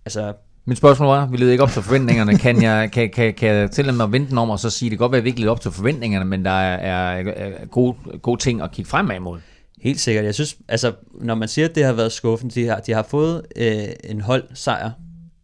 altså, 0.06 0.34
Mit 0.68 0.78
spørgsmål 0.78 1.07
var, 1.07 1.26
vi 1.26 1.38
leder 1.38 1.51
ikke 1.51 1.63
op 1.63 1.70
til 1.70 1.82
forventningerne. 1.82 2.38
Kan 2.45 2.61
jeg, 2.61 2.89
kan, 2.91 3.09
kan, 3.09 3.34
kan 3.34 3.49
jeg 3.49 3.72
tillade 3.72 3.97
mig 3.97 4.03
at 4.03 4.11
vente 4.11 4.30
den 4.30 4.38
om 4.38 4.49
og 4.49 4.59
så 4.59 4.70
sige, 4.70 4.89
det 4.89 4.97
kan 4.97 5.03
godt 5.03 5.11
være, 5.11 5.18
at 5.18 5.24
vi 5.24 5.30
ikke 5.30 5.39
leder 5.39 5.51
op 5.51 5.61
til 5.61 5.72
forventningerne, 5.72 6.26
men 6.26 6.45
der 6.45 6.51
er, 6.51 6.76
er, 6.76 7.32
er 7.36 7.66
gode, 7.66 7.95
gode 8.22 8.41
ting 8.41 8.61
at 8.61 8.72
kigge 8.72 8.89
fremad 8.89 9.16
imod. 9.16 9.39
Helt 9.82 9.99
sikkert. 9.99 10.26
Jeg 10.26 10.34
synes, 10.34 10.57
altså, 10.68 10.93
når 11.22 11.36
man 11.36 11.47
siger, 11.47 11.68
at 11.68 11.76
det 11.76 11.84
har 11.84 11.93
været 11.93 12.11
skuffen, 12.11 12.49
de 12.49 12.66
har, 12.66 12.80
de 12.80 12.91
har 12.91 13.03
fået 13.09 13.41
øh, 13.55 13.84
en 14.03 14.22
holdsejr, 14.22 14.91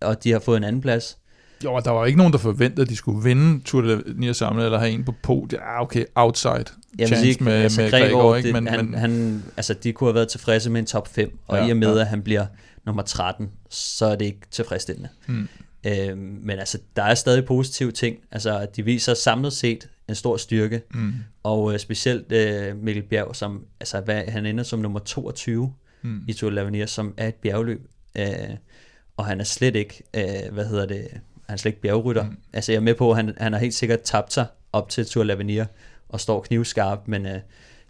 og 0.02 0.24
de 0.24 0.32
har 0.32 0.40
fået 0.40 0.58
en 0.58 0.64
anden 0.64 0.82
plads. 0.82 1.18
Jo, 1.64 1.74
og 1.74 1.86
der 1.86 1.92
var 1.92 2.06
ikke 2.06 2.18
nogen, 2.18 2.34
der 2.34 2.40
forventede, 2.40 2.82
at 2.82 2.90
de 2.90 2.96
skulle 2.96 3.24
vinde 3.24 3.64
Tour 3.64 3.82
de 3.82 3.96
l'Avenir 3.96 4.32
samlet, 4.32 4.66
eller 4.66 4.80
have 4.80 4.92
en 4.92 5.04
på 5.04 5.14
podiet. 5.24 5.60
Ja, 5.60 5.82
okay, 5.82 6.06
outside 6.16 6.66
Jeg 7.00 7.08
chance 7.08 7.24
sige, 7.24 7.44
med, 7.44 7.54
altså, 7.54 7.82
med 7.82 7.92
Gregor, 7.92 8.08
Gregor, 8.08 8.36
ikke? 8.36 8.48
det, 8.48 8.54
Men, 8.64 8.68
han, 8.68 8.86
men, 8.86 8.94
han, 8.94 9.44
altså, 9.58 9.74
de 9.74 9.94
kunne 9.94 10.08
have 10.08 10.16
været 10.16 10.28
tilfredse 10.28 10.70
med 10.70 10.80
en 10.80 10.86
top 10.86 11.08
5, 11.08 11.38
og 11.48 11.58
ja, 11.58 11.68
i 11.68 11.72
og 11.72 11.78
med, 11.78 11.96
ja. 11.96 12.02
at 12.02 12.08
han 12.08 12.22
bliver 12.22 12.46
nummer 12.86 13.04
13, 13.04 13.52
så 13.70 14.06
er 14.06 14.16
det 14.16 14.26
ikke 14.26 14.48
tilfredsstillende. 14.52 15.10
Hmm. 15.28 15.48
Øhm, 15.88 16.40
men 16.42 16.60
altså, 16.60 16.78
der 16.96 17.04
er 17.04 17.16
stadig 17.16 17.46
positive 17.46 17.92
ting. 17.92 18.18
Altså, 18.32 18.68
de 18.76 18.86
viser 18.86 19.14
samlet 19.14 19.54
set 19.54 19.90
en 20.10 20.16
stor 20.16 20.38
styrke, 20.38 20.82
mm, 20.94 21.14
og 21.44 21.74
øh, 21.74 21.80
specielt 21.80 22.32
øh, 22.32 22.78
Mikkel 22.78 23.04
Bjerg, 23.04 23.36
som, 23.36 23.66
altså, 23.80 24.02
hvad, 24.02 24.24
han 24.28 24.46
ender 24.46 24.64
som 24.64 24.80
nummer 24.80 25.00
22 25.00 25.74
mm. 26.02 26.22
i 26.28 26.34
Tour 26.34 26.52
de 26.52 26.62
l'Avenir, 26.62 26.86
som 26.86 27.14
er 27.18 27.28
et 27.28 27.36
bjergløb. 27.36 27.88
Øh, 28.18 28.26
og 29.18 29.26
han 29.26 29.40
er 29.40 29.44
slet 29.44 29.76
ikke, 29.76 30.04
øh, 30.14 30.54
hvad 30.54 30.66
hedder 30.66 30.86
det, 30.86 31.08
han 31.46 31.54
er 31.54 31.56
slet 31.56 31.70
ikke 31.70 31.82
bjergrytter. 31.82 32.24
Mm. 32.24 32.30
Mm. 32.30 32.38
Altså 32.54 32.72
jeg 32.72 32.78
er 32.78 32.84
med 32.84 32.96
på, 32.96 33.12
at 33.12 33.16
han, 33.16 33.34
han 33.38 33.54
har 33.54 33.60
helt 33.60 33.74
sikkert 33.74 34.02
tabt 34.02 34.34
sig 34.34 34.46
op 34.74 34.90
til 34.90 35.06
Tour 35.06 35.24
de 35.24 35.34
l'Avenir 35.34 35.66
og 36.10 36.20
står 36.20 36.42
knivskarp, 36.42 37.08
men 37.08 37.26
øh, 37.26 37.40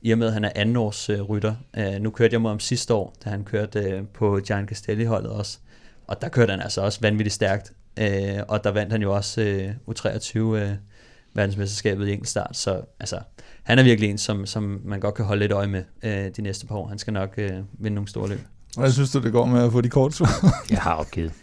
i 0.02 0.12
og 0.12 0.18
med, 0.18 0.28
at 0.28 0.34
han 0.34 0.46
er 0.46 0.52
andenårs 0.56 1.10
øh, 1.10 1.22
rytter. 1.22 1.56
Øh, 1.78 2.02
nu 2.02 2.10
kørte 2.10 2.34
jeg 2.34 2.42
mod 2.42 2.52
ham 2.52 2.60
sidste 2.60 2.94
år, 2.94 3.16
da 3.26 3.30
han 3.30 3.44
kørte 3.44 3.80
øh, 3.80 4.04
på 4.14 4.40
Gian 4.48 4.68
Castelli-holdet 4.68 5.32
også. 5.32 5.58
Og 6.08 6.22
der 6.22 6.30
kørte 6.30 6.52
han 6.52 6.62
altså 6.62 6.82
også 6.82 7.00
vanvittigt 7.02 7.34
stærkt. 7.34 7.74
Øh, 8.00 8.40
og 8.48 8.64
der 8.64 8.72
vandt 8.72 8.92
han 8.92 9.02
jo 9.02 9.16
også 9.16 9.42
øh, 9.42 9.70
U23 9.90 10.40
øh, 10.40 10.70
verdensmesterskabet 11.34 12.08
i 12.08 12.12
enkeltstart. 12.12 12.58
Så 12.58 12.82
altså, 13.00 13.20
han 13.64 13.80
er 13.80 13.84
virkelig 13.84 14.10
en, 14.10 14.18
som, 14.18 14.46
som 14.46 14.82
man 14.86 15.00
godt 15.00 15.16
kan 15.16 15.26
holde 15.26 15.40
lidt 15.40 15.52
øje 15.52 15.68
med 15.68 15.84
øh, 16.04 16.32
de 16.38 16.42
næste 16.42 16.66
par 16.66 16.76
år. 16.76 16.88
Han 16.88 17.00
skal 17.00 17.14
nok 17.14 17.34
øh, 17.38 17.52
vinde 17.80 17.96
nogle 17.96 18.08
store 18.08 18.30
løb. 18.30 18.40
Hvad 18.78 18.92
synes 18.92 19.12
du, 19.12 19.20
det 19.20 19.32
går 19.32 19.46
med 19.46 19.64
at 19.64 19.72
få 19.72 19.82
de 19.82 19.90
korte 19.90 20.16
svar? 20.16 20.30
Jeg 20.70 20.80
har 20.82 20.96
opgivet. 20.96 21.34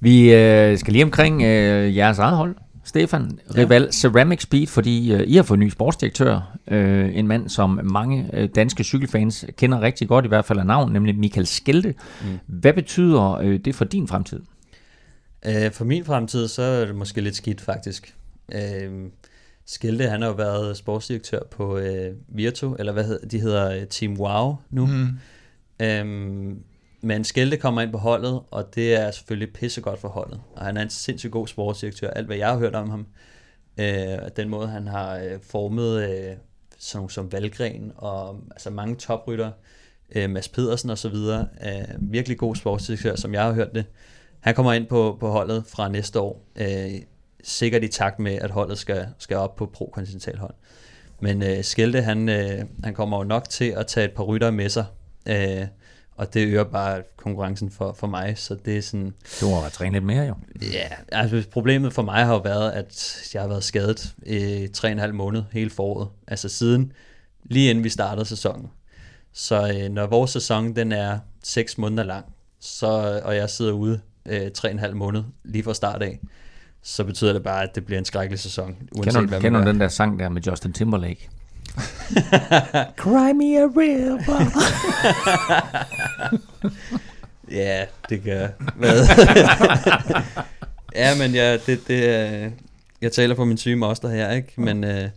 Vi 0.00 0.34
øh, 0.34 0.78
skal 0.78 0.92
lige 0.92 1.04
omkring 1.04 1.42
øh, 1.42 1.96
jeres 1.96 2.18
eget 2.18 2.36
hold. 2.36 2.56
Stefan, 2.84 3.38
Ja. 3.56 3.60
Rival 3.60 3.92
Ceramic 3.92 4.42
Speed, 4.42 4.66
fordi 4.66 5.12
øh, 5.12 5.20
I 5.26 5.36
har 5.36 5.42
fået 5.42 5.58
ny 5.60 5.68
sportsdirektør. 5.68 6.56
Øh, 6.68 7.16
en 7.18 7.26
mand, 7.26 7.48
som 7.48 7.80
mange 7.84 8.30
øh, 8.32 8.48
danske 8.54 8.84
cykelfans 8.84 9.44
kender 9.56 9.80
rigtig 9.80 10.08
godt, 10.08 10.24
i 10.24 10.28
hvert 10.28 10.44
fald 10.44 10.58
af 10.58 10.66
navn, 10.66 10.92
nemlig 10.92 11.18
Michael 11.18 11.46
Skelte. 11.46 11.94
Mm. 12.22 12.38
Hvad 12.46 12.72
betyder 12.72 13.32
øh, 13.32 13.58
det 13.64 13.74
for 13.74 13.84
din 13.84 14.08
fremtid? 14.08 14.40
Øh, 15.46 15.72
for 15.72 15.84
min 15.84 16.04
fremtid, 16.04 16.48
så 16.48 16.62
er 16.62 16.84
det 16.84 16.94
måske 16.94 17.20
lidt 17.20 17.36
skidt 17.36 17.60
faktisk. 17.60 18.14
Øh, 18.52 18.90
Skelte, 19.66 20.04
han 20.08 20.22
har 20.22 20.28
jo 20.28 20.34
været 20.34 20.76
sportsdirektør 20.76 21.40
på 21.50 21.78
øh, 21.78 22.14
Virtu, 22.28 22.74
eller 22.74 22.92
hvad 22.92 23.04
hedder, 23.04 23.26
de 23.26 23.40
hedder 23.40 23.76
øh, 23.80 23.86
Team 23.86 24.20
Wow 24.20 24.56
nu. 24.70 24.86
Mm. 24.86 24.92
Mm. 24.92 25.86
Øhm, 25.86 26.58
men 27.00 27.24
Skelte 27.24 27.56
kommer 27.56 27.80
ind 27.82 27.92
på 27.92 27.98
holdet, 27.98 28.40
og 28.50 28.74
det 28.74 28.94
er 28.94 29.10
selvfølgelig 29.10 29.52
pissegodt 29.52 30.00
for 30.00 30.08
holdet. 30.08 30.40
Og 30.56 30.64
han 30.64 30.76
er 30.76 30.82
en 30.82 30.90
sindssygt 30.90 31.32
god 31.32 31.46
sportsdirektør, 31.46 32.10
alt 32.10 32.26
hvad 32.26 32.36
jeg 32.36 32.48
har 32.48 32.58
hørt 32.58 32.74
om 32.74 32.90
ham. 32.90 33.06
Øh, 33.78 34.18
den 34.36 34.48
måde, 34.48 34.68
han 34.68 34.86
har 34.86 35.16
øh, 35.16 35.38
formet 35.42 36.10
øh, 36.10 36.36
som, 36.78 37.08
som 37.08 37.32
Valgren 37.32 37.92
og 37.96 38.40
altså 38.50 38.70
mange 38.70 38.96
toprytter, 38.96 39.50
øh, 40.14 40.30
Mads 40.30 40.48
Pedersen 40.48 40.90
og 40.90 40.98
så 40.98 41.08
videre. 41.08 41.48
Øh, 41.66 41.94
virkelig 41.98 42.38
god 42.38 42.56
sportsdirektør, 42.56 43.16
som 43.16 43.34
jeg 43.34 43.42
har 43.42 43.52
hørt 43.52 43.74
det. 43.74 43.84
Han 44.40 44.54
kommer 44.54 44.72
ind 44.72 44.86
på, 44.86 45.16
på 45.20 45.28
holdet 45.28 45.64
fra 45.66 45.88
næste 45.88 46.20
år, 46.20 46.44
øh, 46.56 47.00
sikkert 47.42 47.84
i 47.84 47.88
takt 47.88 48.18
med, 48.18 48.32
at 48.32 48.50
holdet 48.50 48.78
skal, 48.78 49.06
skal 49.18 49.36
op 49.36 49.56
på 49.56 49.66
pro-kontinentalhold. 49.66 50.54
Men 51.20 51.42
øh, 51.42 51.64
Skelte, 51.64 52.02
han, 52.02 52.28
øh, 52.28 52.64
han 52.84 52.94
kommer 52.94 53.18
jo 53.18 53.24
nok 53.24 53.48
til 53.48 53.74
at 53.76 53.86
tage 53.86 54.06
et 54.06 54.12
par 54.12 54.22
rytter 54.22 54.50
med 54.50 54.68
sig, 54.68 54.84
øh, 55.28 55.66
og 56.20 56.34
det 56.34 56.46
øger 56.46 56.64
bare 56.64 57.02
konkurrencen 57.16 57.70
for, 57.70 57.92
for 57.92 58.06
mig, 58.06 58.38
så 58.38 58.56
det 58.64 58.78
er 58.78 58.82
sådan, 58.82 59.14
Du 59.40 59.54
har 59.54 59.68
trænet 59.68 59.92
lidt 59.92 60.04
mere 60.04 60.22
jo. 60.26 60.34
ja, 60.72 60.88
altså 61.12 61.50
problemet 61.50 61.92
for 61.92 62.02
mig 62.02 62.24
har 62.26 62.34
jo 62.34 62.40
været, 62.40 62.70
at 62.70 63.28
jeg 63.34 63.42
har 63.42 63.48
været 63.48 63.64
skadet 63.64 64.14
i 64.26 64.68
tre 64.74 64.88
og 64.88 64.92
en 64.92 64.98
halv 64.98 65.14
måned 65.14 65.42
hele 65.52 65.70
foråret, 65.70 66.08
altså 66.26 66.48
siden, 66.48 66.92
lige 67.44 67.70
inden 67.70 67.84
vi 67.84 67.88
startede 67.88 68.26
sæsonen. 68.26 68.66
Så 69.32 69.72
øh, 69.74 69.90
når 69.90 70.06
vores 70.06 70.30
sæson, 70.30 70.76
den 70.76 70.92
er 70.92 71.18
6 71.44 71.78
måneder 71.78 72.04
lang, 72.04 72.24
så, 72.60 73.20
og 73.24 73.36
jeg 73.36 73.50
sidder 73.50 73.72
ude 73.72 74.00
øh, 74.26 74.50
tre 74.50 74.68
og 74.68 74.72
en 74.72 74.78
halv 74.78 74.96
måned 74.96 75.22
lige 75.44 75.64
fra 75.64 75.74
start 75.74 76.02
af, 76.02 76.20
så 76.82 77.04
betyder 77.04 77.32
det 77.32 77.42
bare, 77.42 77.62
at 77.62 77.74
det 77.74 77.84
bliver 77.86 77.98
en 77.98 78.04
skrækkelig 78.04 78.38
sæson, 78.38 78.76
uanset 78.92 79.14
Kender, 79.14 79.28
hvad 79.28 79.40
kender 79.40 79.64
du 79.64 79.70
den 79.70 79.80
der 79.80 79.88
sang 79.88 80.18
der 80.18 80.28
med 80.28 80.42
Justin 80.42 80.72
Timberlake? 80.72 81.28
Cry 83.02 83.32
me 83.32 83.58
a 83.58 83.66
river. 83.76 84.50
Ja, 87.50 87.84
det 88.08 88.22
gør 88.24 88.40
jeg. 88.40 88.50
Hvad? 88.76 89.06
ja, 90.94 91.18
men 91.18 91.34
ja, 91.34 91.52
det, 91.52 91.80
det, 91.88 92.08
er- 92.08 92.50
jeg 93.02 93.12
taler 93.12 93.34
på 93.34 93.44
min 93.44 93.56
syge 93.56 93.76
moster 93.76 94.08
her, 94.08 94.30
ikke? 94.30 94.52
Men 94.56 94.84
øh, 94.84 95.08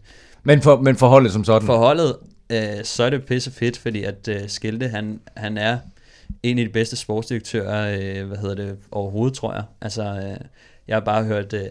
men, 0.44 0.62
for, 0.62 0.82
men 0.82 0.96
forholdet 0.96 1.32
som 1.34 1.44
sådan. 1.44 1.66
for 1.66 1.78
holdet, 1.78 2.16
øh, 2.50 2.84
så 2.84 3.04
er 3.04 3.10
det 3.10 3.26
pisse 3.26 3.52
fedt, 3.52 3.78
fordi 3.78 4.04
at 4.04 4.28
øh, 4.28 4.42
Skilte, 4.48 4.88
han, 4.88 5.20
han 5.38 5.58
er 5.58 5.78
en 6.44 6.60
af 6.60 6.66
de 6.66 6.72
bedste 6.72 6.96
sportsdirektører, 6.96 7.98
øh, 8.22 8.28
hvad 8.28 8.38
hedder 8.38 8.56
det, 8.56 8.78
overhovedet, 8.92 9.38
tror 9.38 9.54
jeg. 9.54 9.64
Altså, 9.82 10.04
øh, 10.04 10.38
jeg 10.88 10.96
har 10.96 11.02
bare 11.02 11.24
hørt 11.24 11.54
øh, 11.54 11.62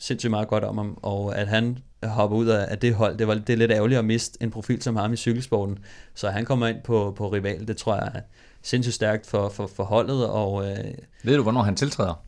sindssygt 0.00 0.30
meget 0.30 0.48
godt 0.48 0.64
om 0.64 0.78
ham, 0.78 0.98
og 1.02 1.38
at 1.38 1.48
han 1.48 1.78
hopper 2.04 2.36
ud 2.36 2.46
af, 2.46 2.78
det 2.78 2.94
hold, 2.94 3.16
det, 3.18 3.28
var, 3.28 3.34
det 3.34 3.50
er 3.52 3.56
lidt 3.56 3.70
ærgerligt 3.70 3.98
at 3.98 4.04
miste 4.04 4.42
en 4.42 4.50
profil 4.50 4.82
som 4.82 4.96
ham 4.96 5.12
i 5.12 5.16
cykelsporten. 5.16 5.78
Så 6.14 6.30
han 6.30 6.44
kommer 6.44 6.66
ind 6.66 6.76
på, 6.84 7.14
på 7.16 7.28
rival, 7.28 7.68
det 7.68 7.76
tror 7.76 7.94
jeg 7.94 8.10
er 8.14 8.20
sindssygt 8.62 8.94
stærkt 8.94 9.26
for, 9.26 9.48
for, 9.48 9.66
for 9.76 9.84
holdet, 9.84 10.26
og 10.28 10.70
øh, 10.70 10.76
Ved 11.24 11.36
du, 11.36 11.42
hvornår 11.42 11.62
han 11.62 11.76
tiltræder? 11.76 12.22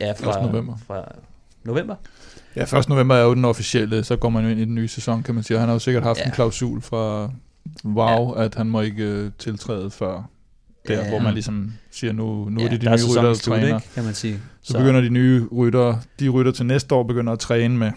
ja, 0.00 0.12
fra, 0.12 0.26
Først 0.26 0.38
november. 0.52 0.76
fra 0.86 1.12
november. 1.64 1.94
Ja, 2.56 2.78
1. 2.78 2.88
november 2.88 3.14
er 3.14 3.22
jo 3.22 3.34
den 3.34 3.44
officielle, 3.44 4.04
så 4.04 4.16
går 4.16 4.28
man 4.28 4.44
jo 4.44 4.50
ind 4.50 4.60
i 4.60 4.64
den 4.64 4.74
nye 4.74 4.88
sæson, 4.88 5.22
kan 5.22 5.34
man 5.34 5.44
sige. 5.44 5.56
Og 5.56 5.60
han 5.60 5.68
har 5.68 5.74
jo 5.74 5.78
sikkert 5.78 6.02
haft 6.02 6.18
Ja. 6.18 6.24
en 6.24 6.30
klausul 6.30 6.80
fra 6.82 7.30
WOW, 7.84 8.32
at 8.32 8.54
han 8.54 8.66
må 8.70 8.80
ikke 8.80 9.02
øh, 9.04 9.30
tiltræde 9.38 9.90
før 9.90 10.22
der, 10.88 10.94
Ja. 11.02 11.08
hvor 11.08 11.18
man 11.18 11.32
ligesom 11.34 11.72
siger, 11.90 12.12
nu, 12.12 12.48
nu 12.50 12.60
ja, 12.60 12.66
er 12.66 12.70
det 12.70 12.80
de 12.80 12.86
nye 12.86 12.92
rytter, 13.10 13.22
der 13.22 13.34
træner. 13.34 13.66
ikke, 13.66 13.88
kan 13.94 14.04
man 14.04 14.14
sige. 14.14 14.38
Så 14.62 14.78
begynder 14.78 15.00
de 15.00 15.08
nye 15.08 15.46
rytter, 15.56 15.96
de 16.20 16.28
rytter 16.28 16.52
til 16.52 16.66
næste 16.66 16.94
år, 16.94 17.02
begynder 17.02 17.32
at 17.32 17.38
træne 17.38 17.76
med, 17.76 17.92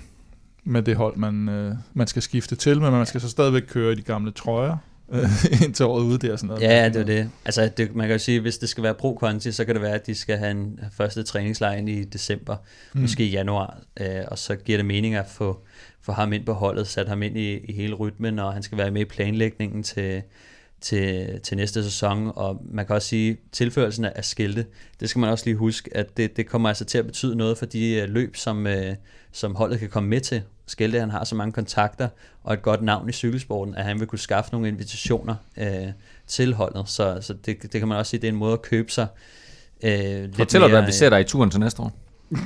med 0.64 0.82
det 0.82 0.96
hold, 0.96 1.18
man, 1.18 1.50
øh, 1.50 1.76
man 1.94 2.08
skal 2.08 2.22
skifte 2.22 2.56
til, 2.56 2.82
men 2.82 2.92
man 2.92 3.06
skal 3.06 3.22
så 3.22 3.30
stadigvæk 3.30 3.64
køre 3.68 3.92
i 3.92 3.96
de 3.96 4.02
gamle 4.02 4.32
trøjer. 4.32 4.78
øh, 5.12 5.30
indtil 5.66 5.86
året 5.86 6.04
ude 6.04 6.28
der. 6.28 6.36
Sådan 6.36 6.48
noget. 6.48 6.62
Ja, 6.62 6.90
det 6.90 6.96
er 6.96 7.06
det. 7.06 7.30
Altså, 7.46 7.70
det, 7.78 7.96
man 7.96 8.08
kan 8.08 8.16
jo 8.16 8.20
sige, 8.20 8.40
hvis 8.40 8.58
det 8.58 8.70
skal 8.70 8.84
være 8.84 8.94
pro 8.94 9.14
konti, 9.14 9.52
så 9.52 9.66
kan 9.66 9.76
det 9.76 9.82
være, 9.82 9.96
at 9.96 10.08
de 10.08 10.16
skal 10.16 10.38
have 10.38 10.52
en 10.52 10.80
første 10.98 11.24
træningslejr 11.24 11.88
i 11.88 12.04
december, 12.04 12.56
mm. 12.94 13.02
måske 13.02 13.26
i 13.26 13.32
januar, 13.32 13.78
øh, 14.00 14.22
og 14.28 14.38
så 14.38 14.56
giver 14.56 14.78
det 14.78 14.86
mening 14.86 15.16
at 15.16 15.26
få, 15.30 15.60
få 16.02 16.12
ham 16.12 16.34
ind 16.34 16.46
på 16.46 16.54
holdet, 16.54 16.88
sat 16.88 17.08
ham 17.08 17.24
ind 17.24 17.38
i, 17.38 17.58
i 17.58 17.74
hele 17.74 17.96
rytmen, 17.96 18.40
og 18.40 18.54
han 18.54 18.64
skal 18.64 18.78
være 18.78 18.92
med 18.92 19.02
i 19.02 19.06
planlægningen 19.06 19.84
til, 19.84 20.22
til, 20.82 21.40
til 21.44 21.58
næste 21.58 21.84
sæson, 21.84 22.32
og 22.36 22.62
man 22.72 22.86
kan 22.86 22.96
også 22.96 23.08
sige, 23.08 23.38
tilførelsen 23.52 24.06
af 24.06 24.26
skilte, 24.26 24.66
det 25.00 25.10
skal 25.10 25.20
man 25.20 25.30
også 25.30 25.46
lige 25.46 25.56
huske, 25.56 25.98
at 25.98 26.18
det, 26.18 26.38
det 26.38 26.48
kommer 26.48 26.70
altså 26.70 26.86
til 26.86 26.98
at 26.98 27.06
betyde 27.06 27.36
noget 27.36 27.58
for 27.58 27.66
de 27.66 27.94
øh, 27.94 28.10
løb, 28.10 28.36
som, 28.36 28.68
øh, 28.68 28.96
som 29.32 29.56
holdet 29.56 29.80
kan 29.80 29.90
komme 29.90 30.10
med 30.10 30.22
til. 30.22 30.42
Skilte, 30.68 31.00
han 31.00 31.10
har 31.10 31.24
så 31.24 31.36
mange 31.36 31.52
kontakter 31.52 32.08
og 32.44 32.54
et 32.54 32.62
godt 32.62 32.82
navn 32.82 33.10
i 33.10 33.12
cykelsporten, 33.12 33.76
at 33.76 33.84
han 33.84 34.00
vil 34.00 34.08
kunne 34.08 34.20
skaffe 34.20 34.52
nogle 34.52 34.68
invitationer 34.68 35.36
øh, 35.58 35.88
til 36.28 36.54
holdet, 36.54 36.90
så, 36.90 37.18
så 37.22 37.34
det, 37.34 37.62
det 37.62 37.72
kan 37.72 37.88
man 37.88 37.98
også 37.98 38.10
sige, 38.10 38.22
det 38.22 38.28
er 38.28 38.32
en 38.32 38.38
måde 38.38 38.54
at 38.54 38.62
købe 38.62 38.92
sig 38.92 39.08
øh, 39.84 40.34
Fortæl 40.34 40.62
dig, 40.62 40.70
hvad 40.70 40.86
vi 40.86 40.92
ser 40.92 41.10
dig 41.10 41.22
i 41.22 41.24
turen 41.24 41.52
til 41.52 41.60
næste 41.60 41.82
år. 41.82 41.92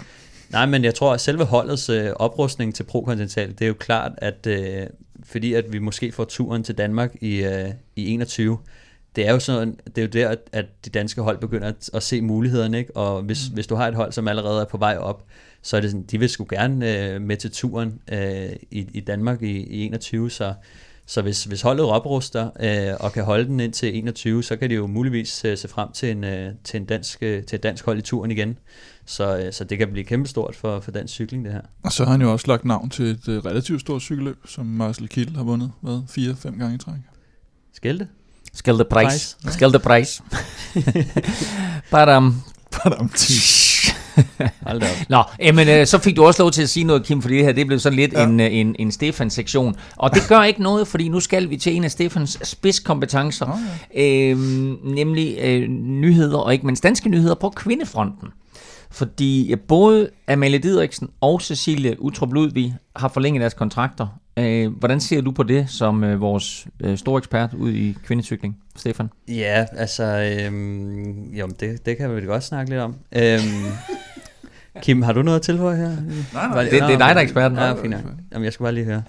Nej, 0.50 0.66
men 0.66 0.84
jeg 0.84 0.96
tror, 0.96 1.14
at 1.14 1.22
selve 1.22 1.46
holdets 1.46 1.90
øh, 1.90 2.12
oprustning 2.16 2.76
til 2.76 2.84
Pro 2.84 3.04
Continental, 3.06 3.50
det 3.50 3.62
er 3.62 3.68
jo 3.68 3.74
klart, 3.74 4.12
at 4.18 4.48
øh, 4.48 4.88
fordi 5.24 5.54
at 5.54 5.74
vi 5.74 5.80
måske 5.80 6.12
får 6.12 6.26
turen 6.26 6.64
til 6.64 6.78
Danmark 6.78 7.16
i, 7.22 7.44
øh, 7.44 7.70
i 7.96 8.14
21, 8.14 8.58
det 9.16 9.28
er 9.28 9.32
jo 9.32 9.40
sådan, 9.40 9.80
det 9.86 9.98
er 9.98 10.02
jo 10.02 10.08
der, 10.08 10.36
at 10.52 10.66
de 10.86 10.90
danske 10.90 11.22
hold 11.22 11.38
begynder 11.38 11.68
at, 11.68 11.90
at 11.94 12.04
se 12.04 12.22
mulighederne, 12.22 12.78
ikke? 12.78 12.98
og 12.98 13.22
hvis, 13.22 13.50
mm. 13.50 13.54
hvis 13.54 13.68
du 13.68 13.76
har 13.76 13.88
et 13.88 13.96
hold, 13.96 14.12
som 14.12 14.28
allerede 14.28 14.62
er 14.62 14.66
på 14.66 14.78
vej 14.78 14.98
op, 14.98 15.24
så 15.68 15.78
er 15.78 15.82
det 15.82 15.92
sådan, 15.92 16.06
de 16.12 16.20
vil 16.20 16.30
sgu 16.30 16.46
gerne 16.50 16.98
øh, 16.98 17.22
med 17.22 17.38
til 17.38 17.52
turen 17.52 18.00
øh, 18.12 18.50
i, 18.72 18.88
i 18.94 19.00
Danmark 19.00 19.42
i, 19.42 19.52
i 19.52 19.86
21, 19.86 20.32
så, 20.32 20.54
så 21.06 21.22
hvis, 21.22 21.44
hvis 21.44 21.62
holdet 21.62 21.86
opruster 21.86 22.50
øh, 22.60 22.96
og 23.00 23.14
kan 23.14 23.24
holde 23.24 23.46
den 23.46 23.60
ind 23.60 23.74
til 23.74 23.98
21, 23.98 24.44
så 24.44 24.56
kan 24.56 24.70
de 24.70 24.76
jo 24.76 24.88
muligvis 24.88 25.46
øh, 25.46 25.58
se 25.58 25.68
frem 25.68 25.92
til 25.92 26.12
en, 26.12 26.24
øh, 26.24 26.54
til, 26.64 26.80
en 26.80 26.86
dansk, 26.86 27.24
øh, 27.24 27.44
til 27.44 27.56
et 27.56 27.64
dansk 27.64 27.86
hold 27.86 27.98
i 27.98 28.02
turen 28.02 28.32
igen. 28.32 28.58
Så, 29.06 29.38
øh, 29.38 29.54
så 29.54 29.64
det 29.64 29.78
kan 29.78 29.92
blive 29.92 30.06
kæmpestort 30.06 30.56
for, 30.56 30.80
for 30.80 30.92
dansk 30.92 31.14
cykling, 31.14 31.46
det 31.46 31.54
her. 31.54 31.62
Og 31.84 31.92
så 31.92 32.04
har 32.04 32.12
han 32.12 32.22
jo 32.22 32.32
også 32.32 32.48
lagt 32.48 32.66
navn 32.66 32.90
til 32.90 33.06
et 33.06 33.28
øh, 33.28 33.46
relativt 33.46 33.82
stort 33.82 34.02
cykelløb, 34.02 34.38
som 34.46 34.66
Marcel 34.66 35.08
Kittel 35.08 35.36
har 35.36 35.44
vundet, 35.44 35.72
hvad, 35.82 36.02
fire-fem 36.10 36.60
gange 36.60 36.76
i 36.76 36.78
træk. 36.78 36.94
Skælte? 37.74 38.08
Skælte 38.54 38.84
pris. 38.84 39.38
Skælte 39.48 39.80
pris. 39.80 40.22
Badam. 41.92 42.36
Badam. 42.72 43.10
Hold 44.62 44.80
da 44.80 44.86
op. 44.86 45.10
Nå, 45.10 45.24
jamen, 45.40 45.68
øh, 45.68 45.86
så 45.88 45.98
fik 45.98 46.16
du 46.16 46.26
også 46.26 46.44
lov 46.44 46.52
til 46.52 46.62
at 46.62 46.70
sige 46.70 46.84
noget, 46.84 47.04
Kim, 47.04 47.22
fordi 47.22 47.36
det 47.36 47.46
her 47.46 47.52
det 47.52 47.68
blev 47.68 47.80
sådan 47.80 47.96
lidt 47.96 48.14
ja. 48.14 48.24
en, 48.24 48.40
øh, 48.40 48.48
en, 48.52 48.76
en 48.80 48.92
Stefan-sektion. 48.92 49.76
Og 49.96 50.14
det 50.14 50.22
gør 50.30 50.44
ikke 50.44 50.64
noget, 50.64 50.88
fordi 50.88 51.08
nu 51.10 51.20
skal 51.20 51.50
vi 51.50 51.58
til 51.58 51.76
en 51.76 51.84
af 51.84 51.92
Stefans 51.92 52.40
spidskompetencer, 52.44 53.46
oh, 53.46 53.60
ja. 53.96 54.30
øh, 54.32 54.38
nemlig 54.84 55.38
øh, 55.42 55.68
nyheder, 55.70 56.38
og 56.38 56.54
ikke 56.54 56.66
mindst 56.66 56.84
danske 56.84 57.10
nyheder 57.10 57.36
på 57.36 57.50
kvindefronten. 57.50 58.28
Fordi 58.92 59.56
både 59.68 60.10
Amalie 60.28 60.60
Didriksen 60.60 61.10
og 61.22 61.42
Cecilie 61.42 62.02
Utrup 62.02 62.34
Ludvig 62.34 62.76
har 62.96 63.08
forlænget 63.08 63.42
deres 63.42 63.54
kontrakter. 63.54 64.08
Øh, 64.40 64.72
hvordan 64.78 65.00
ser 65.00 65.22
du 65.22 65.32
på 65.32 65.44
det 65.44 65.70
som 65.70 66.04
øh, 66.04 66.22
vores 66.22 66.68
øh, 66.80 66.98
store 66.98 67.18
ekspert 67.18 67.54
ud 67.54 67.72
i 67.72 67.98
kvindecykling, 68.06 68.58
Stefan? 68.76 69.10
Ja, 69.28 69.66
altså, 69.78 70.04
øhm, 70.04 71.34
jo, 71.34 71.48
det, 71.60 71.86
det 71.86 71.98
kan 71.98 72.16
vi 72.16 72.22
godt 72.22 72.44
snakke 72.44 72.72
lidt 72.72 72.82
om. 72.82 72.96
Øhm, 73.16 73.42
Kim, 74.82 75.02
har 75.02 75.14
du 75.14 75.22
noget 75.22 75.40
at 75.40 75.42
tilføje 75.42 75.78
her? 75.78 75.90
Nej, 76.34 76.48
nej. 76.48 76.64
Det, 76.64 76.72
det 76.72 76.82
er 76.82 76.88
dig, 76.88 77.00
der 77.00 77.06
er 77.06 77.20
eksperten. 77.20 77.58
Ja, 77.58 77.74
fint 77.74 77.96
Jamen, 78.32 78.46
jeg 78.46 78.54
skal 78.54 78.64
bare 78.64 78.74
lige 78.74 78.86
høre. 78.86 79.04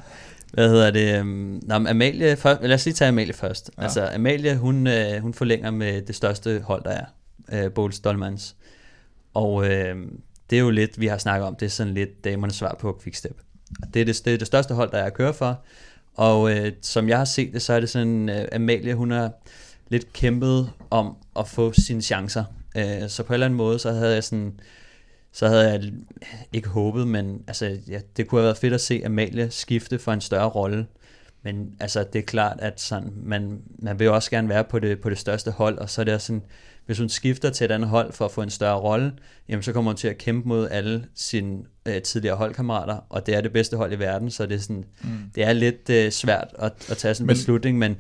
Hvad 0.52 0.68
hedder 0.68 0.90
det? 0.90 1.20
Um, 1.20 1.60
nå, 1.62 1.74
Amalie, 1.74 2.36
for, 2.36 2.58
lad 2.62 2.74
os 2.74 2.84
lige 2.84 2.94
tage 2.94 3.08
Amalie 3.08 3.32
først. 3.32 3.70
Ja. 3.78 3.82
Altså, 3.82 4.10
Amalie, 4.14 4.56
hun, 4.56 4.86
uh, 4.86 5.22
hun 5.22 5.34
forlænger 5.34 5.70
med 5.70 6.02
det 6.02 6.14
største 6.14 6.60
hold, 6.64 6.84
der 6.84 6.90
er. 6.90 7.66
Uh, 7.66 7.72
Bolt 7.72 7.94
Stolmans. 7.94 8.56
Og 9.34 9.54
uh, 9.54 9.66
det 10.50 10.56
er 10.56 10.58
jo 10.58 10.70
lidt, 10.70 11.00
vi 11.00 11.06
har 11.06 11.18
snakket 11.18 11.46
om, 11.46 11.56
det 11.56 11.66
er 11.66 11.70
sådan 11.70 11.94
lidt 11.94 12.24
damernes 12.24 12.56
svar 12.56 12.76
på 12.80 13.00
Quickstep. 13.02 13.40
Det 13.94 14.00
er 14.00 14.04
det, 14.04 14.20
det, 14.24 14.34
er 14.34 14.38
det 14.38 14.46
største 14.46 14.74
hold, 14.74 14.90
der 14.90 14.98
er 14.98 15.04
at 15.04 15.14
køre 15.14 15.34
for. 15.34 15.64
Og 16.14 16.42
uh, 16.42 16.56
som 16.82 17.08
jeg 17.08 17.18
har 17.18 17.24
set 17.24 17.52
det, 17.52 17.62
så 17.62 17.72
er 17.72 17.80
det 17.80 17.88
sådan, 17.88 18.28
uh, 18.28 18.36
Amalie, 18.52 18.94
hun 18.94 19.10
har 19.10 19.30
lidt 19.88 20.12
kæmpet 20.12 20.70
om 20.90 21.16
at 21.38 21.48
få 21.48 21.72
sine 21.72 22.02
chancer. 22.02 22.44
Uh, 22.76 23.08
så 23.08 23.22
på 23.22 23.32
en 23.32 23.34
eller 23.34 23.46
anden 23.46 23.56
måde, 23.56 23.78
så 23.78 23.92
havde 23.92 24.14
jeg 24.14 24.24
sådan 24.24 24.60
så 25.32 25.48
havde 25.48 25.70
jeg 25.70 25.92
ikke 26.52 26.68
håbet, 26.68 27.08
men 27.08 27.42
altså, 27.46 27.78
ja, 27.88 28.00
det 28.16 28.28
kunne 28.28 28.40
have 28.40 28.44
været 28.44 28.58
fedt 28.58 28.74
at 28.74 28.80
se 28.80 29.02
Amalie 29.04 29.50
skifte 29.50 29.98
for 29.98 30.12
en 30.12 30.20
større 30.20 30.48
rolle. 30.48 30.86
Men 31.42 31.74
altså, 31.80 32.04
det 32.12 32.18
er 32.18 32.22
klart, 32.22 32.56
at 32.60 32.80
sådan, 32.80 33.12
man, 33.16 33.62
man 33.78 33.98
vil 33.98 34.04
jo 34.04 34.14
også 34.14 34.30
gerne 34.30 34.48
være 34.48 34.64
på 34.64 34.78
det, 34.78 35.00
på 35.00 35.10
det 35.10 35.18
største 35.18 35.50
hold, 35.50 35.78
og 35.78 35.90
så 35.90 36.00
er 36.00 36.04
det 36.04 36.22
sådan, 36.22 36.42
hvis 36.86 36.98
hun 36.98 37.08
skifter 37.08 37.50
til 37.50 37.64
et 37.64 37.70
andet 37.70 37.88
hold 37.88 38.12
for 38.12 38.24
at 38.24 38.30
få 38.30 38.42
en 38.42 38.50
større 38.50 38.78
rolle, 38.78 39.12
jamen 39.48 39.62
så 39.62 39.72
kommer 39.72 39.90
hun 39.90 39.96
til 39.96 40.08
at 40.08 40.18
kæmpe 40.18 40.48
mod 40.48 40.68
alle 40.70 41.04
sine 41.14 41.58
øh, 41.86 42.02
tidligere 42.02 42.36
holdkammerater, 42.36 42.98
og 43.08 43.26
det 43.26 43.34
er 43.34 43.40
det 43.40 43.52
bedste 43.52 43.76
hold 43.76 43.92
i 43.92 43.98
verden, 43.98 44.30
så 44.30 44.46
det 44.46 44.54
er, 44.54 44.58
sådan, 44.58 44.84
mm. 45.02 45.08
det 45.34 45.44
er 45.44 45.52
lidt 45.52 45.90
øh, 45.90 46.10
svært 46.10 46.54
at, 46.58 46.72
at 46.90 46.96
tage 46.96 47.14
sådan 47.14 47.24
en 47.24 47.26
men, 47.26 47.34
beslutning, 47.34 47.78
men, 47.78 47.96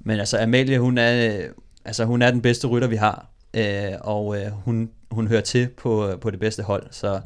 men 0.00 0.18
altså 0.18 0.38
Amalie, 0.38 0.78
hun 0.78 0.98
er, 0.98 1.36
øh, 1.36 1.44
altså, 1.84 2.04
hun 2.04 2.22
er 2.22 2.30
den 2.30 2.42
bedste 2.42 2.66
rytter, 2.66 2.88
vi 2.88 2.96
har, 2.96 3.30
øh, 3.54 3.92
og 4.00 4.40
øh, 4.40 4.50
hun 4.52 4.90
hun 5.10 5.28
hører 5.28 5.40
til 5.40 5.68
på, 5.68 6.16
på 6.20 6.30
det 6.30 6.40
bedste 6.40 6.62
hold. 6.62 6.86
Så, 6.90 7.20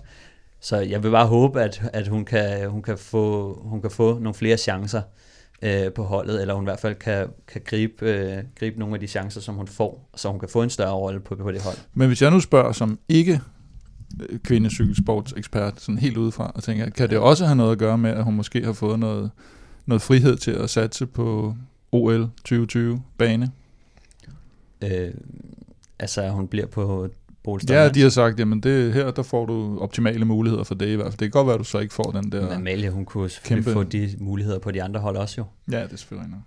så 0.60 0.76
jeg 0.76 1.02
vil 1.02 1.10
bare 1.10 1.26
håbe, 1.26 1.62
at, 1.62 1.82
at 1.92 2.08
hun, 2.08 2.24
kan, 2.24 2.70
hun, 2.70 2.82
kan 2.82 2.98
få, 2.98 3.54
hun 3.62 3.80
kan 3.80 3.90
få 3.90 4.18
nogle 4.18 4.34
flere 4.34 4.56
chancer 4.56 5.02
øh, 5.62 5.92
på 5.92 6.02
holdet, 6.02 6.40
eller 6.40 6.54
hun 6.54 6.64
i 6.64 6.66
hvert 6.66 6.80
fald 6.80 6.94
kan, 6.94 7.28
kan 7.48 7.60
gribe, 7.64 8.10
øh, 8.10 8.44
gribe 8.58 8.78
nogle 8.78 8.94
af 8.94 9.00
de 9.00 9.06
chancer, 9.06 9.40
som 9.40 9.54
hun 9.54 9.66
får, 9.66 10.10
så 10.16 10.30
hun 10.30 10.40
kan 10.40 10.48
få 10.48 10.62
en 10.62 10.70
større 10.70 10.92
rolle 10.92 11.20
på, 11.20 11.34
på 11.34 11.52
det 11.52 11.62
hold. 11.62 11.76
Men 11.94 12.08
hvis 12.08 12.22
jeg 12.22 12.30
nu 12.30 12.40
spørger 12.40 12.72
som 12.72 12.98
ikke 13.08 13.40
øh, 14.30 14.38
kvindecykelsportsekspert, 14.38 15.80
sådan 15.80 15.98
helt 15.98 16.16
udefra, 16.16 16.52
og 16.54 16.62
tænker, 16.62 16.90
kan 16.90 17.10
det 17.10 17.18
også 17.18 17.46
have 17.46 17.56
noget 17.56 17.72
at 17.72 17.78
gøre 17.78 17.98
med, 17.98 18.10
at 18.10 18.24
hun 18.24 18.34
måske 18.34 18.64
har 18.64 18.72
fået 18.72 18.98
noget, 18.98 19.30
noget 19.86 20.02
frihed 20.02 20.36
til 20.36 20.50
at 20.50 20.70
satse 20.70 21.06
på 21.06 21.54
OL 21.92 22.20
2020 22.20 23.02
bane? 23.18 23.50
Øh, 24.82 25.10
altså, 25.98 26.28
hun 26.28 26.48
bliver 26.48 26.66
på 26.66 27.08
Bolstad. 27.44 27.82
Ja, 27.82 27.88
de 27.88 28.02
har 28.02 28.08
sagt, 28.08 28.40
jamen 28.40 28.60
det, 28.60 28.92
her 28.92 29.10
der 29.10 29.22
får 29.22 29.46
du 29.46 29.78
optimale 29.78 30.24
muligheder 30.24 30.64
for 30.64 30.74
det 30.74 30.88
i 30.88 30.94
hvert 30.94 31.06
fald. 31.06 31.18
Det 31.18 31.18
kan 31.18 31.30
godt 31.30 31.46
være, 31.46 31.54
at 31.54 31.58
du 31.58 31.64
så 31.64 31.78
ikke 31.78 31.94
får 31.94 32.10
den 32.10 32.32
der 32.32 32.42
Men 32.42 32.52
Amalie, 32.52 32.90
hun 32.90 33.04
kunne 33.04 33.30
kæmpe... 33.44 33.72
få 33.72 33.82
de 33.82 34.10
muligheder 34.18 34.58
på 34.58 34.70
de 34.70 34.82
andre 34.82 35.00
hold 35.00 35.16
også 35.16 35.34
jo. 35.38 35.44
Ja, 35.72 35.82
det 35.82 35.92
er 35.92 35.96
selvfølgelig 35.96 36.30
nok. 36.30 36.40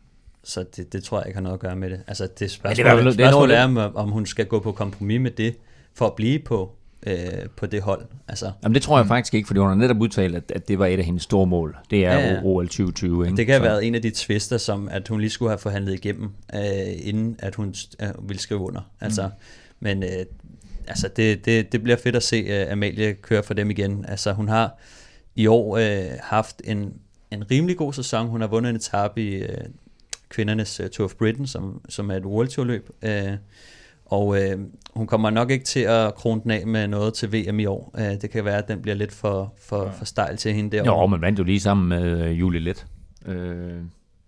Så 0.43 0.65
det, 0.75 0.93
det 0.93 1.03
tror 1.03 1.19
jeg 1.19 1.27
ikke 1.27 1.37
har 1.37 1.43
noget 1.43 1.53
at 1.53 1.59
gøre 1.59 1.75
med 1.75 1.89
det. 1.89 2.01
Altså 2.07 2.27
det 2.39 2.51
spørgsmål, 2.51 2.85
det 2.85 2.91
er, 2.91 3.03
det 3.03 3.13
spørgsmål 3.13 3.51
er, 3.51 3.63
om, 3.63 3.77
om 3.77 4.09
hun 4.09 4.25
skal 4.25 4.45
gå 4.45 4.59
på 4.59 4.71
kompromis 4.71 5.21
med 5.21 5.31
det, 5.31 5.55
for 5.93 6.07
at 6.07 6.13
blive 6.13 6.39
på, 6.39 6.71
øh, 7.07 7.15
på 7.57 7.65
det 7.65 7.81
hold. 7.81 8.05
Altså, 8.27 8.51
Jamen 8.63 8.73
det 8.73 8.81
tror 8.81 8.97
jeg 8.97 9.03
mm. 9.03 9.07
faktisk 9.07 9.33
ikke, 9.33 9.47
fordi 9.47 9.59
hun 9.59 9.69
har 9.69 9.75
netop 9.75 10.01
udtalt, 10.01 10.35
at, 10.35 10.51
at 10.55 10.67
det 10.67 10.79
var 10.79 10.85
et 10.85 10.99
af 10.99 11.05
hendes 11.05 11.23
store 11.23 11.47
mål. 11.47 11.77
Det 11.89 12.05
er 12.05 12.19
ja, 12.19 12.41
OL 12.43 12.67
2020. 12.67 13.25
Ikke? 13.25 13.37
Det 13.37 13.45
kan 13.45 13.53
have 13.53 13.63
været 13.63 13.87
en 13.87 13.95
af 13.95 14.01
de 14.01 14.11
twister, 14.11 14.57
som 14.57 14.89
at 14.91 15.07
hun 15.07 15.19
lige 15.19 15.29
skulle 15.29 15.49
have 15.49 15.59
forhandlet 15.59 15.93
igennem, 15.93 16.29
øh, 16.55 16.61
inden 17.01 17.35
at 17.39 17.55
hun 17.55 17.75
øh, 18.01 18.29
ville 18.29 18.41
skrive 18.41 18.59
under. 18.59 18.81
Altså, 19.01 19.23
mm. 19.23 19.31
Men 19.79 20.03
øh, 20.03 20.09
altså 20.87 21.07
det, 21.15 21.45
det, 21.45 21.71
det 21.71 21.83
bliver 21.83 21.97
fedt 21.97 22.15
at 22.15 22.23
se 22.23 22.65
uh, 22.65 22.71
Amalie 22.71 23.13
køre 23.13 23.43
for 23.43 23.53
dem 23.53 23.71
igen. 23.71 24.05
Altså 24.07 24.33
hun 24.33 24.49
har 24.49 24.77
i 25.35 25.47
år 25.47 25.77
uh, 25.77 26.17
haft 26.21 26.61
en, 26.63 26.93
en 27.31 27.51
rimelig 27.51 27.77
god 27.77 27.93
sæson. 27.93 28.27
Hun 28.27 28.41
har 28.41 28.47
vundet 28.47 28.69
en 28.69 28.75
etape 28.75 29.21
i 29.21 29.41
uh, 29.41 29.47
kvindernes 30.29 30.79
uh, 30.79 30.87
Tour 30.87 31.05
of 31.05 31.13
Britain, 31.15 31.47
som, 31.47 31.81
som 31.89 32.11
er 32.11 32.15
et 32.15 32.25
World 32.25 32.47
Tour 32.47 32.65
løb. 32.65 32.89
Uh, 33.01 33.09
og 34.05 34.27
uh, 34.27 34.37
hun 34.95 35.07
kommer 35.07 35.29
nok 35.29 35.51
ikke 35.51 35.65
til 35.65 35.79
at 35.79 36.15
krone 36.15 36.41
den 36.43 36.51
af 36.51 36.67
med 36.67 36.87
noget 36.87 37.13
til 37.13 37.33
VM 37.33 37.59
i 37.59 37.65
år. 37.65 37.91
Uh, 37.93 38.01
det 38.01 38.29
kan 38.29 38.45
være, 38.45 38.57
at 38.57 38.67
den 38.67 38.81
bliver 38.81 38.95
lidt 38.95 39.11
for, 39.11 39.53
for, 39.61 39.93
for 39.97 40.05
stejl 40.05 40.37
til 40.37 40.53
hende 40.53 40.77
derovre. 40.77 41.01
Jo, 41.01 41.07
men 41.07 41.21
vandt 41.21 41.39
jo 41.39 41.43
lige 41.43 41.59
sammen 41.59 41.89
med 41.89 42.31
Julie 42.31 42.59
Let. 42.59 42.85
Uh, 43.25 43.35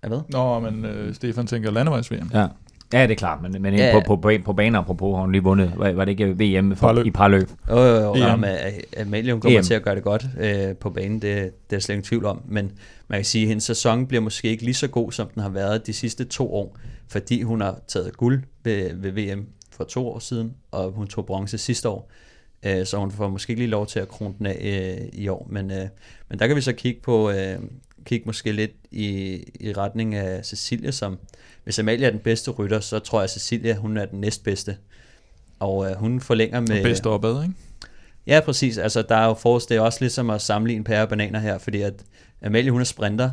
ja, 0.03 0.07
hvad? 0.07 0.19
Nå, 0.29 0.59
men 0.59 0.85
uh, 0.85 1.13
Stefan 1.13 1.47
tænker 1.47 1.71
landevejs-VM. 1.71 2.29
Ja. 2.33 2.47
Ja, 2.93 3.03
det 3.03 3.11
er 3.11 3.15
klart, 3.15 3.41
men, 3.41 3.61
men 3.61 3.73
ja, 3.73 4.01
på, 4.05 4.17
på, 4.17 4.31
på 4.45 4.53
baner 4.53 4.79
apropos 4.79 5.15
har 5.15 5.21
hun 5.21 5.31
lige 5.31 5.43
vundet, 5.43 5.73
var, 5.75 5.91
var 5.91 6.05
det 6.05 6.11
ikke 6.11 6.59
VM 6.59 6.75
for, 6.75 6.87
parløb. 6.87 7.05
i 7.05 7.11
parløb? 7.11 7.49
Jo, 7.69 7.77
jo, 7.77 7.95
jo, 7.95 8.15
ja, 8.15 8.35
men 8.35 8.49
Amalie 8.97 9.31
hun 9.31 9.41
kommer 9.41 9.59
EM. 9.59 9.63
til 9.63 9.73
at 9.73 9.83
gøre 9.83 9.95
det 9.95 10.03
godt 10.03 10.25
øh, 10.39 10.75
på 10.75 10.89
banen, 10.89 11.21
det, 11.21 11.69
det 11.69 11.75
er 11.75 11.79
slet 11.79 11.95
ingen 11.95 12.03
tvivl 12.03 12.25
om, 12.25 12.41
men 12.47 12.71
man 13.07 13.17
kan 13.17 13.25
sige, 13.25 13.41
at 13.41 13.47
hendes 13.47 13.63
sæson 13.63 14.07
bliver 14.07 14.21
måske 14.21 14.47
ikke 14.47 14.63
lige 14.63 14.73
så 14.73 14.87
god, 14.87 15.11
som 15.11 15.27
den 15.27 15.41
har 15.41 15.49
været 15.49 15.87
de 15.87 15.93
sidste 15.93 16.25
to 16.25 16.53
år, 16.53 16.77
fordi 17.07 17.41
hun 17.41 17.61
har 17.61 17.79
taget 17.87 18.17
guld 18.17 18.43
ved, 18.63 18.93
ved 18.93 19.11
VM 19.11 19.45
for 19.71 19.83
to 19.83 20.07
år 20.07 20.19
siden, 20.19 20.53
og 20.71 20.91
hun 20.91 21.07
tog 21.07 21.25
bronze 21.25 21.57
sidste 21.57 21.89
år, 21.89 22.11
øh, 22.65 22.85
så 22.85 22.97
hun 22.97 23.11
får 23.11 23.29
måske 23.29 23.51
ikke 23.51 23.61
lige 23.61 23.71
lov 23.71 23.87
til 23.87 23.99
at 23.99 24.07
krone 24.07 24.33
den 24.37 24.45
af 24.45 24.97
øh, 25.01 25.21
i 25.21 25.27
år, 25.27 25.47
men, 25.49 25.71
øh, 25.71 25.87
men 26.29 26.39
der 26.39 26.47
kan 26.47 26.55
vi 26.55 26.61
så 26.61 26.73
kigge 26.73 27.01
på, 27.01 27.29
øh, 27.29 27.59
kigge 28.05 28.25
måske 28.25 28.51
lidt 28.51 28.71
i, 28.91 29.35
i 29.59 29.73
retning 29.73 30.15
af 30.15 30.45
Cecilie, 30.45 30.91
som 30.91 31.19
hvis 31.63 31.79
Amalie 31.79 32.07
er 32.07 32.11
den 32.11 32.19
bedste 32.19 32.51
rytter, 32.51 32.79
så 32.79 32.99
tror 32.99 33.19
jeg, 33.19 33.23
at 33.23 33.29
Cecilia 33.29 33.75
hun 33.75 33.97
er 33.97 34.05
den 34.05 34.21
næstbedste. 34.21 34.77
Og 35.59 35.89
øh, 35.89 35.95
hun 35.95 36.21
forlænger 36.21 36.59
med... 36.59 36.77
Og 36.77 36.83
bedste 36.83 37.07
opad, 37.07 37.43
ikke? 37.43 37.53
Ja, 38.27 38.39
præcis. 38.45 38.77
Altså, 38.77 39.01
der 39.01 39.15
er 39.15 39.25
jo 39.25 39.33
for, 39.33 39.59
det 39.59 39.71
er 39.71 39.81
også 39.81 39.97
ligesom 40.01 40.29
at 40.29 40.41
sammenligne 40.41 40.83
pære 40.83 41.01
og 41.01 41.09
bananer 41.09 41.39
her, 41.39 41.57
fordi 41.57 41.81
at 41.81 41.93
Amalie, 42.41 42.71
hun 42.71 42.81
er 42.81 42.85
sprinter, 42.85 43.31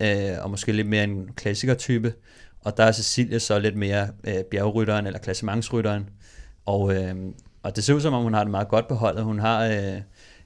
øh, 0.00 0.32
og 0.42 0.50
måske 0.50 0.72
lidt 0.72 0.88
mere 0.88 1.04
en 1.04 1.28
klassiker-type, 1.36 2.14
og 2.60 2.76
der 2.76 2.84
er 2.84 2.92
Cecilie 2.92 3.40
så 3.40 3.58
lidt 3.58 3.76
mere 3.76 4.08
øh, 4.24 4.44
bjergrytteren 4.50 5.06
eller 5.06 5.18
klassementsrytteren, 5.18 6.08
og, 6.66 6.94
øh, 6.94 7.14
og 7.62 7.76
det 7.76 7.84
ser 7.84 7.94
ud 7.94 8.00
som 8.00 8.14
om, 8.14 8.22
hun 8.22 8.34
har 8.34 8.44
det 8.44 8.50
meget 8.50 8.68
godt 8.68 8.88
på 8.88 8.94
holdet. 8.94 9.24
Hun 9.24 9.38
har 9.38 9.64
øh, 9.64 10.00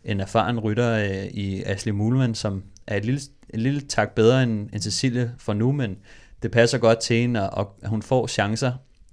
en 0.04 0.20
erfaren 0.20 0.60
rytter 0.60 0.92
øh, 0.92 1.24
i 1.24 1.62
Ashley 1.62 1.92
Mulman, 1.92 2.34
som 2.34 2.62
er 2.86 2.96
et 2.96 3.04
lille, 3.04 3.20
et 3.56 3.62
lille 3.62 3.80
tak 3.80 4.14
bedre 4.14 4.42
end, 4.42 4.68
end 4.72 4.82
Cecilie 4.82 5.32
for 5.38 5.52
nu, 5.52 5.72
men 5.72 5.96
det 6.42 6.50
passer 6.50 6.78
godt 6.78 7.00
til 7.00 7.16
hende, 7.16 7.50
og, 7.50 7.76
og 7.82 7.88
hun 7.88 8.02
får 8.02 8.26
chancer 8.26 8.72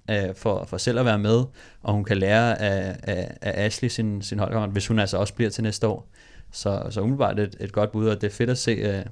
øh, 0.09 0.35
for, 0.35 0.65
for 0.65 0.77
selv 0.77 0.99
at 0.99 1.05
være 1.05 1.19
med, 1.19 1.43
og 1.81 1.93
hun 1.93 2.03
kan 2.03 2.17
lære 2.17 2.61
af, 2.61 2.95
af, 3.03 3.37
af 3.41 3.65
Ashley 3.65 3.89
sin, 3.89 4.21
sin 4.21 4.39
holdkammerat, 4.39 4.71
hvis 4.71 4.87
hun 4.87 4.99
altså 4.99 5.17
også 5.17 5.33
bliver 5.33 5.49
til 5.49 5.63
næste 5.63 5.87
år. 5.87 6.09
Så, 6.51 6.83
så 6.89 7.01
umiddelbart 7.01 7.39
et, 7.39 7.55
et 7.59 7.71
godt 7.71 7.91
bud, 7.91 8.07
og 8.07 8.21
det 8.21 8.27
er 8.27 8.31
fedt 8.31 8.49
at 8.49 8.57
se, 8.57 8.71
øh, 8.71 9.03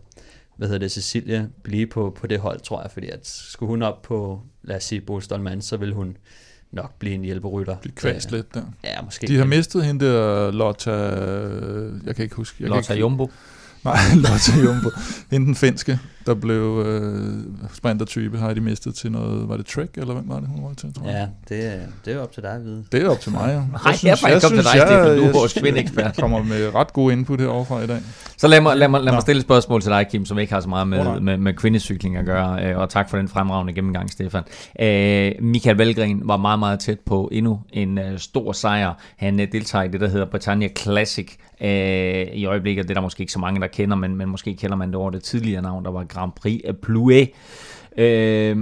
hvad 0.57 0.67
hedder 0.67 0.79
det, 0.79 0.91
Cecilie 0.91 1.49
blive 1.63 1.88
på, 1.88 2.17
på 2.19 2.27
det 2.27 2.39
hold, 2.39 2.59
tror 2.59 2.82
jeg, 2.82 2.91
fordi 2.91 3.09
at 3.09 3.27
skulle 3.27 3.67
hun 3.67 3.82
op 3.82 4.01
på, 4.01 4.41
lad 4.63 4.75
os 4.75 4.84
sige, 4.84 5.01
Bolstolman, 5.01 5.61
så 5.61 5.77
vil 5.77 5.93
hun 5.93 6.17
nok 6.71 6.99
blive 6.99 7.15
en 7.15 7.23
hjælperytter. 7.23 7.77
Blive 7.77 7.95
kvæst 7.95 8.27
Øh, 8.27 8.38
lidt 8.38 8.53
der. 8.53 8.63
Ja, 8.84 9.01
måske. 9.01 9.27
De 9.27 9.38
har 9.38 9.45
mistet 9.45 9.86
hende 9.86 10.05
der 10.05 10.51
Lotta... 10.51 10.91
Jeg 12.05 12.15
kan 12.15 12.23
ikke 12.23 12.36
huske. 12.36 12.57
Jeg 12.59 12.69
Lotta 12.69 12.88
kan 12.88 12.95
ikke, 12.95 13.01
Jumbo. 13.01 13.29
Nej, 13.84 14.15
Lotte 14.23 14.51
Jumbo. 14.63 14.91
Hende 15.32 15.45
den 15.47 15.55
finske, 15.55 15.99
der 16.26 16.34
blev 16.34 16.84
øh, 16.86 17.38
sprintertype, 17.74 18.38
har 18.38 18.53
de 18.53 18.61
mistet 18.61 18.95
til 18.95 19.11
noget... 19.11 19.49
Var 19.49 19.57
det 19.57 19.65
Trek, 19.65 19.89
eller 19.97 20.13
hvem 20.13 20.30
var 20.30 20.39
det, 20.39 20.47
hun 20.55 20.63
var 20.63 20.74
til, 20.74 20.93
tror 20.93 21.05
jeg? 21.07 21.30
Ja, 21.49 21.55
det, 21.55 21.65
er- 21.74 21.80
det 22.05 22.13
er 22.13 22.19
op 22.19 22.32
til 22.32 22.43
dig 22.43 22.51
at 22.51 22.63
vide. 22.63 22.84
Det 22.91 23.03
er 23.03 23.09
op 23.09 23.19
til 23.19 23.32
mig, 23.32 23.47
ja. 23.47 23.53
Nej, 23.86 23.93
det 24.01 24.09
er 24.09 24.15
faktisk 24.15 24.45
op 24.45 24.51
til 24.51 24.57
dig, 24.63 24.72
Stefan. 24.72 25.17
Du 25.17 25.24
er 25.24 25.32
vores 25.34 25.53
kvindeekspert. 25.53 26.15
kommer 26.17 26.43
med 26.43 26.76
ret 26.76 26.93
god 26.93 27.11
input 27.11 27.39
heroverfra 27.41 27.82
i 27.82 27.88
dag. 27.88 27.97
Så 28.38 28.47
lad 28.47 28.61
mig, 28.61 28.78
lad 28.78 28.88
mig, 28.88 29.01
lad 29.01 29.13
mig 29.13 29.22
stille 29.22 29.39
et 29.39 29.43
spørgsmål 29.45 29.82
til 29.82 29.91
dig, 29.91 30.07
Kim, 30.11 30.26
som 30.26 30.39
ikke 30.39 30.53
har 30.53 30.61
så 30.61 30.69
meget 30.69 30.88
med, 30.88 31.03
nej. 31.03 31.19
med, 31.19 31.38
med 31.38 31.53
kvindecykling 31.53 32.17
at 32.17 32.26
gøre, 32.26 32.65
øh, 32.65 32.78
og 32.78 32.89
tak 32.89 33.09
for 33.09 33.17
den 33.17 33.28
fremragende 33.28 33.74
gennemgang, 33.74 34.11
Stefan. 34.11 34.43
Øh, 34.82 35.32
Michael 35.41 35.78
Valgren 35.78 36.22
var 36.24 36.38
meget, 36.38 36.59
meget 36.59 36.80
tæt 36.80 36.99
på 36.99 37.30
endnu 37.32 37.59
en 37.74 37.97
øh, 37.97 38.19
stor 38.19 38.51
sejr. 38.51 38.93
Han 39.17 39.39
øh, 39.39 39.47
deltager 39.51 39.84
i 39.84 39.88
det, 39.88 40.01
der 40.01 40.07
hedder 40.09 40.26
Britannia 40.26 40.67
Classic 40.78 41.36
øh, 41.61 41.69
i 42.34 42.45
øjeblikket. 42.45 42.84
Det 42.84 42.89
er 42.89 42.93
der 42.93 43.01
måske 43.01 43.22
ikke 43.22 43.34
så 43.34 43.39
mange, 43.39 43.61
der 43.61 43.67
kender, 43.67 43.95
men, 43.95 44.15
men 44.15 44.30
måske 44.30 44.55
kender 44.55 44.76
man 44.76 44.88
det 44.88 44.95
over 44.95 45.09
det 45.09 45.24
tidligere 45.24 45.61
navn, 45.61 45.86
der 45.86 45.91
var 45.91 46.03
Grand 46.14 46.32
Prix 46.32 46.62
af 46.66 46.78
Plouet. 46.78 47.30
Øh, 47.97 48.57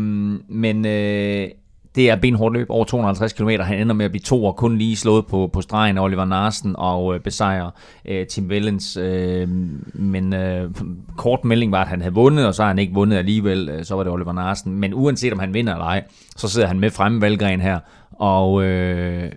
men 0.47 0.86
øh, 0.86 1.50
det 1.95 2.10
er 2.10 2.16
benhårdt 2.16 2.54
løb 2.54 2.70
over 2.70 2.86
250 2.86 3.34
km. 3.34 3.50
Han 3.50 3.82
ender 3.82 3.95
med 3.95 4.06
at 4.06 4.12
blive 4.12 4.22
to 4.22 4.45
og 4.45 4.56
kun 4.56 4.78
lige 4.78 4.95
slået 4.95 5.26
på, 5.26 5.50
på 5.54 5.62
stregen 5.62 5.97
af 5.97 6.02
Oliver 6.02 6.26
Narsen 6.26 6.76
og 6.78 7.16
øh, 7.16 7.20
besejre 7.20 7.72
øh, 8.06 8.28
Tim 8.28 8.50
Vellens. 8.50 8.97
Øh, 8.97 9.50
men 9.93 10.34
øh, 10.34 10.72
kort 11.18 11.45
melding 11.45 11.72
var, 11.72 11.82
at 11.82 11.88
han 11.88 12.02
havde 12.02 12.14
vundet, 12.14 12.47
og 12.47 12.56
så 12.56 12.62
har 12.62 12.68
han 12.68 12.80
ikke 12.80 12.93
vundet 12.93 13.18
alligevel. 13.18 13.70
Øh, 13.70 13.86
så 13.86 13.95
var 13.95 14.04
det 14.04 14.14
Oliver 14.14 14.34
Narsen. 14.34 14.76
Men 14.76 14.93
uanset 14.93 15.34
om 15.34 15.39
han 15.39 15.54
vinder 15.54 15.74
eller 15.74 15.86
ej, 15.86 16.04
så 16.38 16.50
sidder 16.50 16.68
han 16.68 16.80
med 16.80 16.91
fremme 16.91 17.22
Valgren 17.22 17.62
her. 17.62 17.80
Og 18.12 18.64
øh, 18.64 19.32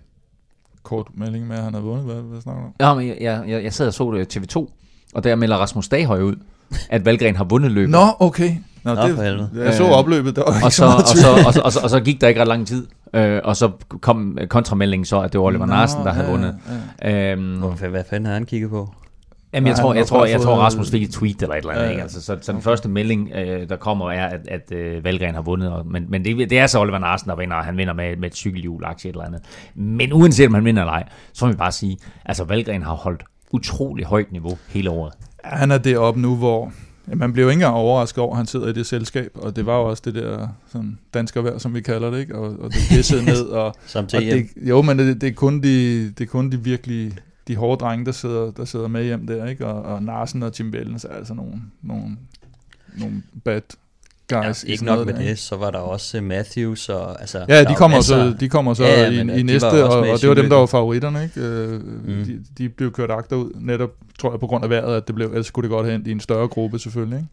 Kort 0.83 1.07
melding 1.15 1.47
med, 1.47 1.57
at 1.57 1.63
han 1.63 1.75
har 1.75 1.81
vundet. 1.81 2.05
Hvad, 2.05 2.23
hvad 2.23 2.41
snakker 2.41 2.63
du 2.63 2.67
om? 2.67 2.75
ja, 2.81 2.95
men 2.95 3.09
jeg, 3.09 3.17
jeg, 3.21 3.45
jeg, 3.49 3.65
jeg 3.65 3.73
sad 3.73 3.87
og 3.87 3.95
så 3.95 4.11
det 4.11 4.37
TV2, 4.37 4.73
og 5.15 5.25
der 5.25 5.35
melder 5.37 5.57
Rasmus 5.57 5.89
Daghøj 5.89 6.21
ud, 6.21 6.37
at 6.91 7.05
Valgren 7.07 7.37
har 7.37 7.45
vundet 7.45 7.71
løbet. 7.73 7.91
Nå, 7.91 8.07
okay. 8.19 8.51
Nå, 8.85 8.95
Nå, 8.95 9.01
for 9.15 9.23
helvede. 9.23 9.51
Jeg 9.55 9.75
så 9.75 9.85
opløbet, 9.85 10.37
der 10.37 10.43
var 10.43 10.55
ikke 10.55 10.67
og, 10.67 10.73
så, 10.73 10.85
og, 10.85 11.03
så, 11.07 11.29
og, 11.47 11.53
så, 11.55 11.61
og, 11.61 11.73
så, 11.73 11.81
og 11.83 11.91
så 11.91 12.01
gik 12.01 12.21
der 12.21 12.29
ikke 12.29 12.41
ret 12.41 12.49
lang 12.49 12.67
tid, 12.67 12.87
øh, 13.15 13.41
og 13.45 13.57
så 13.57 13.71
kom 14.01 14.39
kontrameldingen 14.49 15.05
så, 15.05 15.21
at 15.21 15.33
det 15.33 15.41
var 15.41 15.47
Oliver 15.47 15.67
Nå, 15.67 15.73
Narsen, 15.75 16.05
der 16.05 16.13
havde 16.13 16.27
ja, 16.27 16.33
vundet. 16.33 16.57
ja. 17.03 17.33
Øhm, 17.33 17.63
Hvad, 17.91 18.05
fanden 18.11 18.27
har 18.27 18.33
han 18.35 18.47
kigget 18.47 18.71
på? 18.71 18.89
Jamen, 19.55 19.67
jeg 19.69 19.77
tror, 19.77 19.95
jeg 19.95 20.07
tror, 20.07 20.25
jeg 20.27 20.41
tror, 20.41 20.55
Rasmus 20.57 20.91
fik 20.91 21.03
et 21.03 21.11
tweet 21.11 21.43
eller 21.43 21.55
et 21.55 21.59
eller 21.59 21.71
andet. 21.73 21.85
Ja, 21.85 21.89
Ikke? 21.89 21.99
ja. 21.99 22.03
Altså, 22.03 22.23
så, 22.23 22.39
så 22.43 22.53
den 22.53 22.63
første 22.63 22.89
melding, 22.89 23.31
øh, 23.35 23.69
der 23.69 23.77
kommer, 23.77 24.11
er, 24.11 24.27
at, 24.27 24.41
at 24.49 24.73
øh, 24.73 25.05
Valgren 25.05 25.35
har 25.35 25.43
vundet. 25.43 25.73
Og, 25.73 25.87
men 25.87 26.07
men 26.09 26.25
det, 26.25 26.51
det 26.51 26.59
er 26.59 26.67
så 26.67 26.81
Oliver 26.81 26.99
Narsen, 26.99 27.31
der 27.31 27.37
vinder, 27.37 27.57
og 27.57 27.65
han 27.65 27.77
vinder 27.77 27.95
med, 27.95 28.17
med 28.17 28.29
et 28.29 28.37
cykelhjul, 28.37 28.85
aktie 28.85 29.09
et 29.11 29.15
eller 29.15 29.25
andet. 29.27 29.41
Men 29.75 30.13
uanset 30.13 30.47
om 30.47 30.55
han 30.55 30.65
vinder 30.65 30.83
eller 30.83 30.93
ej, 30.93 31.09
så 31.33 31.45
må 31.47 31.51
vi 31.53 31.57
bare 31.57 31.73
sige, 31.73 31.97
altså 32.25 32.45
Valgren 32.45 32.83
har 32.83 32.95
holdt 32.95 33.23
utrolig 33.51 34.05
højt 34.07 34.33
niveau 34.33 34.59
hele 34.69 34.91
året. 34.91 35.13
Han 35.45 35.71
er 35.71 35.79
deroppe 35.79 36.21
nu, 36.21 36.37
hvor 36.37 36.73
ja, 37.09 37.15
man 37.15 37.33
bliver 37.33 37.45
jo 37.45 37.51
ikke 37.51 37.57
engang 37.59 37.75
overrasket 37.75 38.19
over, 38.19 38.33
at 38.33 38.37
han 38.37 38.47
sidder 38.47 38.69
i 38.69 38.73
det 38.73 38.87
selskab, 38.87 39.31
og 39.35 39.57
det 39.57 39.67
var 39.67 39.77
jo 39.77 39.85
også 39.85 40.03
det 40.05 40.15
der 40.15 40.49
sådan, 40.67 40.99
danskervær, 41.15 41.59
som 41.59 41.75
vi 41.75 41.81
kalder 41.81 42.11
det, 42.11 42.21
ikke? 42.21 42.39
Og, 42.39 42.61
og 42.61 42.73
det 42.73 42.81
pissede 42.89 43.25
ned, 43.33 43.43
og, 43.43 43.75
Som 43.87 44.05
og 44.05 44.21
det, 44.21 44.47
jo, 44.57 44.83
men 44.83 44.99
det, 44.99 45.21
det, 45.21 45.29
er 45.29 45.33
kun 45.33 45.63
de, 45.63 46.05
det 46.11 46.21
er 46.21 46.29
kun 46.29 46.53
de 46.53 46.65
virkelig 46.65 47.13
de 47.49 47.57
hårde 47.57 47.81
drenge, 47.81 48.07
der 48.07 48.13
sidder, 48.13 48.51
der 48.51 48.65
sidder 48.65 48.89
med 48.89 49.05
hjem 49.05 49.27
der, 49.27 49.47
ikke? 49.47 49.67
Og, 49.67 49.83
og 49.83 50.03
Narsen 50.03 50.43
og 50.43 50.53
Tim 50.53 50.73
Vellens 50.73 51.05
er 51.05 51.15
altså 51.15 51.35
nogle, 51.35 51.63
nogle, 51.83 52.17
nogle 52.99 53.23
bad 53.45 53.61
guys. 54.29 54.65
i 54.65 54.71
ikke 54.73 54.85
nok 54.85 55.07
med 55.07 55.15
der, 55.15 55.21
det, 55.21 55.39
så 55.39 55.57
var 55.57 55.71
der 55.71 55.79
også 55.79 56.17
øh, 56.19 56.25
Matthews 56.25 56.89
og 56.89 57.21
altså... 57.21 57.45
Ja, 57.49 57.65
de 57.65 57.75
kommer, 57.75 58.01
så, 58.01 58.35
de 58.41 58.49
kommer 58.49 58.75
så 58.75 58.85
Ja, 58.85 59.01
ja, 59.01 59.11
ja, 59.11 59.23
i, 59.23 59.31
øh, 59.31 59.39
i 59.39 59.43
næste, 59.43 59.67
og, 59.67 60.07
i 60.07 60.11
og 60.11 60.21
det 60.21 60.29
var 60.29 60.35
dem, 60.35 60.49
der 60.49 60.57
var 60.57 60.67
favoritterne. 60.67 61.23
Ikke? 61.23 61.41
Øh, 61.41 61.81
Mm. 62.05 62.25
de, 62.25 62.45
de 62.59 62.69
blev 62.69 62.93
kørt 62.93 63.11
agter 63.11 63.37
ud, 63.37 63.51
netop, 63.55 63.91
tror 64.19 64.31
jeg, 64.33 64.41
på 64.41 64.47
grund 64.47 64.65
af 64.65 64.71
vejret, 64.71 64.97
at 64.97 65.07
det 65.07 65.15
blev, 65.15 65.27
ellers 65.29 65.47
skulle 65.47 65.69
det 65.69 65.75
godt 65.77 65.89
endt 65.89 66.07
i 66.07 66.11
en 66.11 66.21
større 66.21 66.49
gruppe 66.49 66.79
selvfølgelig. 66.79 67.19
Ikke? 67.19 67.29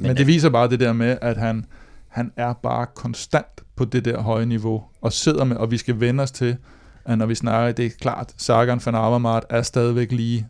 Men, 0.00 0.08
Men, 0.08 0.16
det 0.16 0.26
viser 0.26 0.48
bare 0.50 0.68
det 0.70 0.80
der 0.80 0.92
med, 0.92 1.18
at 1.22 1.36
han, 1.36 1.64
han 2.08 2.32
er 2.36 2.52
bare 2.52 2.86
konstant 2.94 3.46
på 3.76 3.84
det 3.84 4.04
der 4.04 4.20
høje 4.20 4.46
niveau, 4.46 4.82
og 5.00 5.12
sidder 5.12 5.44
med, 5.44 5.56
og 5.56 5.70
vi 5.70 5.76
skal 5.76 6.00
vende 6.00 6.22
os 6.22 6.30
til, 6.30 6.56
at 7.04 7.18
når 7.18 7.26
vi 7.26 7.34
snakker, 7.34 7.72
det 7.72 7.86
er 7.86 7.90
klart, 8.00 8.32
Sagan 8.36 8.80
van 8.86 8.94
Avermaet 8.94 9.44
er 9.50 9.62
stadigvæk 9.62 10.12
lige 10.12 10.46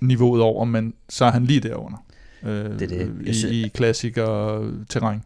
niveauet 0.00 0.42
over, 0.42 0.64
men 0.64 0.94
så 1.08 1.24
er 1.24 1.30
han 1.30 1.44
lige 1.44 1.60
derunder. 1.60 1.98
Øh, 2.42 2.50
Det 2.50 2.82
er 2.82 2.86
det. 2.86 2.98
Jeg 2.98 3.28
I, 3.28 3.34
synes- 3.34 3.54
i 3.54 3.68
klassiker 3.74 4.62
terræn. 4.90 5.22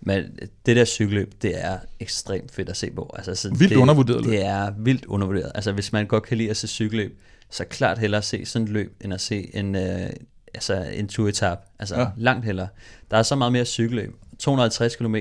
Men 0.00 0.24
det 0.66 0.76
der 0.76 0.84
cykelløb, 0.84 1.32
det 1.42 1.64
er 1.64 1.78
ekstremt 2.00 2.52
fedt 2.52 2.68
at 2.68 2.76
se 2.76 2.90
på. 2.90 3.14
Altså, 3.16 3.34
så 3.34 3.48
Vildt 3.48 3.70
det, 3.70 3.76
undervurderet 3.76 4.24
løb. 4.24 4.32
Det 4.32 4.46
er 4.46 4.70
vildt 4.78 5.04
undervurderet. 5.04 5.52
Altså 5.54 5.72
hvis 5.72 5.92
man 5.92 6.06
godt 6.06 6.22
kan 6.22 6.38
lide 6.38 6.50
at 6.50 6.56
se 6.56 6.68
cykelløb, 6.68 7.20
så 7.50 7.64
klart 7.64 7.98
hellere 7.98 8.22
se 8.22 8.46
sådan 8.46 8.66
et 8.66 8.72
løb, 8.72 8.96
end 9.00 9.14
at 9.14 9.20
se 9.20 9.56
en, 9.56 9.74
øh, 9.76 10.10
altså 10.54 10.86
en 10.92 11.08
turetap. 11.08 11.58
Altså 11.78 12.00
Ja. 12.00 12.06
langt 12.16 12.44
hellere. 12.44 12.68
Der 13.10 13.16
er 13.16 13.22
så 13.22 13.36
meget 13.36 13.52
mere 13.52 13.64
cykelløb. 13.64 14.14
250 14.38 14.96
km, 14.96 15.16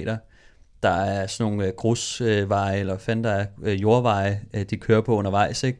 der 0.83 0.89
er 0.89 1.27
sådan 1.27 1.51
nogle 1.51 1.67
øh, 1.67 1.73
grusveje, 1.77 2.79
eller 2.79 2.97
fanden 2.97 3.23
der 3.23 3.31
er, 3.31 3.45
øh, 3.63 3.81
jordveje, 3.81 4.41
øh, 4.53 4.65
de 4.69 4.77
kører 4.77 5.01
på 5.01 5.15
undervejs, 5.15 5.63
ikke? 5.63 5.79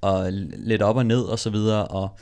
Og 0.00 0.26
lidt 0.56 0.82
op 0.82 0.96
og 0.96 1.06
ned 1.06 1.20
og 1.20 1.38
så 1.38 1.50
videre, 1.50 1.84
og 1.86 2.16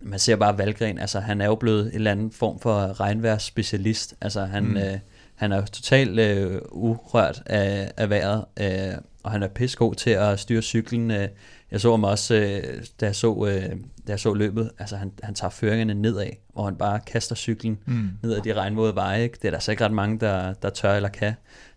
man 0.00 0.18
ser 0.18 0.36
bare 0.36 0.58
Valgren, 0.58 0.98
altså 0.98 1.20
han 1.20 1.40
er 1.40 1.46
jo 1.46 1.54
blevet 1.54 1.86
en 1.86 1.94
eller 1.94 2.10
anden 2.10 2.30
form 2.30 2.60
for 2.60 3.00
regnværsspecialist. 3.00 4.14
Altså 4.20 4.44
han, 4.44 4.64
mm. 4.64 4.76
øh, 4.76 4.98
han 5.34 5.52
er 5.52 5.64
totalt 5.66 6.18
øh, 6.20 6.60
urørt 6.70 7.42
af, 7.46 7.92
af 7.96 8.10
vejret, 8.10 8.44
øh, 8.60 8.98
og 9.22 9.30
han 9.30 9.42
er 9.42 9.48
pissegod 9.48 9.94
til 9.94 10.10
at 10.10 10.40
styre 10.40 10.62
cyklen. 10.62 11.10
Øh, 11.10 11.28
jeg 11.70 11.80
så 11.80 11.90
ham 11.90 12.04
også, 12.04 12.34
øh, 12.34 12.84
da, 13.00 13.06
jeg 13.06 13.14
så, 13.16 13.46
øh, 13.48 13.70
da 14.06 14.12
jeg 14.12 14.20
så 14.20 14.34
løbet, 14.34 14.70
altså 14.78 14.96
han, 14.96 15.12
han 15.22 15.34
tager 15.34 15.50
føringerne 15.50 15.94
nedad, 15.94 16.30
hvor 16.52 16.64
han 16.64 16.76
bare 16.76 17.00
kaster 17.06 17.34
cyklen 17.34 17.78
Mm. 17.86 18.08
ned 18.22 18.34
ad 18.34 18.40
de 18.40 18.52
regnvåde 18.54 18.94
veje. 18.94 19.22
Ikke? 19.22 19.38
Det 19.42 19.48
er 19.48 19.52
der 19.52 19.58
så 19.58 19.70
ikke 19.70 19.84
ret 19.84 19.92
mange, 19.92 20.20
der, 20.20 20.52
der 20.52 20.70
tør 20.70 20.94
eller 20.94 21.08
kan. 21.08 21.32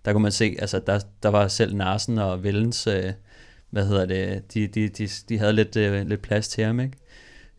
Der 0.06 0.12
kunne 0.14 0.24
man 0.24 0.32
se, 0.32 0.56
altså 0.60 0.80
der, 0.88 1.00
der 1.24 1.30
var 1.30 1.48
selv 1.48 1.76
Narsen 1.76 2.18
og 2.18 2.44
Vellens, 2.44 2.88
øh, 2.88 3.14
hvad 3.70 3.86
hedder 3.88 4.06
det, 4.06 4.54
de, 4.54 4.68
de, 4.68 4.90
de, 4.90 5.10
de 5.30 5.40
havde 5.40 5.54
lidt, 5.54 5.76
øh, 5.76 6.08
lidt 6.08 6.22
plads 6.22 6.48
til 6.48 6.64
ham, 6.64 6.80
ikke? 6.80 6.98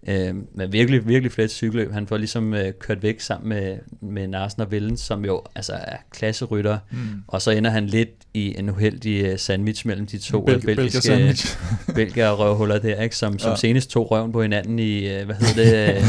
Øh, 0.08 0.34
men 0.54 0.72
virkelig, 0.72 1.08
virkelig 1.08 1.32
fedt 1.32 1.50
cykelløb. 1.50 1.92
Han 1.92 2.06
får 2.06 2.16
ligesom 2.16 2.54
øh, 2.54 2.72
kørt 2.80 3.02
væk 3.02 3.20
sammen 3.20 3.48
med, 3.48 3.76
med 4.00 4.28
Narsen 4.28 4.62
og 4.62 4.70
Vellens, 4.70 5.00
som 5.00 5.24
jo 5.24 5.42
altså 5.54 5.72
er 5.72 5.96
klasserytter. 6.12 6.78
Mm. 6.90 6.98
Og 7.26 7.42
så 7.42 7.50
ender 7.50 7.70
han 7.70 7.86
lidt 7.86 8.08
i 8.34 8.58
en 8.58 8.68
uheldig 8.70 9.24
øh, 9.24 9.38
sandwich 9.38 9.86
mellem 9.86 10.06
de 10.06 10.18
to 10.18 10.44
Belg- 10.46 10.54
øh, 10.68 10.76
belgiske 10.76 11.36
belgier 11.94 12.30
røvhuller 12.32 12.78
der, 12.78 13.02
ikke? 13.02 13.16
Som, 13.16 13.38
som 13.38 13.50
Ja. 13.50 13.56
senest 13.56 13.90
tog 13.90 14.10
røven 14.10 14.32
på 14.32 14.42
hinanden 14.42 14.78
i, 14.78 15.08
øh, 15.08 15.26
hvad 15.26 15.34
hedder 15.36 15.54
det, 15.64 15.88
øh, 15.96 16.02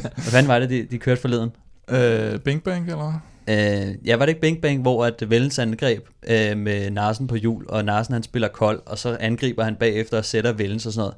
hvad 0.00 0.22
fanden 0.32 0.48
var 0.48 0.58
det, 0.58 0.70
de, 0.70 0.86
de 0.90 0.98
kørte 0.98 1.20
forleden? 1.20 1.50
Øh, 1.90 2.38
Bing 2.40 2.62
Bang, 2.62 2.86
eller 2.90 3.20
Øh, 3.50 3.94
ja, 4.06 4.16
var 4.16 4.24
det 4.26 4.28
ikke 4.28 4.40
Bing 4.40 4.60
Bang, 4.62 4.82
hvor 4.82 5.04
at 5.06 5.22
Vellens 5.30 5.58
angreb 5.58 6.02
øh, 6.30 6.56
med 6.58 6.90
Narsen 6.90 7.26
på 7.26 7.34
hjul, 7.34 7.64
og 7.68 7.84
Narsen 7.84 8.12
han 8.14 8.22
spiller 8.22 8.48
kold, 8.48 8.80
og 8.86 8.98
så 8.98 9.16
angriber 9.20 9.64
han 9.64 9.74
bagefter 9.76 10.18
og 10.18 10.24
sætter 10.24 10.52
Vellens 10.52 10.86
og 10.86 10.92
sådan 10.92 11.00
noget. 11.02 11.14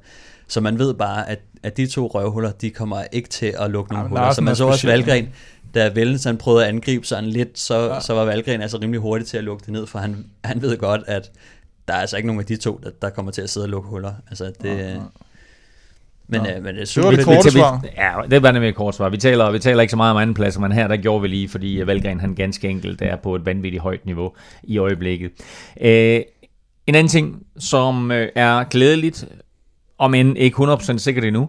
Så 0.51 0.61
man 0.61 0.79
ved 0.79 0.95
bare, 0.95 1.29
at, 1.29 1.39
at 1.63 1.77
de 1.77 1.87
to 1.87 2.07
røvhuller, 2.07 2.51
de 2.53 2.71
kommer 2.71 3.03
ikke 3.13 3.29
til 3.29 3.55
at 3.59 3.71
lukke 3.71 3.93
nogen 3.93 4.05
Ej, 4.05 4.09
huller. 4.09 4.33
Så 4.33 4.41
man 4.43 4.57
så 4.57 4.65
også. 4.67 4.87
Valgren, 4.87 5.29
da 5.75 5.89
Vellens 5.95 6.25
han 6.25 6.39
prøvede 6.39 6.65
at 6.65 6.69
angribe 6.75 7.07
sådan 7.07 7.25
lidt, 7.31 7.59
så, 7.59 7.79
Ja. 7.79 7.95
ja. 7.95 8.01
så 8.01 8.15
var 8.15 8.25
Valgren 8.25 8.63
altså 8.63 8.79
rimelig 8.79 9.01
hurtig 9.01 9.27
til 9.27 9.37
at 9.37 9.45
lukke 9.45 9.63
det 9.65 9.73
ned, 9.73 9.87
for 9.87 9.99
han, 9.99 10.27
han 10.45 10.63
ved 10.63 10.77
godt, 10.79 11.01
at 11.07 11.31
der 11.89 11.95
er 11.95 11.99
altså 12.01 12.17
ikke 12.17 12.27
nogen 12.27 12.41
af 12.41 12.47
de 12.47 12.57
to, 12.57 12.81
der, 12.83 12.91
der 13.03 13.11
kommer 13.11 13.33
til 13.33 13.43
at 13.43 13.51
sidde 13.51 13.65
og 13.65 13.69
lukke 13.71 13.89
huller. 13.89 14.13
Altså 14.31 14.45
det, 14.63 14.69
Ja, 14.79 14.93
ja. 14.93 14.99
Men, 16.33 16.41
Nå. 16.41 16.47
øh, 16.49 16.63
men 16.65 16.75
det, 16.75 16.81
er 16.81 16.85
Det 16.95 17.05
var 17.05 17.11
det 17.11 17.25
korte 17.25 17.45
vi, 17.45 17.51
svar. 17.51 17.85
Ja, 17.97 18.13
det 18.31 18.43
var 18.43 18.51
nemlig 18.53 18.69
et 18.69 18.75
kort 18.75 18.95
svar. 18.95 19.09
Vi 19.09 19.17
taler, 19.17 19.51
vi 19.51 19.59
taler 19.59 19.81
ikke 19.81 19.91
så 19.91 19.97
meget 19.97 20.11
om 20.11 20.17
anden 20.17 20.35
pladser, 20.35 20.61
men 20.61 20.73
her 20.73 20.89
der 20.89 20.97
gjorde 20.97 21.23
vi 21.23 21.29
lige, 21.29 21.49
fordi 21.49 21.83
Valgren 21.87 22.21
han 22.21 22.35
ganske 22.35 22.69
enkelt 22.69 23.03
er 23.03 23.17
på 23.17 23.35
et 23.35 23.47
vanvittigt 23.47 23.83
højt 23.83 24.07
niveau 24.07 24.33
i 24.63 24.79
øjeblikket. 24.79 25.31
Øh, 25.81 26.21
en 26.87 26.95
anden 26.95 27.09
ting, 27.09 27.43
som 27.59 28.11
øh, 28.11 28.29
er 28.35 28.65
glædeligt, 28.65 29.25
om 30.01 30.15
end 30.15 30.39
ikke 30.39 30.57
100% 30.57 30.99
sikkert 30.99 31.25
endnu, 31.25 31.49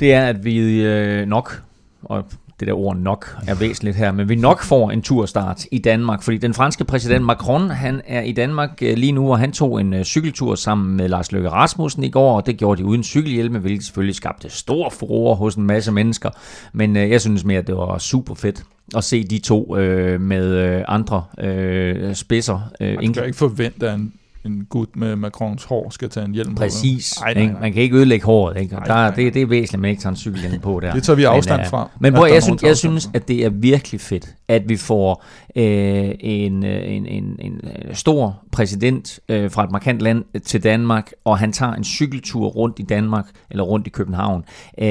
det 0.00 0.12
er, 0.14 0.26
at 0.26 0.44
vi 0.44 0.82
øh, 0.82 1.26
nok, 1.26 1.62
og 2.02 2.24
det 2.60 2.68
der 2.68 2.74
ord 2.74 2.96
nok 2.96 3.36
er 3.46 3.54
væsentligt 3.54 3.96
her, 3.96 4.12
men 4.12 4.28
vi 4.28 4.34
nok 4.34 4.62
får 4.62 4.90
en 4.90 5.02
turstart 5.02 5.64
i 5.72 5.78
Danmark, 5.78 6.22
fordi 6.22 6.36
den 6.38 6.54
franske 6.54 6.84
præsident 6.84 7.24
Macron, 7.24 7.70
han 7.70 8.02
er 8.06 8.20
i 8.22 8.32
Danmark 8.32 8.82
øh, 8.82 8.96
lige 8.96 9.12
nu, 9.12 9.30
og 9.30 9.38
han 9.38 9.52
tog 9.52 9.80
en 9.80 9.94
øh, 9.94 10.04
cykeltur 10.04 10.54
sammen 10.54 10.96
med 10.96 11.08
Lars 11.08 11.32
Løkke 11.32 11.48
Rasmussen 11.48 12.04
i 12.04 12.10
går, 12.10 12.36
og 12.36 12.46
det 12.46 12.56
gjorde 12.56 12.82
de 12.82 12.86
uden 12.86 13.02
cykelhjelme, 13.04 13.58
hvilket 13.58 13.84
selvfølgelig 13.84 14.14
skabte 14.14 14.50
stor 14.50 14.90
furore 14.90 15.36
hos 15.36 15.54
en 15.54 15.66
masse 15.66 15.92
mennesker, 15.92 16.30
men 16.72 16.96
øh, 16.96 17.10
jeg 17.10 17.20
synes 17.20 17.44
mere, 17.44 17.58
at 17.58 17.66
det 17.66 17.76
var 17.76 17.98
super 17.98 18.34
fedt 18.34 18.62
at 18.96 19.04
se 19.04 19.24
de 19.24 19.38
to 19.38 19.76
øh, 19.76 20.20
med 20.20 20.82
andre 20.88 21.24
øh, 21.38 22.14
spidser. 22.14 22.70
Øh, 22.80 22.94
Man 22.94 23.12
kan 23.12 23.24
ikke 23.24 23.38
forvente, 23.38 23.90
at 23.90 23.94
en, 23.98 24.12
en 24.46 24.64
gut 24.64 24.96
med 24.96 25.16
Macrons 25.16 25.64
hår 25.64 25.90
skal 25.90 26.08
tage 26.08 26.26
en 26.26 26.34
hjelm 26.34 26.54
på. 26.54 26.58
Præcis. 26.60 27.16
Ej, 27.16 27.34
nej, 27.34 27.42
ikke? 27.42 27.52
nej. 27.52 27.62
Man 27.62 27.72
kan 27.72 27.82
ikke 27.82 27.96
ødelægge 27.96 28.26
håret. 28.26 28.56
Ikke? 28.56 28.76
Og 28.76 28.80
Nej, 28.80 28.86
der, 28.86 28.94
nej, 28.94 29.16
Det, 29.16 29.34
det 29.34 29.42
er 29.42 29.46
væsentligt, 29.46 29.74
at 29.74 29.80
man 29.80 29.90
ikke 29.90 30.02
tager 30.02 30.10
en 30.10 30.16
cykelhjelm 30.16 30.60
på 30.60 30.80
der. 30.80 30.92
Det 30.92 31.02
tager 31.02 31.16
vi 31.16 31.24
afstand 31.24 31.58
men, 31.58 31.64
øh, 31.64 31.70
fra. 31.70 31.90
Men 32.00 32.14
prøv, 32.14 32.26
der 32.26 32.32
jeg, 32.32 32.42
synes, 32.42 32.60
der 32.60 32.68
jeg 32.68 32.76
synes, 32.76 33.10
at 33.14 33.28
det 33.28 33.44
er 33.44 33.50
virkelig 33.50 34.00
fedt, 34.00 34.34
at 34.48 34.68
vi 34.68 34.76
får 34.76 35.24
øh, 35.56 36.14
en, 36.20 36.64
øh, 36.64 36.92
en, 36.92 37.06
en, 37.06 37.36
en 37.38 37.60
øh, 37.64 37.94
stor 37.94 38.42
præsident 38.52 39.20
øh, 39.28 39.50
fra 39.50 39.64
et 39.64 39.70
markant 39.70 40.00
land 40.00 40.40
til 40.40 40.64
Danmark, 40.64 41.12
og 41.24 41.38
han 41.38 41.52
tager 41.52 41.72
en 41.72 41.84
cykeltur 41.84 42.46
rundt 42.46 42.78
i 42.78 42.82
Danmark, 42.82 43.26
eller 43.50 43.64
rundt 43.64 43.86
i 43.86 43.90
København. 43.90 44.44
Øh, 44.78 44.88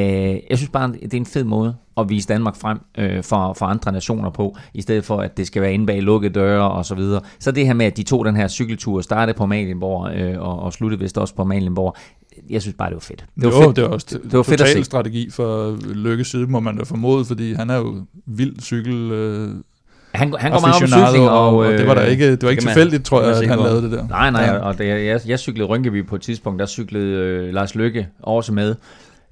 jeg 0.50 0.58
synes 0.58 0.70
bare, 0.70 0.92
det 0.92 1.14
er 1.14 1.18
en 1.18 1.26
fed 1.26 1.44
måde 1.44 1.76
at 1.98 2.10
vise 2.10 2.28
Danmark 2.28 2.56
frem 2.56 2.80
øh, 2.98 3.24
for, 3.24 3.54
for 3.54 3.66
andre 3.66 3.92
nationer 3.92 4.30
på, 4.30 4.58
i 4.74 4.82
stedet 4.82 5.06
for, 5.06 5.18
at 5.18 5.38
det 5.38 5.48
skal 5.48 5.62
være 5.62 5.74
inde 5.74 5.86
bag 5.86 6.02
lukkede 6.02 6.34
døre 6.34 6.72
og 6.72 6.86
så 6.86 6.96
videre. 6.96 7.22
Så 7.40 7.52
det 7.52 7.66
her 7.66 7.74
med, 7.74 7.86
at 7.86 7.98
de 7.98 8.04
tog 8.04 8.26
den 8.26 8.36
her 8.36 8.48
cykeltur, 8.48 9.02
startede 9.02 9.38
på 9.38 9.46
Malienborg 9.46 10.12
øh, 10.18 10.42
og, 10.42 10.60
og 10.60 10.74
sluttede 10.74 11.00
vist 11.02 11.18
også 11.18 11.36
på 11.36 11.44
Malienborg, 11.44 11.96
jeg 12.50 12.62
synes 12.62 12.76
bare, 12.78 12.90
det 12.90 12.96
var 12.96 13.00
fedt. 13.00 13.26
Det 13.36 13.44
var 13.46 13.52
jo, 13.52 13.64
fedt. 13.64 13.76
det 13.76 13.84
var 13.84 13.90
også 13.90 14.20
det 14.24 14.34
var 14.34 14.44
fedt 14.44 14.60
total 14.60 14.86
strategi 14.86 15.30
for 15.32 15.78
Lykkes 15.94 16.28
side, 16.28 16.48
må 16.48 16.60
man 16.60 16.78
da 16.78 16.84
formode, 16.84 17.26
fordi 17.26 17.54
han 17.54 17.70
er 17.70 17.76
jo 17.78 17.96
vild 18.26 18.60
cykel 18.62 19.12
øh, 19.12 19.50
Han, 20.12 20.34
han 20.40 20.52
går 20.52 20.60
meget 20.60 20.74
aficionado, 20.74 21.08
cykling, 21.12 21.30
og, 21.30 21.48
og, 21.48 21.56
og 21.58 21.72
det 21.74 21.88
var 21.88 21.94
da 21.94 22.06
øh, 22.06 22.12
ikke, 22.12 22.32
det 22.32 22.44
var 22.44 22.50
ikke 22.50 22.60
kan 22.62 22.68
man- 22.68 22.74
tilfældigt, 22.76 23.06
tror 23.06 23.22
jeg, 23.22 23.38
at 23.42 23.48
han 23.50 23.60
lavede 23.60 23.82
det 23.82 23.92
der. 23.92 24.08
Nej, 24.08 24.32
nej, 24.32 24.42
ja. 24.44 24.58
og 24.58 24.78
det, 24.78 24.88
jeg, 24.88 25.20
jeg 25.28 25.40
cyklede 25.40 25.68
Rynkeby 25.68 26.06
på 26.08 26.16
et 26.16 26.22
tidspunkt, 26.22 26.60
der 26.60 26.66
cyklede 26.66 27.06
øh, 27.06 27.54
Lars 27.54 27.76
Lykke 27.76 28.08
også 28.24 28.54
med 28.54 28.76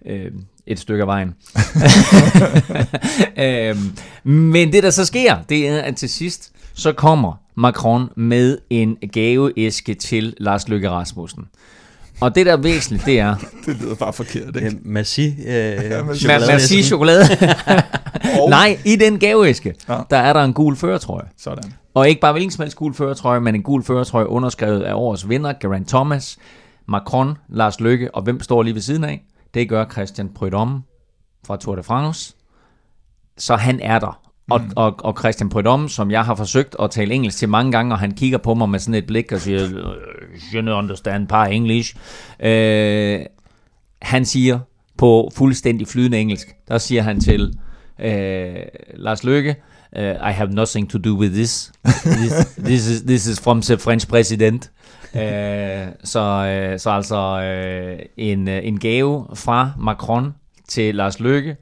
øh, 0.06 0.32
et 0.68 0.80
stykke 0.80 1.02
af 1.04 1.08
vejen. 1.08 1.34
øh, 3.38 3.76
men 4.24 4.74
det, 4.74 4.84
der 4.84 4.90
så 4.90 5.06
sker, 5.06 5.36
det 5.50 5.68
er, 5.68 5.78
at 5.82 5.96
til 5.96 6.10
sidst, 6.10 6.52
så 6.74 6.92
kommer 6.92 7.34
Macron 7.56 8.10
med 8.16 8.58
en 8.70 8.98
gaveæske 9.14 9.94
til 9.94 10.34
Lars 10.38 10.68
Lykke 10.68 10.90
Rasmussen. 10.90 11.44
Og 12.22 12.36
det, 12.36 12.46
der 12.46 12.52
er 12.54 12.58
væsentligt, 12.58 13.06
det 13.06 13.20
er 13.20 13.36
Det 13.66 13.78
lyder 13.82 13.96
bare 13.96 14.14
forkert, 14.14 14.56
ikke? 14.56 14.68
Øh, 14.68 14.74
Massi, 14.84 15.26
øh, 15.48 16.06
Massi. 16.08 16.26
chokolade- 16.28 16.48
Merci 16.52 16.84
chokolade. 16.84 17.24
Nej, 18.50 18.78
i 18.86 18.96
den 18.96 19.20
gaveæske, 19.20 19.74
Ja. 19.90 19.98
der 20.10 20.18
er 20.18 20.34
der 20.34 20.44
en 20.44 20.54
gul 20.54 20.76
føretrøje. 20.76 21.26
Sådan. 21.38 21.74
Og 21.94 22.10
ikke 22.10 22.22
bare 22.22 22.32
hvilken 22.32 22.52
som 22.52 22.62
helst 22.62 22.76
gul 22.78 22.94
føretrøje, 22.94 23.40
men 23.40 23.56
en 23.56 23.64
gul 23.64 23.84
føretrøje 23.84 24.28
underskrevet 24.30 24.82
af 24.82 24.94
årets 24.94 25.30
vinder, 25.30 25.54
Geraint 25.62 25.88
Thomas, 25.88 26.38
Macron, 26.88 27.38
Lars 27.50 27.80
Løkke, 27.80 28.16
og 28.16 28.22
hvem 28.22 28.42
står 28.44 28.64
lige 28.64 28.74
ved 28.74 28.82
siden 28.82 29.04
af? 29.04 29.24
Det 29.54 29.70
gør 29.70 29.86
Christian 29.92 30.30
Prudhomme 30.30 30.82
fra 31.48 31.58
Tour 31.58 31.76
de 31.76 31.84
France. 31.84 32.36
Så 33.38 33.56
han 33.56 33.80
er 33.80 34.00
der. 34.00 34.20
Og, 34.52 34.62
mm. 34.62 34.72
og, 34.76 34.96
og 35.00 35.20
Christian 35.20 35.50
Prudhomme, 35.50 35.90
som 35.90 36.12
jeg 36.12 36.26
har 36.26 36.36
forsøgt 36.36 36.76
at 36.80 36.92
tale 36.92 37.14
engelsk 37.14 37.38
til 37.38 37.50
mange 37.50 37.72
gange, 37.72 37.94
og 37.94 38.00
han 38.00 38.12
kigger 38.12 38.38
på 38.38 38.54
mig 38.54 38.70
med 38.70 38.80
sådan 38.80 38.94
et 38.96 39.08
blik 39.08 39.32
og 39.32 39.42
siger, 39.42 39.64
"Øh, 39.64 39.74
you 40.54 40.62
don't 40.62 40.70
understand 40.70 41.28
par 41.28 41.46
English. 41.46 41.96
Øh, 42.40 43.20
han 44.02 44.26
siger 44.26 44.60
på 44.98 45.32
fuldstændig 45.36 45.88
flydende 45.88 46.20
engelsk, 46.20 46.56
der 46.68 46.78
siger 46.78 47.02
han 47.02 47.20
til 47.20 47.54
øh, 48.00 48.56
Lars 48.94 49.24
Løkke, 49.24 49.56
uh, 49.98 50.02
I 50.04 50.32
have 50.32 50.50
nothing 50.50 50.90
to 50.90 50.98
do 50.98 51.14
with 51.20 51.34
this. 51.34 51.72
This, 52.06 52.32
this, 52.58 52.88
is, 52.88 53.02
this 53.02 53.28
is 53.28 53.40
from 53.42 53.62
the 53.62 53.78
French 53.78 54.08
president. 54.08 54.72
Uh, 55.16 55.94
så, 56.04 56.70
uh, 56.74 56.80
så 56.80 56.90
altså 56.90 57.40
uh, 58.00 58.06
en, 58.18 58.48
uh, 58.48 58.54
en 58.54 58.80
gave 58.80 59.26
fra 59.34 59.72
Macron 59.80 60.34
til 60.68 60.96
Lars 60.96 61.20
Løkke, 61.20 61.56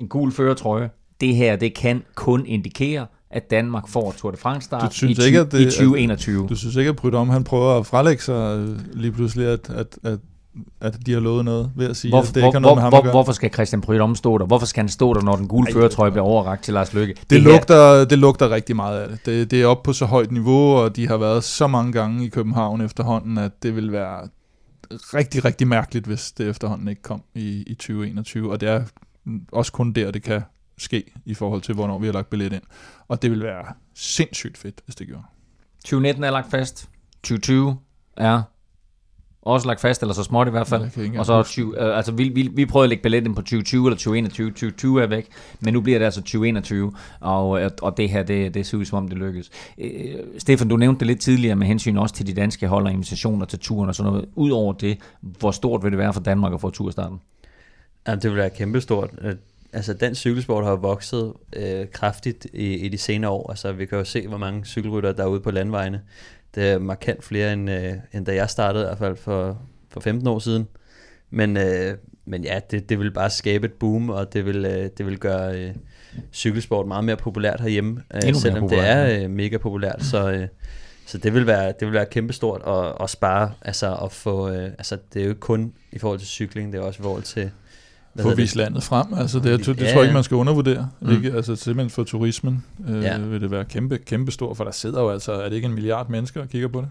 en 0.00 0.08
gul 0.08 0.32
føretrøje. 0.32 0.90
Det 1.20 1.36
her, 1.36 1.56
det 1.56 1.74
kan 1.74 2.02
kun 2.14 2.46
indikere, 2.46 3.06
at 3.30 3.50
Danmark 3.50 3.88
får 3.88 4.12
Tour 4.18 4.30
de 4.30 4.36
France 4.36 4.64
start 4.64 4.90
Du 4.90 4.94
synes 4.94 5.18
i, 5.18 5.26
ikke, 5.26 5.38
20, 5.38 5.46
at 5.46 5.52
det- 5.52 5.60
i 5.60 5.64
2021. 5.64 6.48
Du 6.48 6.56
synes 6.56 6.76
ikke, 6.76 6.88
at 6.88 6.96
Prudhomme, 6.96 7.32
han 7.32 7.44
prøver 7.44 7.78
at 7.78 7.86
frelægge 7.86 8.22
sig 8.22 8.58
øh, 8.58 8.78
lige 8.94 9.12
pludselig, 9.12 9.46
at, 9.46 9.70
at, 9.70 9.98
at, 10.02 10.18
at 10.80 11.06
de 11.06 11.12
har 11.12 11.20
lovet 11.20 11.44
noget 11.44 11.72
ved 11.76 11.90
at 11.90 11.96
sige, 11.96 12.12
Hvor, 12.12 12.20
at 12.20 12.26
det 12.26 12.32
hvor, 12.32 12.48
ikke 12.48 12.54
har 12.54 12.60
noget 12.60 12.76
med 12.76 12.82
ham 12.82 12.90
hvor, 12.90 12.98
at 12.98 13.04
gøre? 13.04 13.12
hvorfor 13.12 13.32
skal 13.32 13.52
Christian 13.52 13.80
Prudhomme 13.80 14.16
stå 14.16 14.38
der? 14.38 14.46
Hvorfor 14.46 14.66
skal 14.66 14.80
han 14.80 14.88
stå 14.88 15.14
der, 15.14 15.22
når 15.22 15.36
den 15.36 15.48
gule 15.48 15.66
Ej, 15.68 15.72
føretrøje 15.72 16.10
bliver 16.10 16.24
overragt 16.24 16.64
til 16.64 16.74
Lars 16.74 16.94
Lykke? 16.94 17.14
Det, 17.30 17.42
her- 17.42 17.50
lugter, 17.50 18.04
det 18.04 18.18
lugter 18.18 18.50
rigtig 18.50 18.76
meget 18.76 19.00
af 19.00 19.08
det. 19.08 19.26
det. 19.26 19.50
Det 19.50 19.62
er 19.62 19.66
oppe 19.66 19.86
på 19.86 19.92
så 19.92 20.04
højt 20.06 20.32
niveau, 20.32 20.74
og 20.76 20.96
de 20.96 21.08
har 21.08 21.16
været 21.16 21.44
så 21.44 21.66
mange 21.66 21.92
gange 21.92 22.24
i 22.24 22.28
København 22.28 22.80
efterhånden, 22.80 23.38
at 23.38 23.62
det 23.62 23.76
vil 23.76 23.92
være 23.92 24.28
rigtig, 24.90 25.44
rigtig 25.44 25.68
mærkeligt, 25.68 26.06
hvis 26.06 26.32
det 26.32 26.48
efterhånden 26.48 26.88
ikke 26.88 27.02
kom 27.02 27.22
i, 27.34 27.64
i 27.66 27.74
2021. 27.74 28.50
Og 28.52 28.60
det 28.60 28.68
er 28.68 28.82
også 29.52 29.72
kun 29.72 29.92
der, 29.92 30.10
det 30.10 30.22
kan 30.22 30.42
ske 30.78 31.04
i 31.24 31.34
forhold 31.34 31.60
til, 31.62 31.74
hvornår 31.74 31.98
vi 31.98 32.06
har 32.06 32.12
lagt 32.12 32.30
billet 32.30 32.52
ind. 32.52 32.62
Og 33.08 33.22
det 33.22 33.30
vil 33.30 33.42
være 33.42 33.64
sindssygt 33.94 34.58
fedt, 34.58 34.80
hvis 34.84 34.94
det 34.94 35.06
gjorde. 35.06 35.22
2019 35.84 36.24
er 36.24 36.30
lagt 36.30 36.50
fast. 36.50 36.88
2020 37.22 37.76
er 38.16 38.42
også 39.52 39.66
lagt 39.66 39.80
fast, 39.80 40.02
eller 40.02 40.14
så 40.14 40.22
småt 40.22 40.48
i 40.48 40.50
hvert 40.50 40.66
fald. 40.66 41.18
Og 41.18 41.26
så 41.26 41.32
er 41.32 41.36
huske. 41.36 41.52
20, 41.52 41.82
øh, 41.82 41.96
altså 41.96 42.12
vi, 42.12 42.28
vi, 42.28 42.50
vi 42.54 42.66
prøvede 42.66 42.84
at 42.84 42.88
lægge 42.88 43.02
billet 43.02 43.26
ind 43.26 43.34
på 43.34 43.42
2020 43.42 43.86
eller 43.86 43.96
2021. 43.96 44.50
2020 44.50 45.02
er 45.02 45.06
væk, 45.06 45.28
men 45.60 45.74
nu 45.74 45.80
bliver 45.80 45.98
det 45.98 46.04
altså 46.04 46.20
2021, 46.20 46.92
og, 47.20 47.62
øh, 47.62 47.70
og 47.82 47.96
det 47.96 48.08
her, 48.08 48.22
det, 48.22 48.54
det 48.54 48.66
ser 48.66 48.78
ud 48.78 48.84
som 48.84 48.98
om 48.98 49.08
det 49.08 49.18
lykkes. 49.18 49.50
Øh, 49.78 49.90
Stefan, 50.38 50.68
du 50.68 50.76
nævnte 50.76 50.98
det 50.98 51.06
lidt 51.06 51.20
tidligere 51.20 51.56
med 51.56 51.66
hensyn 51.66 51.96
også 51.96 52.14
til 52.14 52.26
de 52.26 52.34
danske 52.34 52.66
hold 52.66 52.86
og 52.86 52.92
invitationer 52.92 53.46
til 53.46 53.58
turen 53.58 53.88
og 53.88 53.94
sådan 53.94 54.12
noget. 54.12 54.28
Udover 54.34 54.72
det, 54.72 54.98
hvor 55.20 55.50
stort 55.50 55.82
vil 55.82 55.90
det 55.90 55.98
være 55.98 56.12
for 56.12 56.20
Danmark 56.20 56.54
at 56.54 56.60
få 56.60 56.70
turstarten? 56.70 57.20
Ja, 58.06 58.14
det 58.14 58.30
vil 58.30 58.36
være 58.36 58.50
kæmpestort. 58.50 59.10
Øh, 59.22 59.34
Altså, 59.72 59.94
dansk 59.94 60.20
cykelsport 60.20 60.64
har 60.64 60.76
vokset 60.76 61.32
øh, 61.56 61.86
kraftigt 61.92 62.46
i, 62.52 62.74
i 62.74 62.88
de 62.88 62.98
senere 62.98 63.30
år. 63.30 63.50
Altså, 63.50 63.72
vi 63.72 63.86
kan 63.86 63.98
jo 63.98 64.04
se, 64.04 64.28
hvor 64.28 64.38
mange 64.38 64.64
cykelrytter 64.64 65.12
der 65.12 65.22
er 65.22 65.26
ude 65.28 65.40
på 65.40 65.50
landvejene. 65.50 66.00
Det 66.58 66.68
er 66.68 66.78
markant 66.78 67.24
flere, 67.24 67.52
end, 67.52 67.70
øh, 67.70 67.92
end 68.12 68.26
da 68.26 68.34
jeg 68.34 68.50
startede, 68.50 68.84
i 68.84 68.86
hvert 68.86 68.98
fald 68.98 69.16
for, 69.16 69.58
for 69.90 70.00
15 70.00 70.26
år 70.28 70.38
siden. 70.38 70.68
Men, 71.30 71.56
øh, 71.56 71.94
men 72.24 72.44
ja, 72.44 72.60
det, 72.70 72.88
det 72.88 72.98
vil 72.98 73.10
bare 73.10 73.30
skabe 73.30 73.66
et 73.66 73.72
boom, 73.72 74.10
og 74.10 74.32
det 74.32 74.46
vil, 74.46 74.64
øh, 74.64 74.90
det 74.98 75.06
vil 75.06 75.18
gøre 75.18 75.58
øh, 75.58 75.74
cykelsport 76.32 76.86
meget 76.86 77.04
mere 77.04 77.16
populært 77.16 77.60
herhjemme. 77.60 78.02
Øh, 78.14 78.20
mere 78.24 78.34
selvom 78.34 78.60
populært, 78.60 79.08
det 79.08 79.16
er 79.16 79.24
øh, 79.24 79.30
mega 79.30 79.56
populært, 79.56 80.02
så... 80.02 80.30
Øh, 80.30 80.48
så 81.06 81.18
det 81.18 81.34
vil 81.34 81.46
være, 81.46 81.66
det 81.66 81.86
vil 81.86 81.92
være 81.92 82.06
kæmpestort 82.06 82.62
at, 82.66 83.02
at 83.04 83.10
spare, 83.10 83.52
altså 83.62 83.96
at 84.04 84.12
få, 84.12 84.50
øh, 84.50 84.64
altså 84.64 84.98
det 85.14 85.20
er 85.20 85.24
jo 85.24 85.30
ikke 85.30 85.40
kun 85.40 85.72
i 85.92 85.98
forhold 85.98 86.18
til 86.18 86.28
cykling, 86.28 86.72
det 86.72 86.78
er 86.78 86.82
også 86.82 87.00
i 87.00 87.02
forhold 87.02 87.22
til, 87.22 87.50
Få 88.22 88.30
det? 88.30 88.36
vist 88.38 88.56
landet 88.56 88.82
frem. 88.82 89.06
Altså, 89.16 89.38
det, 89.38 89.58
det, 89.58 89.66
det 89.66 89.80
Ja, 89.80 89.84
tror 89.92 90.00
jeg 90.00 90.02
ikke, 90.02 90.14
man 90.14 90.22
skal 90.24 90.34
undervurdere. 90.34 90.88
Mm. 91.00 91.08
Mm. 91.08 91.14
Ikke? 91.16 91.32
Altså, 91.36 91.56
simpelthen 91.56 91.90
for 91.90 92.04
turismen 92.04 92.64
øh, 92.88 93.02
Ja. 93.02 93.18
vil 93.18 93.40
det 93.40 93.50
være 93.50 93.64
kæmpe, 93.64 93.98
kæmpe 94.06 94.32
stort, 94.32 94.56
for 94.56 94.64
der 94.64 94.70
sidder 94.72 95.00
jo 95.02 95.10
altså, 95.10 95.32
er 95.32 95.48
det 95.48 95.56
ikke 95.56 95.66
en 95.66 95.74
milliard 95.74 96.08
mennesker, 96.10 96.40
der 96.40 96.46
kigger 96.46 96.68
på 96.68 96.80
det? 96.80 96.88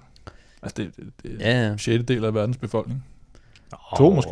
Altså, 0.63 0.75
det, 0.77 0.91
det, 0.95 1.05
det 1.23 1.31
er 1.47 1.51
Ja, 1.51 1.65
ja. 1.65 1.71
en 1.71 1.77
sjette 1.77 2.05
del 2.13 2.25
af 2.25 2.33
verdens 2.33 2.57
befolkning. 2.57 3.03
To 3.97 4.13
måske. 4.13 4.29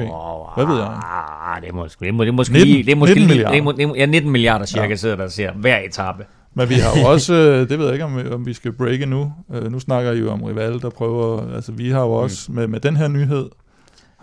Hvad 0.55 0.65
ved 0.65 0.75
jeg? 0.75 1.01
Ah, 1.03 1.61
det 1.61 1.69
er 1.69 1.73
måske, 1.73 1.99
det 1.99 2.07
er, 2.07 2.11
må- 2.13 2.23
det 2.25 2.33
måske 2.33 2.53
19 2.53 2.71
lige, 2.71 2.83
det 2.83 2.91
er 2.91 2.95
måske 2.95 3.13
19 3.15 3.27
lige, 3.27 3.35
milliarder. 3.37 3.51
det 3.51 3.59
er, 3.59 3.63
må- 3.63 3.71
det 3.71 3.83
er, 3.83 3.95
ja, 3.95 4.05
19 4.05 4.31
milliarder 4.31 4.65
cirka 4.65 4.87
Ja. 4.87 4.95
sidder 4.95 5.15
der 5.15 5.23
og 5.23 5.31
ser 5.31 5.51
hver 5.53 5.77
etape. 5.79 6.25
Men 6.53 6.69
vi 6.69 6.73
har 6.75 6.99
jo 7.01 7.07
også, 7.13 7.33
øh, 7.33 7.69
det 7.69 7.79
ved 7.79 7.85
jeg 7.85 7.93
ikke, 7.93 8.05
om, 8.05 8.17
vi- 8.17 8.29
om 8.29 8.45
vi 8.45 8.53
skal 8.53 8.71
breake 8.71 9.05
nu. 9.05 9.33
Øh, 9.53 9.71
nu 9.71 9.79
snakker 9.79 10.11
I 10.11 10.19
jo 10.19 10.31
om 10.31 10.43
Rival, 10.43 10.79
der 10.81 10.89
prøver, 10.89 11.55
altså 11.55 11.71
vi 11.71 11.89
har 11.89 12.01
jo 12.01 12.11
også, 12.11 12.51
med, 12.51 12.67
med 12.67 12.79
den 12.79 12.95
her 12.97 13.07
nyhed, 13.07 13.45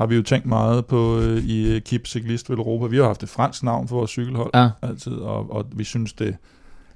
har 0.03 0.07
vi 0.07 0.17
jo 0.17 0.23
tænkt 0.23 0.47
meget 0.47 0.87
på 0.87 1.19
øh, 1.19 1.45
i 1.45 1.79
Kip 1.79 2.07
Cyklist 2.07 2.51
Europa. 2.51 2.87
Vi 2.87 2.97
har 2.97 3.05
haft 3.05 3.23
et 3.23 3.29
fransk 3.29 3.63
navn 3.63 3.89
for 3.89 3.97
vores 3.97 4.11
cykelhold 4.11 4.51
Ja. 4.55 4.69
altid, 4.83 5.13
og, 5.13 5.53
og 5.53 5.65
vi 5.73 5.85
synes, 5.85 6.13
det 6.13 6.37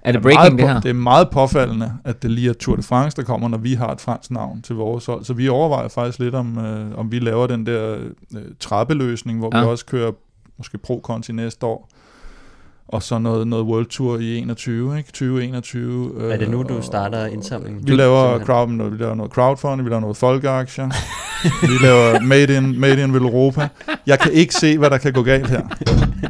Er 0.03 0.13
det 0.13 0.19
er 0.19 0.23
breaking, 0.23 0.55
meget, 0.57 0.59
det 0.59 0.69
her? 0.75 0.81
Det 0.81 0.89
er 0.89 0.95
meget 0.95 1.31
påfaldende, 1.31 1.93
at 2.05 2.23
det 2.23 2.31
lige 2.31 2.49
er 2.49 2.53
Tour 2.55 2.77
de 2.77 2.83
France, 2.83 3.17
der 3.17 3.23
kommer, 3.23 3.49
når 3.49 3.59
vi 3.59 3.75
har 3.75 3.89
et 3.93 4.01
fransk 4.01 4.31
navn 4.31 4.63
til 4.63 4.75
vores 4.77 5.07
hold. 5.07 5.25
Så 5.25 5.33
vi 5.35 5.49
overvejer 5.49 5.89
faktisk 5.89 6.19
lidt, 6.19 6.35
om, 6.35 6.59
øh, 6.59 6.99
om 6.99 7.13
vi 7.13 7.19
laver 7.19 7.47
den 7.47 7.67
der 7.67 7.99
øh, 8.37 8.41
trappeløsning, 8.61 9.39
hvor 9.39 9.51
ja. 9.57 9.61
Vi 9.63 9.67
også 9.69 9.87
kører 9.87 10.13
måske 10.59 10.79
Pro 10.79 11.01
Conti 11.05 11.33
næste 11.33 11.67
år, 11.67 11.89
og 12.89 13.03
så 13.03 13.19
noget, 13.19 13.47
noget 13.47 13.65
World 13.65 13.87
Tour 13.87 14.19
i 14.19 14.37
21, 14.39 14.99
ikke? 14.99 15.07
2021. 15.13 16.11
Øh, 16.19 16.33
Er 16.33 16.37
det 16.37 16.51
nu, 16.51 16.63
du 16.63 16.77
og- 16.77 16.85
starter 16.85 17.27
indsamlingen? 17.27 17.87
Vi 17.89 17.93
laver, 17.97 18.39
crowd, 18.45 18.69
noget, 18.69 18.93
vi 18.93 18.99
laver 18.99 19.15
noget 19.15 19.33
crowdfunding, 19.33 19.85
vi 19.85 19.91
laver 19.91 20.01
noget 20.01 20.17
folkeaktier, 20.17 20.89
vi 21.67 21.87
laver 21.87 22.21
Made 22.21 22.57
in, 22.57 22.81
Made 22.81 23.03
in 23.03 23.15
Europa. 23.15 23.69
Jeg 24.07 24.19
kan 24.19 24.33
ikke 24.33 24.55
se, 24.55 24.79
hvad 24.79 24.91
der 24.91 24.99
kan 24.99 25.13
gå 25.13 25.23
galt 25.23 25.49
her. 25.51 25.61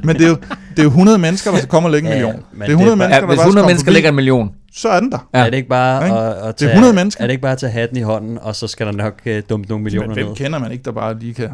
Men 0.05 0.17
det 0.17 0.25
er 0.25 0.29
jo, 0.29 0.37
det 0.71 0.79
er 0.79 0.83
jo 0.83 0.89
100 0.89 1.19
mennesker, 1.19 1.51
der 1.51 1.59
skal 1.59 1.69
komme 1.69 1.87
og 1.87 1.93
lægge 1.93 2.09
en 2.09 2.13
Ja, 2.15 2.19
million. 2.23 2.43
men 2.53 2.61
det 2.61 2.69
er 2.69 2.71
100 2.73 2.85
det 2.87 2.93
er 2.93 2.97
mennesker, 2.97 3.15
Ja, 3.17 3.21
der 3.21 3.27
hvis 3.27 3.37
bare 3.37 3.37
skal 3.37 3.49
100 3.49 3.63
komme 3.63 3.69
mennesker 3.71 3.93
lægger 3.93 4.09
en 4.09 4.15
million, 4.17 4.51
så 4.73 4.89
er 4.89 5.01
den 5.01 5.13
der. 5.13 5.29
Ja. 5.35 5.39
Er 5.47 5.51
det 5.51 5.57
ikke 5.57 5.69
bare 5.69 6.05
Ikke? 6.07 6.17
at, 6.19 6.33
at 6.33 6.37
Det 6.43 6.47
er 6.49 6.53
tage, 6.53 6.71
100 6.71 6.95
mennesker. 6.95 7.23
Er 7.23 7.27
det 7.27 7.33
ikke 7.33 7.43
bare 7.43 7.53
at 7.53 7.59
tage 7.59 7.73
hatten 7.73 7.97
i 7.99 8.01
hånden, 8.01 8.39
og 8.43 8.57
så 8.57 8.67
skal 8.67 8.87
der 8.87 8.93
nok 8.93 9.15
uh, 9.27 9.33
dumpe 9.51 9.69
nogle 9.69 9.83
millioner 9.85 10.07
Men 10.09 10.15
hvem 10.17 10.27
ned? 10.27 10.35
kender 10.37 10.59
man 10.59 10.73
ikke, 10.73 10.85
der 10.85 10.93
bare 10.93 11.19
lige 11.19 11.35
kan... 11.35 11.51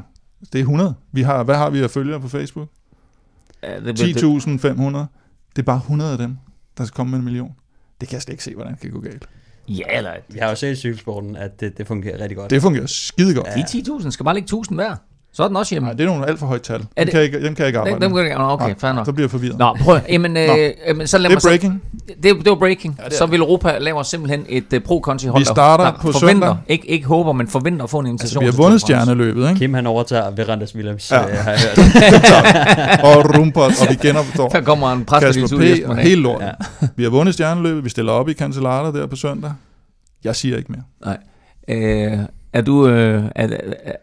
Det 0.53 0.59
er 0.59 0.63
100. 0.63 0.95
Vi 1.13 1.23
har, 1.23 1.43
hvad 1.45 1.55
har 1.55 1.71
vi 1.71 1.83
af 1.83 1.91
følgere 1.91 2.21
på 2.21 2.29
Facebook? 2.29 2.69
Ja, 3.63 3.81
det, 3.81 3.99
det, 3.99 4.23
10.500. 4.23 4.99
Det 5.57 5.63
er 5.63 5.63
bare 5.63 5.77
100 5.77 6.13
af 6.13 6.19
dem, 6.19 6.37
der 6.79 6.85
skal 6.85 6.95
komme 6.97 7.11
med 7.11 7.19
en 7.19 7.25
million. 7.25 7.53
Det 8.01 8.09
kan 8.09 8.15
jeg 8.17 8.23
slet 8.23 8.33
ikke 8.33 8.45
se, 8.45 8.55
hvordan 8.55 8.73
det 8.73 8.81
kan 8.81 8.91
gå 8.91 9.01
galt. 9.01 9.29
Ja, 9.69 9.83
eller 9.97 10.13
Jeg 10.35 10.45
har 10.45 10.51
jo 10.51 10.57
set 10.57 10.73
i 10.73 10.77
cykelsporten, 10.77 11.37
at 11.37 11.61
det, 11.61 11.79
det 11.79 11.87
fungerer 11.87 12.21
rigtig 12.21 12.37
godt. 12.37 12.51
Det 12.51 12.63
fungerer 12.63 12.87
skide 12.87 13.35
godt. 13.35 13.47
de 13.47 13.63
10.000 13.63 14.11
skal 14.11 14.25
bare 14.25 14.35
ligge 14.35 14.57
1.000 14.57 14.75
hver. 14.75 14.97
Så 15.35 15.43
er 15.43 15.49
den 15.49 15.57
også 15.57 15.75
hjemme. 15.75 15.87
Nej, 15.87 15.93
det 15.97 16.03
er 16.05 16.07
nogle 16.11 16.27
alt 16.29 16.39
for 16.39 16.47
højt 16.47 16.63
tal. 16.63 16.79
Dem, 16.79 16.87
kan 16.97 17.09
jeg 17.15 17.23
ikke, 17.25 17.45
dem 17.45 17.55
kan 17.55 17.63
jeg 17.63 17.67
ikke 17.67 17.79
arbejde 17.79 17.95
Dem, 17.95 18.01
dem, 18.01 18.11
med. 18.11 18.23
kan 18.23 18.31
jeg- 18.31 18.39
okay, 18.41 18.67
Nej, 18.67 18.75
fair 18.79 18.93
nok. 18.93 19.07
Så 19.07 19.13
bliver 19.13 19.25
jeg 19.25 19.31
forvirret. 19.31 19.59
Nå, 19.59 19.77
prøv. 19.81 19.99
Jamen, 20.09 20.37
øh, 20.37 20.49
jamen, 20.89 21.07
så 21.07 21.19
lad 21.19 21.31
det 21.31 21.37
er 21.37 21.41
så, 21.41 21.49
breaking. 21.49 21.83
det, 22.09 22.23
det 22.23 22.47
var 22.47 22.55
breaking. 22.55 22.99
Ja, 23.03 23.09
det 23.09 23.15
så 23.15 23.27
vil 23.27 23.41
Europa 23.41 23.79
laver 23.79 24.03
simpelthen 24.03 24.45
et 24.49 24.73
uh, 24.73 24.83
pro-konti 24.83 25.27
hold. 25.27 25.41
Vi 25.41 25.45
starter 25.45 25.85
der 25.85 25.93
på 25.93 26.13
forventer, 26.13 26.49
søndag. 26.49 26.57
Ikke, 26.69 26.91
ikke 26.91 27.07
håber, 27.07 27.33
men 27.33 27.49
forventer 27.49 27.85
at 27.85 27.91
få 27.91 27.99
en 27.99 28.07
Altså, 28.07 28.11
invitation. 28.13 28.41
vi 28.41 28.47
har 28.47 28.57
vundet 28.57 28.81
stjerneløbet, 28.81 29.49
ikke? 29.49 29.59
Kim 29.59 29.75
han 29.75 29.87
overtager 29.87 30.31
Verandas 30.31 30.75
Williams, 30.75 31.11
Ja. 31.11 31.29
øh, 31.31 31.37
har 31.37 31.51
jeg 31.51 31.61
hørt. 31.61 31.79
og 33.17 33.39
Rumpert, 33.39 33.73
og 33.83 33.87
vi 33.91 33.95
genopstår 34.09 34.49
Der 34.59 34.61
kommer 34.61 34.93
en 34.93 35.05
Kasper 35.05 35.43
ud 35.43 35.49
i 35.49 35.55
og 35.55 35.63
eftermiddag. 35.73 36.05
helt 36.05 36.21
lort. 36.21 36.43
Ja. 36.43 36.51
Vi 36.97 37.03
har 37.03 37.11
vundet 37.11 37.35
stjerneløbet, 37.35 37.85
vi 37.85 37.89
stiller 37.91 38.13
op 38.13 38.29
i 38.29 38.33
Cancellara 38.35 38.93
der 38.93 39.07
på 39.07 39.17
søndag. 39.17 39.53
Jeg 40.25 40.37
siger 40.37 40.57
ikke 40.57 40.73
mere. 40.73 41.17
Øh, 41.69 42.19
er 42.53 42.61
du, 42.63 42.89
øh, 42.89 43.25
er, 43.37 43.49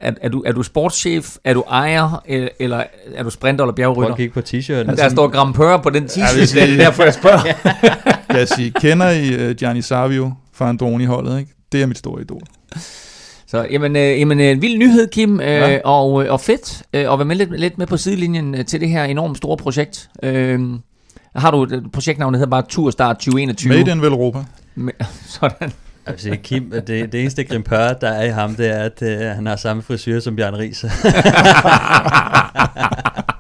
er, 0.02 0.12
er, 0.22 0.30
du, 0.30 0.44
er 0.46 0.52
du 0.52 0.64
sportschef, 0.64 1.36
er 1.44 1.54
du 1.54 1.62
ejer, 1.70 2.24
øh, 2.30 2.48
eller 2.60 2.84
er 3.16 3.24
du 3.24 3.30
sprinter 3.30 3.64
eller 3.66 3.72
Prøv 3.72 3.72
at 3.72 3.76
bjergrytter? 3.96 4.16
kigge 4.16 4.34
på 4.34 4.40
t-shirten. 4.40 4.96
Der 4.96 5.10
står 5.10 5.28
Grampør 5.28 5.78
på 5.78 5.90
den 5.90 6.04
t-shirt, 6.06 6.46
sige- 6.46 6.66
det 6.66 6.74
er 6.74 6.78
derfor 6.78 7.04
jeg 7.04 7.14
spørger. 7.14 7.40
Jeg 8.38 8.48
siger, 8.48 8.72
kender 8.80 9.10
I 9.10 9.50
uh, 9.50 9.56
Gianni 9.56 9.82
Savio 9.82 10.34
fra 10.54 10.70
Androni-holdet, 10.70 11.40
ikke? 11.40 11.52
Det 11.72 11.82
er 11.82 11.86
mit 11.86 11.98
store 11.98 12.22
idol. 12.22 12.42
Så 13.48 13.68
jamen, 13.72 13.96
øh, 13.96 14.20
jamen 14.20 14.40
øh, 14.40 14.46
en 14.46 14.62
vild 14.62 14.78
nyhed, 14.78 15.08
Kim, 15.08 15.40
øh, 15.40 15.48
Ja. 15.48 15.70
ja. 15.70 15.80
og, 15.84 16.24
øh, 16.26 16.32
og 16.34 16.42
fedt 16.42 16.84
øh, 16.94 17.14
at 17.14 17.20
være 17.20 17.26
med 17.26 17.36
lidt, 17.36 17.60
lidt 17.60 17.78
med 17.78 17.88
på 17.88 17.98
sidelinjen 17.98 18.56
øh, 18.56 18.66
til 18.66 18.82
det 18.82 18.90
her 18.90 19.04
enormt 19.04 19.38
store 19.38 19.58
projekt. 19.58 20.10
Øh, 20.24 20.60
har 21.36 21.52
du 21.52 21.64
et 21.64 21.84
projektnavn, 21.94 22.34
der 22.34 22.38
hedder 22.38 22.50
bare 22.52 22.64
Turstart 22.70 23.16
2021? 23.16 23.74
Made 23.74 23.92
in 23.92 24.02
Velropa. 24.02 24.40
Sådan. 25.40 25.72
Jeg 26.10 26.14
vil 26.14 26.22
sige, 26.22 26.38
Kim, 26.38 26.72
det, 26.72 26.88
det 26.88 27.22
eneste 27.22 27.44
grimpør, 27.44 27.94
der 27.94 28.10
er 28.10 28.24
i 28.24 28.30
ham, 28.30 28.56
det 28.56 28.70
er, 28.70 28.80
at 28.80 29.02
øh, 29.02 29.20
han 29.20 29.46
har 29.46 29.56
samme 29.56 29.84
frisyr 29.84 30.20
som 30.20 30.36
Bjørn 30.36 30.56
Ries. 30.56 30.86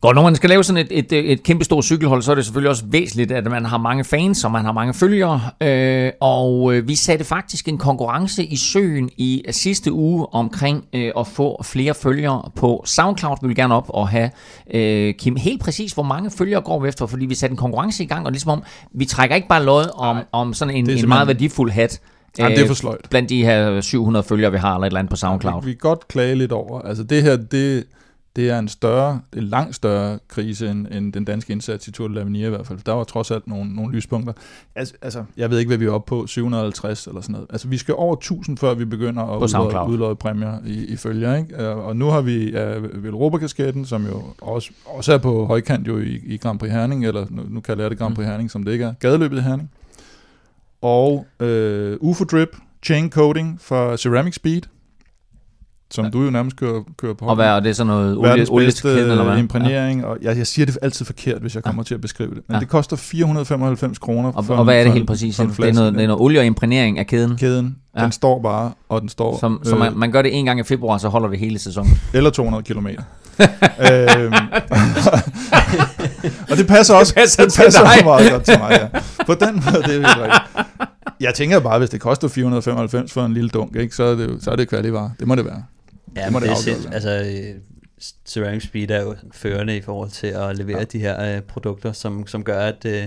Godt, 0.00 0.14
når 0.14 0.22
man 0.22 0.34
skal 0.34 0.50
lave 0.50 0.64
sådan 0.64 0.86
et, 0.90 1.12
et, 1.12 1.32
et 1.32 1.42
kæmpe 1.42 1.64
stort 1.64 1.84
cykelhold, 1.84 2.22
så 2.22 2.30
er 2.30 2.34
det 2.34 2.44
selvfølgelig 2.44 2.70
også 2.70 2.84
væsentligt, 2.86 3.32
at 3.32 3.44
man 3.44 3.64
har 3.64 3.78
mange 3.78 4.04
fans, 4.04 4.44
og 4.44 4.52
man 4.52 4.64
har 4.64 4.72
mange 4.72 4.94
følgere. 4.94 5.40
Øh, 5.60 6.12
og 6.20 6.74
øh, 6.74 6.88
vi 6.88 6.94
satte 6.94 7.24
faktisk 7.24 7.68
en 7.68 7.78
konkurrence 7.78 8.44
i 8.44 8.56
søen 8.56 9.10
i 9.16 9.42
sidste 9.50 9.92
uge 9.92 10.26
omkring 10.34 10.84
øh, 10.92 11.12
at 11.18 11.26
få 11.26 11.62
flere 11.62 11.94
følgere 11.94 12.50
på 12.56 12.82
SoundCloud. 12.86 13.36
Vi 13.42 13.46
vil 13.46 13.56
gerne 13.56 13.74
op 13.74 13.86
og 13.88 14.08
have, 14.08 14.30
øh, 14.74 15.14
Kim, 15.14 15.36
helt 15.36 15.60
præcis, 15.62 15.92
hvor 15.92 16.02
mange 16.02 16.30
følgere 16.30 16.60
går 16.60 16.80
vi 16.80 16.88
efter, 16.88 17.06
fordi 17.06 17.26
vi 17.26 17.34
satte 17.34 17.52
en 17.52 17.56
konkurrence 17.56 18.04
i 18.04 18.06
gang, 18.06 18.26
og 18.26 18.32
ligesom 18.32 18.50
om, 18.50 18.62
vi 18.94 19.04
trækker 19.04 19.36
ikke 19.36 19.48
bare 19.48 19.64
lod 19.64 19.90
om, 19.94 20.18
om 20.32 20.54
sådan 20.54 20.74
en, 20.74 20.90
en 20.90 21.08
meget 21.08 21.28
værdifuld 21.28 21.70
hat. 21.70 22.00
Jamen, 22.38 22.50
det 22.50 22.58
er 22.58 22.64
øh, 22.64 22.68
for 22.68 22.74
sløjt. 22.74 23.08
Blandt 23.10 23.30
de 23.30 23.44
her 23.44 23.80
700 23.80 24.22
følgere, 24.22 24.52
vi 24.52 24.58
har, 24.58 24.74
eller 24.74 24.86
et 24.86 24.90
eller 24.90 24.98
andet 24.98 25.10
på 25.10 25.16
SoundCloud. 25.16 25.62
Vi, 25.62 25.66
vi 25.66 25.72
kan 25.72 25.78
godt 25.78 26.08
klage 26.08 26.34
lidt 26.34 26.52
over. 26.52 26.80
Altså 26.80 27.02
det 27.02 27.22
her, 27.22 27.36
det, 27.36 27.84
det 28.38 28.50
er 28.50 28.58
en 28.58 28.68
større, 28.68 29.20
en 29.36 29.42
langt 29.42 29.74
større 29.74 30.18
krise 30.28 30.70
end, 30.70 30.86
end 30.90 31.12
den 31.12 31.24
danske 31.24 31.52
indsats 31.52 31.88
i 31.88 31.92
Tour 31.92 32.08
de 32.08 32.38
i 32.38 32.48
hvert 32.48 32.66
fald. 32.66 32.78
Der 32.86 32.92
var 32.92 33.04
trods 33.04 33.30
alt 33.30 33.46
nogle, 33.46 33.74
nogle 33.74 33.92
lyspunkter. 33.92 34.32
Altså, 34.74 34.94
altså, 35.02 35.24
jeg 35.36 35.50
ved 35.50 35.58
ikke, 35.58 35.68
hvad 35.68 35.78
vi 35.78 35.84
er 35.84 35.90
oppe 35.90 36.08
på, 36.08 36.26
750 36.26 37.06
eller 37.06 37.20
sådan 37.20 37.32
noget. 37.32 37.46
Altså, 37.50 37.68
vi 37.68 37.76
skal 37.76 37.94
over 37.94 38.16
1000, 38.16 38.58
før 38.58 38.74
vi 38.74 38.84
begynder 38.84 39.22
at 39.22 39.42
udløje, 39.42 39.88
udløje 39.88 40.16
præmier 40.16 40.58
i, 40.66 40.84
i 40.84 40.96
følger, 40.96 41.36
ikke? 41.36 41.62
Øh, 41.62 41.76
Og 41.76 41.96
nu 41.96 42.06
har 42.06 42.20
vi 42.20 42.50
ja, 42.50 42.74
Velropa-kasketten, 42.94 43.84
som 43.84 44.06
jo 44.06 44.22
også, 44.40 44.70
også 44.86 45.12
er 45.12 45.18
på 45.18 45.46
højkant 45.46 45.88
jo 45.88 45.98
i, 45.98 46.20
i 46.24 46.36
Grand 46.36 46.58
Prix 46.58 46.72
Herning, 46.72 47.06
eller 47.06 47.26
nu, 47.30 47.42
nu 47.48 47.60
kalder 47.60 47.84
jeg 47.84 47.90
det 47.90 47.98
Grand 47.98 48.14
Prix 48.14 48.26
Herning, 48.26 48.50
som 48.50 48.64
det 48.64 48.72
ikke 48.72 48.84
er. 48.84 48.92
Gadeløbet 49.00 49.38
i 49.38 49.40
Herning. 49.40 49.70
Og 50.82 51.26
øh, 51.40 51.96
UFO 52.00 52.24
Drip, 52.24 52.56
chain 52.82 53.10
coating 53.10 53.60
fra 53.60 53.96
Ceramic 53.96 54.34
Speed, 54.34 54.62
som 55.90 56.04
Ja. 56.04 56.10
du 56.10 56.22
jo 56.24 56.30
nærmest 56.30 56.56
kører, 56.56 56.80
kører 56.98 57.14
på 57.14 57.24
Og 57.24 57.34
hvad 57.34 57.46
er 57.46 57.60
det 57.60 57.76
sådan 57.76 57.86
noget 57.86 58.16
olie, 58.16 58.28
verdens 58.30 58.48
olie 58.50 58.66
bedste 58.66 58.80
til 58.80 58.96
kæden, 58.96 59.10
eller 59.10 59.24
hvad? 59.24 59.38
imprægnering, 59.38 60.04
og 60.04 60.16
jeg, 60.22 60.38
jeg 60.38 60.46
siger 60.46 60.66
det 60.66 60.78
altid 60.82 61.04
forkert, 61.06 61.40
hvis 61.40 61.54
jeg 61.54 61.62
kommer 61.62 61.82
til 61.82 61.94
at 61.94 62.00
beskrive 62.00 62.30
det, 62.30 62.40
men 62.48 62.54
Ja. 62.54 62.60
det 62.60 62.68
koster 62.68 62.96
495 62.96 63.98
kroner 63.98 64.32
Og, 64.32 64.44
for 64.44 64.54
og 64.54 64.60
en- 64.60 64.64
hvad 64.66 64.80
er 64.80 64.84
det 64.84 64.92
helt 64.92 65.06
præcis? 65.06 65.36
Det 65.36 65.44
er, 65.44 65.72
noget, 65.72 65.94
det 65.94 66.02
er 66.02 66.06
noget 66.06 66.22
olie 66.22 66.40
og 66.40 66.46
imprægnering 66.46 66.98
af 66.98 67.06
kæden, 67.06 67.36
Kæden, 67.36 67.76
Ja. 67.98 68.02
den 68.04 68.12
står 68.12 68.42
bare, 68.42 68.72
og 68.88 69.00
den 69.00 69.08
står, 69.08 69.38
som, 69.40 69.60
som 69.64 69.78
man, 69.78 69.92
man 69.96 70.12
gør 70.12 70.22
det 70.22 70.38
en 70.38 70.44
gang 70.44 70.60
i 70.60 70.62
februar, 70.62 70.98
så 70.98 71.08
holder 71.08 71.28
det 71.28 71.38
hele 71.38 71.58
sæsonen. 71.58 72.00
eller 72.14 72.30
200 72.30 72.62
kilometer. 72.64 73.02
øhm, 73.92 74.32
og 76.50 76.56
det 76.56 76.66
passer 76.66 76.94
også, 76.94 77.12
Det 77.16 77.20
passer 77.22 77.42
det 77.42 77.52
til 77.52 77.62
passer 77.62 77.80
dig. 77.80 77.90
også 77.92 78.04
meget 78.04 78.30
godt 78.32 78.42
til 78.42 78.58
mig, 78.58 78.70
ja. 78.70 79.00
På 79.26 79.34
den 79.34 79.54
måde, 79.54 79.82
det 79.82 79.88
er 79.88 79.92
helt 79.92 80.06
rigtigt. 80.06 80.42
Jeg 81.20 81.34
tænker 81.34 81.60
bare, 81.60 81.78
hvis 81.78 81.90
det 81.90 82.00
koster 82.00 82.28
495 82.28 83.12
for 83.12 83.24
en 83.24 83.34
lille 83.34 83.50
dunk, 83.50 83.76
ikke, 83.76 83.96
så, 83.96 84.04
er 84.04 84.14
det, 84.14 84.36
så 84.40 84.50
er 84.50 84.56
det 84.56 84.68
kvalivar. 84.68 85.10
Det 85.18 85.28
må 85.28 85.34
det 85.34 85.44
være. 85.44 85.62
Ja, 86.18 86.30
Det 86.30 86.42
det 86.42 86.50
er 86.50 86.54
sind, 86.56 86.92
altså, 86.94 87.10
øh, 87.10 87.54
Ceramic 88.26 88.62
Speed 88.62 88.90
er 88.90 89.02
jo 89.02 89.14
førende 89.32 89.76
i 89.76 89.80
forhold 89.80 90.10
til 90.10 90.26
at 90.26 90.58
levere 90.58 90.78
Ja. 90.78 90.84
de 90.84 90.98
her 90.98 91.36
øh, 91.36 91.42
produkter, 91.42 91.92
som, 91.92 92.26
som 92.26 92.44
gør, 92.44 92.60
at, 92.60 92.84
øh, 92.84 93.04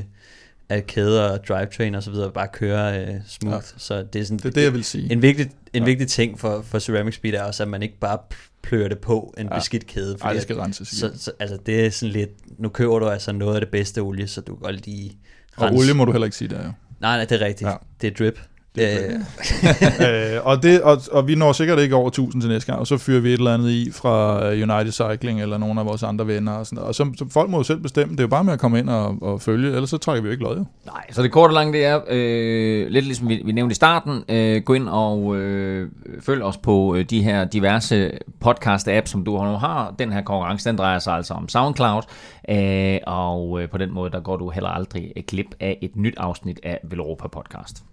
at 0.69 0.87
kæder 0.87 1.21
og 1.29 1.47
drivetrain 1.47 1.95
og 1.95 2.03
så 2.03 2.11
videre 2.11 2.31
bare 2.31 2.47
kører 2.53 3.01
øh, 3.01 3.15
smooth. 3.27 3.55
Ja. 3.55 3.61
Så 3.77 4.03
det 4.13 4.21
er 4.21 4.25
sådan 4.25 4.37
Det 4.37 4.45
er 4.45 4.49
det, 4.49 4.63
jeg 4.63 4.73
vil 4.73 4.83
sige. 4.83 5.11
en 5.11 5.21
vigtig, 5.21 5.45
en 5.73 5.81
Ja. 5.81 5.85
vigtig 5.85 6.07
ting 6.07 6.39
for, 6.39 6.61
for 6.61 6.79
Ceramic 6.79 7.15
Speed 7.15 7.33
er 7.33 7.43
også, 7.43 7.63
at 7.63 7.69
man 7.69 7.83
ikke 7.83 7.99
bare 7.99 8.17
plører 8.63 8.87
det 8.89 8.99
på 8.99 9.33
en 9.37 9.47
Ja. 9.51 9.55
beskidt 9.57 9.87
kæde. 9.87 10.17
Ej, 10.21 10.29
det 10.29 10.37
at- 10.37 10.43
skal 10.43 10.55
renses 10.55 10.87
så, 10.87 11.11
så, 11.17 11.31
altså 11.39 11.57
det 11.65 11.85
er 11.85 11.89
sådan 11.89 12.13
lidt, 12.13 12.59
nu 12.59 12.69
køber 12.69 12.99
du 12.99 13.07
altså 13.09 13.31
noget 13.31 13.55
af 13.55 13.61
det 13.61 13.69
bedste 13.69 13.99
olie, 13.99 14.27
så 14.27 14.41
du 14.41 14.55
kan 14.55 14.61
godt 14.73 14.85
lige 14.85 15.17
Og 15.57 15.71
olie 15.73 15.93
må 15.93 16.05
du 16.05 16.11
heller 16.11 16.25
ikke 16.25 16.37
sige, 16.37 16.47
der 16.47 16.57
er 16.59 16.63
jo. 16.65 16.71
Nej, 16.99 17.17
nej, 17.17 17.25
det 17.25 17.41
er 17.41 17.45
rigtigt. 17.45 17.69
Ja. 17.69 17.75
Det 18.01 18.07
er 18.07 18.13
drip. 18.25 18.39
Det 18.75 18.83
er 18.93 19.19
Øh, 19.63 20.35
øh, 20.35 20.45
og, 20.45 20.63
det, 20.63 20.81
og, 20.81 20.97
og 21.11 21.27
vi 21.27 21.35
når 21.35 21.51
sikkert 21.51 21.79
ikke 21.79 21.95
over 21.95 22.07
1000 22.07 22.41
til 22.41 22.49
næste 22.51 22.71
gang, 22.71 22.79
og 22.79 22.87
så 22.87 22.97
fyrer 22.97 23.21
vi 23.21 23.29
et 23.29 23.37
eller 23.37 23.53
andet 23.53 23.69
i 23.69 23.91
fra 23.91 24.45
øh, 24.45 24.69
United 24.69 24.91
Cycling 24.91 25.41
eller 25.41 25.57
nogle 25.57 25.79
af 25.79 25.85
vores 25.85 26.03
andre 26.03 26.27
venner 26.27 26.51
og 26.51 26.65
sådan 26.65 26.75
noget. 26.75 26.87
Og 26.87 26.95
så, 26.95 27.11
så 27.17 27.25
folk 27.29 27.49
må 27.49 27.57
jo 27.57 27.63
selv 27.63 27.79
bestemme. 27.79 28.11
Det 28.11 28.19
er 28.19 28.23
jo 28.23 28.27
bare 28.27 28.43
med 28.43 28.53
at 28.53 28.59
komme 28.59 28.79
ind 28.79 28.89
og, 28.89 29.17
og 29.21 29.41
følge, 29.41 29.67
ellers 29.71 29.89
så 29.89 29.97
trækker 29.97 30.21
vi 30.21 30.27
jo 30.27 30.31
ikke 30.31 30.43
lod 30.43 30.57
jo. 30.57 30.65
Nej, 30.85 31.05
så 31.11 31.23
det 31.23 31.31
korte 31.31 31.51
og 31.51 31.53
lange 31.53 31.73
det 31.73 31.85
er, 31.85 31.99
øh, 32.09 32.87
lidt 32.87 33.05
ligesom 33.05 33.29
vi, 33.29 33.41
vi 33.45 33.51
nævnte 33.51 33.71
i 33.71 33.75
starten, 33.75 34.23
øh, 34.29 34.61
gå 34.61 34.73
ind 34.73 34.89
og 34.89 35.35
øh, 35.35 35.89
følg 36.21 36.43
os 36.43 36.57
på 36.57 36.95
øh, 36.95 37.05
de 37.05 37.23
her 37.23 37.45
diverse 37.45 38.11
podcast-apps, 38.45 39.05
som 39.05 39.23
du 39.23 39.43
nu 39.43 39.57
har. 39.57 39.95
Den 39.99 40.11
her 40.11 40.21
konkurrence, 40.21 40.69
den 40.69 40.77
drejer 40.77 40.99
sig 40.99 41.13
altså 41.13 41.33
om 41.33 41.49
SoundCloud, 41.49 42.01
øh, 42.49 42.97
og 43.07 43.61
øh, 43.61 43.69
på 43.69 43.77
den 43.77 43.93
måde, 43.93 44.11
der 44.11 44.19
går 44.19 44.37
du 44.37 44.49
heller 44.49 44.69
aldrig 44.69 45.11
et 45.15 45.25
klip 45.25 45.55
af 45.59 45.77
et 45.81 45.95
nyt 45.95 46.15
afsnit 46.17 46.59
af 46.63 46.79
Velropa 46.83 47.27
Podcast. 47.27 47.83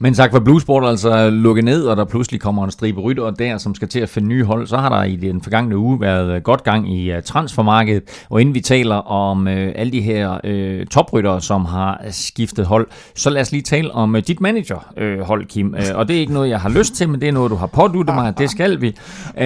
Men 0.00 0.14
sagt 0.14 0.32
for 0.32 0.40
Bluesport 0.40 0.84
altså 0.84 1.30
lukket 1.30 1.64
ned, 1.64 1.84
og 1.84 1.96
der 1.96 2.04
pludselig 2.04 2.40
kommer 2.40 2.64
en 2.64 2.70
stribe 2.70 3.00
rytter 3.00 3.30
der, 3.30 3.58
som 3.58 3.74
skal 3.74 3.88
til 3.88 4.00
at 4.00 4.08
finde 4.08 4.28
nye 4.28 4.44
hold, 4.44 4.66
så 4.66 4.76
har 4.76 4.88
der 4.88 5.02
i 5.04 5.16
den 5.16 5.42
forgangne 5.42 5.76
uge 5.76 6.00
været 6.00 6.42
godt 6.42 6.64
gang 6.64 6.94
i 6.94 7.12
uh, 7.16 7.22
transfermarkedet. 7.24 8.02
Og 8.30 8.40
inden 8.40 8.54
vi 8.54 8.60
taler 8.60 8.94
om 8.94 9.46
uh, 9.46 9.52
alle 9.52 9.92
de 9.92 10.00
her 10.00 10.38
uh, 10.80 10.86
topryttere, 10.86 11.40
som 11.40 11.64
har 11.64 12.00
skiftet 12.10 12.66
hold, 12.66 12.86
så 13.16 13.30
lad 13.30 13.40
os 13.42 13.52
lige 13.52 13.62
tale 13.62 13.92
om 13.94 14.14
uh, 14.14 14.20
dit 14.26 14.40
managerhold, 14.40 15.18
uh, 15.18 15.26
hold, 15.26 15.46
Kim. 15.46 15.74
Uh, 15.74 15.98
og 15.98 16.08
det 16.08 16.16
er 16.16 16.20
ikke 16.20 16.32
noget, 16.32 16.48
jeg 16.48 16.60
har 16.60 16.68
lyst 16.68 16.94
til, 16.94 17.08
men 17.08 17.20
det 17.20 17.28
er 17.28 17.32
noget, 17.32 17.50
du 17.50 17.56
har 17.56 17.66
påduttet 17.66 18.14
mig, 18.14 18.38
det 18.38 18.50
skal 18.50 18.80
vi. 18.80 18.88
Uh, 19.36 19.42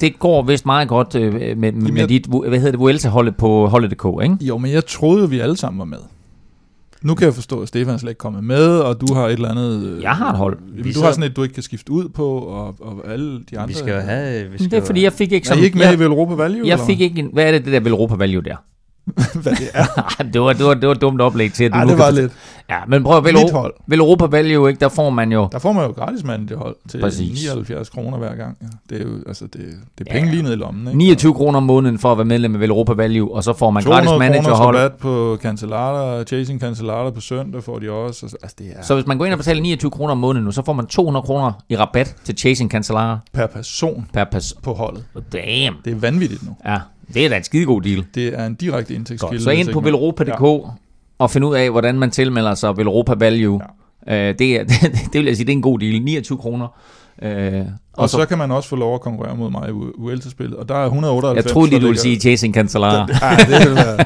det 0.00 0.18
går 0.18 0.42
vist 0.42 0.66
meget 0.66 0.88
godt 0.88 1.14
uh, 1.14 1.22
med, 1.22 1.72
med, 1.72 1.92
jeg- 1.96 2.08
dit, 2.08 2.26
hvad 2.48 2.58
hedder 2.58 2.70
det, 2.70 2.80
Vuelta-holdet 2.80 3.36
på 3.36 3.66
holdet.dk, 3.66 4.22
ikke? 4.22 4.36
Jo, 4.40 4.58
men 4.58 4.72
jeg 4.72 4.86
troede 4.86 5.30
vi 5.30 5.38
alle 5.40 5.56
sammen 5.56 5.78
var 5.78 5.84
med. 5.84 5.98
Nu 7.02 7.14
kan 7.14 7.24
jeg 7.26 7.34
forstå, 7.34 7.60
at 7.62 7.68
Stefan 7.68 7.98
slet 7.98 8.10
ikke 8.10 8.18
er 8.18 8.22
kommet 8.22 8.44
med, 8.44 8.78
og 8.78 9.00
du 9.00 9.14
har 9.14 9.26
et 9.26 9.32
eller 9.32 9.48
andet... 9.50 9.82
øh, 9.86 10.02
Jeg 10.02 10.10
har 10.16 10.30
et 10.32 10.36
hold. 10.38 10.58
Du 10.84 10.92
så- 10.92 11.02
har 11.04 11.12
sådan 11.12 11.30
et, 11.30 11.36
du 11.36 11.42
ikke 11.42 11.52
kan 11.54 11.62
skifte 11.62 11.92
ud 11.92 12.08
på, 12.08 12.26
og, 12.38 12.76
og 12.80 13.12
alle 13.12 13.40
de 13.50 13.58
andre... 13.58 13.68
vi 13.68 13.74
skal 13.74 13.94
jo 13.94 14.00
have... 14.00 14.50
Vi 14.50 14.58
skal 14.58 14.70
Det 14.70 14.76
er 14.76 14.84
fordi, 14.86 15.02
jeg 15.02 15.12
fik 15.12 15.32
ikke 15.32 15.44
Er 15.44 15.48
sådan... 15.48 15.62
I 15.62 15.66
ikke 15.66 15.78
med 15.78 15.86
jeg, 15.86 15.94
i 15.94 15.98
Velropa 15.98 16.34
Value? 16.34 16.66
jeg 16.66 16.72
eller 16.72 16.86
fik 16.86 17.00
ikke 17.00 17.18
en, 17.20 17.30
hvad 17.32 17.44
er 17.46 17.50
det, 17.52 17.64
det 17.64 17.72
der 17.72 17.80
Velropa 17.80 18.14
Value 18.14 18.42
der? 18.42 18.56
hvad 19.42 19.52
det 19.52 19.68
er? 19.74 19.84
det, 20.32 20.40
var, 20.40 20.52
det, 20.52 20.66
var, 20.66 20.74
det 20.74 20.88
var 20.88 20.94
et 20.94 21.00
dumt 21.00 21.20
oplæg 21.20 21.52
til, 21.52 21.64
at 21.64 21.72
du 21.72 21.78
Ej, 21.78 21.84
det 21.84 21.98
var 21.98 22.10
lidt. 22.10 22.32
Ja, 22.70 22.78
men 22.88 23.02
prøv 23.02 23.16
at 23.16 23.24
Velo, 23.24 23.40
hold. 23.52 23.74
Europa 23.92 24.26
Value, 24.26 24.68
ikke, 24.68 24.80
der 24.80 24.88
får 24.88 25.10
man 25.10 25.32
jo... 25.32 25.48
Der 25.52 25.58
får 25.58 25.72
man 25.72 25.86
jo 25.86 25.92
gratis 25.92 26.24
mand 26.24 26.48
det 26.48 26.56
hold 26.56 26.76
til 26.88 27.00
Præcis. 27.00 27.44
79 27.44 27.88
kroner 27.88 28.18
hver 28.18 28.34
gang. 28.34 28.56
Ja. 28.62 28.66
Det 28.90 29.02
er 29.02 29.08
jo 29.08 29.16
altså, 29.26 29.44
det, 29.44 29.60
det 29.98 30.08
er 30.08 30.12
penge 30.12 30.30
lige 30.30 30.42
ned 30.42 30.52
i 30.52 30.56
lommen. 30.56 30.86
Ikke? 30.86 30.98
29 30.98 31.34
kroner 31.34 31.56
om 31.56 31.62
måneden 31.62 31.98
for 31.98 32.12
at 32.12 32.18
være 32.18 32.24
medlem 32.24 32.62
af 32.62 32.66
Europa 32.66 32.92
Value, 32.92 33.34
og 33.34 33.44
så 33.44 33.52
får 33.52 33.70
man 33.70 33.82
gratis 33.82 34.08
200 34.08 34.30
managerhold. 34.30 34.76
rabat 34.76 34.92
på 34.92 35.38
Cancellara, 35.42 36.24
Chasing 36.24 36.60
Cancellara 36.60 37.10
på 37.10 37.20
søndag 37.20 37.62
får 37.62 37.78
de 37.78 37.90
også. 37.90 38.36
Altså, 38.42 38.56
det 38.58 38.66
er 38.76 38.82
Så 38.82 38.94
hvis 38.94 39.06
man 39.06 39.18
går 39.18 39.24
ind 39.24 39.32
og 39.32 39.38
betaler 39.38 39.62
29 39.62 39.90
kroner 39.90 40.12
om 40.12 40.18
måneden 40.18 40.44
nu, 40.44 40.52
så 40.52 40.64
får 40.64 40.72
man 40.72 40.86
200 40.86 41.24
kroner 41.24 41.52
i 41.68 41.76
rabat 41.76 42.16
til 42.24 42.38
Chasing 42.38 42.70
Cancellara 42.70 43.18
per 43.32 43.46
person 43.46 44.06
per 44.12 44.24
pas. 44.24 44.54
på 44.62 44.72
holdet. 44.72 45.04
Damn. 45.32 45.76
Det 45.84 45.92
er 45.92 45.96
vanvittigt 45.96 46.42
nu. 46.46 46.56
Ja, 46.64 46.78
det 47.14 47.24
er 47.24 47.28
da 47.28 47.36
en 47.36 47.44
skidegod 47.44 47.82
deal. 47.82 48.04
Det 48.14 48.38
er 48.40 48.46
en 48.46 48.54
direkte 48.54 48.94
indtægtskilde. 48.94 49.42
Så 49.44 49.50
ind 49.50 49.72
på 49.72 49.80
velropa.dk 49.80 50.42
og 51.18 51.30
find 51.30 51.44
ud 51.44 51.54
af, 51.54 51.70
hvordan 51.70 51.98
man 51.98 52.10
tilmelder 52.10 52.54
sig 52.54 52.76
Velropa 52.76 53.14
Value. 53.14 53.60
Ja. 54.06 54.28
Øh, 54.28 54.34
det, 54.38 54.60
er, 54.60 54.64
det, 54.70 54.80
det 55.12 55.14
vil 55.14 55.24
jeg 55.24 55.36
sige, 55.36 55.46
det 55.46 55.52
er 55.52 55.56
en 55.56 55.62
god 55.62 55.78
deal. 55.78 56.02
29 56.02 56.38
kroner. 56.38 56.68
Øh, 57.22 57.54
Og, 57.60 57.66
og 57.92 58.10
så, 58.10 58.16
så 58.16 58.26
kan 58.26 58.38
man 58.38 58.50
også 58.50 58.68
få 58.68 58.76
lov 58.76 58.94
at 58.94 59.00
konkurrere 59.00 59.36
mod 59.36 59.50
mig 59.50 59.68
i 59.68 59.72
Vuelta-spillet, 59.98 60.56
og 60.56 60.68
der 60.68 60.74
er 60.74 60.84
198. 60.84 61.44
jeg 61.44 61.52
troede 61.52 61.70
lige, 61.70 61.80
du 61.80 61.86
ville 61.86 62.00
sige 62.00 62.20
Chasing 62.20 62.54
Cancellara. 62.54 63.06
Nej, 63.06 63.36
det 63.36 63.68
vil 63.68 63.74
være, 63.74 63.96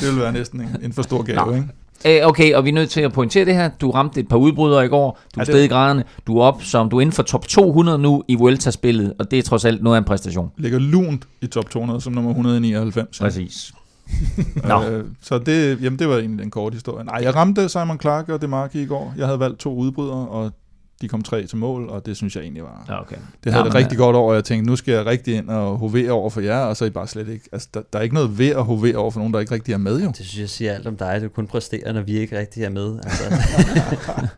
det 0.00 0.12
vil 0.14 0.20
være 0.22 0.32
næsten 0.32 0.60
en, 0.60 0.68
en 0.82 0.92
for 0.92 1.02
stor 1.02 1.22
gave, 1.22 1.46
Nå. 1.46 1.54
ikke? 1.54 1.68
Øh, 2.06 2.26
Okay, 2.26 2.54
og 2.54 2.64
vi 2.64 2.68
er 2.68 2.72
nødt 2.74 2.90
til 2.90 3.00
at 3.00 3.12
pointere 3.12 3.44
det 3.44 3.54
her. 3.54 3.70
Du 3.80 3.90
ramte 3.90 4.20
et 4.20 4.28
par 4.28 4.36
udbrydere 4.36 4.84
i 4.84 4.88
går. 4.88 5.20
Du 5.34 5.40
er 5.40 5.44
Ja, 5.48 5.64
i 5.64 5.66
graderne. 5.66 6.04
Du 6.26 6.38
er 6.38 6.42
op 6.42 6.62
som 6.62 6.88
du 6.90 6.96
er 6.96 7.00
inden 7.00 7.12
for 7.12 7.22
top 7.22 7.48
200 7.48 7.98
nu 7.98 8.22
i 8.28 8.34
Vuelta-spillet, 8.34 9.14
og 9.18 9.30
det 9.30 9.38
er 9.38 9.42
trods 9.42 9.64
alt 9.64 9.82
noget 9.82 9.96
af 9.96 9.98
en 10.00 10.04
præstation. 10.04 10.50
Ligger 10.56 10.78
lunt 10.78 11.24
i 11.42 11.46
top 11.46 11.70
200 11.70 12.00
som 12.00 12.12
nummer 12.12 12.30
199. 12.30 13.18
Præcis. 13.18 13.72
Nå. 14.68 14.82
Øh, 14.84 15.04
så 15.22 15.38
det, 15.38 15.82
jamen, 15.82 15.98
det 15.98 16.08
var 16.08 16.16
egentlig 16.16 16.44
en 16.44 16.50
kort 16.50 16.72
historie. 16.74 17.04
Nej, 17.04 17.20
jeg 17.22 17.34
ramte 17.34 17.68
Simon 17.68 18.00
Clark 18.00 18.28
og 18.28 18.42
Demarki 18.42 18.82
i 18.82 18.86
går. 18.86 19.14
Jeg 19.18 19.26
havde 19.26 19.40
valgt 19.40 19.58
to 19.58 19.74
udbrydere, 19.74 20.28
og 20.28 20.52
de 21.00 21.08
kom 21.08 21.22
tre 21.22 21.46
til 21.46 21.56
mål, 21.56 21.88
og 21.88 22.06
det 22.06 22.16
synes 22.16 22.36
jeg 22.36 22.42
egentlig 22.42 22.62
var... 22.62 22.84
Ja, 22.88 23.00
okay. 23.00 23.16
Det 23.44 23.52
havde 23.52 23.64
Ja, 23.64 23.68
det 23.70 23.74
rigtig 23.78 23.98
godt 23.98 24.16
over, 24.16 24.28
og 24.30 24.34
jeg 24.34 24.44
tænkte, 24.44 24.70
nu 24.70 24.76
skal 24.76 24.94
jeg 24.94 25.06
rigtig 25.06 25.34
ind 25.34 25.48
og 25.50 25.76
hovere 25.78 26.10
over 26.10 26.30
for 26.30 26.40
jer, 26.40 26.58
og 26.58 26.76
så 26.76 26.84
er 26.84 26.88
I 26.88 26.90
bare 26.90 27.06
slet 27.08 27.28
ikke... 27.28 27.48
Altså, 27.52 27.68
der, 27.74 27.82
der 27.92 27.98
er 27.98 28.02
ikke 28.02 28.14
noget 28.14 28.38
ved 28.38 28.48
at 28.50 28.64
hovere 28.64 28.94
over 28.96 29.10
for 29.10 29.20
nogen, 29.20 29.34
der 29.34 29.40
ikke 29.40 29.54
rigtig 29.54 29.72
er 29.72 29.78
med, 29.78 30.00
jo. 30.00 30.06
Det 30.06 30.16
synes 30.16 30.38
jeg 30.38 30.48
siger 30.48 30.72
alt 30.74 30.86
om 30.86 30.96
dig. 30.96 31.20
Du 31.22 31.28
kun 31.28 31.46
præsterer, 31.46 31.92
når 31.92 32.02
vi 32.02 32.18
ikke 32.18 32.38
rigtig 32.38 32.64
er 32.64 32.70
med. 32.70 32.98
Altså, 33.04 33.24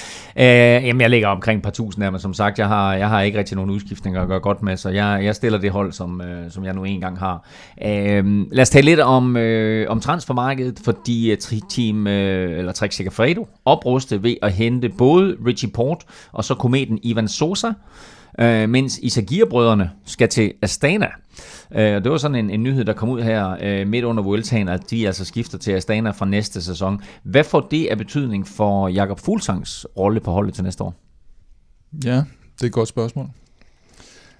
Øh, 0.36 0.44
jamen, 0.86 1.00
jeg 1.00 1.10
ligger 1.10 1.28
omkring 1.28 1.58
et 1.58 1.62
par 1.62 1.70
tusind 1.70 2.04
af, 2.04 2.12
men 2.12 2.20
som 2.20 2.34
sagt, 2.34 2.58
jeg 2.58 2.68
har, 2.68 2.94
jeg 2.94 3.08
har 3.08 3.22
ikke 3.22 3.38
rigtig 3.38 3.56
nogen 3.56 3.70
udskiftninger 3.70 4.22
at 4.22 4.28
gøre 4.28 4.40
godt 4.40 4.62
med, 4.62 4.76
så 4.76 4.88
jeg, 4.88 5.20
jeg 5.24 5.34
stiller 5.34 5.58
det 5.58 5.70
hold, 5.70 5.92
som, 5.92 6.20
øh, 6.20 6.50
som 6.50 6.64
jeg 6.64 6.74
nu 6.74 6.84
engang 6.84 7.18
har. 7.18 7.48
Øh, 7.84 8.46
lad 8.52 8.62
os 8.62 8.70
tale 8.70 8.84
lidt 8.84 9.00
om, 9.00 9.36
øh, 9.36 9.90
om 9.90 10.00
transfermarkedet, 10.00 10.80
fordi 10.84 11.30
øh, 11.30 11.38
Team, 11.70 12.06
øh, 12.06 12.58
eller 12.58 12.72
Trek 12.72 12.92
Segafredo, 12.92 13.48
opruste 13.64 14.22
ved 14.22 14.36
at 14.42 14.52
hente 14.52 14.88
både 14.88 15.36
Richie 15.46 15.70
Port 15.70 16.04
og 16.32 16.44
så 16.44 16.54
kometen 16.54 16.98
Ivan 17.02 17.28
Sosa, 17.28 17.72
øh, 18.42 18.68
mens 18.68 18.98
Isagir-brødrene 18.98 19.90
skal 20.04 20.28
til 20.28 20.52
Astana. 20.62 21.08
Øh, 21.74 21.96
og 21.96 22.04
det 22.04 22.12
var 22.12 22.18
sådan 22.18 22.34
en, 22.34 22.50
en 22.50 22.62
nyhed, 22.62 22.84
der 22.84 22.92
kom 22.92 23.08
ud 23.08 23.22
her 23.22 23.56
øh, 23.62 23.88
midt 23.88 24.04
under 24.04 24.22
Vueltaen, 24.22 24.68
at 24.68 24.90
de 24.90 25.06
altså 25.06 25.24
skifter 25.24 25.58
til 25.58 25.72
Astana 25.72 26.10
fra 26.10 26.26
næste 26.26 26.62
sæson. 26.62 27.00
Hvad 27.22 27.44
får 27.44 27.60
det 27.70 27.86
af 27.86 27.98
betydning 27.98 28.48
for 28.48 28.88
Jakob 28.88 29.20
Fuglsangs 29.20 29.86
rolle 29.96 30.20
på 30.20 30.30
holdet 30.30 30.54
til 30.54 30.64
næste 30.64 30.84
år? 30.84 30.94
Ja, 32.04 32.16
det 32.54 32.62
er 32.62 32.66
et 32.66 32.72
godt 32.72 32.88
spørgsmål. 32.88 33.26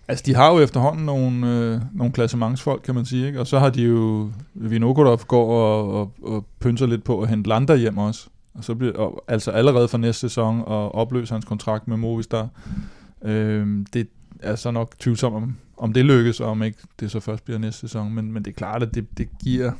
Altså, 0.08 0.24
de 0.26 0.34
har 0.34 0.52
jo 0.52 0.60
efterhånden 0.60 1.06
nogle, 1.06 1.46
øh, 1.48 1.80
nogle 1.92 2.12
klassementsfolk, 2.12 2.82
kan 2.82 2.94
man 2.94 3.04
sige, 3.04 3.26
ikke? 3.26 3.40
Og 3.40 3.46
så 3.46 3.58
har 3.58 3.70
de 3.70 3.82
jo... 3.82 4.30
Vinokurov 4.54 5.18
går 5.18 5.54
og, 5.54 6.00
og, 6.00 6.12
og 6.22 6.46
pynser 6.60 6.86
lidt 6.86 7.04
på 7.04 7.20
at 7.20 7.28
hente 7.28 7.48
Landa 7.48 7.76
hjem 7.76 7.98
også. 7.98 8.28
Og 8.54 8.64
så 8.64 8.74
bliver, 8.74 8.92
og, 8.92 9.24
altså 9.28 9.50
allerede 9.50 9.88
fra 9.88 9.98
næste 9.98 10.20
sæson 10.20 10.62
og 10.66 10.94
opløse 10.94 11.34
hans 11.34 11.44
kontrakt 11.44 11.88
med 11.88 11.96
Movistar. 11.96 12.48
Øh, 13.24 13.86
det 13.92 14.08
er 14.40 14.56
så 14.56 14.70
nok 14.70 14.94
tvivlsomt, 14.98 15.36
om, 15.36 15.56
om 15.76 15.92
det 15.92 16.04
lykkes, 16.04 16.40
og 16.40 16.50
om 16.50 16.62
ikke 16.62 16.78
det 17.00 17.10
så 17.10 17.20
først 17.20 17.44
bliver 17.44 17.58
næste 17.58 17.80
sæson. 17.80 18.14
Men, 18.14 18.32
men 18.32 18.44
det 18.44 18.50
er 18.50 18.54
klart, 18.54 18.82
at 18.82 18.94
det, 18.94 19.18
det 19.18 19.28
giver 19.42 19.72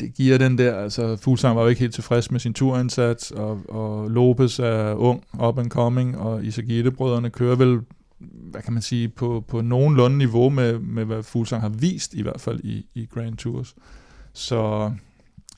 det 0.00 0.14
giver 0.14 0.38
den 0.38 0.58
der, 0.58 0.74
altså 0.74 1.16
Fuglsang 1.16 1.56
var 1.56 1.62
jo 1.62 1.68
ikke 1.68 1.80
helt 1.80 1.94
tilfreds 1.94 2.30
med 2.30 2.40
sin 2.40 2.54
turindsats, 2.54 3.30
og, 3.30 3.60
og 3.68 4.10
Lopez 4.10 4.58
er 4.58 4.94
ung, 4.94 5.22
up 5.42 5.58
and 5.58 5.70
coming, 5.70 6.18
og 6.18 6.44
Isagite-brødrene 6.44 7.30
kører 7.30 7.56
vel, 7.56 7.80
hvad 8.18 8.62
kan 8.62 8.72
man 8.72 8.82
sige, 8.82 9.08
på, 9.08 9.44
på 9.48 9.60
nogenlunde 9.60 10.18
niveau 10.18 10.48
med, 10.50 10.78
med, 10.78 11.04
hvad 11.04 11.22
Fuglsang 11.22 11.62
har 11.62 11.68
vist, 11.68 12.14
i 12.14 12.22
hvert 12.22 12.40
fald 12.40 12.60
i, 12.64 12.86
i 12.94 13.08
Grand 13.14 13.36
Tours. 13.36 13.74
Så 14.32 14.92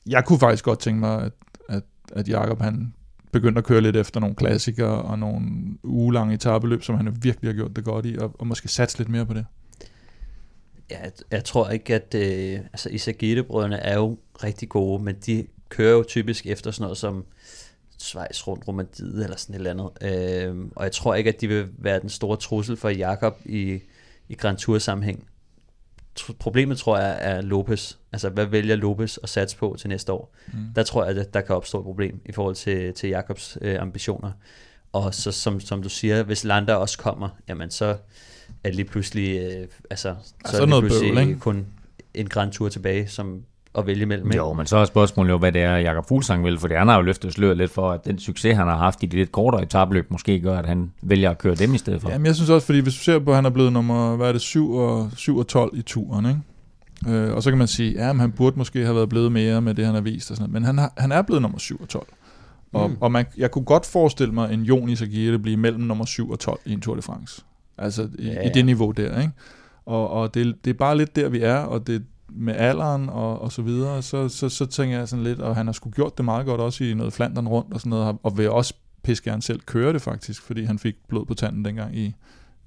jeg 0.05 0.25
kunne 0.25 0.39
faktisk 0.39 0.63
godt 0.63 0.79
tænke 0.79 0.99
mig, 0.99 1.21
at, 1.21 1.33
at, 1.69 1.83
at 2.11 2.29
Jakob 2.29 2.61
han 2.61 2.93
begyndt 3.31 3.57
at 3.57 3.63
køre 3.63 3.81
lidt 3.81 3.95
efter 3.95 4.19
nogle 4.19 4.35
klassikere 4.35 5.01
og 5.01 5.19
nogle 5.19 5.45
ugelange 5.83 6.33
etabeløb, 6.33 6.83
som 6.83 6.95
han 6.95 7.17
virkelig 7.21 7.49
har 7.49 7.55
gjort 7.55 7.75
det 7.75 7.83
godt 7.83 8.05
i, 8.05 8.17
og, 8.17 8.35
og 8.39 8.47
måske 8.47 8.67
satse 8.67 8.97
lidt 8.97 9.09
mere 9.09 9.25
på 9.25 9.33
det. 9.33 9.45
Ja, 10.91 11.01
jeg, 11.01 11.11
jeg 11.31 11.43
tror 11.43 11.69
ikke, 11.69 11.95
at 11.95 12.15
øh, 12.15 12.59
altså 12.59 12.89
Isagite-brødrene 12.89 13.77
er 13.77 13.95
jo 13.95 14.17
rigtig 14.43 14.69
gode, 14.69 15.03
men 15.03 15.15
de 15.25 15.47
kører 15.69 15.97
jo 15.97 16.03
typisk 16.07 16.45
efter 16.47 16.71
sådan 16.71 16.83
noget 16.83 16.97
som 16.97 17.25
Schweiz 17.99 18.47
rundt 18.47 18.67
Romandiet 18.67 19.23
eller 19.23 19.37
sådan 19.37 19.55
et 19.55 19.67
eller 19.67 19.71
andet. 19.71 20.49
Øh, 20.49 20.55
og 20.75 20.83
jeg 20.83 20.91
tror 20.91 21.15
ikke, 21.15 21.29
at 21.29 21.41
de 21.41 21.47
vil 21.47 21.67
være 21.77 21.99
den 21.99 22.09
store 22.09 22.37
trussel 22.37 22.77
for 22.77 22.89
Jakob 22.89 23.37
i, 23.45 23.79
i 24.29 24.33
Grand 24.33 24.57
Tour 24.57 24.77
sammenhæng. 24.77 25.27
Problemet 26.39 26.77
tror 26.77 26.97
jeg 26.97 27.17
er 27.21 27.41
Lopez. 27.41 27.93
Altså, 28.11 28.29
hvad 28.29 28.45
vælger 28.45 28.75
Lopez 28.75 29.17
at 29.23 29.29
satse 29.29 29.57
på 29.57 29.75
til 29.79 29.89
næste 29.89 30.13
år? 30.13 30.35
Mm. 30.53 30.59
Der 30.75 30.83
tror 30.83 31.05
jeg, 31.05 31.17
at 31.17 31.33
der 31.33 31.41
kan 31.41 31.55
opstå 31.55 31.79
et 31.79 31.83
problem 31.83 32.21
i 32.25 32.31
forhold 32.31 32.55
til, 32.55 32.93
til 32.93 33.09
Jakobs 33.09 33.57
øh, 33.61 33.81
ambitioner. 33.81 34.31
Og 34.93 35.13
så 35.13 35.31
som, 35.31 35.59
som 35.59 35.83
du 35.83 35.89
siger, 35.89 36.23
hvis 36.23 36.43
Landa 36.43 36.73
også 36.73 36.97
kommer, 36.97 37.29
jamen 37.47 37.71
så 37.71 37.85
er 37.85 37.97
det 38.69 38.75
lige 38.75 38.85
pludselig, 38.85 39.39
øh, 39.39 39.67
altså, 39.89 40.15
så 40.45 40.51
så 40.51 40.57
er 40.57 40.59
det 40.59 40.69
noget 40.69 40.83
lige 40.83 40.89
pludselig 40.89 41.13
bøvl, 41.13 41.27
ikke? 41.27 41.39
kun 41.39 41.67
en 42.13 42.29
Grand 42.29 42.51
Tour 42.51 42.69
tilbage, 42.69 43.07
som 43.07 43.43
at 43.77 43.87
vælge 43.87 44.05
mellem. 44.05 44.27
ikke? 44.27 44.37
Jo, 44.37 44.53
men 44.53 44.65
så 44.65 44.77
er 44.77 44.85
spørgsmålet 44.85 45.31
jo, 45.31 45.37
hvad 45.37 45.51
det 45.51 45.61
er, 45.61 45.77
Jakob 45.77 46.07
Fuglsang 46.07 46.45
vil, 46.45 46.59
for 46.59 46.77
han 46.77 46.87
har 46.87 46.95
jo 46.95 47.01
løftet 47.01 47.33
sløret 47.33 47.57
lidt 47.57 47.71
for, 47.71 47.91
at 47.91 48.05
den 48.05 48.19
succes, 48.19 48.57
han 48.57 48.67
har 48.67 48.77
haft 48.77 49.03
i 49.03 49.05
de 49.05 49.17
lidt 49.17 49.31
kortere 49.31 49.63
etabløb, 49.63 50.11
måske 50.11 50.39
gør, 50.39 50.57
at 50.57 50.65
han 50.65 50.91
vælger 51.01 51.29
at 51.31 51.37
køre 51.37 51.55
dem 51.55 51.73
i 51.73 51.77
stedet 51.77 52.01
for. 52.01 52.09
Jamen, 52.09 52.25
jeg 52.25 52.35
synes 52.35 52.49
også, 52.49 52.65
fordi 52.65 52.79
hvis 52.79 52.93
du 52.93 52.99
ser 52.99 53.19
på, 53.19 53.29
at 53.31 53.35
han 53.35 53.45
er 53.45 53.49
blevet 53.49 53.73
nummer, 53.73 54.15
hvad 54.15 54.27
er 54.27 54.31
det, 54.31 54.41
7 54.41 54.71
og, 54.73 55.09
7 55.15 55.37
og 55.37 55.47
12 55.47 55.77
i 55.77 55.81
turen, 55.81 56.25
ikke? 56.25 57.17
Øh, 57.17 57.33
og 57.35 57.43
så 57.43 57.51
kan 57.51 57.57
man 57.57 57.67
sige, 57.67 57.91
ja, 57.91 58.13
men 58.13 58.19
han 58.19 58.31
burde 58.31 58.57
måske 58.59 58.83
have 58.83 58.95
været 58.95 59.09
blevet 59.09 59.31
mere 59.31 59.61
med 59.61 59.73
det, 59.73 59.85
han 59.85 59.93
har 59.93 60.01
vist 60.01 60.31
og 60.31 60.37
sådan 60.37 60.49
noget. 60.49 60.53
Men 60.53 60.63
han, 60.65 60.77
har, 60.77 60.93
han 60.97 61.11
er 61.11 61.21
blevet 61.21 61.41
nummer 61.41 61.57
7 61.59 61.81
og 61.81 61.89
12. 61.89 62.07
Og, 62.73 62.89
Mm. 62.89 62.95
og 63.01 63.11
man, 63.11 63.25
jeg 63.37 63.51
kunne 63.51 63.65
godt 63.65 63.85
forestille 63.85 64.33
mig 64.33 64.53
en 64.53 64.61
Jon 64.61 64.89
Isagire 64.89 65.39
blive 65.39 65.57
mellem 65.57 65.81
nummer 65.83 66.05
7 66.05 66.29
og 66.31 66.39
12 66.39 66.59
i 66.65 66.73
en 66.73 66.81
Tour 66.81 66.95
de 66.95 67.01
France. 67.01 67.41
Altså 67.77 68.07
i, 68.19 68.27
Ja, 68.27 68.33
ja, 68.33 68.41
i 68.49 68.51
det 68.53 68.65
niveau 68.65 68.91
der, 68.91 69.19
ikke? 69.21 69.31
Og, 69.85 70.09
og 70.09 70.33
det, 70.33 70.55
det 70.65 70.69
er 70.69 70.77
bare 70.77 70.97
lidt 70.97 71.15
der, 71.15 71.29
vi 71.29 71.39
er, 71.41 71.55
og 71.57 71.87
det 71.87 72.03
med 72.31 72.55
alderen 72.55 73.09
og, 73.09 73.41
og 73.41 73.51
så 73.51 73.61
videre, 73.61 74.01
så, 74.01 74.29
så, 74.29 74.49
så 74.49 74.65
tænker 74.65 74.97
jeg 74.97 75.07
sådan 75.07 75.23
lidt, 75.23 75.39
og 75.39 75.55
han 75.55 75.65
har 75.65 75.73
sgu 75.73 75.89
gjort 75.89 76.17
det 76.17 76.25
meget 76.25 76.45
godt 76.45 76.61
også 76.61 76.83
i 76.83 76.93
noget 76.93 77.13
Flandern 77.13 77.47
rundt 77.47 77.73
og 77.73 77.79
sådan 77.79 77.89
noget, 77.89 78.17
og 78.23 78.37
vil 78.37 78.49
også 78.49 78.73
pisse 79.03 79.23
gerne 79.23 79.41
selv 79.41 79.59
køre 79.59 79.93
det 79.93 80.01
faktisk, 80.01 80.41
fordi 80.41 80.63
han 80.63 80.79
fik 80.79 80.95
blod 81.07 81.25
på 81.25 81.33
tanden 81.33 81.65
dengang 81.65 81.97
i 81.97 82.15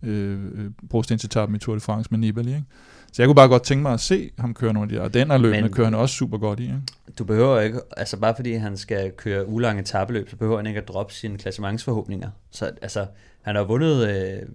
øh, 0.03 0.41
øh, 0.45 0.71
brostensetappen 0.91 1.57
i 1.57 1.59
Tour 1.59 1.75
de 1.75 1.81
France 1.81 2.09
med 2.11 2.19
Nibali, 2.19 2.51
ikke? 2.51 2.65
Så 3.13 3.23
jeg 3.23 3.29
kunne 3.29 3.35
bare 3.35 3.49
godt 3.49 3.63
tænke 3.63 3.83
mig 3.83 3.93
at 3.93 4.01
se 4.01 4.31
ham 4.39 4.55
køre 4.55 4.73
nogle 4.73 4.85
af 4.85 4.89
de 4.89 4.95
her, 4.95 5.03
og 5.03 5.15
den 5.15 5.31
er 5.31 5.39
løbende 5.39 5.69
kører 5.69 5.87
han 5.87 5.95
også 5.95 6.15
super 6.15 6.39
godt 6.39 6.61
i, 6.61 6.63
ikke? 6.63 6.81
Du 7.19 7.25
behøver 7.25 7.61
ikke, 7.61 7.81
altså 7.97 8.17
bare 8.17 8.35
fordi 8.37 8.53
han 8.53 8.77
skal 8.77 9.13
køre 9.17 9.49
ulange 9.49 9.83
tabeløb, 9.83 10.31
så 10.31 10.37
behøver 10.37 10.57
han 10.57 10.67
ikke 10.67 10.81
at 10.81 10.89
droppe 10.89 11.15
sine 11.15 11.39
klassementsforhåbninger. 11.39 12.31
Så 12.51 12.71
altså, 12.83 13.07
han 13.43 13.57
har 13.57 13.65
vundet 13.65 14.09
øh, 14.09 14.49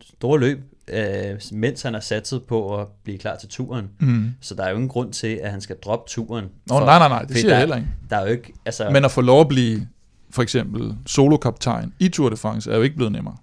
store 0.00 0.40
løb, 0.40 0.60
øh, 0.88 1.40
mens 1.52 1.82
han 1.82 1.94
har 1.94 2.00
satset 2.00 2.42
på 2.42 2.80
at 2.80 2.86
blive 3.04 3.18
klar 3.18 3.36
til 3.36 3.48
turen. 3.48 3.90
Mm. 4.00 4.30
Så 4.40 4.54
der 4.54 4.64
er 4.64 4.68
jo 4.70 4.74
ingen 4.74 4.88
grund 4.88 5.12
til, 5.12 5.28
at 5.42 5.50
han 5.50 5.60
skal 5.60 5.76
droppe 5.84 6.10
turen. 6.10 6.44
Nå, 6.44 6.78
For- 6.78 6.84
nej, 6.84 6.98
nej, 6.98 7.08
nej, 7.08 7.22
det 7.22 7.36
siger 7.36 7.46
jeg 7.48 7.52
der, 7.54 7.58
heller 7.58 7.76
ikke. 7.76 7.88
Der 8.10 8.16
er 8.16 8.20
jo 8.20 8.26
ikke, 8.32 8.52
altså... 8.66 8.90
Men 8.90 9.04
at 9.04 9.10
få 9.10 9.20
lov 9.20 9.40
at 9.40 9.48
blive 9.48 9.88
for 10.30 10.42
eksempel 10.42 10.94
solokaptajn 11.06 11.92
i 11.98 12.08
Tour 12.08 12.28
de 12.30 12.36
France 12.36 12.70
er 12.72 12.76
jo 12.76 12.82
ikke 12.82 12.96
blevet 12.96 13.12
nemmere. 13.12 13.36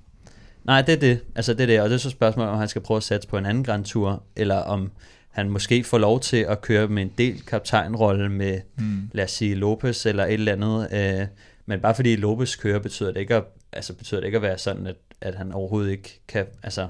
Nej, 0.64 0.82
det 0.82 0.94
er 0.94 1.00
det. 1.00 1.20
Altså 1.36 1.54
det 1.54 1.62
er 1.62 1.66
det, 1.68 1.82
og 1.82 1.90
det 1.90 1.96
er 1.96 2.00
så 2.00 2.10
spørgsmålet, 2.10 2.52
om 2.52 2.58
han 2.58 2.68
skal 2.68 2.82
prøve 2.82 2.98
at 2.98 3.04
satse 3.04 3.28
på 3.30 3.38
en 3.38 3.46
anden 3.46 3.64
Grand 3.64 3.86
Tour, 3.86 4.24
eller 4.36 4.56
om 4.56 4.92
han 5.30 5.50
måske 5.50 5.84
får 5.84 5.98
lov 5.98 6.20
til 6.20 6.38
at 6.38 6.62
køre 6.62 6.88
med 6.88 7.02
en 7.04 7.12
del 7.18 7.42
kaptajnrolle 7.42 8.30
med, 8.30 8.60
Mm. 8.78 9.10
lad 9.12 9.24
os 9.24 9.32
sige, 9.32 9.56
Lopez 9.56 10.06
eller 10.06 10.26
et 10.26 10.34
eller 10.34 10.52
andet. 10.52 10.88
Øh, 11.22 11.28
men 11.66 11.80
bare 11.80 11.96
fordi 11.96 12.16
Lopez 12.16 12.56
kører, 12.58 12.80
betyder 12.80 13.12
det 13.12 13.20
ikke 13.20 13.36
at, 13.36 13.44
altså 13.74 13.94
betyder 13.94 14.20
det 14.22 14.26
ikke 14.28 14.36
at 14.36 14.42
være 14.42 14.58
sådan, 14.58 14.88
at, 14.88 14.96
at 15.22 15.36
han 15.36 15.52
overhovedet 15.52 15.92
ikke 15.92 16.22
kan, 16.28 16.46
altså, 16.64 16.88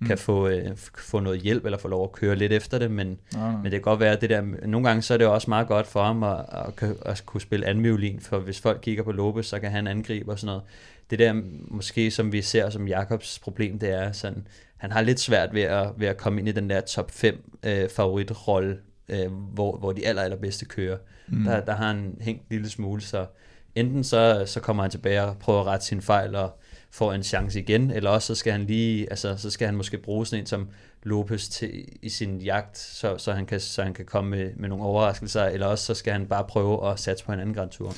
Mm. 0.00 0.06
kan 0.06 0.18
få, 0.18 0.48
øh, 0.48 0.76
få 0.98 1.20
noget 1.20 1.40
hjælp, 1.40 1.64
eller 1.64 1.78
få 1.78 1.88
lov 1.88 2.04
at 2.04 2.12
køre 2.12 2.36
lidt 2.36 2.52
efter 2.52 2.78
det, 2.78 2.90
men, 2.90 3.06
Nej, 3.06 3.42
nej. 3.42 3.50
men 3.50 3.64
det 3.64 3.72
kan 3.72 3.80
godt 3.80 4.00
være, 4.00 4.12
at 4.12 4.20
det 4.20 4.30
der, 4.30 4.42
nogle 4.66 4.88
gange 4.88 5.02
så 5.02 5.14
er 5.14 5.18
det 5.18 5.26
også 5.26 5.50
meget 5.50 5.68
godt 5.68 5.86
for 5.86 6.02
ham 6.02 6.22
at, 6.22 6.44
at, 6.52 6.90
at, 7.06 7.22
kunne 7.26 7.40
spille 7.40 7.66
anden 7.66 7.84
violin, 7.84 8.20
for 8.20 8.38
hvis 8.38 8.60
folk 8.60 8.80
kigger 8.82 9.02
på 9.02 9.12
Lopez, 9.12 9.46
så 9.46 9.58
kan 9.60 9.70
han 9.70 9.86
angribe 9.86 10.30
og 10.30 10.38
sådan 10.38 10.46
noget. 10.46 10.62
Det 11.10 11.18
der 11.18 11.42
måske, 11.68 12.10
som 12.10 12.32
vi 12.32 12.42
ser 12.42 12.70
som 12.70 12.88
Jakobs 12.88 13.38
problem, 13.38 13.78
det 13.78 13.90
er 13.90 14.12
sådan, 14.12 14.46
han 14.76 14.92
har 14.92 15.00
lidt 15.00 15.20
svært 15.20 15.54
ved 15.54 15.62
at, 15.62 15.88
ved 15.96 16.06
at 16.06 16.16
komme 16.16 16.40
ind 16.40 16.48
i 16.48 16.52
den 16.52 16.70
der 16.70 16.80
top 16.80 17.10
5 17.10 17.58
øh, 17.62 17.88
favoritrolle, 17.88 18.78
øh, 19.08 19.32
hvor, 19.32 19.76
hvor 19.76 19.92
de 19.92 20.06
aller, 20.06 20.22
allerbedste 20.22 20.64
kører. 20.64 20.96
Mm. 21.28 21.44
Der, 21.44 21.60
der 21.60 21.72
har 21.72 21.86
han 21.86 22.16
hængt 22.20 22.42
en 22.42 22.46
lille 22.50 22.70
smule, 22.70 23.02
så 23.02 23.26
enten 23.74 24.04
så, 24.04 24.42
så 24.46 24.60
kommer 24.60 24.82
han 24.82 24.90
tilbage 24.90 25.22
og 25.22 25.36
prøver 25.38 25.60
at 25.60 25.66
rette 25.66 25.86
sin 25.86 26.02
fejl 26.02 26.34
og 26.34 26.58
får 26.90 27.12
en 27.12 27.22
chance 27.22 27.60
igen, 27.60 27.90
eller 27.90 28.10
også 28.10 28.26
så 28.26 28.34
skal 28.34 28.52
han 28.52 28.64
lige, 28.64 29.10
altså 29.10 29.36
så 29.36 29.50
skal 29.50 29.66
han 29.66 29.76
måske 29.76 29.98
bruge 29.98 30.26
sådan 30.26 30.42
en 30.42 30.46
som 30.46 30.68
Lopez 31.02 31.48
til, 31.48 31.84
i 32.02 32.08
sin 32.08 32.40
jagt, 32.40 32.78
så, 32.78 33.14
så, 33.18 33.32
han 33.32 33.46
kan, 33.46 33.60
så 33.60 33.82
han 33.82 33.94
kan 33.94 34.04
komme 34.04 34.30
med, 34.30 34.50
med 34.56 34.68
nogle 34.68 34.84
overraskelser, 34.84 35.44
eller 35.44 35.66
også 35.66 35.84
så 35.84 35.94
skal 35.94 36.12
han 36.12 36.26
bare 36.26 36.44
prøve 36.44 36.90
at 36.90 37.00
satse 37.00 37.24
på 37.24 37.32
en 37.32 37.40
anden 37.40 37.54
Grand 37.54 37.70
Tour. 37.70 37.94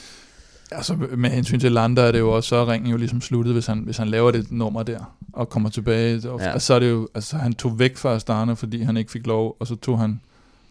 Altså 0.72 0.94
med 0.94 1.30
hensyn 1.30 1.60
til 1.60 1.72
Landa 1.72 2.02
er 2.02 2.12
det 2.12 2.18
jo 2.18 2.32
også, 2.32 2.48
så 2.48 2.64
ringen 2.64 2.90
jo 2.90 2.96
ligesom 2.96 3.20
sluttet, 3.20 3.54
hvis 3.54 3.66
han, 3.66 3.78
hvis 3.78 3.96
han 3.96 4.08
laver 4.08 4.30
det 4.30 4.52
nummer 4.52 4.82
der, 4.82 5.16
og 5.32 5.48
kommer 5.48 5.68
tilbage. 5.70 6.30
Og, 6.30 6.40
Ja. 6.40 6.50
ja. 6.50 6.58
Så 6.58 6.74
er 6.74 6.78
det 6.78 6.90
jo, 6.90 7.08
altså 7.14 7.36
han 7.36 7.52
tog 7.52 7.78
væk 7.78 7.96
fra 7.96 8.14
Astana, 8.14 8.52
fordi 8.52 8.82
han 8.82 8.96
ikke 8.96 9.10
fik 9.10 9.26
lov, 9.26 9.56
og 9.60 9.66
så 9.66 9.76
tog 9.76 9.98
han 9.98 10.20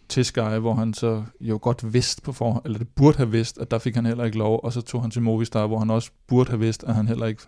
til 0.09 0.25
Sky, 0.25 0.39
hvor 0.39 0.73
han 0.73 0.93
så 0.93 1.23
jo 1.41 1.59
godt 1.61 1.93
vidste 1.93 2.21
på 2.21 2.33
forhånd, 2.33 2.65
eller 2.65 2.77
det 2.77 2.87
burde 2.87 3.17
have 3.17 3.31
vidst, 3.31 3.57
at 3.57 3.71
der 3.71 3.79
fik 3.79 3.95
han 3.95 4.05
heller 4.05 4.23
ikke 4.25 4.37
lov, 4.37 4.59
og 4.63 4.73
så 4.73 4.81
tog 4.81 5.01
han 5.01 5.11
til 5.11 5.21
Movistar, 5.21 5.67
hvor 5.67 5.79
han 5.79 5.89
også 5.89 6.09
burde 6.27 6.49
have 6.49 6.59
vidst, 6.59 6.83
at 6.83 6.95
han 6.95 7.07
heller 7.07 7.25
ikke 7.25 7.43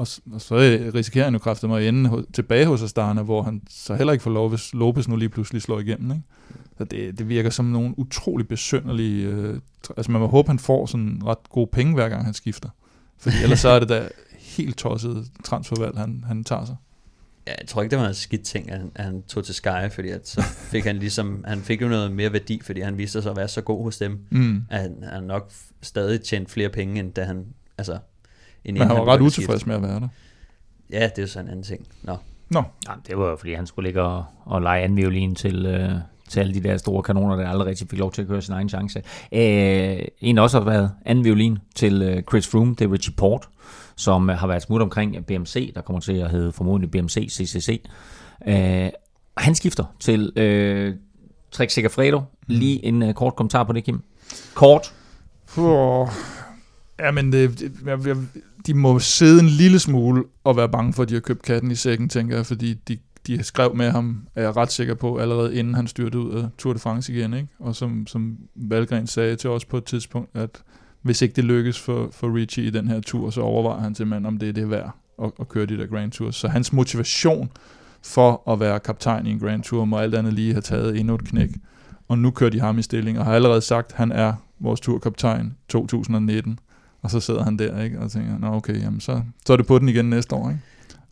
og, 0.00 0.06
og 0.32 0.40
så 0.40 0.54
risikerer 0.94 1.24
han 1.24 1.32
jo 1.32 1.38
kraftigt 1.38 1.70
mig 1.70 1.82
at 1.82 1.88
ende 1.88 2.24
tilbage 2.32 2.66
hos 2.66 2.82
Astana, 2.82 3.22
hvor 3.22 3.42
han 3.42 3.62
så 3.70 3.94
heller 3.94 4.12
ikke 4.12 4.22
får 4.22 4.30
lov, 4.30 4.48
hvis 4.48 4.74
Lopez 4.74 5.08
nu 5.08 5.16
lige 5.16 5.28
pludselig 5.28 5.62
slår 5.62 5.80
igennem. 5.80 6.10
Ikke? 6.10 6.22
Så 6.78 6.84
det, 6.84 7.18
det 7.18 7.28
virker 7.28 7.50
som 7.50 7.64
nogle 7.64 7.98
utrolig 7.98 8.48
besynderlige... 8.48 9.26
Øh, 9.26 9.60
altså 9.96 10.12
man 10.12 10.20
må 10.20 10.26
håbe, 10.26 10.48
han 10.48 10.58
får 10.58 10.86
sådan 10.86 11.22
ret 11.26 11.48
gode 11.50 11.66
penge, 11.72 11.94
hver 11.94 12.08
gang 12.08 12.24
han 12.24 12.34
skifter. 12.34 12.68
Fordi 13.18 13.36
ellers 13.42 13.58
så 13.60 13.68
er 13.68 13.78
det 13.78 13.88
da 13.88 14.08
helt 14.38 14.76
tosset 14.76 15.30
transfervalg, 15.44 15.98
han, 15.98 16.24
han 16.26 16.44
tager 16.44 16.64
sig. 16.64 16.76
Ja, 17.46 17.54
jeg 17.60 17.68
tror 17.68 17.82
ikke, 17.82 17.90
det 17.90 17.98
var 17.98 18.08
en 18.08 18.14
skidt 18.14 18.42
ting, 18.42 18.70
at 18.70 18.78
han, 18.78 18.90
at 18.94 19.04
han 19.04 19.22
tog 19.22 19.44
til 19.44 19.54
Sky, 19.54 19.90
fordi 19.90 20.08
at 20.08 20.28
så 20.28 20.42
fik 20.42 20.84
han 20.84 20.96
ligesom, 20.96 21.44
han 21.48 21.60
fik 21.60 21.82
jo 21.82 21.88
noget 21.88 22.12
mere 22.12 22.32
værdi, 22.32 22.60
fordi 22.64 22.80
han 22.80 22.98
viste 22.98 23.22
sig 23.22 23.30
at 23.30 23.36
være 23.36 23.48
så 23.48 23.60
god 23.60 23.82
hos 23.84 23.98
dem, 23.98 24.18
Mm. 24.30 24.62
at 24.70 24.80
han, 24.80 24.94
han 25.12 25.22
nok 25.22 25.52
stadig 25.82 26.20
tjent 26.22 26.50
flere 26.50 26.68
penge, 26.68 27.00
end 27.00 27.12
da 27.12 27.24
han, 27.24 27.44
altså, 27.78 27.98
end 28.64 28.78
Men 28.78 28.88
han 28.88 28.96
var 28.96 29.04
ret 29.04 29.20
utilfreds 29.20 29.66
med 29.66 29.74
at 29.74 29.82
være 29.82 30.00
der. 30.00 30.08
Ja, 30.90 31.10
det 31.16 31.22
er 31.22 31.26
sådan 31.26 31.46
en 31.46 31.50
anden 31.50 31.64
ting. 31.64 31.86
Nå, 32.02 32.16
Nå, 32.50 32.62
Ja, 32.88 32.92
det 33.06 33.18
var 33.18 33.30
jo, 33.30 33.36
fordi 33.36 33.54
han 33.54 33.66
skulle 33.66 33.88
ligge 33.88 34.02
og, 34.02 34.24
og 34.44 34.62
lege 34.62 34.82
anden 34.82 34.96
violin 34.96 35.34
til, 35.34 35.66
øh, 35.66 35.90
til 36.28 36.40
alle 36.40 36.54
de 36.54 36.62
der 36.62 36.76
store 36.76 37.02
kanoner, 37.02 37.36
der 37.36 37.48
aldrig 37.48 37.66
rigtig 37.68 37.88
fik 37.90 37.98
lov 37.98 38.12
til 38.12 38.22
at 38.22 38.28
køre 38.28 38.42
sin 38.42 38.54
egen 38.54 38.68
chance. 38.68 39.02
Øh, 39.32 39.98
en 40.20 40.36
der 40.36 40.42
også 40.42 40.58
har 40.58 40.64
været 40.64 40.90
anden 41.04 41.24
violin 41.24 41.58
til 41.74 42.02
øh, 42.02 42.22
Chris 42.22 42.48
Froome, 42.48 42.74
det 42.78 42.84
er 42.84 42.92
Richie 42.92 43.14
Port, 43.16 43.48
som 43.96 44.30
øh, 44.30 44.36
har 44.36 44.46
været 44.46 44.62
smut 44.62 44.82
omkring 44.82 45.26
BMC, 45.26 45.74
der 45.74 45.80
kommer 45.80 46.00
til 46.00 46.12
at 46.12 46.30
hedde 46.30 46.52
formodentlig 46.52 46.90
BMC 46.90 47.28
CCC. 47.30 47.82
Øh, 48.46 48.90
han 49.36 49.54
skifter 49.54 49.84
til 50.00 50.32
øh, 50.36 50.94
Trek 51.50 51.70
Segafredo. 51.70 52.22
Lige 52.46 52.84
en 52.84 53.02
øh, 53.02 53.14
kort 53.14 53.36
kommentar 53.36 53.64
på 53.64 53.72
det, 53.72 53.84
Kim. 53.84 54.02
Kort. 54.54 54.94
Oh, 55.58 56.08
ja, 57.00 57.10
men 57.10 57.32
det, 57.32 57.58
det, 57.58 57.72
jeg, 57.86 58.06
jeg, 58.06 58.16
de 58.66 58.74
må 58.74 58.98
sidde 58.98 59.40
en 59.40 59.48
lille 59.48 59.78
smule 59.78 60.24
og 60.44 60.56
være 60.56 60.68
bange 60.68 60.92
for, 60.92 61.02
at 61.02 61.08
de 61.08 61.14
har 61.14 61.20
købt 61.20 61.42
katten 61.42 61.70
i 61.70 61.74
sækken, 61.74 62.08
tænker 62.08 62.36
jeg, 62.36 62.46
fordi 62.46 62.74
de, 62.74 62.98
de 63.26 63.42
skrev 63.42 63.76
med 63.76 63.90
ham, 63.90 64.26
er 64.34 64.42
jeg 64.42 64.56
ret 64.56 64.72
sikker 64.72 64.94
på, 64.94 65.16
allerede 65.16 65.54
inden 65.54 65.74
han 65.74 65.86
styrtede 65.86 66.22
ud 66.22 66.34
af 66.34 66.48
Tour 66.58 66.72
de 66.72 66.78
France 66.78 67.12
igen, 67.12 67.34
ikke? 67.34 67.48
Og 67.58 67.76
som, 67.76 68.06
som 68.06 68.38
Valgren 68.54 69.06
sagde 69.06 69.36
til 69.36 69.50
os 69.50 69.64
på 69.64 69.76
et 69.76 69.84
tidspunkt, 69.84 70.30
at 70.34 70.62
hvis 71.02 71.22
ikke 71.22 71.36
det 71.36 71.44
lykkes 71.44 71.80
for, 71.80 72.08
for 72.12 72.34
Richie 72.34 72.64
i 72.64 72.70
den 72.70 72.88
her 72.88 73.00
tur, 73.00 73.30
så 73.30 73.40
overvejer 73.40 73.80
han 73.80 73.94
simpelthen, 73.94 74.26
om 74.26 74.38
det 74.38 74.48
er 74.48 74.52
det 74.52 74.70
værd 74.70 74.90
at, 75.22 75.30
at 75.40 75.48
køre 75.48 75.66
de 75.66 75.78
der 75.78 75.86
Grand 75.86 76.12
Tours. 76.12 76.36
Så 76.36 76.48
hans 76.48 76.72
motivation 76.72 77.50
for 78.02 78.50
at 78.52 78.60
være 78.60 78.80
kaptajn 78.80 79.26
i 79.26 79.30
en 79.30 79.38
Grand 79.38 79.62
Tour, 79.62 79.84
må 79.84 79.98
alt 79.98 80.14
andet 80.14 80.32
lige 80.32 80.52
have 80.52 80.62
taget 80.62 80.98
endnu 80.98 81.14
et 81.14 81.24
knæk. 81.24 81.50
Og 82.08 82.18
nu 82.18 82.30
kører 82.30 82.50
de 82.50 82.60
ham 82.60 82.78
i 82.78 82.82
stilling, 82.82 83.18
og 83.18 83.24
har 83.24 83.34
allerede 83.34 83.60
sagt, 83.60 83.92
at 83.92 83.96
han 83.96 84.12
er 84.12 84.32
vores 84.60 84.80
turkaptajn 84.80 85.56
2019. 85.68 86.58
Og 87.02 87.10
så 87.10 87.20
sidder 87.20 87.42
han 87.44 87.56
der, 87.58 87.82
ikke? 87.82 88.00
Og 88.00 88.10
tænker, 88.10 88.38
nå 88.38 88.54
okay, 88.54 88.82
jamen 88.82 89.00
så, 89.00 89.22
så 89.46 89.52
er 89.52 89.56
det 89.56 89.66
på 89.66 89.78
den 89.78 89.88
igen 89.88 90.10
næste 90.10 90.34
år, 90.34 90.48
ikke? 90.50 90.60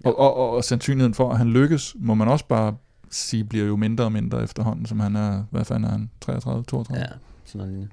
Og, 0.05 0.19
og, 0.19 0.37
og, 0.37 0.51
og 0.51 0.65
sandsynligheden 0.65 1.15
for, 1.15 1.31
at 1.31 1.39
han 1.39 1.51
lykkes, 1.51 1.97
må 1.99 2.15
man 2.15 2.29
også 2.29 2.45
bare 2.47 2.75
sige, 3.11 3.45
bliver 3.45 3.67
jo 3.67 3.77
mindre 3.77 4.05
og 4.05 4.13
mindre 4.13 4.43
efterhånden, 4.43 4.87
som 4.87 5.01
han 5.01 5.17
er, 5.17 5.45
hvad 5.51 5.65
fanden 5.65 5.85
er 5.85 5.91
han, 5.91 6.11
33, 6.21 6.65
32? 6.65 7.01
ja, 7.03 7.07
sådan 7.45 7.59
noget 7.59 7.73
lignende. 7.73 7.93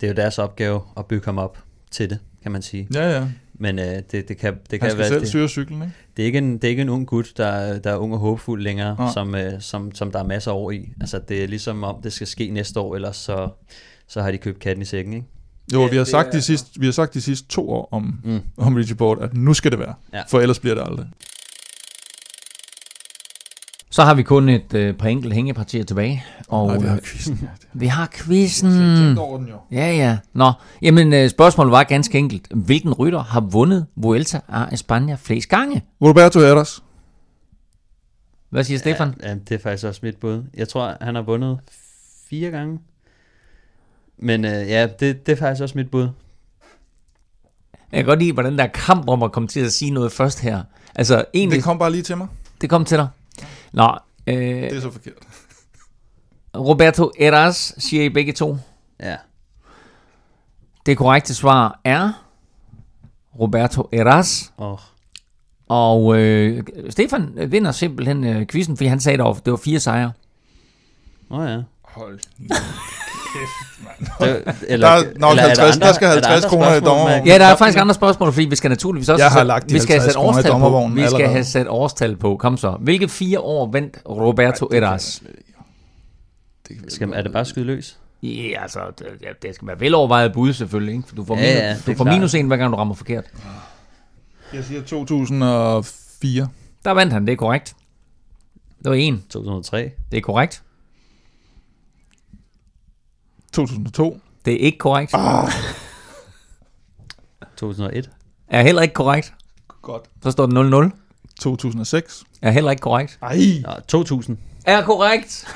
Det 0.00 0.06
er 0.06 0.10
jo 0.10 0.16
deres 0.16 0.38
opgave 0.38 0.80
at 0.96 1.06
bygge 1.06 1.24
ham 1.24 1.38
op 1.38 1.58
til 1.90 2.10
det, 2.10 2.18
kan 2.42 2.52
man 2.52 2.62
sige. 2.62 2.88
Ja, 2.94 3.18
ja. 3.18 3.28
Men 3.54 3.78
øh, 3.78 3.84
det, 3.84 4.12
det 4.12 4.36
kan, 4.38 4.54
det 4.70 4.70
Han 4.70 4.78
kan 4.80 4.90
skal 4.90 4.98
være, 4.98 5.08
selv 5.08 5.20
det, 5.20 5.28
syre 5.28 5.48
cyklen, 5.48 5.82
ikke? 5.82 5.94
det, 6.16 6.22
er 6.22 6.26
ikke 6.26 6.38
en, 6.38 6.52
det 6.54 6.64
er 6.64 6.68
ikke 6.68 6.82
en 6.82 6.88
ung 6.88 7.06
gut, 7.06 7.32
der, 7.36 7.46
er- 7.46 7.78
der 7.78 7.90
er 7.90 7.96
ung 7.96 8.12
og 8.12 8.18
håbefuld 8.18 8.62
længere, 8.62 8.96
Nej. 8.98 9.12
som, 9.12 9.34
øh, 9.34 9.60
som, 9.60 9.94
som 9.94 10.10
der 10.12 10.18
er 10.18 10.24
masser 10.24 10.50
over 10.50 10.70
i. 10.70 10.92
Altså 11.00 11.18
det 11.28 11.42
er 11.44 11.46
ligesom 11.48 11.84
om, 11.84 12.02
det 12.02 12.12
skal 12.12 12.26
ske 12.26 12.50
næste 12.50 12.80
år, 12.80 12.94
ellers 12.94 13.16
så, 13.16 13.48
så 14.08 14.22
har 14.22 14.30
de 14.30 14.38
købt 14.38 14.58
katten 14.58 14.82
i 14.82 14.84
sækken, 14.84 15.12
ikke? 15.14 15.26
Jo, 15.72 15.82
Ja, 15.82 15.88
vi 15.90 15.96
har, 15.96 16.04
sagt 16.04 16.28
er- 16.28 16.32
de 16.32 16.42
sidste, 16.42 16.80
vi 16.80 16.86
har 16.86 16.92
sagt 16.92 17.14
de 17.14 17.20
sidste 17.20 17.48
to 17.48 17.70
år 17.70 17.88
om, 17.92 18.20
Mm. 18.24 18.40
om 18.56 18.74
Richie 18.74 18.96
Port, 18.96 19.18
at 19.20 19.34
nu 19.34 19.54
skal 19.54 19.70
det 19.70 19.78
være. 19.78 19.94
Ja. 20.12 20.22
For 20.28 20.40
ellers 20.40 20.58
bliver 20.58 20.74
det 20.74 20.82
aldrig. 20.86 21.06
Så 23.90 24.02
har 24.04 24.14
vi 24.14 24.22
kun 24.22 24.48
et 24.48 24.74
øh, 24.74 24.94
par 24.94 25.08
enkelte 25.08 25.34
hængepartier 25.34 25.84
tilbage. 25.84 26.24
Og 26.48 26.66
Nej, 26.66 26.78
vi 26.78 26.86
har 26.86 26.96
øh, 26.96 27.02
quizzen. 27.02 27.48
vi 27.72 27.86
har 27.86 28.08
quizzen. 28.12 29.16
Ja, 29.72 29.92
ja. 29.96 30.18
Nå, 30.32 30.52
jamen 30.82 31.12
øh, 31.12 31.30
spørgsmålet 31.30 31.72
var 31.72 31.84
ganske 31.84 32.18
enkelt. 32.18 32.48
Hvilken 32.54 32.92
rytter 32.92 33.22
har 33.22 33.40
vundet 33.40 33.86
Vuelta 33.96 34.40
a 34.48 34.64
España 34.64 35.14
flest 35.14 35.48
gange? 35.48 35.84
Roberto 36.02 36.40
Heras. 36.40 36.82
Hvad 38.50 38.64
siger 38.64 38.78
Stefan? 38.78 39.14
Ja, 39.22 39.28
ja, 39.28 39.34
det 39.34 39.52
er 39.52 39.58
faktisk 39.58 39.84
også 39.86 40.00
mit 40.02 40.16
bud. 40.16 40.44
Jeg 40.54 40.68
tror, 40.68 40.96
han 41.00 41.14
har 41.14 41.22
vundet 41.22 41.58
fire 42.30 42.50
gange. 42.50 42.78
Men 44.18 44.44
øh, 44.44 44.50
ja, 44.68 44.86
det, 45.00 45.26
det 45.26 45.32
er 45.32 45.36
faktisk 45.36 45.62
også 45.62 45.78
mit 45.78 45.90
bud. 45.90 46.08
Jeg 47.92 47.98
kan 47.98 48.04
godt 48.04 48.18
lide, 48.18 48.32
hvordan 48.32 48.58
der 48.58 48.64
er 48.64 48.68
kamp 48.74 49.08
om 49.08 49.22
at 49.22 49.32
komme 49.32 49.48
til 49.48 49.60
at 49.60 49.72
sige 49.72 49.90
noget 49.90 50.12
først 50.12 50.40
her. 50.40 50.62
Altså, 50.94 51.24
egentlig, 51.34 51.56
Det 51.56 51.64
kom 51.64 51.78
bare 51.78 51.90
lige 51.92 52.02
til 52.02 52.16
mig. 52.16 52.28
det 52.60 52.70
kom 52.70 52.84
til 52.84 52.96
dig. 52.98 53.08
Nå, 53.72 53.98
øh, 54.26 54.36
Det 54.36 54.76
er 54.76 54.80
så 54.80 54.90
forkert. 54.90 55.14
Roberto 56.56 57.10
Eras 57.20 57.74
siger 57.78 58.02
I 58.04 58.08
begge 58.08 58.32
to. 58.32 58.56
Ja. 59.00 59.16
Det 60.86 60.96
korrekte 60.96 61.34
svar 61.34 61.80
er 61.84 62.24
Roberto 63.40 63.88
Eras. 63.92 64.52
Oh, 64.56 64.78
Og 65.68 66.18
øh, 66.18 66.62
Stefan 66.90 67.50
vinder 67.50 67.72
simpelthen 67.72 68.24
øh, 68.24 68.46
quizzen, 68.46 68.76
fordi 68.76 68.88
han 68.88 69.00
sagde, 69.00 69.24
at 69.28 69.36
det 69.44 69.50
var 69.50 69.56
fire 69.56 69.80
sejre. 69.80 70.12
oh 71.30 71.48
ja. 71.48 71.62
Hold 71.82 72.20
Det, 74.18 74.54
eller, 74.68 74.88
Der 74.88 74.94
er 74.94 75.02
nok 75.18 75.30
eller 75.30 75.42
50 75.42 75.76
der 75.76 75.92
skal 75.92 76.08
er 76.08 76.12
50 76.12 76.44
andre 76.44 76.48
kroner 76.48 76.74
i 76.74 76.80
dommervognen. 76.80 77.26
Ja, 77.26 77.38
der 77.38 77.44
er 77.44 77.56
faktisk 77.56 77.78
andre 77.78 77.94
spørgsmål, 77.94 78.32
fordi 78.32 78.46
vi 78.46 78.56
skal 78.56 78.68
naturligvis 78.68 79.08
også 79.08 79.24
Jeg 79.24 79.30
har 79.30 79.42
lagt 79.42 79.68
de 79.68 79.74
vi 79.74 79.80
skal 79.80 80.00
have 80.00 80.02
50 80.02 80.12
sat 80.12 80.22
årstal 80.22 80.52
på. 80.52 80.90
Vi 80.94 81.06
skal 81.06 81.28
have 81.28 81.44
sat 81.44 81.66
årstal 81.68 82.16
på. 82.16 82.36
Kom 82.36 82.56
så. 82.56 82.70
Hvilke 82.80 83.08
fire 83.08 83.40
år 83.40 83.70
vandt 83.72 83.98
Roberto 84.08 84.68
Eras? 84.72 85.22
Skal, 86.88 87.12
er 87.14 87.22
det 87.22 87.32
bare 87.32 87.44
skyde 87.44 87.66
løs? 87.66 87.98
Ja, 88.22 88.62
altså, 88.62 88.80
det, 88.98 89.42
det 89.42 89.54
skal 89.54 89.68
være 89.68 89.80
velovervejet 89.80 90.32
bud 90.32 90.52
selvfølgelig, 90.52 90.94
ikke? 90.94 91.08
For 91.08 91.16
du 91.16 91.24
får, 91.24 91.36
Ja, 91.36 91.42
minus, 91.42 91.56
ja, 91.56 91.68
det 91.68 91.86
du 91.86 91.94
får 91.94 92.04
minus 92.04 92.34
en, 92.34 92.46
hver 92.46 92.56
gang 92.56 92.72
du 92.72 92.76
rammer 92.76 92.94
forkert. 92.94 93.24
Jeg 94.52 94.64
siger 94.64 94.82
2004. 94.82 96.48
Der 96.84 96.90
vandt 96.90 97.12
han, 97.12 97.26
det 97.26 97.32
er 97.32 97.36
korrekt. 97.36 97.74
Det 98.82 98.90
var 98.90 98.94
en, 98.96 99.24
2003? 99.30 99.90
det 100.10 100.16
er 100.16 100.20
korrekt. 100.20 100.62
2002. 103.56 104.20
Det 104.44 104.54
er 104.54 104.58
ikke 104.58 104.78
korrekt. 104.78 105.10
2001? 107.56 108.10
Er 108.48 108.62
heller 108.62 108.82
ikke 108.82 108.94
korrekt. 108.94 109.32
Godt. 109.82 110.02
Så 110.22 110.30
står 110.30 110.46
det 110.46 110.90
0-0. 110.90 110.90
2006. 111.40 112.24
Er 112.42 112.50
heller 112.50 112.70
ikke 112.70 112.80
korrekt. 112.80 113.18
Ej. 113.22 113.38
Nå, 113.62 113.70
2000. 113.88 114.38
Er 114.64 114.82
korrekt. 114.82 115.32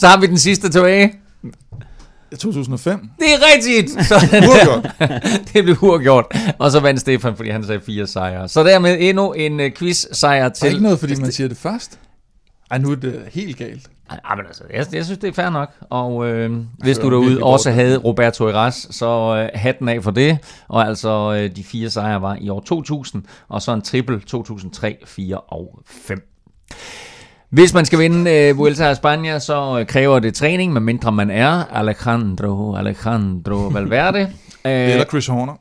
så 0.00 0.06
har 0.06 0.20
vi 0.20 0.26
den 0.26 0.38
sidste 0.38 0.68
tilbage. 0.68 1.14
2005. 2.38 3.08
Det 3.18 3.26
er 3.26 3.38
rigtigt! 3.54 3.90
Så, 4.08 4.14
det 5.52 5.64
blev 5.64 5.76
uafgjort. 5.82 6.26
Og 6.58 6.70
så 6.70 6.80
vandt 6.80 7.00
Stefan, 7.00 7.36
fordi 7.36 7.50
han 7.50 7.64
sagde 7.64 7.80
fire 7.80 8.06
sejre. 8.06 8.48
Så 8.48 8.64
dermed 8.64 8.96
endnu 9.00 9.32
en 9.32 9.60
uh, 9.60 9.66
quiz-sejr 9.76 10.44
er 10.44 10.48
til... 10.48 10.68
ikke 10.68 10.82
noget, 10.82 10.98
fordi 10.98 11.20
man 11.20 11.32
siger 11.32 11.48
det 11.48 11.56
først. 11.56 11.98
Ej, 12.74 12.78
nu 12.78 12.90
er 12.90 12.94
det 12.94 13.22
helt 13.32 13.56
galt. 13.56 13.90
Ej, 14.10 14.36
men 14.36 14.46
altså, 14.46 14.62
jeg, 14.70 14.86
jeg 14.92 15.04
synes, 15.04 15.18
det 15.18 15.28
er 15.28 15.32
fair 15.32 15.50
nok. 15.50 15.70
Og 15.80 16.26
øh, 16.28 16.52
hvis 16.78 16.98
du 16.98 17.10
derude 17.10 17.42
også 17.42 17.70
havde 17.70 17.96
Roberto 17.96 18.48
Eras, 18.48 18.86
så 18.90 19.36
øh, 19.36 19.60
hatten 19.60 19.88
af 19.88 20.02
for 20.02 20.10
det. 20.10 20.38
Og 20.68 20.86
altså, 20.86 21.34
øh, 21.38 21.56
de 21.56 21.64
fire 21.64 21.90
sejre 21.90 22.22
var 22.22 22.36
i 22.40 22.48
år 22.48 22.60
2000, 22.60 23.22
og 23.48 23.62
så 23.62 23.72
en 23.72 23.82
triple 23.82 24.20
2003, 24.20 24.96
4 25.06 25.36
og 25.36 25.78
5. 25.86 26.22
Hvis 27.50 27.74
man 27.74 27.84
skal 27.84 27.98
vinde 27.98 28.30
øh, 28.30 28.58
Vuelta 28.58 28.84
a 28.84 28.92
España, 28.92 29.38
så 29.38 29.78
øh, 29.80 29.86
kræver 29.86 30.18
det 30.18 30.34
træning, 30.34 30.72
medmindre 30.72 31.12
man 31.12 31.30
er 31.30 31.64
Alejandro, 31.64 32.76
Alejandro 32.76 33.56
Valverde. 33.56 34.20
øh, 34.66 34.72
Eller 34.90 35.04
Chris 35.04 35.26
Horner. 35.26 35.54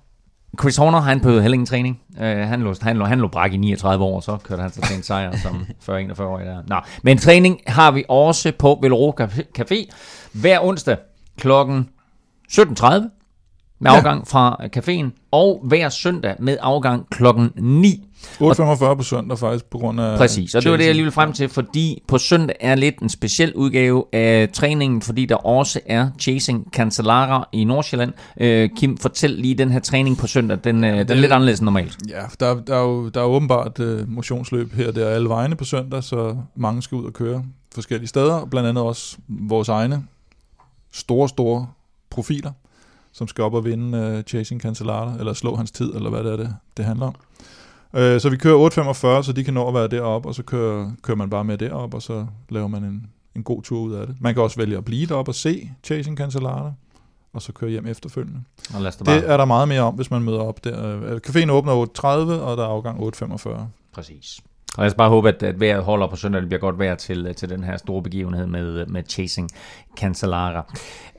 Chris 0.62 0.76
Horner, 0.76 1.00
han 1.00 1.20
behøvede 1.20 1.42
heller 1.42 1.54
ingen 1.54 1.66
træning. 1.66 2.00
Uh, 2.22 2.26
han, 2.48 2.62
lå, 2.62 2.74
han, 2.82 2.98
lå, 2.98 3.06
han 3.06 3.20
lå 3.20 3.28
brak 3.28 3.54
i 3.54 3.58
39 3.58 4.04
år, 4.04 4.20
så 4.22 4.38
kørte 4.38 4.62
han 4.62 4.72
sig 4.72 4.84
til 4.84 4.96
en 4.98 5.04
sejr 5.04 5.38
som 5.38 5.66
40-41 5.90 6.22
år. 6.24 6.40
Der. 6.40 6.62
Nå, 6.68 6.76
men 7.04 7.18
træning 7.18 7.60
har 7.68 7.92
vi 7.92 8.04
også 8.10 8.52
på 8.60 8.80
Velro 8.82 9.14
Café 9.60 9.90
hver 10.34 10.60
onsdag 10.64 10.98
klokken 11.38 11.90
17.30 12.52 12.86
med 13.80 13.92
Ja. 13.92 13.98
afgang 13.98 14.28
fra 14.28 14.60
caféen, 14.78 15.28
og 15.32 15.62
hver 15.64 15.90
søndag 15.90 16.36
med 16.40 16.58
afgang 16.62 17.10
klokken 17.10 17.52
9. 17.56 18.08
8.45 18.24 18.96
på 18.96 19.04
søndag 19.04 19.40
faktisk, 19.40 19.66
på 19.66 19.78
grund 19.78 20.02
af 20.02 20.18
Præcis, 20.18 20.56
og 20.56 20.64
det 20.64 20.72
var 20.72 20.78
det, 20.78 20.84
jeg 20.84 20.88
Chelsea. 20.88 20.94
lige 20.94 21.04
ville 21.04 21.12
frem 21.12 21.34
til, 21.34 21.50
fordi 21.50 22.04
på 22.08 22.18
søndag 22.18 22.56
er 22.60 22.76
lidt 22.76 23.00
en 23.00 23.10
speciel 23.10 23.54
udgave 23.54 24.06
af 24.14 24.50
træningen, 24.54 25.02
fordi 25.02 25.26
der 25.26 25.36
også 25.36 25.80
er 25.86 26.10
Chasing 26.20 26.68
Cancellara 26.74 27.50
i 27.52 27.64
Nordsjælland. 27.64 28.14
Øh, 28.42 28.70
Kim, 28.78 28.98
fortæl 28.98 29.30
lige 29.30 29.56
den 29.56 29.72
her 29.72 29.80
træning 29.80 30.18
på 30.18 30.28
søndag, 30.28 30.58
den, 30.64 30.84
øh, 30.84 30.98
den 30.98 31.10
er 31.10 31.14
lidt 31.14 31.32
anderledes 31.32 31.60
end 31.60 31.66
normalt. 31.66 31.98
Ja, 32.10 32.22
der, 32.40 32.62
der, 32.62 32.76
er 32.76 32.82
jo, 32.82 33.10
der 33.10 33.20
er 33.20 33.26
jo 33.26 33.32
åbenbart 33.32 33.80
uh, 33.80 34.10
motionsløb 34.10 34.74
her 34.74 34.92
der 34.92 35.10
alle 35.10 35.30
vegne 35.30 35.56
på 35.56 35.64
søndag, 35.66 36.04
så 36.04 36.38
mange 36.56 36.82
skal 36.82 36.96
ud 36.96 37.06
og 37.06 37.14
køre. 37.14 37.44
forskellige 37.76 38.08
steder, 38.08 38.46
blandt 38.46 38.70
andet 38.70 38.84
også 38.84 39.18
vores 39.28 39.70
egne 39.70 40.04
store, 40.92 41.30
store 41.30 41.68
profiler, 42.10 42.52
som 43.12 43.28
skal 43.28 43.44
op 43.44 43.54
og 43.54 43.66
vinde 43.66 44.16
uh, 44.18 44.22
Chasing 44.24 44.62
Cancellara, 44.62 45.14
eller 45.20 45.34
slå 45.34 45.56
hans 45.56 45.72
tid, 45.72 45.94
eller 45.96 46.10
hvad 46.10 46.24
det 46.24 46.32
er, 46.32 46.38
det, 46.38 46.56
det 46.78 46.86
handler 46.86 47.06
om. 47.06 47.16
Uh, 47.94 48.20
så 48.20 48.30
vi 48.30 48.38
kører 48.38 49.20
8.45, 49.20 49.24
så 49.24 49.34
de 49.36 49.44
kan 49.44 49.54
nå 49.54 49.68
at 49.68 49.74
være 49.74 49.88
deroppe, 49.88 50.30
og 50.30 50.36
så 50.36 50.44
kører, 50.44 50.92
kører 51.02 51.18
man 51.18 51.30
bare 51.30 51.44
med 51.44 51.58
derop, 51.58 51.94
og 51.94 52.02
så 52.02 52.26
laver 52.50 52.68
man 52.68 52.84
en, 52.84 53.08
en 53.36 53.44
god 53.44 53.64
tur 53.64 53.80
ud 53.80 53.94
af 53.94 54.08
det. 54.08 54.16
Man 54.20 54.34
kan 54.34 54.44
også 54.44 54.58
vælge 54.58 54.78
at 54.78 54.86
blive 54.86 55.06
deroppe 55.06 55.32
og 55.32 55.36
se 55.36 55.72
Chasing 55.84 56.18
Cancellara, 56.18 56.74
og 57.34 57.42
så 57.42 57.52
køre 57.54 57.70
hjem 57.70 57.88
efterfølgende. 57.88 58.40
Og 58.76 58.82
lad 58.82 58.92
bare... 59.06 59.16
Det 59.16 59.30
er 59.30 59.38
der 59.38 59.46
meget 59.46 59.68
mere 59.68 59.82
om, 59.82 59.94
hvis 59.96 60.12
man 60.12 60.22
møder 60.22 60.40
op 60.40 60.64
der. 60.64 61.02
Øh, 61.04 61.20
Caféen 61.28 61.52
åbner 61.52 61.86
8.30, 61.86 62.08
og 62.08 62.58
der 62.58 62.64
er 62.64 62.68
afgang 62.68 63.00
8.45. 63.00 63.50
Præcis. 63.94 64.40
Og 64.78 64.82
lad 64.84 64.88
os 64.92 64.94
bare 64.96 65.10
håbe, 65.10 65.30
at, 65.30 65.44
at 65.44 65.60
vejret 65.60 65.84
holder 65.84 66.08
på 66.08 66.16
søndag. 66.16 66.42
Det 66.42 66.50
bliver 66.50 66.60
godt 66.60 66.80
vejr 66.80 66.96
til, 66.96 67.36
til 67.36 67.50
den 67.50 67.64
her 67.64 67.78
store 67.78 68.04
begivenhed 68.04 68.48
med, 68.48 68.86
med 68.86 69.04
Chasing 69.10 69.50
Cancellara. 69.98 70.58
Øh, 70.60 70.68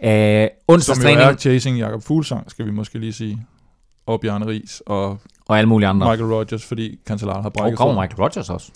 Som 0.00 0.10
jo 0.10 0.48
onsdagstræning 0.68 1.20
er 1.20 1.36
Chasing 1.36 1.78
Jakob 1.78 2.02
Fuglsang, 2.02 2.50
skal 2.50 2.66
vi 2.66 2.70
måske 2.70 2.98
lige 2.98 3.12
sige. 3.12 3.46
Og 4.06 4.20
Bjarne 4.20 4.46
Ries 4.46 4.82
og 4.86 5.18
og 5.48 5.58
alle 5.58 5.68
mulige 5.68 5.88
andre. 5.88 6.10
Michael 6.10 6.32
Rogers, 6.32 6.64
fordi 6.64 6.98
Cancellara 7.06 7.40
har 7.40 7.48
Og 7.48 7.52
brækket 7.52 7.78
kommer 7.78 7.94
foden. 7.94 8.04
Michael 8.04 8.22
Rogers 8.22 8.50
også. 8.50 8.72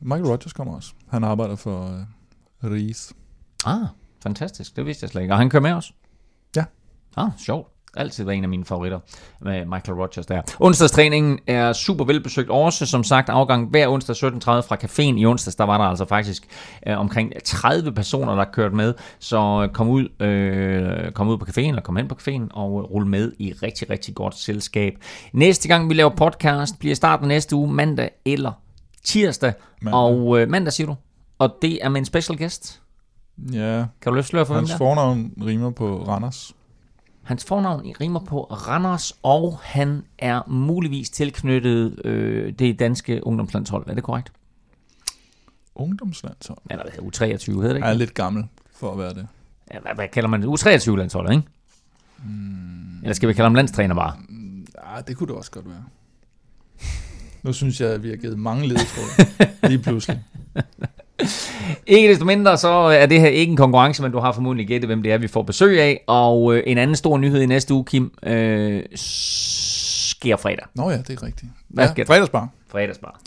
Michael 0.00 0.26
Rogers 0.26 0.52
kommer 0.52 0.74
også. 0.76 0.92
Han 1.08 1.24
arbejder 1.24 1.56
for 1.56 2.04
uh, 2.62 2.70
Ries. 2.70 3.12
Ah, 3.66 3.86
fantastisk. 4.22 4.76
Det 4.76 4.86
vidste 4.86 5.04
jeg 5.04 5.10
slet 5.10 5.22
ikke. 5.22 5.34
Og 5.34 5.38
han 5.38 5.50
kører 5.50 5.62
med 5.62 5.72
os? 5.72 5.92
Ja. 6.56 6.64
Ah, 7.16 7.30
sjovt. 7.38 7.68
Altid 7.96 8.24
var 8.24 8.32
en 8.32 8.42
af 8.42 8.48
mine 8.48 8.64
favoritter 8.64 8.98
med 9.40 9.64
Michael 9.66 9.98
Rogers 9.98 10.26
der. 10.26 10.42
Onsdagstræningen 10.60 11.38
er 11.46 11.72
super 11.72 12.04
velbesøgt 12.04 12.50
også. 12.50 12.86
Som 12.86 13.04
sagt, 13.04 13.28
afgang 13.28 13.68
hver 13.70 13.88
onsdag 13.88 14.16
17.30 14.16 14.40
fra 14.50 14.76
caféen. 14.84 15.18
I 15.18 15.26
onsdags, 15.26 15.56
der 15.56 15.64
var 15.64 15.78
der 15.78 15.84
altså 15.84 16.04
faktisk 16.04 16.42
øh, 16.86 16.98
omkring 16.98 17.32
30 17.44 17.92
personer, 17.92 18.34
der 18.34 18.44
kørte 18.44 18.74
med. 18.74 18.94
Så 19.18 19.68
kom 19.72 19.88
ud, 19.88 20.22
øh, 20.26 21.12
kom 21.12 21.28
ud 21.28 21.38
på 21.38 21.44
caféen, 21.48 21.60
eller 21.68 21.80
kom 21.82 21.96
hen 21.96 22.08
på 22.08 22.16
caféen 22.20 22.48
og 22.50 22.90
rulle 22.90 23.08
med 23.08 23.32
i 23.38 23.52
rigtig, 23.52 23.90
rigtig 23.90 24.14
godt 24.14 24.34
selskab. 24.38 24.94
Næste 25.32 25.68
gang, 25.68 25.88
vi 25.88 25.94
laver 25.94 26.10
podcast, 26.10 26.78
bliver 26.78 26.94
starten 26.94 27.28
næste 27.28 27.56
uge, 27.56 27.72
mandag 27.72 28.10
eller 28.24 28.52
tirsdag. 29.04 29.52
Mandag. 29.82 30.00
Og 30.00 30.40
øh, 30.40 30.48
mandag, 30.50 30.72
siger 30.72 30.86
du. 30.86 30.94
Og 31.38 31.50
det 31.62 31.78
er 31.84 31.88
med 31.88 31.98
en 32.00 32.04
special 32.04 32.38
guest. 32.38 32.80
Ja, 33.52 33.84
Kan 34.00 34.10
du 34.12 34.14
løfte 34.14 34.28
slør 34.28 34.44
for, 34.44 34.54
hvem 34.54 34.60
hans 34.62 34.70
der? 34.70 34.78
fornavn 34.78 35.30
rimer 35.46 35.70
på 35.70 36.04
Randers. 36.08 36.52
Hans 37.22 37.44
fornavn 37.44 37.94
rimer 38.00 38.20
på 38.20 38.42
Randers, 38.42 39.12
og 39.22 39.58
han 39.62 40.04
er 40.18 40.42
muligvis 40.48 41.10
tilknyttet 41.10 42.06
øh, 42.06 42.52
det 42.52 42.78
danske 42.78 43.26
ungdomslandshold. 43.26 43.86
Er 43.90 43.94
det 43.94 44.04
korrekt? 44.04 44.32
Ungdomslandshold. 45.74 46.58
Eller 46.70 46.84
hvad 46.84 46.92
hedder 46.92 47.36
U23, 47.36 47.52
hedder 47.52 47.68
det 47.68 47.76
ikke? 47.76 47.86
Jeg 47.86 47.94
er 47.94 47.98
lidt 47.98 48.14
gammel 48.14 48.44
for 48.74 48.92
at 48.92 48.98
være 48.98 49.14
det. 49.14 49.28
Ja, 49.74 49.80
hvad, 49.80 49.94
hvad 49.94 50.08
kalder 50.08 50.28
man 50.28 50.42
det? 50.42 50.48
U23-landsholdet, 50.48 51.30
ikke? 51.32 51.48
Mm. 52.24 52.98
Eller 53.02 53.14
skal 53.14 53.28
vi 53.28 53.32
kalde 53.34 53.46
ham 53.46 53.54
landstræner 53.54 53.94
bare? 53.94 54.16
Ja, 54.96 55.00
det 55.00 55.16
kunne 55.16 55.28
det 55.28 55.36
også 55.36 55.50
godt 55.50 55.68
være. 55.68 55.84
Nu 57.42 57.52
synes 57.52 57.80
jeg, 57.80 57.90
at 57.90 58.02
vi 58.02 58.08
har 58.08 58.16
givet 58.16 58.38
mange 58.38 58.68
ledetråde. 58.68 59.28
lige 59.68 59.78
pludselig. 59.78 60.24
Ikke 61.86 62.08
desto 62.08 62.24
mindre, 62.24 62.58
så 62.58 62.68
er 62.68 63.06
det 63.06 63.20
her 63.20 63.28
ikke 63.28 63.50
en 63.50 63.56
konkurrence, 63.56 64.02
men 64.02 64.12
du 64.12 64.18
har 64.18 64.32
formodentlig 64.32 64.68
gættet, 64.68 64.88
hvem 64.88 65.02
det 65.02 65.12
er, 65.12 65.18
vi 65.18 65.28
får 65.28 65.42
besøg 65.42 65.80
af. 65.80 66.04
Og 66.06 66.56
øh, 66.56 66.62
en 66.66 66.78
anden 66.78 66.96
stor 66.96 67.18
nyhed 67.18 67.40
i 67.42 67.46
næste 67.46 67.74
uge, 67.74 67.84
Kim, 67.84 68.12
øh, 68.22 68.82
sker 68.94 70.36
fredag. 70.36 70.66
Nå 70.74 70.90
ja, 70.90 70.96
det 70.96 71.10
er 71.10 71.22
rigtigt. 71.22 71.52
Hvad 71.68 71.88
Ja, 71.98 72.02
fredagsbar. 72.02 72.48
Fredagsbar. 72.70 73.20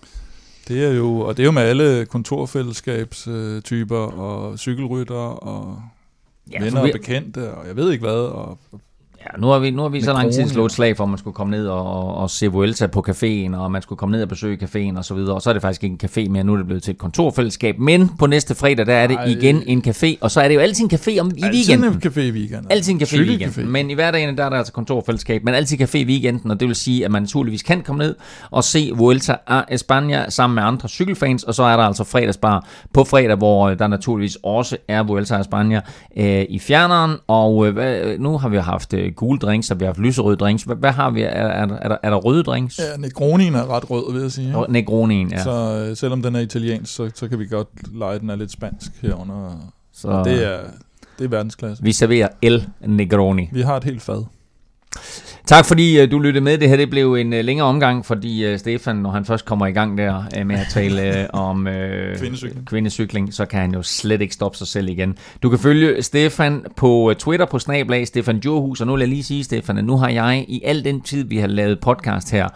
Det 0.68 0.86
er 0.86 0.92
jo, 0.92 1.20
og 1.20 1.38
det 1.38 1.44
er 1.44 1.46
jo 1.46 1.52
med 1.52 1.62
alle 1.62 2.06
kontorfællesskabstyper 2.06 3.98
og 3.98 4.60
cykelrytter 4.60 5.16
og 5.16 5.82
Ja, 6.52 6.60
venner 6.60 6.72
for 6.72 6.80
og 6.80 6.86
vi, 6.86 6.92
bekendte, 6.92 7.54
og 7.54 7.68
jeg 7.68 7.76
ved 7.76 7.92
ikke 7.92 8.04
hvad. 8.06 8.14
Og, 8.14 8.58
Ja, 9.26 9.40
nu 9.40 9.48
har 9.48 9.60
vi, 9.60 9.72
nu 9.72 9.82
har 9.82 9.90
vi 9.90 10.02
så 10.02 10.14
lang 10.14 10.34
tid 10.34 10.48
slået 10.48 10.66
et 10.66 10.72
slag 10.72 10.98
for, 10.98 11.04
at 11.04 11.10
man 11.10 11.18
skulle 11.18 11.34
komme 11.34 11.52
ned 11.52 11.68
og, 11.68 11.86
og, 11.94 12.16
og 12.16 12.30
se 12.30 12.48
Vuelta 12.48 12.88
på 12.88 13.06
caféen, 13.10 13.56
og 13.56 13.72
man 13.72 13.82
skulle 13.82 13.98
komme 13.98 14.16
ned 14.16 14.24
og 14.24 14.30
besøge 14.30 14.58
caféen 14.64 14.98
og 14.98 15.06
så 15.06 15.14
videre. 15.14 15.36
Og 15.36 15.42
så 15.42 15.50
er 15.50 15.54
det 15.54 15.62
faktisk 15.62 15.84
ikke 15.84 15.98
en 16.04 16.10
café 16.10 16.30
mere, 16.30 16.44
nu 16.44 16.54
er 16.54 16.58
det 16.58 16.66
blevet 16.66 16.84
til 16.84 16.92
et 16.92 16.98
kontorfællesskab. 16.98 17.80
Men 17.80 18.10
på 18.20 18.28
næste 18.28 18.56
fredag, 18.56 18.86
der 18.86 18.94
er 18.94 19.08
det 19.08 19.16
Ej. 19.16 19.26
igen 19.26 19.64
en 19.66 19.84
café, 19.88 20.16
og 20.22 20.32
så 20.32 20.42
er 20.42 20.48
det 20.48 20.56
jo 20.56 20.60
altid 20.60 20.84
en 20.84 20.92
café 20.94 21.20
om, 21.20 21.32
i 21.38 21.44
weekenden. 21.44 21.84
Altid 21.84 22.06
en 22.06 22.12
café 22.12 22.20
i 22.20 22.32
weekenden. 22.32 22.66
Altid 22.70 22.94
en 22.94 23.02
café 23.02 23.16
i 23.16 23.30
weekenden. 23.30 23.72
Men 23.72 23.90
i 23.90 23.94
hverdagen, 23.94 24.38
der 24.38 24.46
er 24.46 24.50
der 24.50 24.58
altså 24.58 24.74
kontorfællesskab, 24.74 25.44
men 25.44 25.54
altid 25.54 25.82
café 25.82 25.98
i 25.98 26.06
weekenden, 26.06 26.52
og 26.52 26.60
det 26.60 26.68
vil 26.68 26.76
sige, 26.76 27.06
at 27.06 27.12
man 27.12 27.22
naturligvis 27.22 27.64
kan 27.64 27.82
komme 27.82 28.04
ned 28.04 28.16
og 28.52 28.64
se 28.64 28.92
Vuelta 28.96 29.36
a 29.48 29.62
España 29.72 30.30
sammen 30.30 30.56
med 30.56 30.64
andre 30.64 30.90
cykelfans, 30.90 31.44
og 31.44 31.56
så 31.56 31.64
er 31.64 31.78
der 31.78 31.84
altså 31.84 32.04
fredagsbar 32.04 32.68
på 32.94 33.04
fredag, 33.04 33.36
hvor 33.36 33.70
øh, 33.70 33.80
der 33.80 33.88
naturligvis 33.88 34.38
også 34.44 34.78
er 34.88 35.04
Vuelta 35.04 35.36
a 35.36 35.42
España 35.42 35.82
øh, 36.22 36.46
i 36.50 36.60
fjerneren, 36.60 37.16
og 37.28 37.68
øh, 37.68 38.20
nu 38.20 38.38
har 38.38 38.50
vi 38.50 38.58
haft 38.58 38.94
øh, 38.94 39.15
gule 39.16 39.40
drinks, 39.40 39.72
og 39.72 39.80
vi 39.80 39.86
har 39.86 39.90
haft 39.90 40.00
lyserøde 40.00 40.36
drinks. 40.38 40.64
Hvad, 40.64 40.76
hvad 40.76 40.92
har 40.92 41.10
vi? 41.10 41.22
Er, 41.22 41.28
er, 41.28 41.68
er, 41.68 41.88
der, 41.88 41.98
er 42.04 42.10
der 42.10 42.18
røde 42.18 42.44
drinks? 42.44 42.80
Ja, 42.80 42.98
Negronien 42.98 43.56
er 43.56 43.76
ret 43.76 43.90
rød, 43.92 44.14
vil 44.14 44.22
jeg 44.22 44.32
sige. 44.32 44.60
Ja. 44.60 44.64
Negronien, 44.70 45.32
ja. 45.32 45.44
Så 45.44 45.86
øh, 45.90 45.98
selvom 45.98 46.22
den 46.22 46.36
er 46.36 46.40
italiensk, 46.40 46.96
så, 46.96 47.12
så 47.16 47.28
kan 47.28 47.40
vi 47.40 47.46
godt 47.46 47.68
lege, 48.00 48.20
den 48.20 48.30
er 48.30 48.36
lidt 48.36 48.52
spansk 48.52 48.92
herunder. 49.02 49.72
Så 49.94 50.08
Og 50.08 50.26
det 50.26 50.54
er, 50.54 50.60
det 51.20 51.26
er 51.26 51.30
verdensklasse. 51.30 51.84
vi 51.84 51.92
serverer 51.92 52.28
El 52.42 52.68
Negroni. 52.82 53.50
Vi 53.54 53.62
har 53.62 53.78
et 53.78 53.84
helt 53.84 54.02
fad. 54.02 54.24
Tak 55.48 55.66
fordi 55.66 56.04
uh, 56.04 56.12
du 56.12 56.20
lyttede 56.20 56.44
med. 56.44 56.58
Det 56.58 56.70
her 56.70 56.78
det 56.78 56.90
blev 56.90 57.14
en 57.14 57.34
uh, 57.34 57.40
længere 57.40 57.68
omgang, 57.68 58.06
fordi 58.06 58.54
uh, 58.54 58.60
Stefan, 58.60 58.96
når 58.96 59.12
han 59.12 59.26
først 59.26 59.46
kommer 59.46 59.68
i 59.68 59.72
gang 59.72 59.98
der 59.98 60.44
med 60.44 60.56
at 60.56 60.68
tale 60.72 61.28
om 61.48 61.68
uh, 61.68 61.74
Kvindecykling. 62.18 62.68
kvindecykling, 62.68 63.34
så 63.34 63.46
kan 63.46 63.60
han 63.60 63.74
jo 63.74 63.82
slet 63.82 64.22
ikke 64.22 64.34
stoppe 64.34 64.58
sig 64.58 64.68
selv 64.68 64.90
igen. 64.90 65.18
Du 65.44 65.50
kan 65.50 65.60
følge 65.60 66.04
Stefan 66.04 66.66
på 66.76 67.14
Twitter 67.20 67.46
på 67.46 67.60
snablag 67.60 68.08
Stefan 68.08 68.38
Johus, 68.46 68.82
og 68.82 68.88
nu 68.88 68.94
vil 68.94 69.00
jeg 69.00 69.10
lige 69.10 69.24
sige, 69.24 69.44
Stefan, 69.44 69.78
at 69.78 69.86
nu 69.86 69.98
har 69.98 70.10
jeg 70.10 70.46
i 70.48 70.62
al 70.66 70.84
den 70.84 71.02
tid, 71.02 71.24
vi 71.24 71.38
har 71.38 71.48
lavet 71.48 71.80
podcast 71.80 72.32
her, 72.32 72.48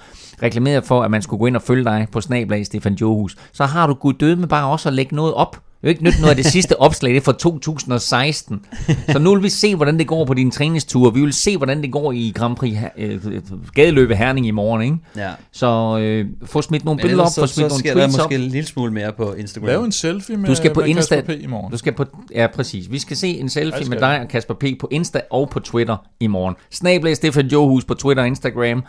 reklameret 0.43 0.83
for, 0.83 1.03
at 1.03 1.11
man 1.11 1.21
skulle 1.21 1.39
gå 1.39 1.45
ind 1.45 1.55
og 1.55 1.61
følge 1.61 1.83
dig 1.83 2.07
på 2.11 2.21
snablag 2.21 2.65
Stefan 2.65 2.93
Johus. 2.93 3.35
Så 3.51 3.65
har 3.65 3.87
du 3.87 3.93
gud 3.93 4.13
døde 4.13 4.35
med 4.35 4.47
bare 4.47 4.71
også 4.71 4.89
at 4.89 4.93
lægge 4.93 5.15
noget 5.15 5.33
op. 5.33 5.68
Det 5.81 5.87
er 5.87 5.89
jo 5.89 5.89
ikke 5.89 6.03
nyt 6.03 6.19
noget 6.19 6.29
af 6.29 6.35
det 6.35 6.45
sidste 6.45 6.81
opslag, 6.81 7.11
det 7.11 7.17
er 7.17 7.21
fra 7.21 7.31
2016. 7.31 8.61
Så 9.11 9.19
nu 9.19 9.33
vil 9.33 9.43
vi 9.43 9.49
se, 9.49 9.75
hvordan 9.75 9.99
det 9.99 10.07
går 10.07 10.25
på 10.25 10.33
din 10.33 10.51
træningstur. 10.51 11.09
Vi 11.09 11.21
vil 11.21 11.33
se, 11.33 11.57
hvordan 11.57 11.81
det 11.81 11.91
går 11.91 12.11
i 12.11 12.33
Grand 12.35 12.55
Prix 12.55 12.77
øh, 12.97 13.19
gadeløbe 13.73 14.15
Herning 14.15 14.47
i 14.47 14.51
morgen, 14.51 14.81
ikke? 14.81 14.97
Ja. 15.15 15.31
Så 15.51 15.97
øh, 16.01 16.25
få 16.45 16.61
smidt 16.61 16.85
nogle 16.85 17.01
billeder 17.01 17.23
op, 17.23 17.25
ellers 17.25 17.35
få 17.35 17.47
så, 17.47 17.53
smidt 17.53 17.71
så 17.71 17.83
nogle 17.83 18.01
tweets 18.01 18.15
op. 18.19 18.23
måske 18.23 18.35
en 18.35 18.41
lille 18.51 18.67
smule 18.67 18.93
mere 18.93 19.13
på 19.13 19.33
Instagram. 19.33 19.67
Lav 19.67 19.83
en 19.83 19.91
selfie 19.91 20.37
med, 20.37 20.49
Du 20.49 20.55
skal 20.55 20.73
på 20.73 20.79
med 20.79 20.89
Insta. 20.89 21.15
Kasper 21.15 21.35
P. 21.35 21.41
i 21.41 21.47
morgen. 21.47 21.71
Du 21.71 21.77
skal 21.77 21.93
på, 21.93 22.05
ja, 22.35 22.47
præcis. 22.55 22.91
Vi 22.91 22.99
skal 22.99 23.17
se 23.17 23.27
en 23.27 23.49
selfie 23.49 23.89
med 23.89 23.99
dig 23.99 24.21
og 24.21 24.27
Kasper 24.27 24.53
P. 24.53 24.63
på 24.79 24.87
Insta 24.91 25.21
og 25.31 25.49
på 25.49 25.59
Twitter 25.59 25.97
i 26.19 26.27
morgen. 26.27 26.55
Snablag 26.71 27.15
Stefan 27.15 27.47
Johus 27.47 27.85
på 27.85 27.93
Twitter 27.93 28.23
og 28.23 28.27
Instagram. 28.27 28.83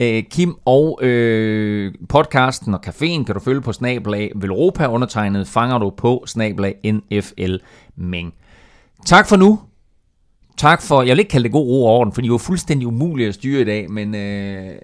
Øh, 0.00 0.22
Kim 0.30 0.54
og 0.64 0.98
øh, 1.02 1.94
podcasten 2.08 2.74
og 2.74 2.80
caféen 2.86 3.24
kan 3.24 3.34
du 3.34 3.40
følge 3.40 3.60
på 3.60 3.72
snablag 3.72 4.32
Velropa 4.36 4.86
undertegnet 4.86 5.48
fanger 5.48 5.78
du 5.78 5.90
på 5.90 6.24
snablag 6.26 6.74
NFL 6.84 7.54
Ming. 7.96 8.34
Tak 9.06 9.28
for 9.28 9.36
nu. 9.36 9.60
Tak 10.56 10.82
for, 10.82 11.02
jeg 11.02 11.10
vil 11.12 11.18
ikke 11.18 11.30
kalde 11.30 11.44
det 11.44 11.52
god 11.52 11.66
ro 11.66 11.84
og 11.84 11.92
orden, 11.92 12.12
for 12.12 12.22
I 12.22 12.30
var 12.30 12.38
fuldstændig 12.38 12.86
umulige 12.86 13.28
at 13.28 13.34
styre 13.34 13.60
i 13.60 13.64
dag, 13.64 13.90
men 13.90 14.14
øh, 14.14 14.74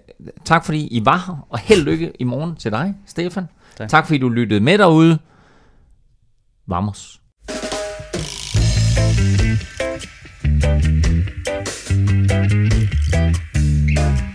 tak 0.45 0.65
fordi 0.65 0.87
I 0.87 1.05
var 1.05 1.23
her, 1.27 1.47
og 1.49 1.59
held 1.59 1.83
lykke 1.83 2.11
i 2.19 2.23
morgen 2.23 2.55
til 2.55 2.71
dig, 2.71 2.95
Stefan. 3.05 3.47
Tak, 3.77 3.89
Tak. 3.89 4.05
fordi 4.07 4.17
du 4.17 4.29
lyttede 4.29 4.59
med 4.59 4.77
derude. 4.77 5.19
Vamos. 6.67 7.19
Thank 13.95 14.29